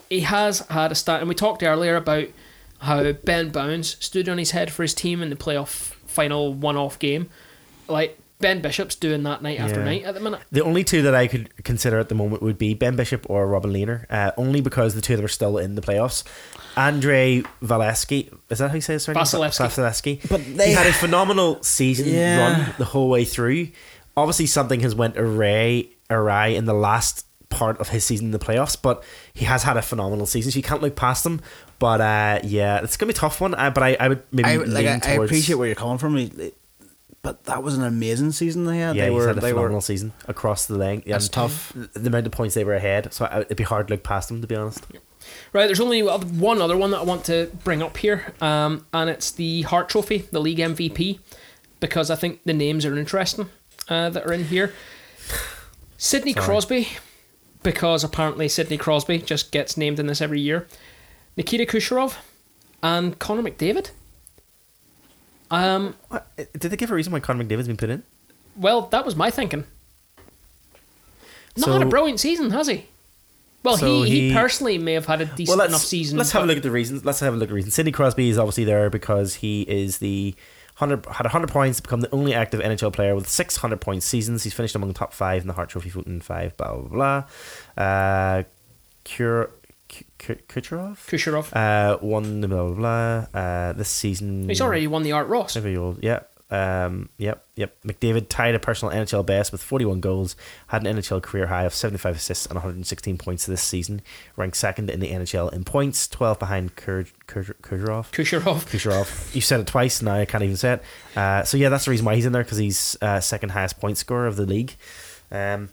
he 0.09 0.21
has 0.21 0.61
had 0.71 0.93
a 0.93 0.95
start, 0.95 1.21
and 1.21 1.29
we 1.29 1.35
talked 1.35 1.63
earlier 1.65 1.97
about 1.97 2.29
how 2.79 3.13
Ben 3.13 3.51
Bowns 3.51 3.97
stood 4.05 4.29
on 4.29 4.39
his 4.39 4.53
head 4.53 4.71
for 4.73 4.83
his 4.83 4.95
team 4.95 5.23
in 5.23 5.31
the 5.31 5.37
playoff 5.37 5.95
final 6.07 6.55
one-off 6.55 6.99
game. 6.99 7.29
Like 7.89 8.19
Ben 8.41 8.61
Bishop's 8.61 8.95
doing 8.97 9.23
that 9.23 9.43
night 9.43 9.59
after 9.61 9.79
Yeah. 9.79 9.85
night 9.85 10.05
at 10.05 10.15
the 10.15 10.21
minute. 10.21 10.41
The 10.51 10.63
only 10.63 10.85
two 10.85 11.03
that 11.03 11.15
I 11.15 11.27
could 11.27 11.65
consider 11.65 11.99
at 11.99 12.09
the 12.09 12.15
moment 12.15 12.43
would 12.43 12.59
be 12.59 12.75
Ben 12.75 12.97
Bishop 12.97 13.25
or 13.31 13.47
Robin 13.47 13.73
Lehner, 13.73 14.05
uh, 14.11 14.33
only 14.37 14.61
because 14.61 14.95
the 14.95 15.01
two 15.01 15.15
of 15.15 15.19
them 15.19 15.25
are 15.25 15.29
still 15.29 15.57
in 15.57 15.77
the 15.77 15.81
playoffs. 15.83 16.25
Andre 16.77 17.43
Valesky, 17.63 18.33
is 18.51 18.59
that 18.59 18.69
how 18.71 18.75
you 18.75 18.81
say 18.81 18.95
his 18.95 19.05
surname? 19.05 19.23
Vasilevskiy. 19.23 19.67
Vasilevskiy. 19.67 20.29
But 20.29 20.41
he 20.41 20.53
they- 20.55 20.73
had 20.73 20.87
a 20.87 20.93
phenomenal 20.93 21.63
season 21.63 22.09
Yeah. 22.09 22.39
run 22.65 22.75
the 22.79 22.85
whole 22.87 23.09
way 23.09 23.25
through. 23.25 23.69
Obviously, 24.17 24.47
something 24.47 24.81
has 24.81 24.95
went 24.95 25.17
awry, 25.17 25.87
awry 26.11 26.49
in 26.49 26.65
the 26.67 26.75
last 26.75 27.27
part 27.51 27.79
of 27.81 27.91
his 27.91 28.05
season 28.05 28.27
in 28.27 28.31
the 28.33 28.39
playoffs, 28.39 28.77
but 28.81 29.05
he 29.33 29.45
has 29.45 29.63
had 29.63 29.77
a 29.77 29.83
phenomenal 29.83 30.27
season, 30.27 30.51
so 30.51 30.57
you 30.57 30.63
can't 30.63 30.83
look 30.83 30.97
past 30.97 31.25
him. 31.25 31.41
But 31.79 32.01
uh, 32.01 32.41
yeah, 32.43 32.81
it's 32.83 32.97
gonna 32.97 33.13
be 33.13 33.17
a 33.17 33.21
tough 33.21 33.41
one. 33.41 33.55
Uh, 33.55 33.71
but 33.71 33.83
I, 33.83 33.97
I 34.01 34.09
would 34.09 34.23
maybe 34.33 34.49
I 34.49 34.57
lean 34.57 34.75
like. 34.75 35.07
I, 35.07 35.13
I 35.13 35.15
appreciate 35.15 35.57
where 35.57 35.67
you're 35.69 35.77
coming 35.77 35.99
from. 35.99 36.17
He- 37.25 37.29
But 37.29 37.45
that 37.45 37.63
was 37.63 37.75
an 37.77 37.83
amazing 37.85 38.33
season 38.33 38.65
they 38.67 38.79
had. 38.79 38.97
Yeah, 38.97 39.07
they 39.07 39.11
were. 39.11 39.27
had 39.29 39.39
a 39.39 39.41
They 39.41 39.49
phenomenal 39.51 39.77
were. 39.79 39.81
season 39.81 40.13
across 40.29 40.67
the 40.67 40.77
length. 40.77 41.07
That's 41.07 41.29
tough. 41.29 41.73
The 41.75 42.09
amount 42.09 42.27
of 42.27 42.33
points 42.33 42.55
they 42.55 42.65
were 42.65 42.75
ahead, 42.75 43.13
so 43.13 43.25
it'd 43.33 43.57
be 43.57 43.65
hard 43.65 43.89
to 43.89 43.95
look 43.95 44.03
past 44.03 44.29
them, 44.29 44.41
to 44.43 44.47
be 44.47 44.55
honest. 44.55 44.85
Right, 45.55 45.67
there's 45.67 45.81
only 45.81 46.03
one 46.03 46.61
other 46.61 46.77
one 46.77 46.91
that 46.91 46.99
I 46.99 47.03
want 47.03 47.25
to 47.25 47.51
bring 47.65 47.83
up 47.83 47.97
here, 47.97 48.35
um, 48.43 48.85
and 48.93 49.09
it's 49.09 49.31
the 49.31 49.63
Hart 49.63 49.89
Trophy, 49.89 50.19
the 50.31 50.39
league 50.41 50.59
MVP, 50.59 51.19
because 51.81 52.11
I 52.11 52.15
think 52.15 52.41
the 52.45 52.53
names 52.53 52.85
are 52.85 52.97
interesting 52.97 53.49
uh, 53.89 54.11
that 54.11 54.27
are 54.27 54.33
in 54.35 54.45
here. 54.45 54.75
Sidney 55.97 56.35
Sorry. 56.35 56.45
Crosby, 56.45 56.89
because 57.63 58.05
apparently 58.05 58.49
Sidney 58.49 58.77
Crosby 58.77 59.19
just 59.19 59.51
gets 59.51 59.77
named 59.79 59.99
in 59.99 60.07
this 60.09 60.21
every 60.21 60.41
year. 60.41 60.67
Nikita 61.39 61.65
Kucherov 61.65 62.17
and 62.83 63.19
Connor 63.19 63.43
McDavid. 63.51 63.91
Um, 65.55 65.95
What? 66.09 66.27
Did 66.37 66.71
they 66.71 66.77
give 66.77 66.91
a 66.91 66.95
reason 66.95 67.13
why 67.13 67.21
Connor 67.21 67.45
McDavid's 67.45 67.67
been 67.69 67.77
put 67.77 67.91
in? 67.91 68.03
well, 68.57 68.83
that 68.83 69.05
was 69.05 69.15
my 69.17 69.31
thinking. 69.31 69.65
Not 71.57 71.67
So- 71.67 71.73
had 71.73 71.83
a 71.83 71.87
brilliant 71.87 72.21
season, 72.21 72.51
has 72.51 72.67
he? 72.69 72.87
Well, 73.63 73.77
So 73.79 74.03
he, 74.03 74.11
he 74.11 74.29
he- 74.29 74.35
personally 74.35 74.77
may 74.79 74.93
have 74.93 75.07
had 75.07 75.21
a 75.23 75.25
decent 75.25 75.59
let's, 75.59 75.71
enough 75.71 75.81
season. 75.83 76.19
Let's 76.19 76.33
have 76.33 76.43
a 76.43 76.47
look 76.47 76.57
at 76.59 76.63
the 76.63 76.71
reasons. 76.71 77.05
Let's 77.05 77.21
have 77.21 77.33
a 77.33 77.37
look 77.37 77.45
at 77.45 77.49
the 77.49 77.55
reasons. 77.55 77.75
Sidney 77.75 77.93
Crosby 77.93 78.29
is 78.29 78.37
obviously 78.39 78.65
there 78.65 78.91
because 78.91 79.37
he 79.37 79.63
is 79.63 79.99
the 79.99 80.35
hundred 80.77 81.07
had 81.07 81.27
hundred 81.27 81.49
points 81.51 81.77
to 81.79 81.83
become 81.83 82.01
the 82.01 82.11
only 82.13 82.35
active 82.35 82.61
NHL 82.61 82.93
player 82.93 83.15
with 83.15 83.27
six 83.29 83.57
hundred 83.57 83.81
point 83.81 84.03
seasons. 84.03 84.43
He's 84.43 84.53
finished 84.53 84.75
among 84.75 84.89
the 84.89 84.95
top 84.95 85.15
five 85.15 85.41
in 85.43 85.49
the 85.49 85.55
Hart 85.55 85.71
Trophy 85.71 85.89
voting 85.89 86.21
five. 86.21 86.55
Blah 86.59 86.77
blah 86.77 87.23
blah. 87.77 87.83
Uh, 87.83 88.43
Kur, 89.05 89.47
K- 89.47 89.53
Kucherov 90.49 90.97
Kucherov. 91.07 91.55
uh, 91.55 91.99
won 92.01 92.41
the 92.41 92.49
blah 92.49 92.65
blah 92.69 92.75
blah. 92.75 93.41
Uh, 93.41 93.73
this 93.73 93.89
season 93.89 94.49
He's 94.49 94.61
already 94.61 94.87
won 94.87 95.03
the 95.03 95.13
Art 95.13 95.29
Ross. 95.29 95.55
Very 95.55 95.77
old. 95.77 96.03
Yeah. 96.03 96.21
Um, 96.51 97.09
yep, 97.17 97.45
yep. 97.57 97.75
McDavid 97.85 98.29
tied 98.29 98.55
a 98.55 98.61
personal 98.61 98.95
NHL 98.95 99.27
best 99.27 99.51
with 99.51 99.61
41 99.61 99.99
goals, 100.01 100.37
had 100.69 100.87
an 100.87 100.97
NHL 100.97 101.21
career 101.21 101.47
high 101.49 101.65
of 101.65 101.75
75 101.75 102.15
assists 102.17 102.47
and 102.47 102.55
116 102.55 103.19
points 103.19 103.47
this 103.47 103.63
season, 103.63 104.03
ranked 104.37 104.57
second 104.57 104.89
in 104.89 105.01
the 105.01 105.11
NHL 105.11 105.53
in 105.53 105.65
points, 105.65 106.07
12 106.07 106.39
behind 106.39 106.77
Kur- 106.77 107.07
Kur- 107.27 107.57
Kucherov. 107.63 108.13
Kucherov. 108.13 108.67
Kucherov. 108.71 109.35
You've 109.35 109.45
said 109.45 109.61
it 109.61 109.67
twice, 109.67 110.01
now 110.01 110.15
I 110.15 110.27
can't 110.27 110.45
even 110.45 110.57
say 110.57 110.75
it. 110.75 110.83
Uh, 111.19 111.43
so 111.43 111.57
yeah, 111.57 111.71
that's 111.71 111.87
the 111.87 111.91
reason 111.91 112.07
why 112.07 112.15
he's 112.15 112.27
in 112.27 112.33
there 112.33 112.45
because 112.45 112.59
he's 112.59 112.97
uh, 113.03 113.19
second 113.19 113.49
highest 113.49 113.81
point 113.81 113.99
scorer 113.99 114.29
of 114.29 114.37
the 114.37 114.47
league. 114.47 114.77
Um, 115.33 115.71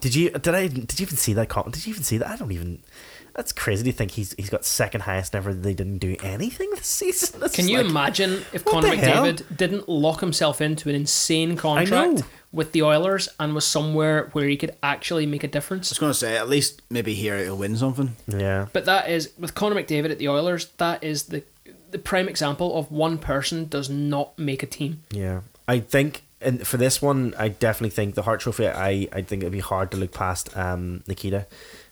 did 0.00 0.14
you 0.14 0.30
did 0.30 0.54
I 0.54 0.66
did 0.68 0.98
you 1.00 1.04
even 1.04 1.16
see 1.16 1.32
that? 1.34 1.48
com- 1.48 1.70
Did 1.70 1.86
you 1.86 1.90
even 1.90 2.02
see 2.02 2.18
that? 2.18 2.28
I 2.28 2.36
don't 2.36 2.52
even. 2.52 2.82
That's 3.34 3.50
crazy 3.52 3.84
to 3.84 3.92
think 3.92 4.10
he's 4.10 4.34
he's 4.34 4.50
got 4.50 4.64
second 4.64 5.02
highest. 5.02 5.32
Never 5.32 5.54
they 5.54 5.72
didn't 5.74 5.98
do 5.98 6.16
anything 6.22 6.68
this 6.70 6.86
season. 6.86 7.40
That's 7.40 7.56
Can 7.56 7.68
you 7.68 7.78
like- 7.78 7.86
imagine 7.86 8.44
if 8.52 8.64
what 8.66 8.84
Connor? 8.84 8.96
McDavid 8.96 9.56
didn't 9.56 9.88
lock 9.88 10.20
himself 10.20 10.60
into 10.60 10.88
an 10.90 10.94
insane 10.94 11.56
contract 11.56 12.22
with 12.52 12.72
the 12.72 12.82
Oilers 12.82 13.30
and 13.40 13.54
was 13.54 13.66
somewhere 13.66 14.28
where 14.32 14.46
he 14.46 14.58
could 14.58 14.76
actually 14.82 15.24
make 15.24 15.42
a 15.42 15.48
difference? 15.48 15.90
I 15.90 15.92
was 15.92 15.98
going 15.98 16.12
to 16.12 16.18
say 16.18 16.36
at 16.36 16.48
least 16.50 16.82
maybe 16.90 17.14
here 17.14 17.38
he'll 17.42 17.56
win 17.56 17.74
something. 17.78 18.14
Yeah. 18.28 18.66
But 18.74 18.84
that 18.84 19.08
is 19.08 19.30
with 19.38 19.54
Connor 19.54 19.76
McDavid 19.82 20.10
at 20.10 20.18
the 20.18 20.28
Oilers. 20.28 20.66
That 20.76 21.02
is 21.02 21.24
the 21.24 21.42
the 21.90 21.98
prime 21.98 22.28
example 22.28 22.76
of 22.78 22.90
one 22.90 23.16
person 23.18 23.66
does 23.68 23.88
not 23.90 24.38
make 24.38 24.62
a 24.62 24.66
team. 24.66 25.02
Yeah, 25.10 25.40
I 25.68 25.78
think, 25.80 26.22
and 26.44 26.66
for 26.66 26.76
this 26.76 27.00
one, 27.02 27.34
I 27.38 27.48
definitely 27.48 27.90
think 27.90 28.14
the 28.14 28.22
Hart 28.22 28.40
Trophy. 28.40 28.68
I, 28.68 29.08
I 29.12 29.22
think 29.22 29.42
it'd 29.42 29.52
be 29.52 29.60
hard 29.60 29.90
to 29.92 29.96
look 29.96 30.12
past 30.12 30.56
um, 30.56 31.02
Nikita. 31.06 31.46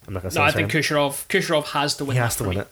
I'm 0.06 0.14
not 0.14 0.22
gonna 0.22 0.30
say. 0.32 0.40
No, 0.40 0.46
I 0.46 0.50
think 0.50 0.72
name. 0.72 0.82
Kucherov 0.82 1.26
Kucherov 1.28 1.66
has 1.72 1.96
to 1.96 2.04
win. 2.04 2.16
he 2.16 2.20
has 2.20 2.36
to 2.36 2.44
win 2.44 2.56
me. 2.56 2.62
it. 2.62 2.68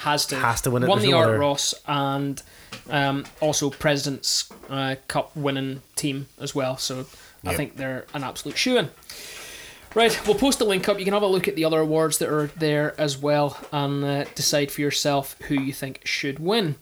Has 0.00 0.26
to. 0.26 0.36
Has 0.36 0.60
to 0.62 0.70
win 0.70 0.82
it. 0.84 0.88
Won 0.88 0.98
There's 0.98 1.06
the 1.06 1.12
no 1.12 1.18
Art 1.18 1.28
other- 1.28 1.38
Ross 1.38 1.74
and 1.86 2.42
um, 2.90 3.24
also 3.40 3.70
President's 3.70 4.48
uh, 4.70 4.96
Cup 5.08 5.34
winning 5.36 5.82
team 5.96 6.26
as 6.40 6.54
well. 6.54 6.76
So 6.76 7.06
I 7.44 7.54
think 7.54 7.76
they're 7.76 8.04
an 8.14 8.24
absolute 8.24 8.56
shoe 8.56 8.78
in. 8.78 8.90
Right, 9.94 10.18
we'll 10.26 10.36
post 10.36 10.60
a 10.60 10.64
link 10.66 10.86
up. 10.88 10.98
You 10.98 11.04
can 11.06 11.14
have 11.14 11.22
a 11.22 11.26
look 11.26 11.48
at 11.48 11.56
the 11.56 11.64
other 11.64 11.80
awards 11.80 12.18
that 12.18 12.28
are 12.28 12.48
there 12.56 12.94
as 13.00 13.16
well 13.16 13.58
and 13.72 14.04
uh, 14.04 14.24
decide 14.34 14.70
for 14.70 14.82
yourself 14.82 15.34
who 15.48 15.54
you 15.54 15.72
think 15.72 16.02
should 16.04 16.38
win. 16.38 16.76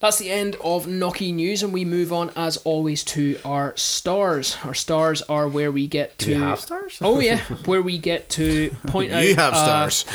That's 0.00 0.16
the 0.16 0.30
end 0.30 0.56
of 0.64 0.86
Nocky 0.86 1.32
News, 1.34 1.62
and 1.62 1.74
we 1.74 1.84
move 1.84 2.10
on 2.10 2.30
as 2.34 2.56
always 2.58 3.04
to 3.04 3.38
our 3.44 3.76
stars. 3.76 4.56
Our 4.64 4.72
stars 4.72 5.20
are 5.20 5.46
where 5.46 5.70
we 5.70 5.86
get 5.86 6.18
to. 6.20 6.24
Do 6.24 6.32
you 6.32 6.40
have 6.40 6.58
stars? 6.60 6.98
Oh 7.02 7.20
yeah, 7.20 7.40
where 7.66 7.82
we 7.82 7.98
get 7.98 8.30
to 8.30 8.70
point 8.86 9.12
out 9.12 9.22
You 9.22 9.36
have 9.36 9.52
uh, 9.52 9.90
stars. 9.90 10.06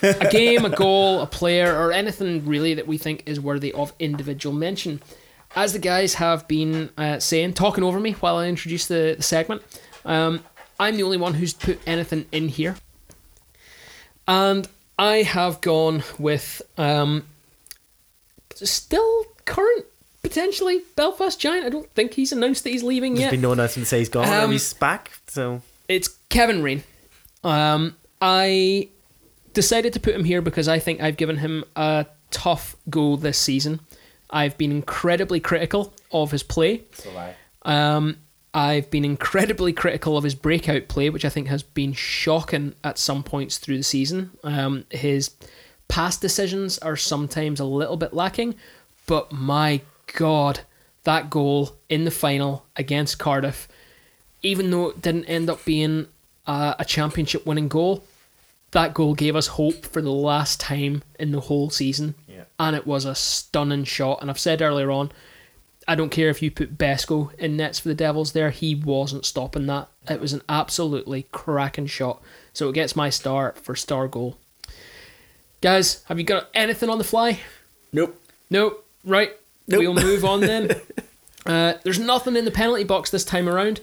a 0.02 0.30
game, 0.30 0.64
a 0.64 0.70
goal, 0.70 1.20
a 1.20 1.26
player, 1.26 1.78
or 1.78 1.92
anything 1.92 2.46
really 2.46 2.72
that 2.72 2.86
we 2.86 2.96
think 2.96 3.22
is 3.26 3.38
worthy 3.38 3.70
of 3.74 3.92
individual 3.98 4.54
mention. 4.54 5.02
As 5.54 5.74
the 5.74 5.78
guys 5.78 6.14
have 6.14 6.48
been 6.48 6.88
uh, 6.96 7.18
saying, 7.18 7.52
talking 7.52 7.84
over 7.84 8.00
me 8.00 8.12
while 8.12 8.38
I 8.38 8.48
introduce 8.48 8.86
the, 8.86 9.12
the 9.18 9.22
segment, 9.22 9.60
um, 10.06 10.40
I'm 10.80 10.96
the 10.96 11.02
only 11.02 11.18
one 11.18 11.34
who's 11.34 11.52
put 11.52 11.80
anything 11.86 12.24
in 12.32 12.48
here. 12.48 12.76
And 14.26 14.66
I 14.98 15.16
have 15.16 15.60
gone 15.60 16.02
with 16.18 16.62
um, 16.78 17.26
still 18.54 19.26
current, 19.44 19.86
potentially, 20.22 20.82
Belfast 20.96 21.38
Giant. 21.38 21.66
I 21.66 21.68
don't 21.68 21.90
think 21.94 22.14
he's 22.14 22.32
announced 22.32 22.64
that 22.64 22.70
he's 22.70 22.82
leaving 22.82 23.14
There's 23.14 23.24
yet 23.24 23.30
been 23.32 23.40
no 23.40 23.52
announcement 23.52 23.86
to 23.86 23.88
say 23.88 23.98
he's 23.98 24.08
gone 24.08 24.28
Um, 24.28 24.50
he's 24.52 24.72
back. 24.74 25.12
So 25.28 25.62
it's 25.88 26.08
Kevin 26.28 26.62
Raine. 26.62 26.82
Um, 27.42 27.96
I 28.20 28.88
decided 29.52 29.92
to 29.92 30.00
put 30.00 30.14
him 30.14 30.24
here 30.24 30.42
because 30.42 30.68
I 30.68 30.78
think 30.78 31.00
I've 31.00 31.16
given 31.16 31.36
him 31.38 31.64
a 31.76 32.06
tough 32.30 32.76
go 32.90 33.16
this 33.16 33.38
season. 33.38 33.80
I've 34.30 34.58
been 34.58 34.72
incredibly 34.72 35.40
critical 35.40 35.92
of 36.10 36.30
his 36.30 36.42
play. 36.42 36.82
Um, 37.62 38.16
I've 38.52 38.90
been 38.90 39.04
incredibly 39.04 39.72
critical 39.72 40.16
of 40.16 40.24
his 40.24 40.34
breakout 40.34 40.88
play, 40.88 41.10
which 41.10 41.24
I 41.24 41.28
think 41.28 41.48
has 41.48 41.62
been 41.62 41.92
shocking 41.92 42.74
at 42.82 42.98
some 42.98 43.22
points 43.22 43.58
through 43.58 43.76
the 43.76 43.82
season. 43.84 44.30
Um, 44.42 44.86
his 44.90 45.32
past 45.88 46.20
decisions 46.20 46.78
are 46.78 46.96
sometimes 46.96 47.60
a 47.60 47.64
little 47.64 47.96
bit 47.96 48.14
lacking, 48.14 48.54
but 49.06 49.32
my 49.32 49.80
God, 50.14 50.60
that 51.04 51.30
goal 51.30 51.76
in 51.88 52.04
the 52.04 52.10
final 52.10 52.66
against 52.76 53.18
Cardiff, 53.18 53.68
even 54.42 54.70
though 54.70 54.90
it 54.90 55.02
didn't 55.02 55.24
end 55.26 55.48
up 55.50 55.64
being 55.64 56.08
uh, 56.46 56.74
a 56.78 56.84
championship 56.84 57.46
winning 57.46 57.68
goal, 57.68 58.04
that 58.72 58.94
goal 58.94 59.14
gave 59.14 59.36
us 59.36 59.46
hope 59.46 59.86
for 59.86 60.02
the 60.02 60.12
last 60.12 60.60
time 60.60 61.02
in 61.18 61.32
the 61.32 61.40
whole 61.40 61.70
season. 61.70 62.14
Yeah. 62.28 62.44
And 62.58 62.74
it 62.74 62.86
was 62.86 63.04
a 63.04 63.14
stunning 63.14 63.84
shot. 63.84 64.20
And 64.20 64.30
I've 64.30 64.38
said 64.38 64.60
earlier 64.60 64.90
on, 64.90 65.12
I 65.86 65.94
don't 65.94 66.10
care 66.10 66.28
if 66.28 66.42
you 66.42 66.50
put 66.50 66.78
Besco 66.78 67.32
in 67.38 67.56
nets 67.56 67.78
for 67.78 67.88
the 67.88 67.94
Devils 67.94 68.32
there, 68.32 68.50
he 68.50 68.74
wasn't 68.74 69.26
stopping 69.26 69.66
that. 69.66 69.88
It 70.08 70.20
was 70.20 70.32
an 70.32 70.42
absolutely 70.48 71.26
cracking 71.30 71.86
shot. 71.86 72.22
So 72.52 72.68
it 72.68 72.74
gets 72.74 72.96
my 72.96 73.10
star 73.10 73.54
for 73.62 73.76
star 73.76 74.08
goal. 74.08 74.38
Guys, 75.60 76.02
have 76.08 76.18
you 76.18 76.24
got 76.24 76.48
anything 76.54 76.90
on 76.90 76.98
the 76.98 77.04
fly? 77.04 77.40
nope. 77.92 78.20
Nope. 78.50 78.83
Right. 79.04 79.32
Nope. 79.66 79.80
We'll 79.80 79.94
move 79.94 80.24
on 80.24 80.40
then. 80.40 80.80
uh, 81.46 81.74
there's 81.82 81.98
nothing 81.98 82.36
in 82.36 82.44
the 82.44 82.50
penalty 82.50 82.84
box 82.84 83.10
this 83.10 83.24
time 83.24 83.48
around. 83.48 83.80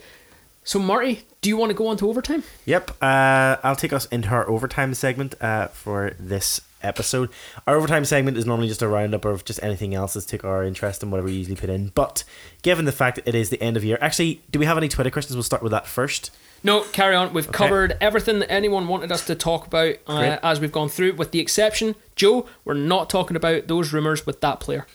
So, 0.63 0.77
Marty, 0.77 1.23
do 1.41 1.49
you 1.49 1.57
want 1.57 1.71
to 1.71 1.73
go 1.73 1.87
on 1.87 1.97
to 1.97 2.09
overtime? 2.09 2.43
Yep. 2.65 2.91
Uh, 3.01 3.57
I'll 3.63 3.75
take 3.75 3.93
us 3.93 4.05
into 4.07 4.29
our 4.29 4.47
overtime 4.47 4.93
segment 4.93 5.33
uh, 5.41 5.67
for 5.67 6.15
this 6.19 6.61
episode. 6.83 7.29
Our 7.65 7.75
overtime 7.75 8.05
segment 8.05 8.37
is 8.37 8.45
normally 8.45 8.67
just 8.67 8.81
a 8.81 8.87
roundup 8.87 9.25
of 9.25 9.43
just 9.43 9.61
anything 9.63 9.95
else 9.95 10.13
that's 10.13 10.25
took 10.25 10.43
our 10.43 10.63
interest 10.63 11.01
and 11.01 11.11
whatever 11.11 11.27
we 11.27 11.33
usually 11.33 11.55
put 11.55 11.69
in. 11.69 11.89
But 11.89 12.23
given 12.61 12.85
the 12.85 12.91
fact 12.91 13.15
that 13.15 13.27
it 13.27 13.35
is 13.35 13.49
the 13.49 13.61
end 13.61 13.75
of 13.75 13.83
year, 13.83 13.97
actually, 14.01 14.41
do 14.51 14.59
we 14.59 14.65
have 14.65 14.77
any 14.77 14.87
Twitter 14.87 15.09
questions? 15.09 15.35
We'll 15.35 15.43
start 15.43 15.63
with 15.63 15.71
that 15.71 15.87
first. 15.87 16.29
No, 16.63 16.81
carry 16.81 17.15
on. 17.15 17.33
We've 17.33 17.51
covered 17.51 17.97
everything 17.99 18.37
that 18.39 18.51
anyone 18.51 18.87
wanted 18.87 19.11
us 19.11 19.25
to 19.25 19.33
talk 19.35 19.65
about 19.65 19.95
uh, 20.05 20.37
as 20.43 20.59
we've 20.59 20.71
gone 20.71 20.89
through, 20.89 21.13
with 21.13 21.31
the 21.31 21.39
exception, 21.39 21.95
Joe, 22.15 22.47
we're 22.63 22.75
not 22.75 23.09
talking 23.09 23.35
about 23.35 23.65
those 23.67 23.91
rumours 23.91 24.27
with 24.27 24.41
that 24.41 24.59
player. 24.59 24.85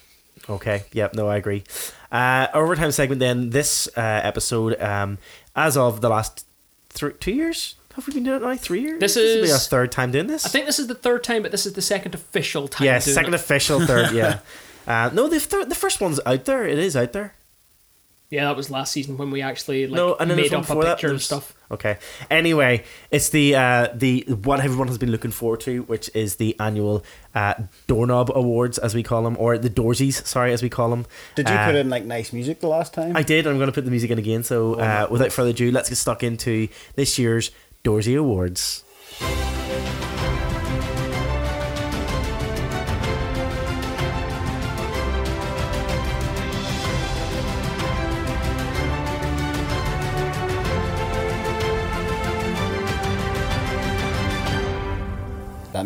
Okay. 0.49 0.83
Yep. 0.93 1.13
No, 1.15 1.27
I 1.27 1.37
agree. 1.37 1.63
Uh, 2.11 2.47
overtime 2.53 2.91
segment 2.91 3.19
then. 3.19 3.49
This 3.49 3.87
uh, 3.97 4.01
episode, 4.01 4.79
um, 4.81 5.17
as 5.55 5.75
of 5.77 6.01
the 6.01 6.09
last 6.09 6.45
three, 6.89 7.13
two 7.19 7.31
years, 7.33 7.75
have 7.95 8.07
we 8.07 8.13
been 8.13 8.23
doing 8.23 8.37
it 8.41 8.45
now? 8.45 8.55
Three 8.55 8.81
years. 8.81 8.99
This 8.99 9.15
be 9.15 9.21
is- 9.21 9.51
our 9.51 9.57
third 9.59 9.91
time 9.91 10.11
doing 10.11 10.27
this. 10.27 10.45
I 10.45 10.49
think 10.49 10.65
this 10.65 10.79
is 10.79 10.87
the 10.87 10.95
third 10.95 11.23
time, 11.23 11.41
but 11.41 11.51
this 11.51 11.65
is 11.65 11.73
the 11.73 11.81
second 11.81 12.15
official 12.15 12.67
time. 12.67 12.85
Yeah, 12.85 12.99
second 12.99 13.33
it. 13.33 13.41
official, 13.41 13.79
third. 13.85 14.11
Yeah. 14.13 14.39
Uh, 14.87 15.09
no, 15.11 15.27
the 15.27 15.37
third, 15.37 15.67
the 15.69 15.75
first 15.75 15.99
one's 15.99 16.17
out 16.25 16.45
there. 16.45 16.65
It 16.65 16.79
is 16.79 16.95
out 16.95 17.11
there. 17.11 17.33
Yeah, 18.29 18.45
that 18.45 18.55
was 18.55 18.71
last 18.71 18.93
season 18.93 19.17
when 19.17 19.31
we 19.31 19.41
actually 19.41 19.85
like 19.85 19.97
no, 19.97 20.15
and 20.15 20.33
made 20.33 20.53
up 20.53 20.59
a 20.59 20.61
before 20.61 20.83
that. 20.85 20.95
picture 20.95 21.09
and 21.09 21.21
stuff. 21.21 21.53
Okay. 21.69 21.97
Anyway, 22.29 22.83
it's 23.11 23.29
the 23.29 23.55
uh, 23.55 23.87
the 23.93 24.21
what 24.43 24.59
everyone 24.61 24.87
has 24.87 24.97
been 24.97 25.11
looking 25.11 25.31
forward 25.31 25.59
to, 25.61 25.81
which 25.83 26.09
is 26.13 26.37
the 26.37 26.55
annual 26.59 27.03
uh, 27.35 27.55
doorknob 27.87 28.31
awards, 28.33 28.77
as 28.77 28.95
we 28.95 29.03
call 29.03 29.23
them, 29.23 29.35
or 29.39 29.57
the 29.57 29.69
doorsies. 29.69 30.25
Sorry, 30.25 30.53
as 30.53 30.63
we 30.63 30.69
call 30.69 30.89
them. 30.89 31.05
Did 31.35 31.49
you 31.49 31.55
Uh, 31.55 31.65
put 31.65 31.75
in 31.75 31.89
like 31.89 32.05
nice 32.05 32.31
music 32.31 32.61
the 32.61 32.67
last 32.69 32.93
time? 32.93 33.17
I 33.17 33.23
did. 33.23 33.45
I'm 33.47 33.57
going 33.57 33.67
to 33.67 33.73
put 33.73 33.83
the 33.85 33.91
music 33.91 34.11
in 34.11 34.17
again. 34.19 34.43
So, 34.43 34.75
uh, 34.75 35.07
without 35.11 35.31
further 35.33 35.49
ado, 35.49 35.71
let's 35.71 35.89
get 35.89 35.95
stuck 35.97 36.23
into 36.23 36.69
this 36.95 37.19
year's 37.19 37.51
Doorsy 37.83 38.17
Awards. 38.17 38.83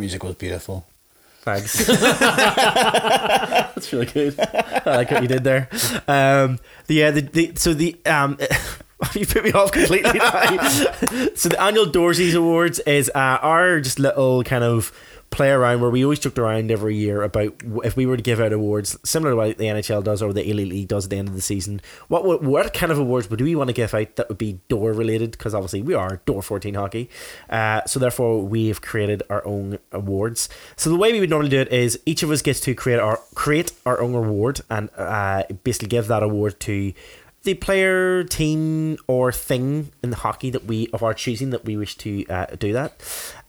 Music 0.02 0.24
was 0.24 0.34
beautiful. 0.34 0.88
Thanks. 1.42 1.86
That's 1.88 3.94
really 3.94 4.08
good. 4.08 4.34
I 4.40 4.96
like 4.98 5.12
what 5.12 5.22
you 5.22 5.28
did 5.28 5.44
there. 5.44 5.70
Um, 6.08 6.58
the, 6.88 6.96
yeah, 6.96 7.12
the, 7.12 7.22
the 7.22 7.52
so 7.56 7.76
the 7.76 7.96
um, 8.08 8.40
you 9.14 9.28
put 9.28 9.44
me 9.44 9.52
off 9.52 9.72
completely. 9.72 10.20
so 11.36 11.50
the 11.50 11.62
annual 11.62 11.86
Doorsies 11.86 12.36
Awards 12.36 12.80
is 12.80 13.12
uh, 13.14 13.38
our 13.44 13.80
just 13.80 14.00
little 14.00 14.44
kind 14.44 14.64
of 14.64 14.92
play 15.32 15.50
around 15.50 15.80
where 15.80 15.90
we 15.90 16.04
always 16.04 16.20
joked 16.20 16.38
around 16.38 16.70
every 16.70 16.96
year 16.96 17.24
about 17.24 17.54
if 17.86 17.96
we 17.96 18.06
were 18.06 18.18
to 18.18 18.22
give 18.22 18.42
out 18.42 18.52
awards 18.52 18.98
similar 19.04 19.32
to 19.32 19.36
what 19.38 19.58
the 19.58 19.66
NHL 19.66 20.04
does 20.04 20.22
or 20.22 20.34
the 20.34 20.48
Elite 20.48 20.68
League 20.68 20.88
does 20.90 21.06
at 21.06 21.10
the 21.10 21.18
end 21.18 21.30
of 21.30 21.36
the 21.36 21.42
season. 21.42 21.82
What 22.10 22.44
what 22.44 22.74
kind 22.74 22.92
of 22.92 23.00
awards 23.00 23.30
would 23.30 23.40
we 23.40 23.56
want 23.56 23.70
to 23.70 23.74
give 23.74 23.94
out 23.94 24.18
that 24.18 24.28
would 24.28 24.38
be 24.38 24.60
door 24.68 24.92
related? 24.92 25.32
Because 25.32 25.56
obviously 25.56 25.82
we 25.82 25.94
are 25.94 26.22
door 26.26 26.42
fourteen 26.42 26.76
hockey, 26.76 27.10
uh, 27.50 27.84
so 27.86 27.98
therefore 27.98 28.42
we 28.42 28.68
have 28.68 28.82
created 28.82 29.24
our 29.30 29.46
own 29.48 29.80
awards. 29.94 30.50
So 30.76 30.90
the 30.90 30.98
way 30.98 31.14
we 31.14 31.22
would 31.22 31.30
normally 31.30 31.50
do 31.50 31.62
it 31.62 31.72
is 31.72 31.98
each 32.06 32.24
of 32.24 32.30
us 32.30 32.42
gets 32.42 32.60
to 32.62 32.76
create 32.76 33.00
our 33.00 33.20
create 33.34 33.72
our 33.86 34.02
own 34.02 34.14
award 34.14 34.62
and 34.70 34.90
uh, 34.98 35.44
basically 35.64 35.88
give 35.88 36.08
that 36.08 36.24
award 36.24 36.60
to 36.62 36.94
the 37.44 37.56
player, 37.56 38.24
team, 38.24 38.98
or 39.08 39.32
thing 39.32 39.92
in 40.04 40.12
the 40.12 40.18
hockey 40.18 40.50
that 40.52 40.66
we 40.66 40.88
of 40.94 41.02
our 41.02 41.14
choosing 41.14 41.50
that 41.50 41.66
we 41.66 41.76
wish 41.76 41.98
to 41.98 42.26
uh, 42.28 42.46
do 42.58 42.72
that. 42.74 42.94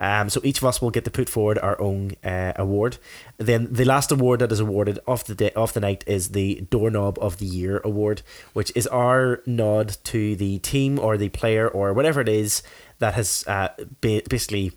Um, 0.01 0.31
so 0.31 0.41
each 0.45 0.59
of 0.59 0.65
us 0.65 0.81
will 0.81 0.91
get 0.91 1.05
to 1.05 1.11
put 1.11 1.29
forward 1.29 1.59
our 1.59 1.81
own 1.81 2.13
uh, 2.25 2.53
award. 2.57 2.99
Then 3.39 3.69
the 3.71 3.85
last 3.85 4.11
award 4.11 4.41
that 4.41 4.51
is 4.51 4.61
awarded 4.61 4.99
off 5.07 5.25
the 5.25 5.35
day 5.35 5.53
off 5.55 5.75
the 5.75 5.81
night 5.81 6.05
is 6.07 6.31
the 6.31 6.67
doorknob 6.71 7.19
of 7.21 7.39
the 7.39 7.47
year 7.47 7.81
award, 7.85 8.23
which 8.53 8.73
is 8.75 8.87
our 8.87 9.43
nod 9.47 9.97
to 10.05 10.37
the 10.37 10.59
team 10.61 10.99
or 10.99 11.17
the 11.17 11.29
player 11.29 11.69
or 11.69 11.93
whatever 11.93 12.21
it 12.21 12.29
is 12.29 12.63
that 12.99 13.15
has 13.15 13.45
uh, 13.47 13.69
ba- 14.01 14.23
basically 14.29 14.73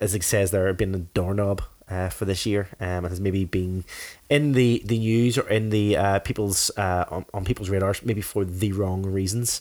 as 0.00 0.14
it 0.14 0.22
says 0.22 0.50
there, 0.50 0.72
been 0.74 0.94
a 0.94 0.98
doorknob 0.98 1.62
uh, 1.90 2.08
for 2.08 2.24
this 2.24 2.46
year. 2.46 2.68
Um, 2.80 3.04
it 3.04 3.08
has 3.08 3.20
maybe 3.20 3.44
been 3.44 3.84
in 4.28 4.52
the, 4.52 4.82
the 4.84 4.98
news 4.98 5.38
or 5.38 5.48
in 5.48 5.70
the 5.70 5.96
uh, 5.96 6.18
people's 6.20 6.70
uh, 6.76 7.04
on, 7.10 7.24
on 7.32 7.44
people's 7.44 7.70
radars, 7.70 8.04
maybe 8.04 8.20
for 8.20 8.44
the 8.44 8.72
wrong 8.72 9.02
reasons. 9.04 9.60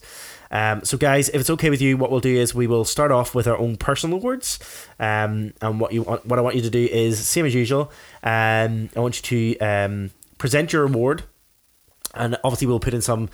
Um, 0.51 0.83
so, 0.83 0.97
guys, 0.97 1.29
if 1.29 1.41
it's 1.41 1.49
okay 1.49 1.69
with 1.69 1.81
you, 1.81 1.97
what 1.97 2.11
we'll 2.11 2.19
do 2.19 2.35
is 2.35 2.55
we 2.55 2.67
will 2.67 2.85
start 2.85 3.11
off 3.11 3.35
with 3.35 3.47
our 3.47 3.57
own 3.57 3.77
personal 3.77 4.17
awards. 4.17 4.59
Um, 4.99 5.53
and 5.61 5.79
what 5.79 5.93
you 5.93 6.03
want, 6.03 6.25
what 6.25 6.39
I 6.39 6.41
want 6.41 6.55
you 6.55 6.61
to 6.61 6.69
do 6.69 6.85
is 6.85 7.25
same 7.27 7.45
as 7.45 7.53
usual. 7.53 7.91
Um, 8.23 8.89
I 8.95 8.99
want 8.99 9.17
you 9.17 9.55
to 9.55 9.59
um, 9.59 10.11
present 10.37 10.73
your 10.73 10.83
award, 10.83 11.23
and 12.13 12.37
obviously 12.43 12.67
we'll 12.67 12.79
put 12.79 12.93
in 12.93 13.01
some 13.01 13.29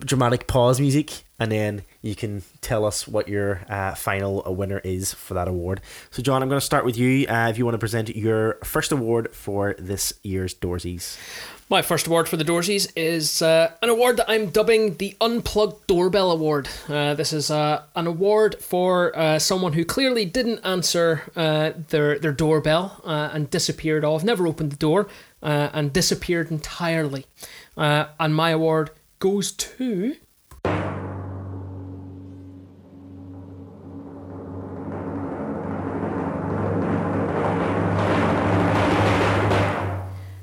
dramatic 0.00 0.46
pause 0.46 0.80
music 0.80 1.22
and 1.38 1.52
then 1.52 1.82
you 2.02 2.14
can 2.14 2.42
tell 2.60 2.84
us 2.84 3.06
what 3.06 3.28
your 3.28 3.62
uh, 3.68 3.94
final 3.94 4.42
winner 4.54 4.80
is 4.84 5.14
for 5.14 5.34
that 5.34 5.46
award 5.46 5.80
so 6.10 6.20
john 6.22 6.42
i'm 6.42 6.48
going 6.48 6.60
to 6.60 6.64
start 6.64 6.84
with 6.84 6.96
you 6.96 7.26
uh, 7.28 7.48
if 7.48 7.56
you 7.58 7.64
want 7.64 7.74
to 7.74 7.78
present 7.78 8.14
your 8.16 8.54
first 8.64 8.90
award 8.90 9.32
for 9.32 9.74
this 9.78 10.12
year's 10.22 10.52
doorsies 10.54 11.16
My 11.70 11.80
first 11.80 12.06
award 12.06 12.28
for 12.28 12.36
the 12.36 12.44
Doorsies 12.44 12.92
is 12.94 13.40
uh, 13.40 13.70
an 13.80 13.88
award 13.88 14.18
that 14.18 14.28
I'm 14.28 14.50
dubbing 14.50 14.96
the 14.98 15.16
Unplugged 15.18 15.86
Doorbell 15.86 16.30
Award. 16.30 16.68
Uh, 16.88 17.14
this 17.14 17.32
is 17.32 17.50
uh, 17.50 17.82
an 17.96 18.06
award 18.06 18.56
for 18.60 19.16
uh, 19.16 19.38
someone 19.38 19.72
who 19.72 19.84
clearly 19.84 20.26
didn't 20.26 20.60
answer 20.62 21.22
uh, 21.34 21.72
their 21.88 22.18
their 22.18 22.32
doorbell 22.32 23.00
uh, 23.04 23.30
and 23.32 23.48
disappeared 23.50 24.04
off, 24.04 24.22
never 24.22 24.46
opened 24.46 24.72
the 24.72 24.76
door, 24.76 25.08
uh, 25.42 25.70
and 25.72 25.90
disappeared 25.90 26.50
entirely. 26.50 27.24
Uh, 27.78 28.04
and 28.20 28.34
my 28.34 28.50
award 28.50 28.90
goes 29.24 29.52
to. 29.52 30.16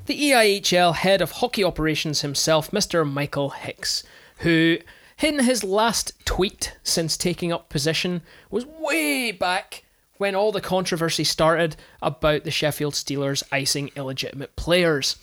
the 0.06 0.30
EIHL 0.32 0.96
head 0.96 1.22
of 1.22 1.30
hockey 1.30 1.62
operations 1.62 2.22
himself, 2.22 2.72
Mr. 2.72 3.08
Michael 3.08 3.50
Hicks, 3.50 4.02
who, 4.38 4.78
in 5.20 5.44
his 5.44 5.62
last 5.62 6.12
tweet 6.24 6.76
since 6.82 7.16
taking 7.16 7.52
up 7.52 7.68
position, 7.68 8.20
was 8.50 8.66
way 8.66 9.30
back 9.30 9.84
when 10.18 10.34
all 10.34 10.50
the 10.50 10.60
controversy 10.60 11.22
started 11.22 11.76
about 12.02 12.42
the 12.42 12.50
Sheffield 12.50 12.94
Steelers 12.94 13.44
icing 13.52 13.92
illegitimate 13.94 14.56
players. 14.56 15.16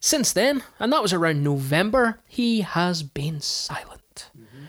Since 0.00 0.32
then, 0.32 0.62
and 0.78 0.92
that 0.92 1.02
was 1.02 1.12
around 1.12 1.42
November, 1.42 2.20
he 2.26 2.60
has 2.60 3.02
been 3.02 3.40
silent. 3.40 4.30
Mm-hmm. 4.38 4.64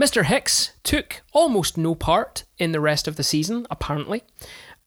Mr. 0.00 0.24
Hicks 0.24 0.72
took 0.82 1.22
almost 1.32 1.76
no 1.78 1.94
part 1.94 2.44
in 2.58 2.72
the 2.72 2.80
rest 2.80 3.08
of 3.08 3.16
the 3.16 3.24
season, 3.24 3.66
apparently, 3.70 4.22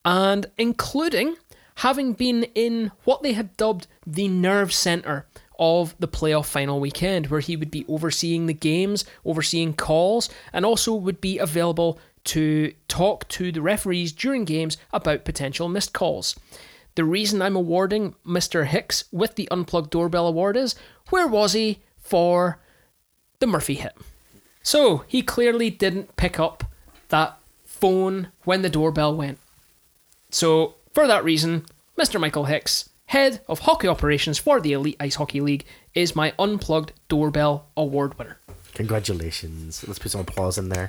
and 0.04 0.46
including 0.56 1.36
having 1.76 2.12
been 2.12 2.44
in 2.54 2.92
what 3.04 3.22
they 3.22 3.32
had 3.32 3.56
dubbed 3.56 3.86
the 4.06 4.28
nerve 4.28 4.72
centre 4.72 5.26
of 5.58 5.94
the 5.98 6.08
playoff 6.08 6.46
final 6.46 6.80
weekend, 6.80 7.26
where 7.26 7.40
he 7.40 7.56
would 7.56 7.70
be 7.70 7.84
overseeing 7.86 8.46
the 8.46 8.54
games, 8.54 9.04
overseeing 9.24 9.74
calls, 9.74 10.28
and 10.52 10.64
also 10.64 10.94
would 10.94 11.20
be 11.20 11.38
available 11.38 11.98
to 12.24 12.72
talk 12.88 13.26
to 13.28 13.50
the 13.50 13.62
referees 13.62 14.12
during 14.12 14.44
games 14.44 14.76
about 14.92 15.24
potential 15.24 15.68
missed 15.68 15.92
calls. 15.92 16.38
The 16.94 17.04
reason 17.04 17.40
I'm 17.40 17.56
awarding 17.56 18.14
Mr. 18.26 18.66
Hicks 18.66 19.04
with 19.12 19.36
the 19.36 19.48
Unplugged 19.50 19.90
Doorbell 19.90 20.26
Award 20.26 20.56
is 20.56 20.74
where 21.10 21.26
was 21.26 21.52
he 21.52 21.80
for 21.98 22.58
the 23.38 23.46
Murphy 23.46 23.74
hit? 23.74 23.96
So 24.62 25.04
he 25.06 25.22
clearly 25.22 25.70
didn't 25.70 26.16
pick 26.16 26.38
up 26.38 26.64
that 27.08 27.38
phone 27.64 28.28
when 28.44 28.62
the 28.62 28.68
doorbell 28.68 29.16
went. 29.16 29.38
So, 30.30 30.76
for 30.92 31.06
that 31.06 31.24
reason, 31.24 31.66
Mr. 31.98 32.20
Michael 32.20 32.44
Hicks, 32.44 32.90
head 33.06 33.40
of 33.48 33.60
hockey 33.60 33.88
operations 33.88 34.38
for 34.38 34.60
the 34.60 34.72
Elite 34.72 34.96
Ice 35.00 35.16
Hockey 35.16 35.40
League, 35.40 35.64
is 35.94 36.14
my 36.14 36.32
Unplugged 36.38 36.92
Doorbell 37.08 37.66
Award 37.76 38.16
winner. 38.18 38.38
congratulations 38.74 39.84
let's 39.88 39.98
put 39.98 40.12
some 40.12 40.20
applause 40.20 40.56
in 40.56 40.68
there 40.68 40.88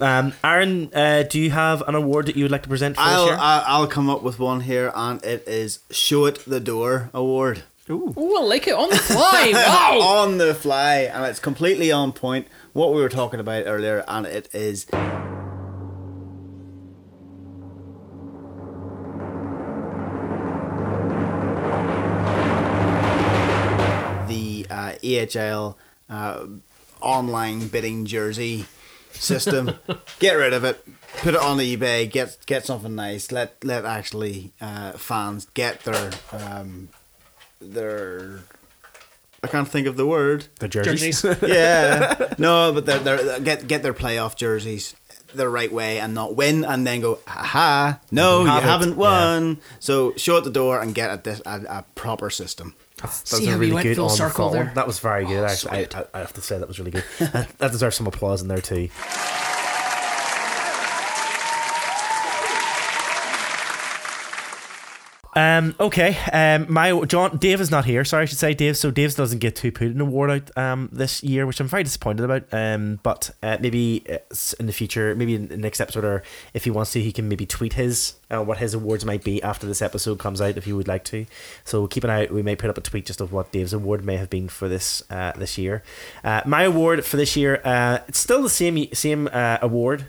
um, 0.00 0.32
Aaron, 0.44 0.90
uh, 0.94 1.22
do 1.22 1.38
you 1.40 1.50
have 1.50 1.82
an 1.88 1.94
award 1.94 2.26
that 2.26 2.36
you 2.36 2.44
would 2.44 2.50
like 2.50 2.62
to 2.64 2.68
present 2.68 2.96
for 2.96 3.02
I'll 3.02 3.26
year? 3.26 3.36
I'll 3.38 3.64
I'll 3.66 3.86
come 3.86 4.10
up 4.10 4.22
with 4.22 4.38
one 4.38 4.60
here, 4.60 4.92
and 4.94 5.22
it 5.24 5.46
is 5.46 5.80
Show 5.90 6.26
It 6.26 6.40
the 6.46 6.60
Door 6.60 7.10
Award. 7.14 7.64
Ooh. 7.88 8.12
Oh, 8.16 8.42
I 8.42 8.44
like 8.44 8.66
it 8.66 8.74
on 8.74 8.90
the 8.90 8.96
fly. 8.96 9.52
Wow. 9.54 10.00
on 10.00 10.38
the 10.38 10.54
fly, 10.54 11.02
and 11.12 11.24
it's 11.24 11.38
completely 11.38 11.92
on 11.92 12.12
point. 12.12 12.48
What 12.72 12.92
we 12.92 13.00
were 13.00 13.08
talking 13.08 13.40
about 13.40 13.64
earlier, 13.66 14.04
and 14.08 14.26
it 14.26 14.52
is 14.54 14.86
the 24.28 24.66
uh, 24.70 24.94
AHL 25.04 25.78
uh, 26.10 26.46
online 27.00 27.68
bidding 27.68 28.04
jersey 28.04 28.66
system. 29.20 29.72
get 30.18 30.32
rid 30.34 30.52
of 30.52 30.64
it. 30.64 30.84
Put 31.18 31.34
it 31.34 31.40
on 31.40 31.58
eBay. 31.58 32.10
Get 32.10 32.38
get 32.46 32.64
something 32.64 32.94
nice. 32.94 33.32
Let 33.32 33.62
let 33.64 33.84
actually 33.84 34.52
uh, 34.60 34.92
fans 34.92 35.46
get 35.54 35.80
their 35.84 36.10
um, 36.32 36.88
their. 37.60 38.40
I 39.42 39.48
can't 39.48 39.68
think 39.68 39.86
of 39.86 39.96
the 39.96 40.06
word. 40.06 40.46
The 40.58 40.68
jerseys. 40.68 41.22
Jerseys. 41.22 41.42
Yeah, 41.48 42.34
no, 42.38 42.72
but 42.72 42.84
they're, 42.86 42.98
they're 42.98 43.40
get 43.40 43.66
get 43.68 43.82
their 43.82 43.94
playoff 43.94 44.36
jerseys 44.36 44.94
the 45.34 45.48
right 45.48 45.72
way 45.72 45.98
and 46.00 46.14
not 46.14 46.34
win 46.34 46.64
and 46.64 46.86
then 46.86 47.00
go, 47.00 47.18
ha, 47.26 48.00
no, 48.10 48.40
You 48.40 48.44
you, 48.46 48.50
have 48.52 48.62
it." 48.62 48.66
haven't 48.66 48.96
won. 48.96 49.58
So 49.80 50.14
show 50.16 50.38
at 50.38 50.44
the 50.44 50.50
door 50.50 50.80
and 50.80 50.94
get 50.94 51.10
a, 51.10 51.16
dis- 51.22 51.42
a, 51.44 51.60
a 51.68 51.84
proper 51.94 52.30
system. 52.30 52.74
That's 53.06 53.36
See 53.38 53.46
a 53.46 53.50
how 53.52 53.58
we 53.58 53.70
really 53.70 53.82
good 53.82 53.98
on 53.98 54.08
the 54.08 54.14
circle 54.14 54.50
thought 54.50 54.56
one. 54.56 54.66
there? 54.66 54.74
That 54.74 54.86
was 54.86 54.98
very 54.98 55.24
good. 55.24 55.42
Oh, 55.42 55.46
actually, 55.46 55.70
I, 55.72 56.00
I, 56.00 56.04
I 56.14 56.18
have 56.20 56.32
to 56.34 56.40
say 56.40 56.58
that 56.58 56.68
was 56.68 56.78
really 56.78 56.90
good. 56.92 57.04
that, 57.18 57.48
that 57.58 57.72
deserves 57.72 57.96
some 57.96 58.06
applause 58.06 58.42
in 58.42 58.48
there 58.48 58.60
too. 58.60 58.88
Um, 65.36 65.74
okay. 65.78 66.16
Um, 66.32 66.66
my 66.72 66.98
John 67.04 67.36
Dave 67.36 67.60
is 67.60 67.70
not 67.70 67.84
here. 67.84 68.04
Sorry, 68.06 68.22
I 68.22 68.24
should 68.24 68.38
say 68.38 68.54
Dave. 68.54 68.76
So 68.76 68.90
Dave 68.90 69.14
doesn't 69.14 69.38
get 69.38 69.54
to 69.56 69.70
put 69.70 69.88
an 69.88 70.00
award 70.00 70.30
out 70.30 70.58
um 70.58 70.88
this 70.90 71.22
year, 71.22 71.46
which 71.46 71.60
I'm 71.60 71.68
very 71.68 71.82
disappointed 71.82 72.24
about. 72.24 72.44
Um, 72.52 72.98
but 73.02 73.30
uh, 73.42 73.58
maybe 73.60 74.02
in 74.58 74.66
the 74.66 74.72
future, 74.72 75.14
maybe 75.14 75.34
in 75.34 75.48
the 75.48 75.58
next 75.58 75.80
episode, 75.80 76.04
or 76.04 76.22
if 76.54 76.64
he 76.64 76.70
wants 76.70 76.92
to, 76.92 77.02
he 77.02 77.12
can 77.12 77.28
maybe 77.28 77.44
tweet 77.44 77.74
his 77.74 78.14
uh, 78.30 78.42
what 78.42 78.58
his 78.58 78.72
awards 78.72 79.04
might 79.04 79.22
be 79.22 79.42
after 79.42 79.66
this 79.66 79.82
episode 79.82 80.18
comes 80.18 80.40
out, 80.40 80.56
if 80.56 80.64
he 80.64 80.72
would 80.72 80.88
like 80.88 81.04
to. 81.04 81.26
So 81.64 81.86
keep 81.86 82.02
an 82.04 82.10
eye 82.10 82.24
out. 82.24 82.32
We 82.32 82.42
may 82.42 82.56
put 82.56 82.70
up 82.70 82.78
a 82.78 82.80
tweet 82.80 83.04
just 83.04 83.20
of 83.20 83.30
what 83.32 83.52
Dave's 83.52 83.74
award 83.74 84.04
may 84.04 84.16
have 84.16 84.30
been 84.30 84.48
for 84.48 84.68
this 84.68 85.02
uh, 85.10 85.32
this 85.36 85.58
year. 85.58 85.82
Uh, 86.24 86.40
my 86.46 86.62
award 86.62 87.04
for 87.04 87.18
this 87.18 87.36
year, 87.36 87.60
uh, 87.62 87.98
it's 88.08 88.18
still 88.18 88.42
the 88.42 88.48
same 88.48 88.88
same 88.94 89.28
uh, 89.30 89.58
award 89.60 90.06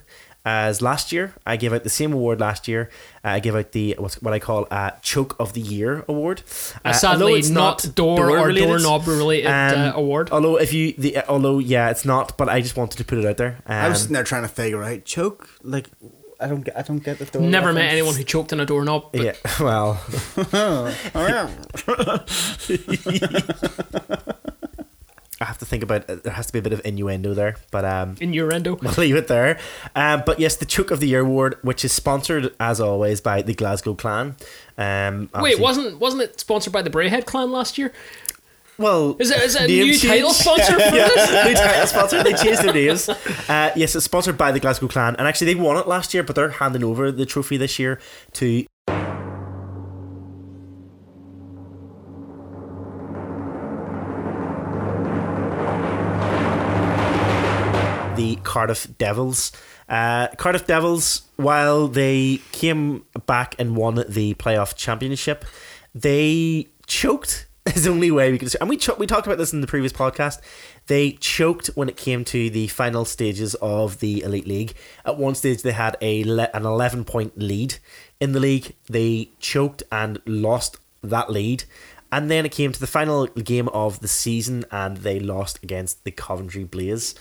as 0.48 0.82
last 0.82 1.12
year. 1.12 1.34
I 1.46 1.58
gave 1.58 1.74
out 1.74 1.84
the 1.84 1.90
same 1.90 2.14
award 2.14 2.40
last 2.40 2.68
year. 2.68 2.90
Uh, 3.24 3.30
I 3.30 3.40
gave 3.40 3.56
out 3.56 3.74
the 3.74 3.96
what's 4.00 4.22
what 4.22 4.34
I 4.34 4.40
call 4.40 4.66
uh, 4.72 4.92
choke 5.02 5.36
of 5.40 5.52
the 5.54 5.60
year 5.62 6.06
award. 6.08 6.42
Uh, 6.86 6.88
although 6.88 6.98
sadly, 6.98 7.34
it's 7.40 7.50
not, 7.50 7.86
door, 7.96 8.30
or 8.30 8.48
related, 8.48 8.68
doorknob 8.68 9.08
related 9.08 9.48
uh, 9.48 9.92
um, 9.94 10.00
award. 10.00 10.30
Although 10.32 10.58
if 10.58 10.72
you 10.74 10.94
the 10.94 11.18
although 11.28 11.60
yeah, 11.60 11.90
it's 11.90 12.06
not. 12.06 12.38
But 12.38 12.48
I 12.50 12.62
just 12.62 12.78
wanted 12.78 12.98
to 12.98 13.04
put 13.04 13.18
it 13.18 13.26
out 13.26 13.38
there. 13.38 13.58
Um, 13.66 13.76
I 13.76 13.90
was 13.90 14.00
sitting 14.02 14.14
there 14.14 14.24
trying 14.24 14.44
to 14.44 14.48
figure 14.48 14.84
out 14.84 15.04
choke. 15.04 15.50
Like 15.64 15.90
I 16.40 16.48
don't 16.48 16.62
get. 16.62 16.78
I 16.78 16.82
don't 16.84 17.00
get 17.04 17.20
the 17.20 17.26
door. 17.26 17.42
Never 17.42 17.74
met 17.74 17.92
anyone 17.92 18.16
who 18.16 18.24
choked 18.24 18.54
on 18.54 18.60
a 18.60 18.66
doorknob. 18.66 19.12
But 19.12 19.22
yeah. 19.22 19.34
Well, 19.60 20.00
Oh, 20.54 20.94
yeah. 21.16 21.50
I 25.40 25.46
have 25.46 25.60
to 25.60 25.66
think 25.66 25.84
about. 25.84 26.08
There 26.08 26.34
has 26.34 26.48
to 26.48 26.54
be 26.54 26.60
a 26.60 26.62
bit 26.62 26.74
of 26.74 26.82
innuendo 26.84 27.34
there, 27.34 27.58
but 27.72 27.86
um. 27.86 28.16
Innuendo. 28.20 28.76
We'll 28.82 28.94
leave 28.98 29.16
it 29.16 29.28
there. 29.28 29.60
Um, 29.96 30.24
but 30.26 30.40
yes, 30.40 30.56
the 30.56 30.66
Choke 30.66 30.92
of 30.92 31.00
the 31.00 31.08
Year 31.08 31.22
award, 31.22 31.58
which 31.62 31.86
is 31.86 31.92
sponsored 31.94 32.54
as 32.60 32.80
always 32.80 33.22
by 33.22 33.42
the 33.42 33.54
Glasgow 33.54 33.94
Clan. 33.94 34.36
Um, 34.78 35.30
Wait, 35.36 35.60
wasn't 35.60 36.00
wasn't 36.00 36.24
it 36.24 36.40
sponsored 36.40 36.74
by 36.74 36.82
the 36.82 36.90
Braehead 36.90 37.26
clan 37.26 37.52
last 37.52 37.78
year? 37.78 37.92
well? 38.78 39.16
Is 39.20 39.32
it, 39.32 39.42
is 39.42 39.56
it 39.56 39.64
a 39.64 39.68
new 39.68 39.94
change? 39.94 40.04
title 40.04 40.30
sponsor 40.34 40.74
for 40.74 40.92
this? 40.92 41.46
New 41.46 41.54
title 41.54 41.88
sponsor. 41.88 42.24
They 42.24 42.34
changed 42.34 42.64
their 42.64 42.74
names. 42.74 43.10
Uh, 43.10 43.72
yes, 43.76 43.96
it's 43.96 44.06
sponsored 44.06 44.38
by 44.38 44.52
the 44.52 44.60
Glasgow 44.60 44.88
Clan, 44.88 45.16
and 45.18 45.28
actually 45.28 45.54
they 45.54 45.60
won 45.60 45.78
it 45.78 45.88
last 45.88 46.14
year, 46.14 46.24
but 46.24 46.36
they're 46.36 46.50
handing 46.50 46.84
over 46.84 47.12
the 47.12 47.26
trophy 47.26 47.58
this 47.58 47.80
year 47.80 48.00
to. 48.34 48.66
Cardiff 58.58 58.88
Devils. 58.98 59.52
Uh, 59.88 60.30
Cardiff 60.30 60.66
Devils, 60.66 61.22
while 61.36 61.88
they 61.88 62.42
came 62.52 63.06
back 63.28 63.54
and 63.60 63.76
won 63.76 64.04
the 64.10 64.34
playoff 64.34 64.76
championship, 64.76 65.46
they 65.94 66.68
choked. 66.88 67.46
Is 67.68 67.84
the 67.84 67.92
only 67.92 68.10
way 68.10 68.32
we 68.32 68.40
could. 68.40 68.52
And 68.60 68.68
we 68.68 68.78
cho- 68.78 68.96
we 68.96 69.06
talked 69.06 69.28
about 69.28 69.38
this 69.38 69.54
in 69.54 69.62
the 69.62 69.68
previous 69.68 69.94
podcast. 69.94 70.42
They 70.88 71.12
choked 71.12 71.68
when 71.76 71.88
it 71.88 71.98
came 71.98 72.26
to 72.26 72.50
the 72.50 72.66
final 72.70 73.06
stages 73.06 73.54
of 73.56 74.00
the 74.00 74.24
Elite 74.24 74.48
League. 74.48 74.74
At 75.06 75.18
one 75.20 75.36
stage, 75.36 75.62
they 75.62 75.74
had 75.74 75.96
a 76.02 76.24
le- 76.24 76.50
an 76.56 76.66
eleven 76.66 77.04
point 77.06 77.38
lead 77.38 77.76
in 78.20 78.32
the 78.32 78.40
league. 78.40 78.74
They 78.90 79.30
choked 79.40 79.84
and 79.92 80.20
lost 80.26 80.78
that 81.04 81.30
lead. 81.30 81.66
And 82.12 82.32
then 82.32 82.44
it 82.44 82.52
came 82.54 82.72
to 82.72 82.80
the 82.80 82.88
final 82.88 83.28
game 83.28 83.68
of 83.68 84.00
the 84.00 84.08
season, 84.08 84.66
and 84.72 84.98
they 84.98 85.20
lost 85.20 85.60
against 85.62 86.06
the 86.06 86.12
Coventry 86.12 86.64
Blaze. 86.64 87.14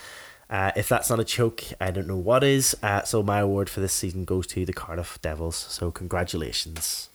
Uh, 0.49 0.71
if 0.77 0.89
that's 0.89 1.11
not 1.11 1.19
a 1.19 1.25
choke, 1.25 1.65
I 1.81 1.91
don't 1.91 2.07
know 2.07 2.17
what 2.17 2.45
is. 2.45 2.77
Uh, 2.83 3.03
so 3.03 3.23
my 3.23 3.41
award 3.41 3.69
for 3.69 3.81
this 3.81 3.93
season 3.93 4.25
goes 4.25 4.47
to 4.49 4.65
the 4.65 4.73
Cardiff 4.73 5.19
Devils. 5.21 5.57
So 5.57 5.91
congratulations. 5.91 7.09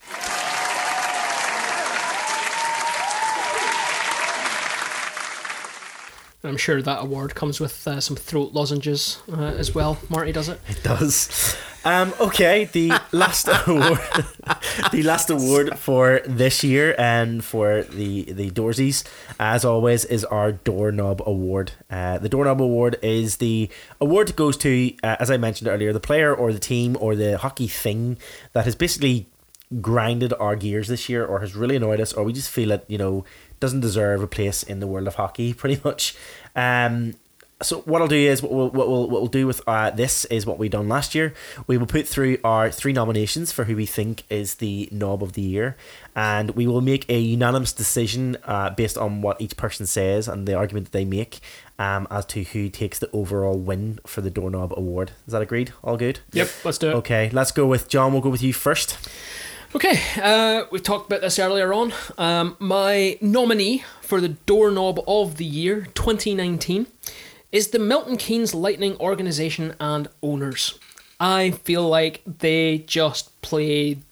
I'm 6.44 6.58
sure 6.58 6.82
that 6.82 7.02
award 7.02 7.36
comes 7.36 7.60
with 7.60 7.88
uh, 7.88 8.02
some 8.02 8.16
throat 8.16 8.54
lozenges 8.54 9.22
uh, 9.32 9.42
as 9.42 9.76
well. 9.76 10.00
Marty 10.10 10.32
does 10.32 10.50
it. 10.50 10.60
It 10.68 10.82
does. 10.84 11.56
Um, 11.84 12.14
okay, 12.20 12.66
the 12.66 12.94
last 13.12 13.48
award, 13.68 14.00
the 14.92 15.02
last 15.04 15.32
award 15.32 15.80
for 15.80 16.22
this 16.28 16.64
year 16.64 16.94
and 16.98 17.44
for 17.44 17.82
the 17.84 18.32
the 18.32 18.52
Doorsies, 18.52 19.04
as 19.40 19.66
always, 19.66 20.06
is 20.06 20.24
our 20.26 20.52
doorknob 20.52 21.24
award. 21.26 21.72
Uh, 21.90 22.20
the 22.20 22.30
doorknob 22.30 22.62
award 22.62 23.00
is 23.02 23.38
the 23.38 23.70
award 24.00 24.28
that 24.28 24.36
goes 24.36 24.58
to, 24.58 24.94
uh, 25.04 25.16
as 25.20 25.32
I 25.32 25.38
mentioned 25.38 25.70
earlier, 25.70 25.92
the 25.92 26.00
player 26.00 26.34
or 26.36 26.54
the 26.54 26.60
team 26.60 26.96
or 27.00 27.16
the 27.16 27.40
hockey 27.40 27.68
thing 27.68 28.20
that 28.54 28.66
has 28.66 28.76
basically 28.76 29.26
grinded 29.82 30.34
our 30.34 30.56
gears 30.56 30.88
this 30.88 31.10
year 31.10 31.26
or 31.26 31.40
has 31.40 31.56
really 31.56 31.78
annoyed 31.78 32.02
us 32.02 32.12
or 32.12 32.26
we 32.26 32.34
just 32.34 32.50
feel 32.50 32.72
it 32.72 32.84
you 32.90 32.98
know 32.98 33.24
doesn't 33.62 33.80
deserve 33.80 34.22
a 34.22 34.28
place 34.28 34.64
in 34.64 34.82
the 34.82 34.88
world 34.88 35.08
of 35.08 35.16
hockey 35.16 35.54
pretty 35.62 35.80
much 35.82 36.14
um 36.58 37.14
so 37.62 37.80
what 37.82 38.02
I'll 38.02 38.08
do 38.08 38.16
is 38.16 38.42
what 38.42 38.52
we'll 38.52 38.70
what 38.70 38.88
we'll, 38.88 39.10
what 39.10 39.22
we'll 39.22 39.28
do 39.28 39.48
with 39.48 39.62
uh, 39.68 39.90
this 39.92 40.26
is 40.26 40.46
what 40.46 40.58
we 40.58 40.70
done 40.70 40.88
last 40.88 41.16
year. 41.16 41.34
We 41.68 41.78
will 41.78 41.86
put 41.86 42.08
through 42.08 42.38
our 42.44 42.72
three 42.72 42.94
nominations 42.94 43.52
for 43.52 43.66
who 43.66 43.76
we 43.76 43.86
think 43.86 44.24
is 44.30 44.56
the 44.56 44.90
knob 44.92 45.24
of 45.24 45.34
the 45.34 45.42
year, 45.42 45.76
and 46.16 46.52
we 46.52 46.68
will 46.68 46.82
make 46.82 47.10
a 47.10 47.20
unanimous 47.20 47.74
decision 47.74 48.38
uh, 48.46 48.70
based 48.72 48.98
on 48.98 49.22
what 49.22 49.40
each 49.42 49.58
person 49.58 49.86
says 49.86 50.28
and 50.28 50.48
the 50.48 50.54
argument 50.54 50.88
that 50.88 50.92
they 50.92 51.06
make, 51.06 51.40
um, 51.80 52.08
as 52.12 52.26
to 52.28 52.44
who 52.44 52.70
takes 52.70 53.00
the 53.00 53.10
overall 53.12 53.58
win 53.58 54.00
for 54.06 54.22
the 54.22 54.30
doorknob 54.30 54.74
award. 54.78 55.12
Is 55.28 55.34
that 55.34 55.42
agreed? 55.42 55.74
All 55.84 55.98
good? 55.98 56.20
Yep, 56.34 56.50
let's 56.64 56.78
do 56.78 56.90
it. 56.90 56.96
Okay, 56.96 57.30
let's 57.32 57.52
go 57.52 57.66
with 57.66 57.88
John. 57.88 58.12
We'll 58.12 58.22
go 58.22 58.30
with 58.30 58.44
you 58.44 58.54
first. 58.54 58.98
Okay, 59.74 60.02
uh, 60.22 60.66
we 60.70 60.80
talked 60.80 61.06
about 61.06 61.22
this 61.22 61.40
earlier 61.40 61.74
on. 61.74 61.94
Um, 62.18 62.58
my 62.60 63.18
nominee 63.22 63.86
for 64.02 64.20
the 64.20 64.30
doorknob 64.30 65.00
of 65.08 65.38
the 65.38 65.46
year 65.46 65.88
2019 65.94 66.88
is 67.52 67.70
the 67.70 67.80
Milton 67.80 68.18
Keynes 68.18 68.54
Lightning 68.54 68.96
organisation 69.00 69.76
and 69.80 70.08
owners. 70.22 70.80
I 71.20 71.52
feel 71.52 71.88
like 71.88 72.22
they 72.26 72.80
just 72.80 73.40
played 73.42 74.04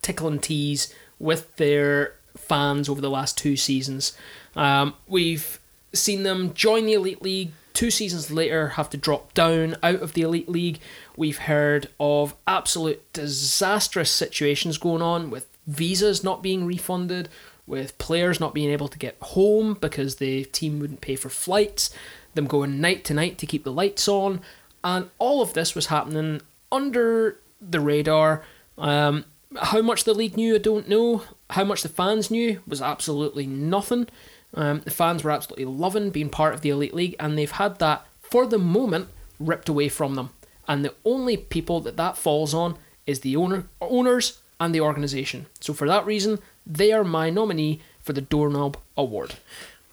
tickle 0.00 0.28
and 0.28 0.42
tease 0.42 0.94
with 1.18 1.56
their 1.56 2.14
fans 2.36 2.88
over 2.88 3.00
the 3.00 3.10
last 3.10 3.36
two 3.36 3.56
seasons. 3.56 4.16
Um, 4.56 4.94
we've 5.06 5.60
seen 5.92 6.22
them 6.22 6.54
join 6.54 6.86
the 6.86 6.94
Elite 6.94 7.22
League, 7.22 7.52
two 7.72 7.90
seasons 7.90 8.30
later 8.30 8.70
have 8.70 8.88
to 8.90 8.96
drop 8.96 9.34
down 9.34 9.76
out 9.82 10.00
of 10.00 10.14
the 10.14 10.22
Elite 10.22 10.48
League. 10.48 10.80
We've 11.16 11.38
heard 11.38 11.88
of 12.00 12.34
absolute 12.46 13.12
disastrous 13.12 14.10
situations 14.10 14.78
going 14.78 15.02
on 15.02 15.30
with 15.30 15.46
visas 15.66 16.22
not 16.22 16.42
being 16.42 16.64
refunded, 16.64 17.28
with 17.66 17.96
players 17.98 18.40
not 18.40 18.54
being 18.54 18.70
able 18.70 18.88
to 18.88 18.98
get 18.98 19.16
home 19.20 19.74
because 19.74 20.16
the 20.16 20.44
team 20.46 20.80
wouldn't 20.80 21.00
pay 21.00 21.16
for 21.16 21.28
flights, 21.28 21.90
them 22.34 22.46
going 22.46 22.80
night 22.80 23.04
to 23.04 23.14
night 23.14 23.38
to 23.38 23.46
keep 23.46 23.64
the 23.64 23.72
lights 23.72 24.08
on, 24.08 24.40
and 24.82 25.08
all 25.18 25.42
of 25.42 25.54
this 25.54 25.74
was 25.74 25.86
happening 25.86 26.40
under 26.70 27.38
the 27.60 27.80
radar. 27.80 28.44
Um, 28.76 29.24
how 29.60 29.82
much 29.82 30.04
the 30.04 30.14
league 30.14 30.36
knew, 30.36 30.56
I 30.56 30.58
don't 30.58 30.88
know. 30.88 31.22
How 31.50 31.64
much 31.64 31.82
the 31.82 31.88
fans 31.88 32.30
knew 32.30 32.60
was 32.66 32.82
absolutely 32.82 33.46
nothing. 33.46 34.08
Um, 34.54 34.80
the 34.80 34.90
fans 34.90 35.24
were 35.24 35.30
absolutely 35.30 35.64
loving 35.64 36.10
being 36.10 36.28
part 36.28 36.54
of 36.54 36.60
the 36.60 36.70
Elite 36.70 36.94
League, 36.94 37.16
and 37.18 37.38
they've 37.38 37.50
had 37.50 37.78
that, 37.78 38.06
for 38.20 38.46
the 38.46 38.58
moment, 38.58 39.08
ripped 39.38 39.68
away 39.68 39.88
from 39.88 40.14
them. 40.14 40.30
And 40.66 40.84
the 40.84 40.94
only 41.04 41.36
people 41.36 41.80
that 41.80 41.96
that 41.96 42.16
falls 42.16 42.54
on 42.54 42.76
is 43.06 43.20
the 43.20 43.36
owner, 43.36 43.64
owners 43.80 44.40
and 44.58 44.74
the 44.74 44.80
organisation. 44.80 45.46
So 45.60 45.72
for 45.72 45.86
that 45.88 46.06
reason, 46.06 46.38
they 46.66 46.92
are 46.92 47.04
my 47.04 47.30
nominee 47.30 47.80
for 48.02 48.12
the 48.12 48.20
Doorknob 48.20 48.76
Award. 48.96 49.34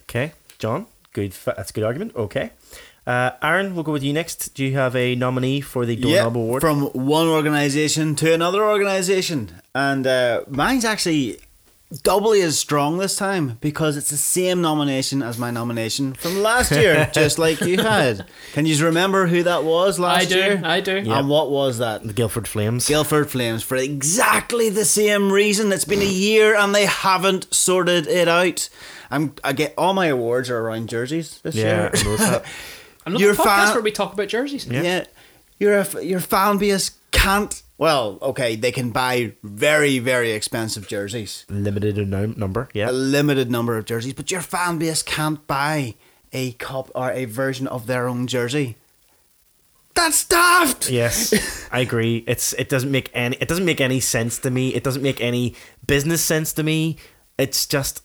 Okay, 0.04 0.34
John. 0.60 0.88
Good. 1.14 1.34
That's 1.46 1.70
a 1.72 1.74
good 1.74 1.84
argument. 1.84 2.16
Okay. 2.16 2.52
Uh, 3.06 3.32
Aaron, 3.42 3.74
we'll 3.74 3.84
go 3.84 3.92
with 3.92 4.04
you 4.04 4.14
next. 4.14 4.54
Do 4.54 4.64
you 4.64 4.74
have 4.74 4.96
a 4.96 5.16
nominee 5.16 5.60
for 5.62 5.86
the 5.86 5.96
doorknob 5.96 6.38
award? 6.38 6.62
From 6.62 6.84
one 6.94 7.28
organisation 7.28 8.16
to 8.18 8.34
another 8.34 8.64
organisation. 8.64 9.52
And 9.74 10.06
uh, 10.06 10.44
mine's 10.48 10.86
actually 10.86 11.40
doubly 12.04 12.42
as 12.42 12.58
strong 12.58 12.98
this 13.00 13.18
time 13.18 13.58
because 13.60 13.98
it's 13.98 14.10
the 14.12 14.18
same 14.18 14.62
nomination 14.62 15.22
as 15.22 15.38
my 15.38 15.52
nomination 15.52 16.14
from 16.14 16.42
last 16.42 16.72
year, 16.84 17.10
just 17.12 17.38
like 17.38 17.60
you 17.62 17.78
had. 17.78 18.26
Can 18.54 18.66
you 18.66 18.86
remember 18.86 19.28
who 19.28 19.44
that 19.44 19.64
was 19.64 20.00
last 20.00 20.30
year? 20.30 20.44
I 20.44 20.48
do. 20.48 20.54
year? 20.54 20.62
I 20.64 21.02
do. 21.04 21.10
Yeah. 21.10 21.20
And 21.20 21.28
what 21.30 21.50
was 21.50 21.80
that? 21.80 22.04
The 22.04 22.14
Guildford 22.14 22.48
Flames. 22.48 22.88
Guildford 22.88 23.30
Flames 23.30 23.64
for 23.64 23.76
exactly 23.76 24.70
the 24.70 24.86
same 24.86 25.32
reason. 25.32 25.72
It's 25.74 25.86
been 25.86 26.02
a 26.02 26.06
year 26.06 26.56
and 26.56 26.74
they 26.74 26.86
haven't 26.86 27.54
sorted 27.54 28.08
it 28.08 28.28
out. 28.28 28.70
I'm 29.12 29.34
I 29.44 29.54
get 29.54 29.74
all 29.78 29.94
my 29.94 30.08
awards 30.08 30.50
are 30.50 30.58
around 30.58 30.90
jerseys 30.90 31.40
this 31.42 31.56
yeah, 31.56 31.64
year. 31.64 31.92
I 31.94 32.04
noticed 32.04 32.18
that. 32.32 32.46
Another 33.06 33.24
You're 33.24 33.34
podcast 33.36 33.66
fan- 33.66 33.74
where 33.74 33.84
we 33.84 33.92
talk 33.92 34.14
about 34.14 34.28
jerseys. 34.28 34.66
Yeah. 34.68 35.06
Your 35.60 35.76
f- 35.76 36.04
your 36.04 36.20
fan 36.20 36.58
base 36.58 36.92
can't. 37.12 37.62
Well, 37.78 38.20
okay, 38.22 38.56
they 38.56 38.72
can 38.72 38.92
buy 38.92 39.34
very 39.44 40.00
very 40.00 40.32
expensive 40.32 40.88
jerseys, 40.88 41.46
limited 41.50 41.98
number. 42.38 42.70
Yeah. 42.74 42.90
A 42.90 42.92
limited 42.92 43.50
number 43.52 43.78
of 43.78 43.86
jerseys, 43.86 44.14
but 44.14 44.32
your 44.32 44.42
fan 44.42 44.78
base 44.78 45.02
can't 45.04 45.46
buy 45.48 45.96
a 46.32 46.54
cup 46.54 46.92
or 46.96 47.12
a 47.12 47.26
version 47.26 47.68
of 47.68 47.88
their 47.88 48.08
own 48.08 48.28
jersey. 48.28 48.78
That's 49.94 50.26
daft. 50.26 50.90
yes, 50.90 51.68
I 51.72 51.80
agree. 51.82 52.24
It's 52.28 52.54
it 52.54 52.70
doesn't 52.70 52.92
make 52.92 53.10
any 53.14 53.36
it 53.42 53.48
doesn't 53.48 53.66
make 53.66 53.82
any 53.82 54.00
sense 54.00 54.40
to 54.40 54.50
me. 54.50 54.74
It 54.74 54.84
doesn't 54.84 55.04
make 55.04 55.20
any 55.20 55.56
business 55.86 56.22
sense 56.22 56.54
to 56.54 56.64
me. 56.64 56.98
It's 57.38 57.66
just 57.66 58.04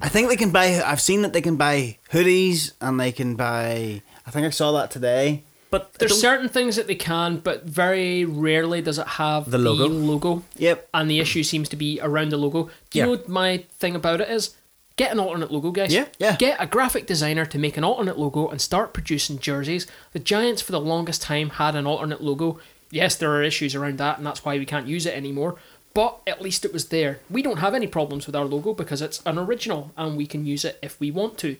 I 0.00 0.08
think 0.08 0.28
they 0.28 0.36
can 0.36 0.50
buy. 0.50 0.82
I've 0.84 1.00
seen 1.00 1.22
that 1.22 1.32
they 1.32 1.40
can 1.42 1.56
buy 1.56 1.98
hoodies 2.10 2.72
and 2.80 2.98
they 2.98 3.12
can 3.12 3.36
buy. 3.36 4.02
I 4.26 4.30
think 4.30 4.46
I 4.46 4.50
saw 4.50 4.72
that 4.72 4.90
today. 4.90 5.44
but 5.70 5.94
There's 5.94 6.20
certain 6.20 6.48
things 6.48 6.76
that 6.76 6.86
they 6.86 6.94
can, 6.96 7.38
but 7.38 7.64
very 7.64 8.24
rarely 8.24 8.82
does 8.82 8.98
it 8.98 9.06
have 9.06 9.50
The 9.50 9.58
logo. 9.58 9.86
logo. 9.88 10.42
Yep. 10.58 10.88
And 10.92 11.10
the 11.10 11.18
issue 11.20 11.42
seems 11.42 11.68
to 11.70 11.76
be 11.76 11.98
around 12.02 12.30
the 12.30 12.36
logo. 12.36 12.64
Do 12.90 12.98
you 12.98 13.00
Yeah. 13.00 13.04
know 13.04 13.10
what 13.12 13.28
my 13.28 13.64
thing 13.78 13.94
about 13.94 14.20
it 14.20 14.28
is? 14.28 14.50
Get 14.96 15.10
an 15.12 15.18
alternate 15.18 15.50
logo, 15.50 15.70
guys. 15.70 15.92
Yeah, 15.94 16.06
yeah. 16.18 16.36
Get 16.36 16.56
a 16.60 16.66
graphic 16.66 17.06
designer 17.06 17.46
to 17.46 17.58
make 17.58 17.78
an 17.78 17.84
alternate 17.84 18.18
logo 18.18 18.48
and 18.48 18.60
start 18.60 18.92
producing 18.92 19.38
jerseys. 19.38 19.86
The 20.12 20.18
Giants, 20.18 20.60
for 20.60 20.72
the 20.72 20.80
longest 20.80 21.22
time, 21.22 21.48
had 21.50 21.74
an 21.74 21.86
alternate 21.86 22.22
logo. 22.22 22.58
Yes, 22.90 23.16
there 23.16 23.30
are 23.30 23.42
issues 23.42 23.74
around 23.74 23.96
that, 23.96 24.18
and 24.18 24.26
that's 24.26 24.44
why 24.44 24.58
we 24.58 24.66
can't 24.66 24.86
use 24.86 25.06
it 25.06 25.16
anymore. 25.16 25.56
But 25.94 26.20
at 26.26 26.40
least 26.40 26.64
it 26.64 26.72
was 26.72 26.88
there. 26.88 27.20
We 27.28 27.42
don't 27.42 27.58
have 27.58 27.74
any 27.74 27.86
problems 27.86 28.26
with 28.26 28.34
our 28.34 28.44
logo 28.46 28.72
because 28.72 29.02
it's 29.02 29.20
an 29.26 29.38
original, 29.38 29.92
and 29.96 30.16
we 30.16 30.26
can 30.26 30.46
use 30.46 30.64
it 30.64 30.78
if 30.82 30.98
we 30.98 31.10
want 31.10 31.36
to. 31.38 31.56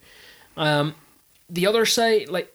Um, 0.56 0.94
the 1.50 1.66
other 1.66 1.84
side, 1.84 2.28
like, 2.28 2.54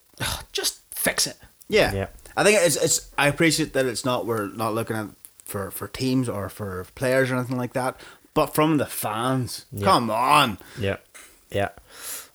just 0.51 0.79
fix 0.91 1.27
it. 1.27 1.37
Yeah. 1.69 1.93
Yeah. 1.93 2.07
I 2.35 2.43
think 2.43 2.59
it's 2.61 2.75
it's. 2.75 3.09
I 3.17 3.27
appreciate 3.27 3.73
that 3.73 3.85
it's 3.85 4.05
not. 4.05 4.25
We're 4.25 4.47
not 4.47 4.73
looking 4.73 4.95
at 4.95 5.07
for 5.45 5.71
for 5.71 5.87
teams 5.87 6.29
or 6.29 6.49
for 6.49 6.85
players 6.95 7.31
or 7.31 7.35
anything 7.35 7.57
like 7.57 7.73
that. 7.73 7.99
But 8.33 8.53
from 8.53 8.77
the 8.77 8.85
fans, 8.85 9.65
come 9.83 10.11
on. 10.11 10.59
Yeah. 10.79 10.97
Yeah. 11.49 11.69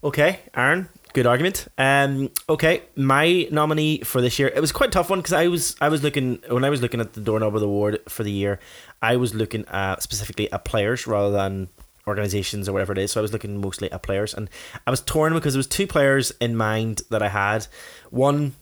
Okay, 0.03 0.41
Aaron, 0.57 0.89
good 1.13 1.27
argument. 1.27 1.69
Um 1.79 2.31
okay, 2.49 2.83
my 2.97 3.49
nominee 3.51 4.01
for 4.01 4.21
this 4.21 4.39
year, 4.39 4.49
it 4.49 4.61
was 4.61 4.73
quite 4.73 4.93
tough 4.93 5.11
one 5.11 5.21
because 5.21 5.33
I 5.33 5.49
was 5.49 5.77
I 5.81 5.89
was 5.89 6.03
looking 6.03 6.43
when 6.49 6.65
I 6.65 6.71
was 6.71 6.83
looking 6.83 7.01
at 7.01 7.13
the 7.13 7.21
doorknob 7.21 7.55
of 7.55 7.61
the 7.61 7.67
award 7.67 8.01
for 8.09 8.23
the 8.23 8.33
year, 8.33 8.59
I 9.01 9.17
was 9.17 9.35
looking 9.35 9.65
at 9.69 10.03
specifically 10.03 10.51
at 10.53 10.65
players 10.65 11.07
rather 11.07 11.31
than 11.31 11.69
organizations 12.07 12.69
or 12.69 12.73
whatever 12.73 12.93
it 12.93 12.99
is. 12.99 13.13
So 13.13 13.21
I 13.21 13.23
was 13.23 13.33
looking 13.33 13.61
mostly 13.61 13.91
at 13.93 14.03
players 14.03 14.35
and 14.35 14.51
I 14.87 14.91
was 14.91 15.01
torn 15.01 15.35
because 15.35 15.55
there 15.55 15.59
was 15.59 15.67
two 15.67 15.87
players 15.87 16.33
in 16.41 16.57
mind 16.57 17.03
that 17.11 17.23
I 17.23 17.29
had. 17.29 17.67
One 18.11 18.55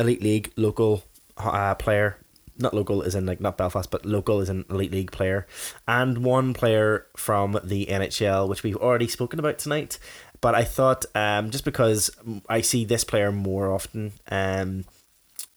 elite 0.00 0.22
league 0.22 0.52
local 0.56 1.04
uh, 1.36 1.74
player 1.76 2.18
not 2.58 2.74
local 2.74 3.02
is 3.02 3.14
in 3.14 3.26
like 3.26 3.40
not 3.40 3.56
belfast 3.56 3.90
but 3.90 4.06
local 4.06 4.40
is 4.40 4.48
an 4.48 4.64
elite 4.70 4.92
league 4.92 5.10
player 5.10 5.46
and 5.88 6.18
one 6.18 6.54
player 6.54 7.06
from 7.16 7.58
the 7.64 7.86
nhl 7.86 8.48
which 8.48 8.62
we've 8.62 8.76
already 8.76 9.08
spoken 9.08 9.38
about 9.38 9.58
tonight 9.58 9.98
but 10.44 10.54
i 10.54 10.62
thought 10.62 11.06
um, 11.14 11.50
just 11.50 11.64
because 11.64 12.10
i 12.50 12.60
see 12.60 12.84
this 12.84 13.02
player 13.02 13.32
more 13.32 13.72
often 13.72 14.12
um, 14.30 14.84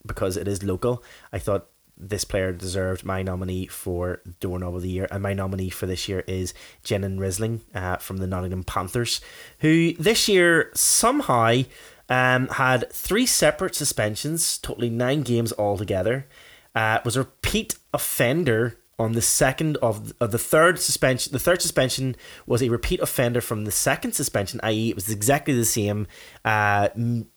because 0.05 0.37
it 0.37 0.47
is 0.47 0.63
local 0.63 1.03
i 1.33 1.37
thought 1.37 1.67
this 1.97 2.23
player 2.23 2.53
deserved 2.53 3.03
my 3.03 3.21
nominee 3.21 3.65
for 3.67 4.21
doorknob 4.39 4.75
of 4.75 4.83
the 4.83 4.89
year. 4.89 5.07
And 5.09 5.23
my 5.23 5.33
nominee 5.33 5.69
for 5.69 5.87
this 5.87 6.07
year 6.07 6.23
is 6.27 6.53
Jaynen 6.83 7.17
Rissling 7.17 7.61
uh, 7.73 7.97
from 7.97 8.17
the 8.17 8.27
Nottingham 8.27 8.63
Panthers 8.63 9.19
who 9.59 9.93
this 9.93 10.27
year 10.27 10.69
somehow 10.75 11.63
um, 12.07 12.47
had 12.49 12.91
three 12.91 13.25
separate 13.25 13.73
suspensions 13.73 14.59
totally 14.59 14.89
nine 14.89 15.23
games 15.23 15.51
altogether. 15.57 16.27
Uh, 16.75 16.99
was 17.03 17.15
a 17.15 17.21
repeat 17.21 17.75
offender 17.91 18.77
on 18.99 19.11
the 19.13 19.21
second 19.21 19.77
of, 19.77 20.13
of 20.19 20.31
the 20.31 20.37
third 20.37 20.79
suspension 20.79 21.31
the 21.31 21.39
third 21.39 21.61
suspension 21.61 22.15
was 22.45 22.61
a 22.61 22.69
repeat 22.69 22.99
offender 22.99 23.41
from 23.41 23.65
the 23.65 23.71
second 23.71 24.13
suspension 24.13 24.59
i.e. 24.63 24.89
it 24.89 24.95
was 24.95 25.09
exactly 25.09 25.53
the 25.53 25.65
same 25.65 26.07
uh, 26.45 26.89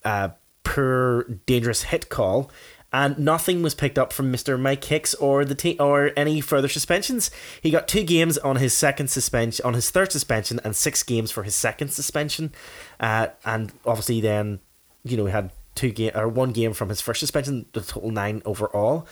uh, 0.04 0.28
per 0.62 1.24
dangerous 1.46 1.84
hit 1.84 2.08
call 2.08 2.50
and 2.92 3.18
nothing 3.18 3.62
was 3.62 3.74
picked 3.74 3.98
up 3.98 4.12
from 4.12 4.32
Mr. 4.32 4.58
Mike 4.58 4.82
Hicks 4.84 5.14
or 5.14 5.44
the 5.44 5.54
team 5.54 5.76
or 5.78 6.10
any 6.16 6.40
further 6.40 6.68
suspensions. 6.68 7.30
He 7.60 7.70
got 7.70 7.86
two 7.86 8.02
games 8.02 8.36
on 8.38 8.56
his 8.56 8.72
second 8.72 9.08
suspension, 9.08 9.64
on 9.64 9.74
his 9.74 9.90
third 9.90 10.10
suspension, 10.10 10.60
and 10.64 10.74
six 10.74 11.02
games 11.02 11.30
for 11.30 11.44
his 11.44 11.54
second 11.54 11.90
suspension. 11.92 12.52
Uh, 12.98 13.28
and 13.44 13.72
obviously, 13.86 14.20
then 14.20 14.58
you 15.04 15.16
know 15.16 15.26
he 15.26 15.32
had 15.32 15.52
two 15.74 15.90
game 15.90 16.12
or 16.14 16.28
one 16.28 16.52
game 16.52 16.72
from 16.72 16.88
his 16.88 17.00
first 17.00 17.20
suspension, 17.20 17.66
the 17.72 17.80
total 17.80 18.10
nine 18.10 18.42
overall. 18.44 19.06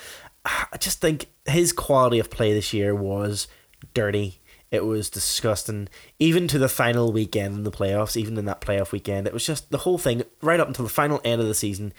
I 0.73 0.77
just 0.79 1.01
think 1.01 1.27
his 1.47 1.73
quality 1.73 2.19
of 2.19 2.31
play 2.31 2.53
this 2.53 2.73
year 2.73 2.95
was 2.95 3.49
dirty. 3.95 4.41
It 4.71 4.85
was 4.85 5.11
disgusting. 5.11 5.89
Even 6.19 6.49
to 6.49 6.59
the 6.59 6.69
final 6.69 7.13
weekend 7.13 7.57
in 7.57 7.65
the 7.65 7.71
playoffs, 7.71 8.17
even 8.17 8.37
in 8.39 8.45
that 8.47 8.61
playoff 8.61 8.93
weekend, 8.93 9.27
it 9.27 9.33
was 9.33 9.47
just 9.47 9.71
the 9.71 9.79
whole 9.79 9.99
thing 9.99 10.23
right 10.43 10.61
up 10.61 10.69
until 10.69 10.85
the 10.85 10.91
final 10.91 11.21
end 11.25 11.41
of 11.41 11.49
the 11.49 11.55
season. 11.55 11.93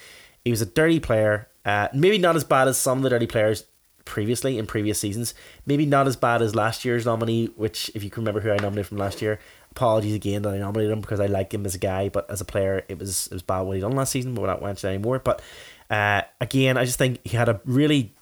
He 0.43 0.51
was 0.51 0.61
a 0.61 0.65
dirty 0.65 0.99
player. 0.99 1.47
Uh, 1.65 1.88
maybe 1.93 2.17
not 2.17 2.35
as 2.35 2.43
bad 2.43 2.67
as 2.67 2.77
some 2.77 2.99
of 2.99 3.03
the 3.03 3.09
dirty 3.09 3.27
players 3.27 3.65
previously 4.05 4.57
in 4.57 4.65
previous 4.65 4.99
seasons. 4.99 5.34
Maybe 5.65 5.85
not 5.85 6.07
as 6.07 6.15
bad 6.15 6.41
as 6.41 6.55
last 6.55 6.85
year's 6.85 7.05
nominee, 7.05 7.47
which, 7.55 7.91
if 7.93 8.03
you 8.03 8.09
can 8.09 8.21
remember 8.21 8.41
who 8.41 8.51
I 8.51 8.57
nominated 8.57 8.88
from 8.88 8.97
last 8.97 9.21
year, 9.21 9.39
apologies 9.71 10.15
again 10.15 10.41
that 10.43 10.53
I 10.53 10.57
nominated 10.57 10.91
him 10.91 11.01
because 11.01 11.19
I 11.19 11.27
like 11.27 11.53
him 11.53 11.65
as 11.65 11.76
a 11.76 11.80
guy, 11.80 12.09
but 12.09 12.30
as 12.30 12.41
a 12.41 12.45
player, 12.45 12.84
it 12.88 12.97
was 12.97 13.27
it 13.27 13.34
was 13.34 13.41
bad 13.41 13.61
what 13.61 13.76
he 13.76 13.81
done 13.81 13.91
last 13.91 14.11
season. 14.11 14.34
But 14.34 14.41
we're 14.41 14.47
not 14.47 14.61
mentioning 14.61 14.95
anymore. 14.95 15.19
But 15.19 15.41
uh, 15.89 16.21
again, 16.39 16.77
I 16.77 16.85
just 16.85 16.97
think 16.97 17.19
he 17.23 17.38
had 17.38 17.49
a 17.49 17.61
really 17.65 18.13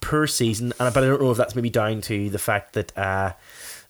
poor 0.00 0.26
season, 0.26 0.72
and 0.78 0.94
but 0.94 1.04
I 1.04 1.06
don't 1.06 1.20
know 1.20 1.30
if 1.30 1.36
that's 1.36 1.54
maybe 1.54 1.70
down 1.70 2.00
to 2.02 2.30
the 2.30 2.38
fact 2.38 2.74
that. 2.74 2.96
Uh, 2.96 3.32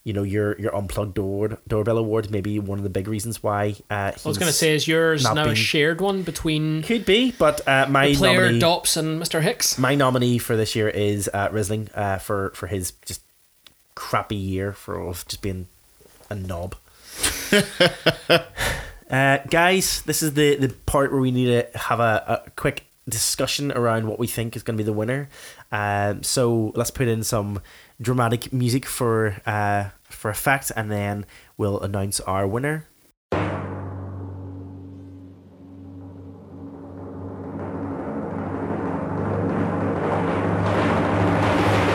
you 0.04 0.12
know 0.12 0.24
your 0.24 0.58
your 0.58 0.74
unplugged 0.74 1.14
door 1.14 1.58
doorbell 1.68 1.96
award 1.96 2.30
may 2.30 2.40
be 2.40 2.58
one 2.58 2.78
of 2.78 2.82
the 2.82 2.90
big 2.90 3.06
reasons 3.06 3.42
why. 3.42 3.76
Uh, 3.90 4.10
I 4.12 4.14
was 4.24 4.36
going 4.36 4.50
to 4.50 4.52
say, 4.52 4.74
is 4.74 4.88
yours 4.88 5.22
now 5.22 5.46
a 5.46 5.54
shared 5.54 6.00
one 6.00 6.22
between 6.22 6.82
could 6.82 7.06
be, 7.06 7.30
but 7.30 7.66
uh, 7.68 7.86
my 7.88 8.12
player 8.14 8.46
nominee, 8.46 8.58
Dops 8.58 8.96
and 8.96 9.22
Mr. 9.22 9.40
Hicks? 9.40 9.78
my 9.78 9.94
nominee 9.94 10.38
for 10.38 10.56
this 10.56 10.74
year 10.74 10.88
is 10.88 11.30
uh, 11.32 11.48
Rissling 11.50 11.88
uh, 11.96 12.18
for 12.18 12.50
for 12.54 12.66
his 12.66 12.92
just 13.06 13.22
crappy 13.94 14.36
year 14.36 14.72
for 14.72 15.00
of 15.00 15.26
just 15.28 15.42
being 15.42 15.68
a 16.28 16.34
knob. 16.34 16.74
uh, 19.10 19.38
guys, 19.48 20.02
this 20.02 20.22
is 20.22 20.34
the 20.34 20.56
the 20.56 20.70
part 20.86 21.12
where 21.12 21.20
we 21.20 21.30
need 21.30 21.46
to 21.46 21.78
have 21.78 22.00
a, 22.00 22.42
a 22.46 22.50
quick 22.56 22.86
discussion 23.08 23.72
around 23.72 24.06
what 24.06 24.18
we 24.18 24.26
think 24.26 24.56
is 24.56 24.62
going 24.62 24.76
to 24.76 24.82
be 24.82 24.86
the 24.86 24.92
winner. 24.92 25.28
Um, 25.72 26.22
so 26.22 26.72
let's 26.76 26.90
put 26.90 27.08
in 27.08 27.24
some 27.24 27.60
dramatic 28.00 28.52
music 28.52 28.84
for 28.86 29.40
uh, 29.46 29.90
for 30.04 30.30
effect, 30.30 30.70
and 30.76 30.90
then 30.90 31.24
we'll 31.56 31.80
announce 31.80 32.20
our 32.20 32.46
winner. 32.46 32.86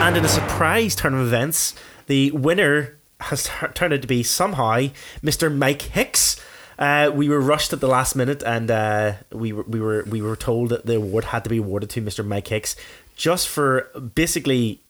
And 0.08 0.16
in 0.16 0.24
a 0.24 0.28
surprise 0.28 0.94
turn 0.96 1.12
of 1.12 1.20
events, 1.20 1.74
the 2.06 2.30
winner 2.30 2.96
has 3.20 3.44
t- 3.44 3.66
turned 3.74 3.92
out 3.92 4.00
to 4.00 4.08
be 4.08 4.22
somehow 4.22 4.88
Mr. 5.22 5.54
Mike 5.54 5.82
Hicks. 5.82 6.40
Uh, 6.78 7.10
we 7.12 7.28
were 7.28 7.40
rushed 7.40 7.72
at 7.72 7.80
the 7.80 7.88
last 7.88 8.16
minute, 8.16 8.42
and 8.42 8.70
uh, 8.70 9.12
we 9.32 9.52
were 9.52 9.64
we 9.64 9.80
were 9.80 10.04
we 10.04 10.22
were 10.22 10.36
told 10.36 10.70
that 10.70 10.86
the 10.86 10.96
award 10.96 11.24
had 11.24 11.44
to 11.44 11.50
be 11.50 11.58
awarded 11.58 11.90
to 11.90 12.00
Mr. 12.00 12.24
Mike 12.24 12.46
Hicks, 12.48 12.74
just 13.18 13.48
for 13.48 13.90
basically 14.14 14.80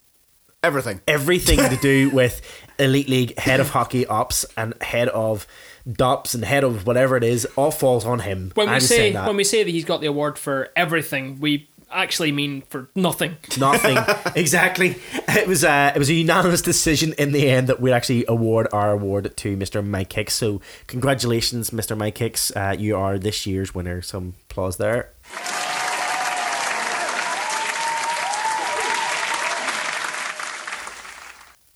Everything. 0.63 1.01
everything 1.09 1.59
to 1.59 1.77
do 1.77 2.11
with 2.13 2.41
elite 2.79 3.09
league 3.09 3.37
head 3.39 3.59
of 3.59 3.71
hockey 3.71 4.07
ops 4.07 4.45
and 4.57 4.75
head 4.83 5.09
of 5.09 5.47
dops 5.91 6.35
and 6.35 6.45
head 6.45 6.63
of 6.63 6.87
whatever 6.87 7.17
it 7.17 7.25
is 7.25 7.45
all 7.57 7.71
falls 7.73 8.05
on 8.05 8.21
him. 8.21 8.53
When 8.55 8.69
we 8.69 8.75
I'm 8.75 8.81
say 8.81 9.13
that. 9.13 9.27
when 9.27 9.37
we 9.37 9.45
say 9.45 9.65
that 9.65 9.71
he's 9.71 9.85
got 9.85 10.01
the 10.01 10.07
award 10.07 10.39
for 10.39 10.69
everything, 10.77 11.41
we 11.41 11.69
actually 11.91 12.33
mean 12.33 12.63
for 12.69 12.91
nothing. 12.95 13.37
Nothing. 13.59 13.97
exactly. 14.37 14.97
It 15.29 15.47
was 15.49 15.65
uh, 15.65 15.93
it 15.95 15.99
was 15.99 16.11
a 16.11 16.15
unanimous 16.15 16.61
decision 16.61 17.15
in 17.19 17.33
the 17.33 17.49
end 17.49 17.69
that 17.69 17.81
we'd 17.81 17.93
actually 17.93 18.25
award 18.29 18.67
our 18.73 18.93
award 18.93 19.35
to 19.37 19.57
Mr. 19.57 19.85
Mike 19.87 20.13
Hicks. 20.13 20.35
So 20.35 20.61
congratulations, 20.89 21.71
Mr. 21.71 21.97
Mike 21.97 22.19
Hicks. 22.19 22.55
Uh, 22.55 22.75
you 22.79 22.97
are 22.97 23.19
this 23.19 23.47
year's 23.47 23.75
winner. 23.75 24.03
Some 24.03 24.35
applause 24.51 24.77
there. 24.77 25.13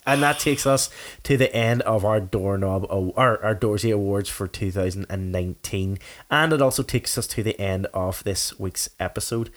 And 0.04 0.22
that 0.22 0.40
takes 0.40 0.66
us 0.66 0.90
to 1.22 1.36
the 1.36 1.54
end 1.54 1.82
of 1.82 2.04
our 2.04 2.20
doorknob, 2.20 2.86
our, 2.90 3.42
our 3.42 3.54
Doorsy 3.54 3.94
Awards 3.94 4.28
for 4.28 4.48
2019. 4.48 5.98
And 6.30 6.52
it 6.52 6.60
also 6.60 6.82
takes 6.82 7.16
us 7.16 7.26
to 7.28 7.42
the 7.42 7.58
end 7.60 7.86
of 7.94 8.24
this 8.24 8.58
week's 8.58 8.88
episode. 8.98 9.50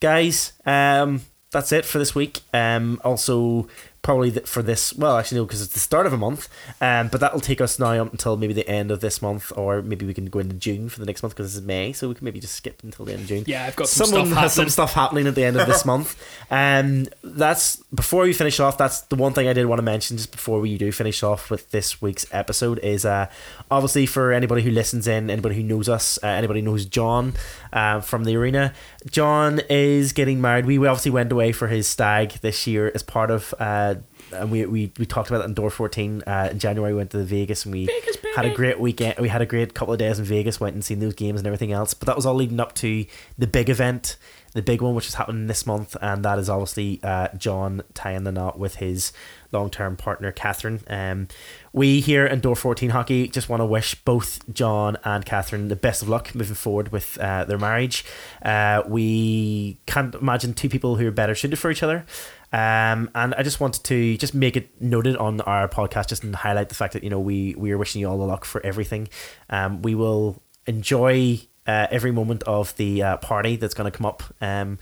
Guys, 0.00 0.52
um, 0.64 1.22
that's 1.50 1.72
it 1.72 1.84
for 1.84 1.98
this 1.98 2.14
week. 2.14 2.40
Um, 2.52 3.00
also, 3.02 3.66
probably 4.08 4.30
th- 4.30 4.46
for 4.46 4.62
this. 4.62 4.94
Well, 4.94 5.18
actually, 5.18 5.36
no, 5.36 5.44
because 5.44 5.60
it's 5.60 5.74
the 5.74 5.80
start 5.80 6.06
of 6.06 6.14
a 6.14 6.16
month. 6.16 6.48
Um, 6.80 7.08
but 7.08 7.20
that'll 7.20 7.40
take 7.40 7.60
us 7.60 7.78
now 7.78 7.92
up 7.92 8.10
until 8.10 8.38
maybe 8.38 8.54
the 8.54 8.66
end 8.66 8.90
of 8.90 9.00
this 9.00 9.20
month, 9.20 9.52
or 9.54 9.82
maybe 9.82 10.06
we 10.06 10.14
can 10.14 10.24
go 10.30 10.38
into 10.38 10.56
June 10.56 10.88
for 10.88 10.98
the 10.98 11.04
next 11.04 11.22
month 11.22 11.34
because 11.34 11.52
this 11.52 11.60
is 11.60 11.66
May, 11.66 11.92
so 11.92 12.08
we 12.08 12.14
can 12.14 12.24
maybe 12.24 12.40
just 12.40 12.54
skip 12.54 12.82
until 12.82 13.04
the 13.04 13.12
end 13.12 13.20
of 13.24 13.28
June. 13.28 13.44
Yeah, 13.46 13.66
I've 13.66 13.76
got 13.76 13.86
some 13.86 14.06
Someone 14.06 14.28
stuff 14.28 14.38
has 14.38 14.52
some 14.54 14.70
stuff 14.70 14.94
happening 14.94 15.26
at 15.26 15.34
the 15.34 15.44
end 15.44 15.58
of 15.58 15.66
this 15.66 15.84
month. 15.92 16.18
Um, 16.50 17.08
that's 17.22 17.76
before 17.94 18.22
we 18.22 18.32
finish 18.32 18.58
off. 18.60 18.78
That's 18.78 19.02
the 19.02 19.16
one 19.16 19.34
thing 19.34 19.46
I 19.46 19.52
did 19.52 19.66
want 19.66 19.78
to 19.78 19.82
mention 19.82 20.16
just 20.16 20.32
before 20.32 20.58
we 20.58 20.78
do 20.78 20.90
finish 20.90 21.22
off 21.22 21.50
with 21.50 21.70
this 21.70 22.00
week's 22.00 22.24
episode 22.32 22.78
is 22.78 23.04
uh, 23.04 23.26
obviously 23.70 24.06
for 24.06 24.32
anybody 24.32 24.62
who 24.62 24.70
listens 24.70 25.06
in, 25.06 25.28
anybody 25.28 25.54
who 25.54 25.62
knows 25.62 25.86
us, 25.86 26.18
uh, 26.22 26.28
anybody 26.28 26.60
who 26.60 26.64
knows 26.64 26.86
John 26.86 27.34
uh, 27.74 28.00
from 28.00 28.24
the 28.24 28.34
arena. 28.36 28.72
John 29.10 29.60
is 29.68 30.14
getting 30.14 30.40
married. 30.40 30.64
We 30.64 30.78
obviously 30.78 31.10
went 31.10 31.30
away 31.30 31.52
for 31.52 31.68
his 31.68 31.86
stag 31.86 32.32
this 32.40 32.66
year 32.66 32.90
as 32.94 33.02
part 33.02 33.30
of. 33.30 33.52
Uh, 33.58 33.96
and 34.32 34.50
we, 34.50 34.66
we, 34.66 34.92
we 34.98 35.06
talked 35.06 35.30
about 35.30 35.42
it 35.42 35.44
in 35.44 35.54
Door 35.54 35.70
14 35.70 36.22
uh, 36.26 36.48
in 36.50 36.58
January. 36.58 36.92
We 36.92 36.98
went 36.98 37.10
to 37.10 37.22
Vegas 37.24 37.64
and 37.64 37.72
we 37.72 37.86
Vegas, 37.86 38.16
had 38.36 38.44
a 38.44 38.50
great 38.50 38.78
weekend. 38.78 39.18
We 39.18 39.28
had 39.28 39.42
a 39.42 39.46
great 39.46 39.74
couple 39.74 39.92
of 39.92 39.98
days 39.98 40.18
in 40.18 40.24
Vegas, 40.24 40.60
went 40.60 40.74
and 40.74 40.84
seen 40.84 41.00
those 41.00 41.14
games 41.14 41.40
and 41.40 41.46
everything 41.46 41.72
else. 41.72 41.94
But 41.94 42.06
that 42.06 42.16
was 42.16 42.26
all 42.26 42.34
leading 42.34 42.60
up 42.60 42.74
to 42.76 43.06
the 43.36 43.46
big 43.46 43.70
event, 43.70 44.16
the 44.52 44.62
big 44.62 44.82
one, 44.82 44.94
which 44.94 45.06
is 45.06 45.14
happening 45.14 45.46
this 45.46 45.66
month. 45.66 45.96
And 46.00 46.24
that 46.24 46.38
is 46.38 46.48
obviously 46.48 47.00
uh, 47.02 47.28
John 47.36 47.82
tying 47.94 48.24
the 48.24 48.32
knot 48.32 48.58
with 48.58 48.76
his 48.76 49.12
long 49.52 49.70
term 49.70 49.96
partner, 49.96 50.30
Catherine. 50.32 50.80
Um, 50.88 51.28
we 51.72 52.00
here 52.00 52.26
in 52.26 52.40
Door 52.40 52.56
14 52.56 52.90
Hockey 52.90 53.28
just 53.28 53.48
want 53.48 53.60
to 53.60 53.66
wish 53.66 53.94
both 53.94 54.40
John 54.52 54.96
and 55.04 55.24
Catherine 55.24 55.68
the 55.68 55.76
best 55.76 56.02
of 56.02 56.08
luck 56.08 56.34
moving 56.34 56.54
forward 56.54 56.92
with 56.92 57.18
uh, 57.18 57.44
their 57.44 57.58
marriage. 57.58 58.04
Uh, 58.42 58.82
we 58.86 59.78
can't 59.86 60.14
imagine 60.14 60.54
two 60.54 60.68
people 60.68 60.96
who 60.96 61.06
are 61.06 61.12
better 61.12 61.34
suited 61.34 61.58
for 61.58 61.70
each 61.70 61.82
other. 61.82 62.04
Um, 62.52 63.10
and 63.14 63.34
I 63.34 63.42
just 63.42 63.60
wanted 63.60 63.84
to 63.84 64.16
just 64.16 64.34
make 64.34 64.56
it 64.56 64.80
noted 64.80 65.16
on 65.16 65.40
our 65.42 65.68
podcast, 65.68 66.08
just 66.08 66.24
and 66.24 66.34
highlight 66.34 66.68
the 66.68 66.74
fact 66.74 66.94
that 66.94 67.04
you 67.04 67.10
know 67.10 67.20
we 67.20 67.54
we 67.56 67.72
are 67.72 67.78
wishing 67.78 68.00
you 68.00 68.08
all 68.08 68.18
the 68.18 68.24
luck 68.24 68.44
for 68.44 68.64
everything. 68.64 69.08
Um, 69.50 69.82
we 69.82 69.94
will 69.94 70.42
enjoy 70.66 71.40
uh, 71.66 71.86
every 71.90 72.10
moment 72.10 72.42
of 72.44 72.74
the 72.76 73.02
uh, 73.02 73.16
party 73.18 73.56
that's 73.56 73.74
going 73.74 73.90
to 73.90 73.96
come 73.96 74.06
up. 74.06 74.22
Um, 74.40 74.78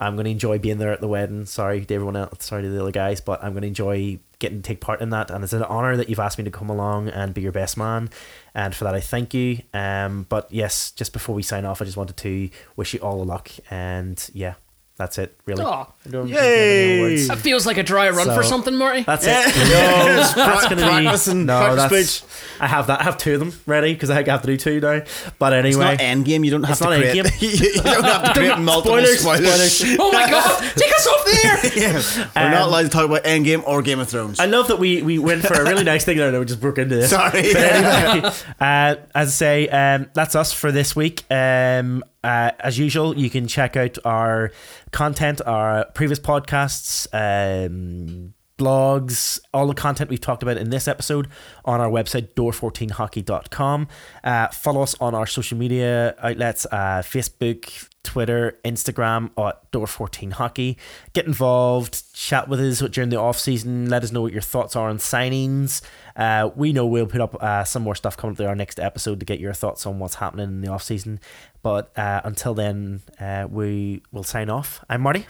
I'm 0.00 0.16
going 0.16 0.24
to 0.24 0.30
enjoy 0.30 0.58
being 0.58 0.78
there 0.78 0.92
at 0.92 1.02
the 1.02 1.08
wedding. 1.08 1.44
Sorry 1.44 1.84
to 1.84 1.94
everyone 1.94 2.16
else, 2.16 2.46
sorry 2.46 2.62
to 2.62 2.70
the 2.70 2.80
other 2.80 2.90
guys, 2.90 3.20
but 3.20 3.44
I'm 3.44 3.52
going 3.52 3.62
to 3.62 3.68
enjoy 3.68 4.18
getting 4.38 4.62
to 4.62 4.66
take 4.66 4.80
part 4.80 5.02
in 5.02 5.10
that. 5.10 5.30
And 5.30 5.44
it's 5.44 5.52
an 5.52 5.62
honor 5.62 5.94
that 5.98 6.08
you've 6.08 6.18
asked 6.18 6.38
me 6.38 6.44
to 6.44 6.50
come 6.50 6.70
along 6.70 7.10
and 7.10 7.34
be 7.34 7.42
your 7.42 7.52
best 7.52 7.76
man. 7.76 8.08
And 8.54 8.74
for 8.74 8.84
that, 8.84 8.94
I 8.94 9.00
thank 9.00 9.34
you. 9.34 9.58
Um, 9.74 10.24
but 10.30 10.50
yes, 10.50 10.90
just 10.92 11.12
before 11.12 11.34
we 11.34 11.42
sign 11.42 11.66
off, 11.66 11.82
I 11.82 11.84
just 11.84 11.98
wanted 11.98 12.16
to 12.16 12.48
wish 12.76 12.94
you 12.94 13.00
all 13.00 13.18
the 13.18 13.26
luck. 13.26 13.50
And 13.70 14.30
yeah, 14.32 14.54
that's 15.00 15.16
it, 15.16 15.34
really. 15.46 15.64
Aw. 15.64 15.82
I 16.06 16.08
don't 16.10 16.26
think 16.26 16.36
I 16.38 16.42
have 16.42 16.52
any 16.52 17.14
Yay! 17.16 17.26
That 17.28 17.38
feels 17.38 17.64
like 17.64 17.78
a 17.78 17.82
dry 17.82 18.10
run 18.10 18.26
for 18.34 18.42
something, 18.42 18.74
Marty. 18.76 19.02
That's 19.02 19.26
Yeah. 19.26 19.44
it. 19.46 19.54
No, 19.70 20.22
that's 20.36 20.64
gonna 20.68 20.76
be 20.76 20.82
practice 20.82 21.26
and 21.28 21.46
no. 21.46 21.74
practice 21.74 22.20
That's 22.20 22.60
I 22.60 22.66
have 22.66 22.86
that. 22.88 23.00
I 23.00 23.04
have 23.04 23.16
two 23.16 23.32
of 23.34 23.40
them 23.40 23.52
ready 23.66 23.94
because 23.94 24.10
I 24.10 24.16
think 24.16 24.28
I 24.28 24.32
have 24.32 24.42
to 24.42 24.46
do 24.48 24.58
two 24.58 24.78
now. 24.80 25.00
But 25.38 25.54
It's 25.54 25.74
anyway, 25.74 25.92
not 25.96 25.98
Endgame. 26.00 26.44
You 26.44 26.50
don't 26.50 26.62
have 26.64 26.72
It's 26.72 26.80
to 26.80 26.90
not 26.90 26.98
create. 26.98 27.16
Endgame. 27.24 27.40
you 27.76 27.82
don't 27.82 28.04
have 28.04 28.24
to 28.24 28.32
create 28.34 28.58
multiple 28.58 28.98
Spoilers, 28.98 29.20
spoilers. 29.20 29.72
spoilers. 29.72 29.96
oh 29.98 30.12
my 30.12 30.30
god, 30.30 30.72
take 30.76 30.92
us 30.92 31.06
off 31.06 31.24
there! 31.24 31.82
Yeah. 31.82 31.92
We're 32.36 32.50
not 32.50 32.62
Um, 32.62 32.68
allowed 32.68 32.82
to 32.82 32.88
talk 32.90 33.06
about 33.06 33.24
Endgame 33.24 33.62
or 33.66 33.80
Game 33.80 34.00
of 34.00 34.08
Thrones. 34.10 34.38
I 34.38 34.44
love 34.46 34.68
that 34.68 34.78
we 34.78 35.00
we 35.00 35.18
went 35.18 35.42
for 35.46 35.54
a 35.54 35.64
really 35.64 35.84
nice 35.84 36.04
thing 36.04 36.18
there 36.18 36.28
and 36.28 36.38
we 36.38 36.44
just 36.44 36.60
broke 36.60 36.76
into 36.78 36.96
this. 36.96 37.08
Sorry. 37.10 37.30
But 37.54 37.62
anyway, 37.62 38.28
uh, 38.60 38.96
as 39.14 39.28
I 39.28 39.30
say, 39.30 39.68
um, 39.68 40.10
that's 40.12 40.34
us 40.36 40.52
for 40.52 40.70
this 40.70 40.94
week. 40.94 41.24
Um, 41.30 42.04
uh, 42.22 42.52
as 42.60 42.78
usual, 42.78 43.16
you 43.16 43.30
can 43.30 43.46
check 43.46 43.76
out 43.76 43.98
our 44.04 44.52
content, 44.92 45.40
our 45.46 45.86
previous 45.94 46.18
podcasts, 46.18 47.06
um, 47.12 48.34
blogs, 48.60 49.40
all 49.54 49.66
the 49.66 49.74
content 49.74 50.10
we've 50.10 50.20
talked 50.20 50.42
about 50.42 50.58
in 50.58 50.68
this 50.68 50.86
episode 50.86 51.28
on 51.64 51.80
our 51.80 51.88
website, 51.88 52.34
door14hockey.com. 52.34 53.88
Uh, 54.22 54.48
follow 54.48 54.82
us 54.82 54.94
on 55.00 55.14
our 55.14 55.26
social 55.26 55.56
media 55.56 56.14
outlets 56.22 56.66
uh, 56.66 57.02
Facebook, 57.02 57.88
Twitter, 58.02 58.58
Instagram 58.64 59.30
at 59.38 59.70
door14hockey. 59.72 60.76
Get 61.14 61.26
involved, 61.26 62.12
chat 62.14 62.48
with 62.48 62.60
us 62.60 62.80
during 62.90 63.10
the 63.10 63.16
off 63.16 63.38
season. 63.38 63.88
Let 63.88 64.02
us 64.02 64.12
know 64.12 64.22
what 64.22 64.32
your 64.32 64.42
thoughts 64.42 64.76
are 64.76 64.88
on 64.88 64.98
signings. 64.98 65.80
Uh, 66.16 66.50
we 66.54 66.72
know 66.72 66.86
we'll 66.86 67.06
put 67.06 67.20
up 67.20 67.42
uh, 67.42 67.64
some 67.64 67.82
more 67.82 67.94
stuff 67.94 68.16
coming 68.16 68.36
to 68.36 68.46
our 68.46 68.54
next 68.54 68.78
episode 68.78 69.20
to 69.20 69.26
get 69.26 69.40
your 69.40 69.52
thoughts 69.54 69.86
on 69.86 69.98
what's 69.98 70.16
happening 70.16 70.48
in 70.48 70.60
the 70.60 70.68
off 70.68 70.82
season. 70.82 71.20
But 71.62 71.96
uh, 71.98 72.22
until 72.24 72.54
then, 72.54 73.02
uh, 73.20 73.46
we 73.50 74.02
will 74.12 74.24
sign 74.24 74.48
off. 74.50 74.84
I'm 74.88 75.02
Marty. 75.02 75.26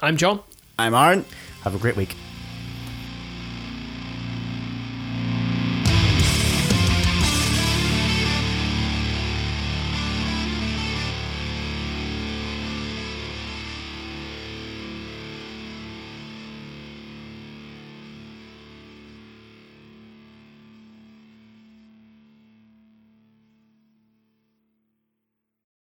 I'm 0.00 0.16
John. 0.16 0.40
I'm 0.78 0.94
Aaron. 0.94 1.24
Have 1.62 1.74
a 1.74 1.78
great 1.78 1.96
week. 1.96 2.14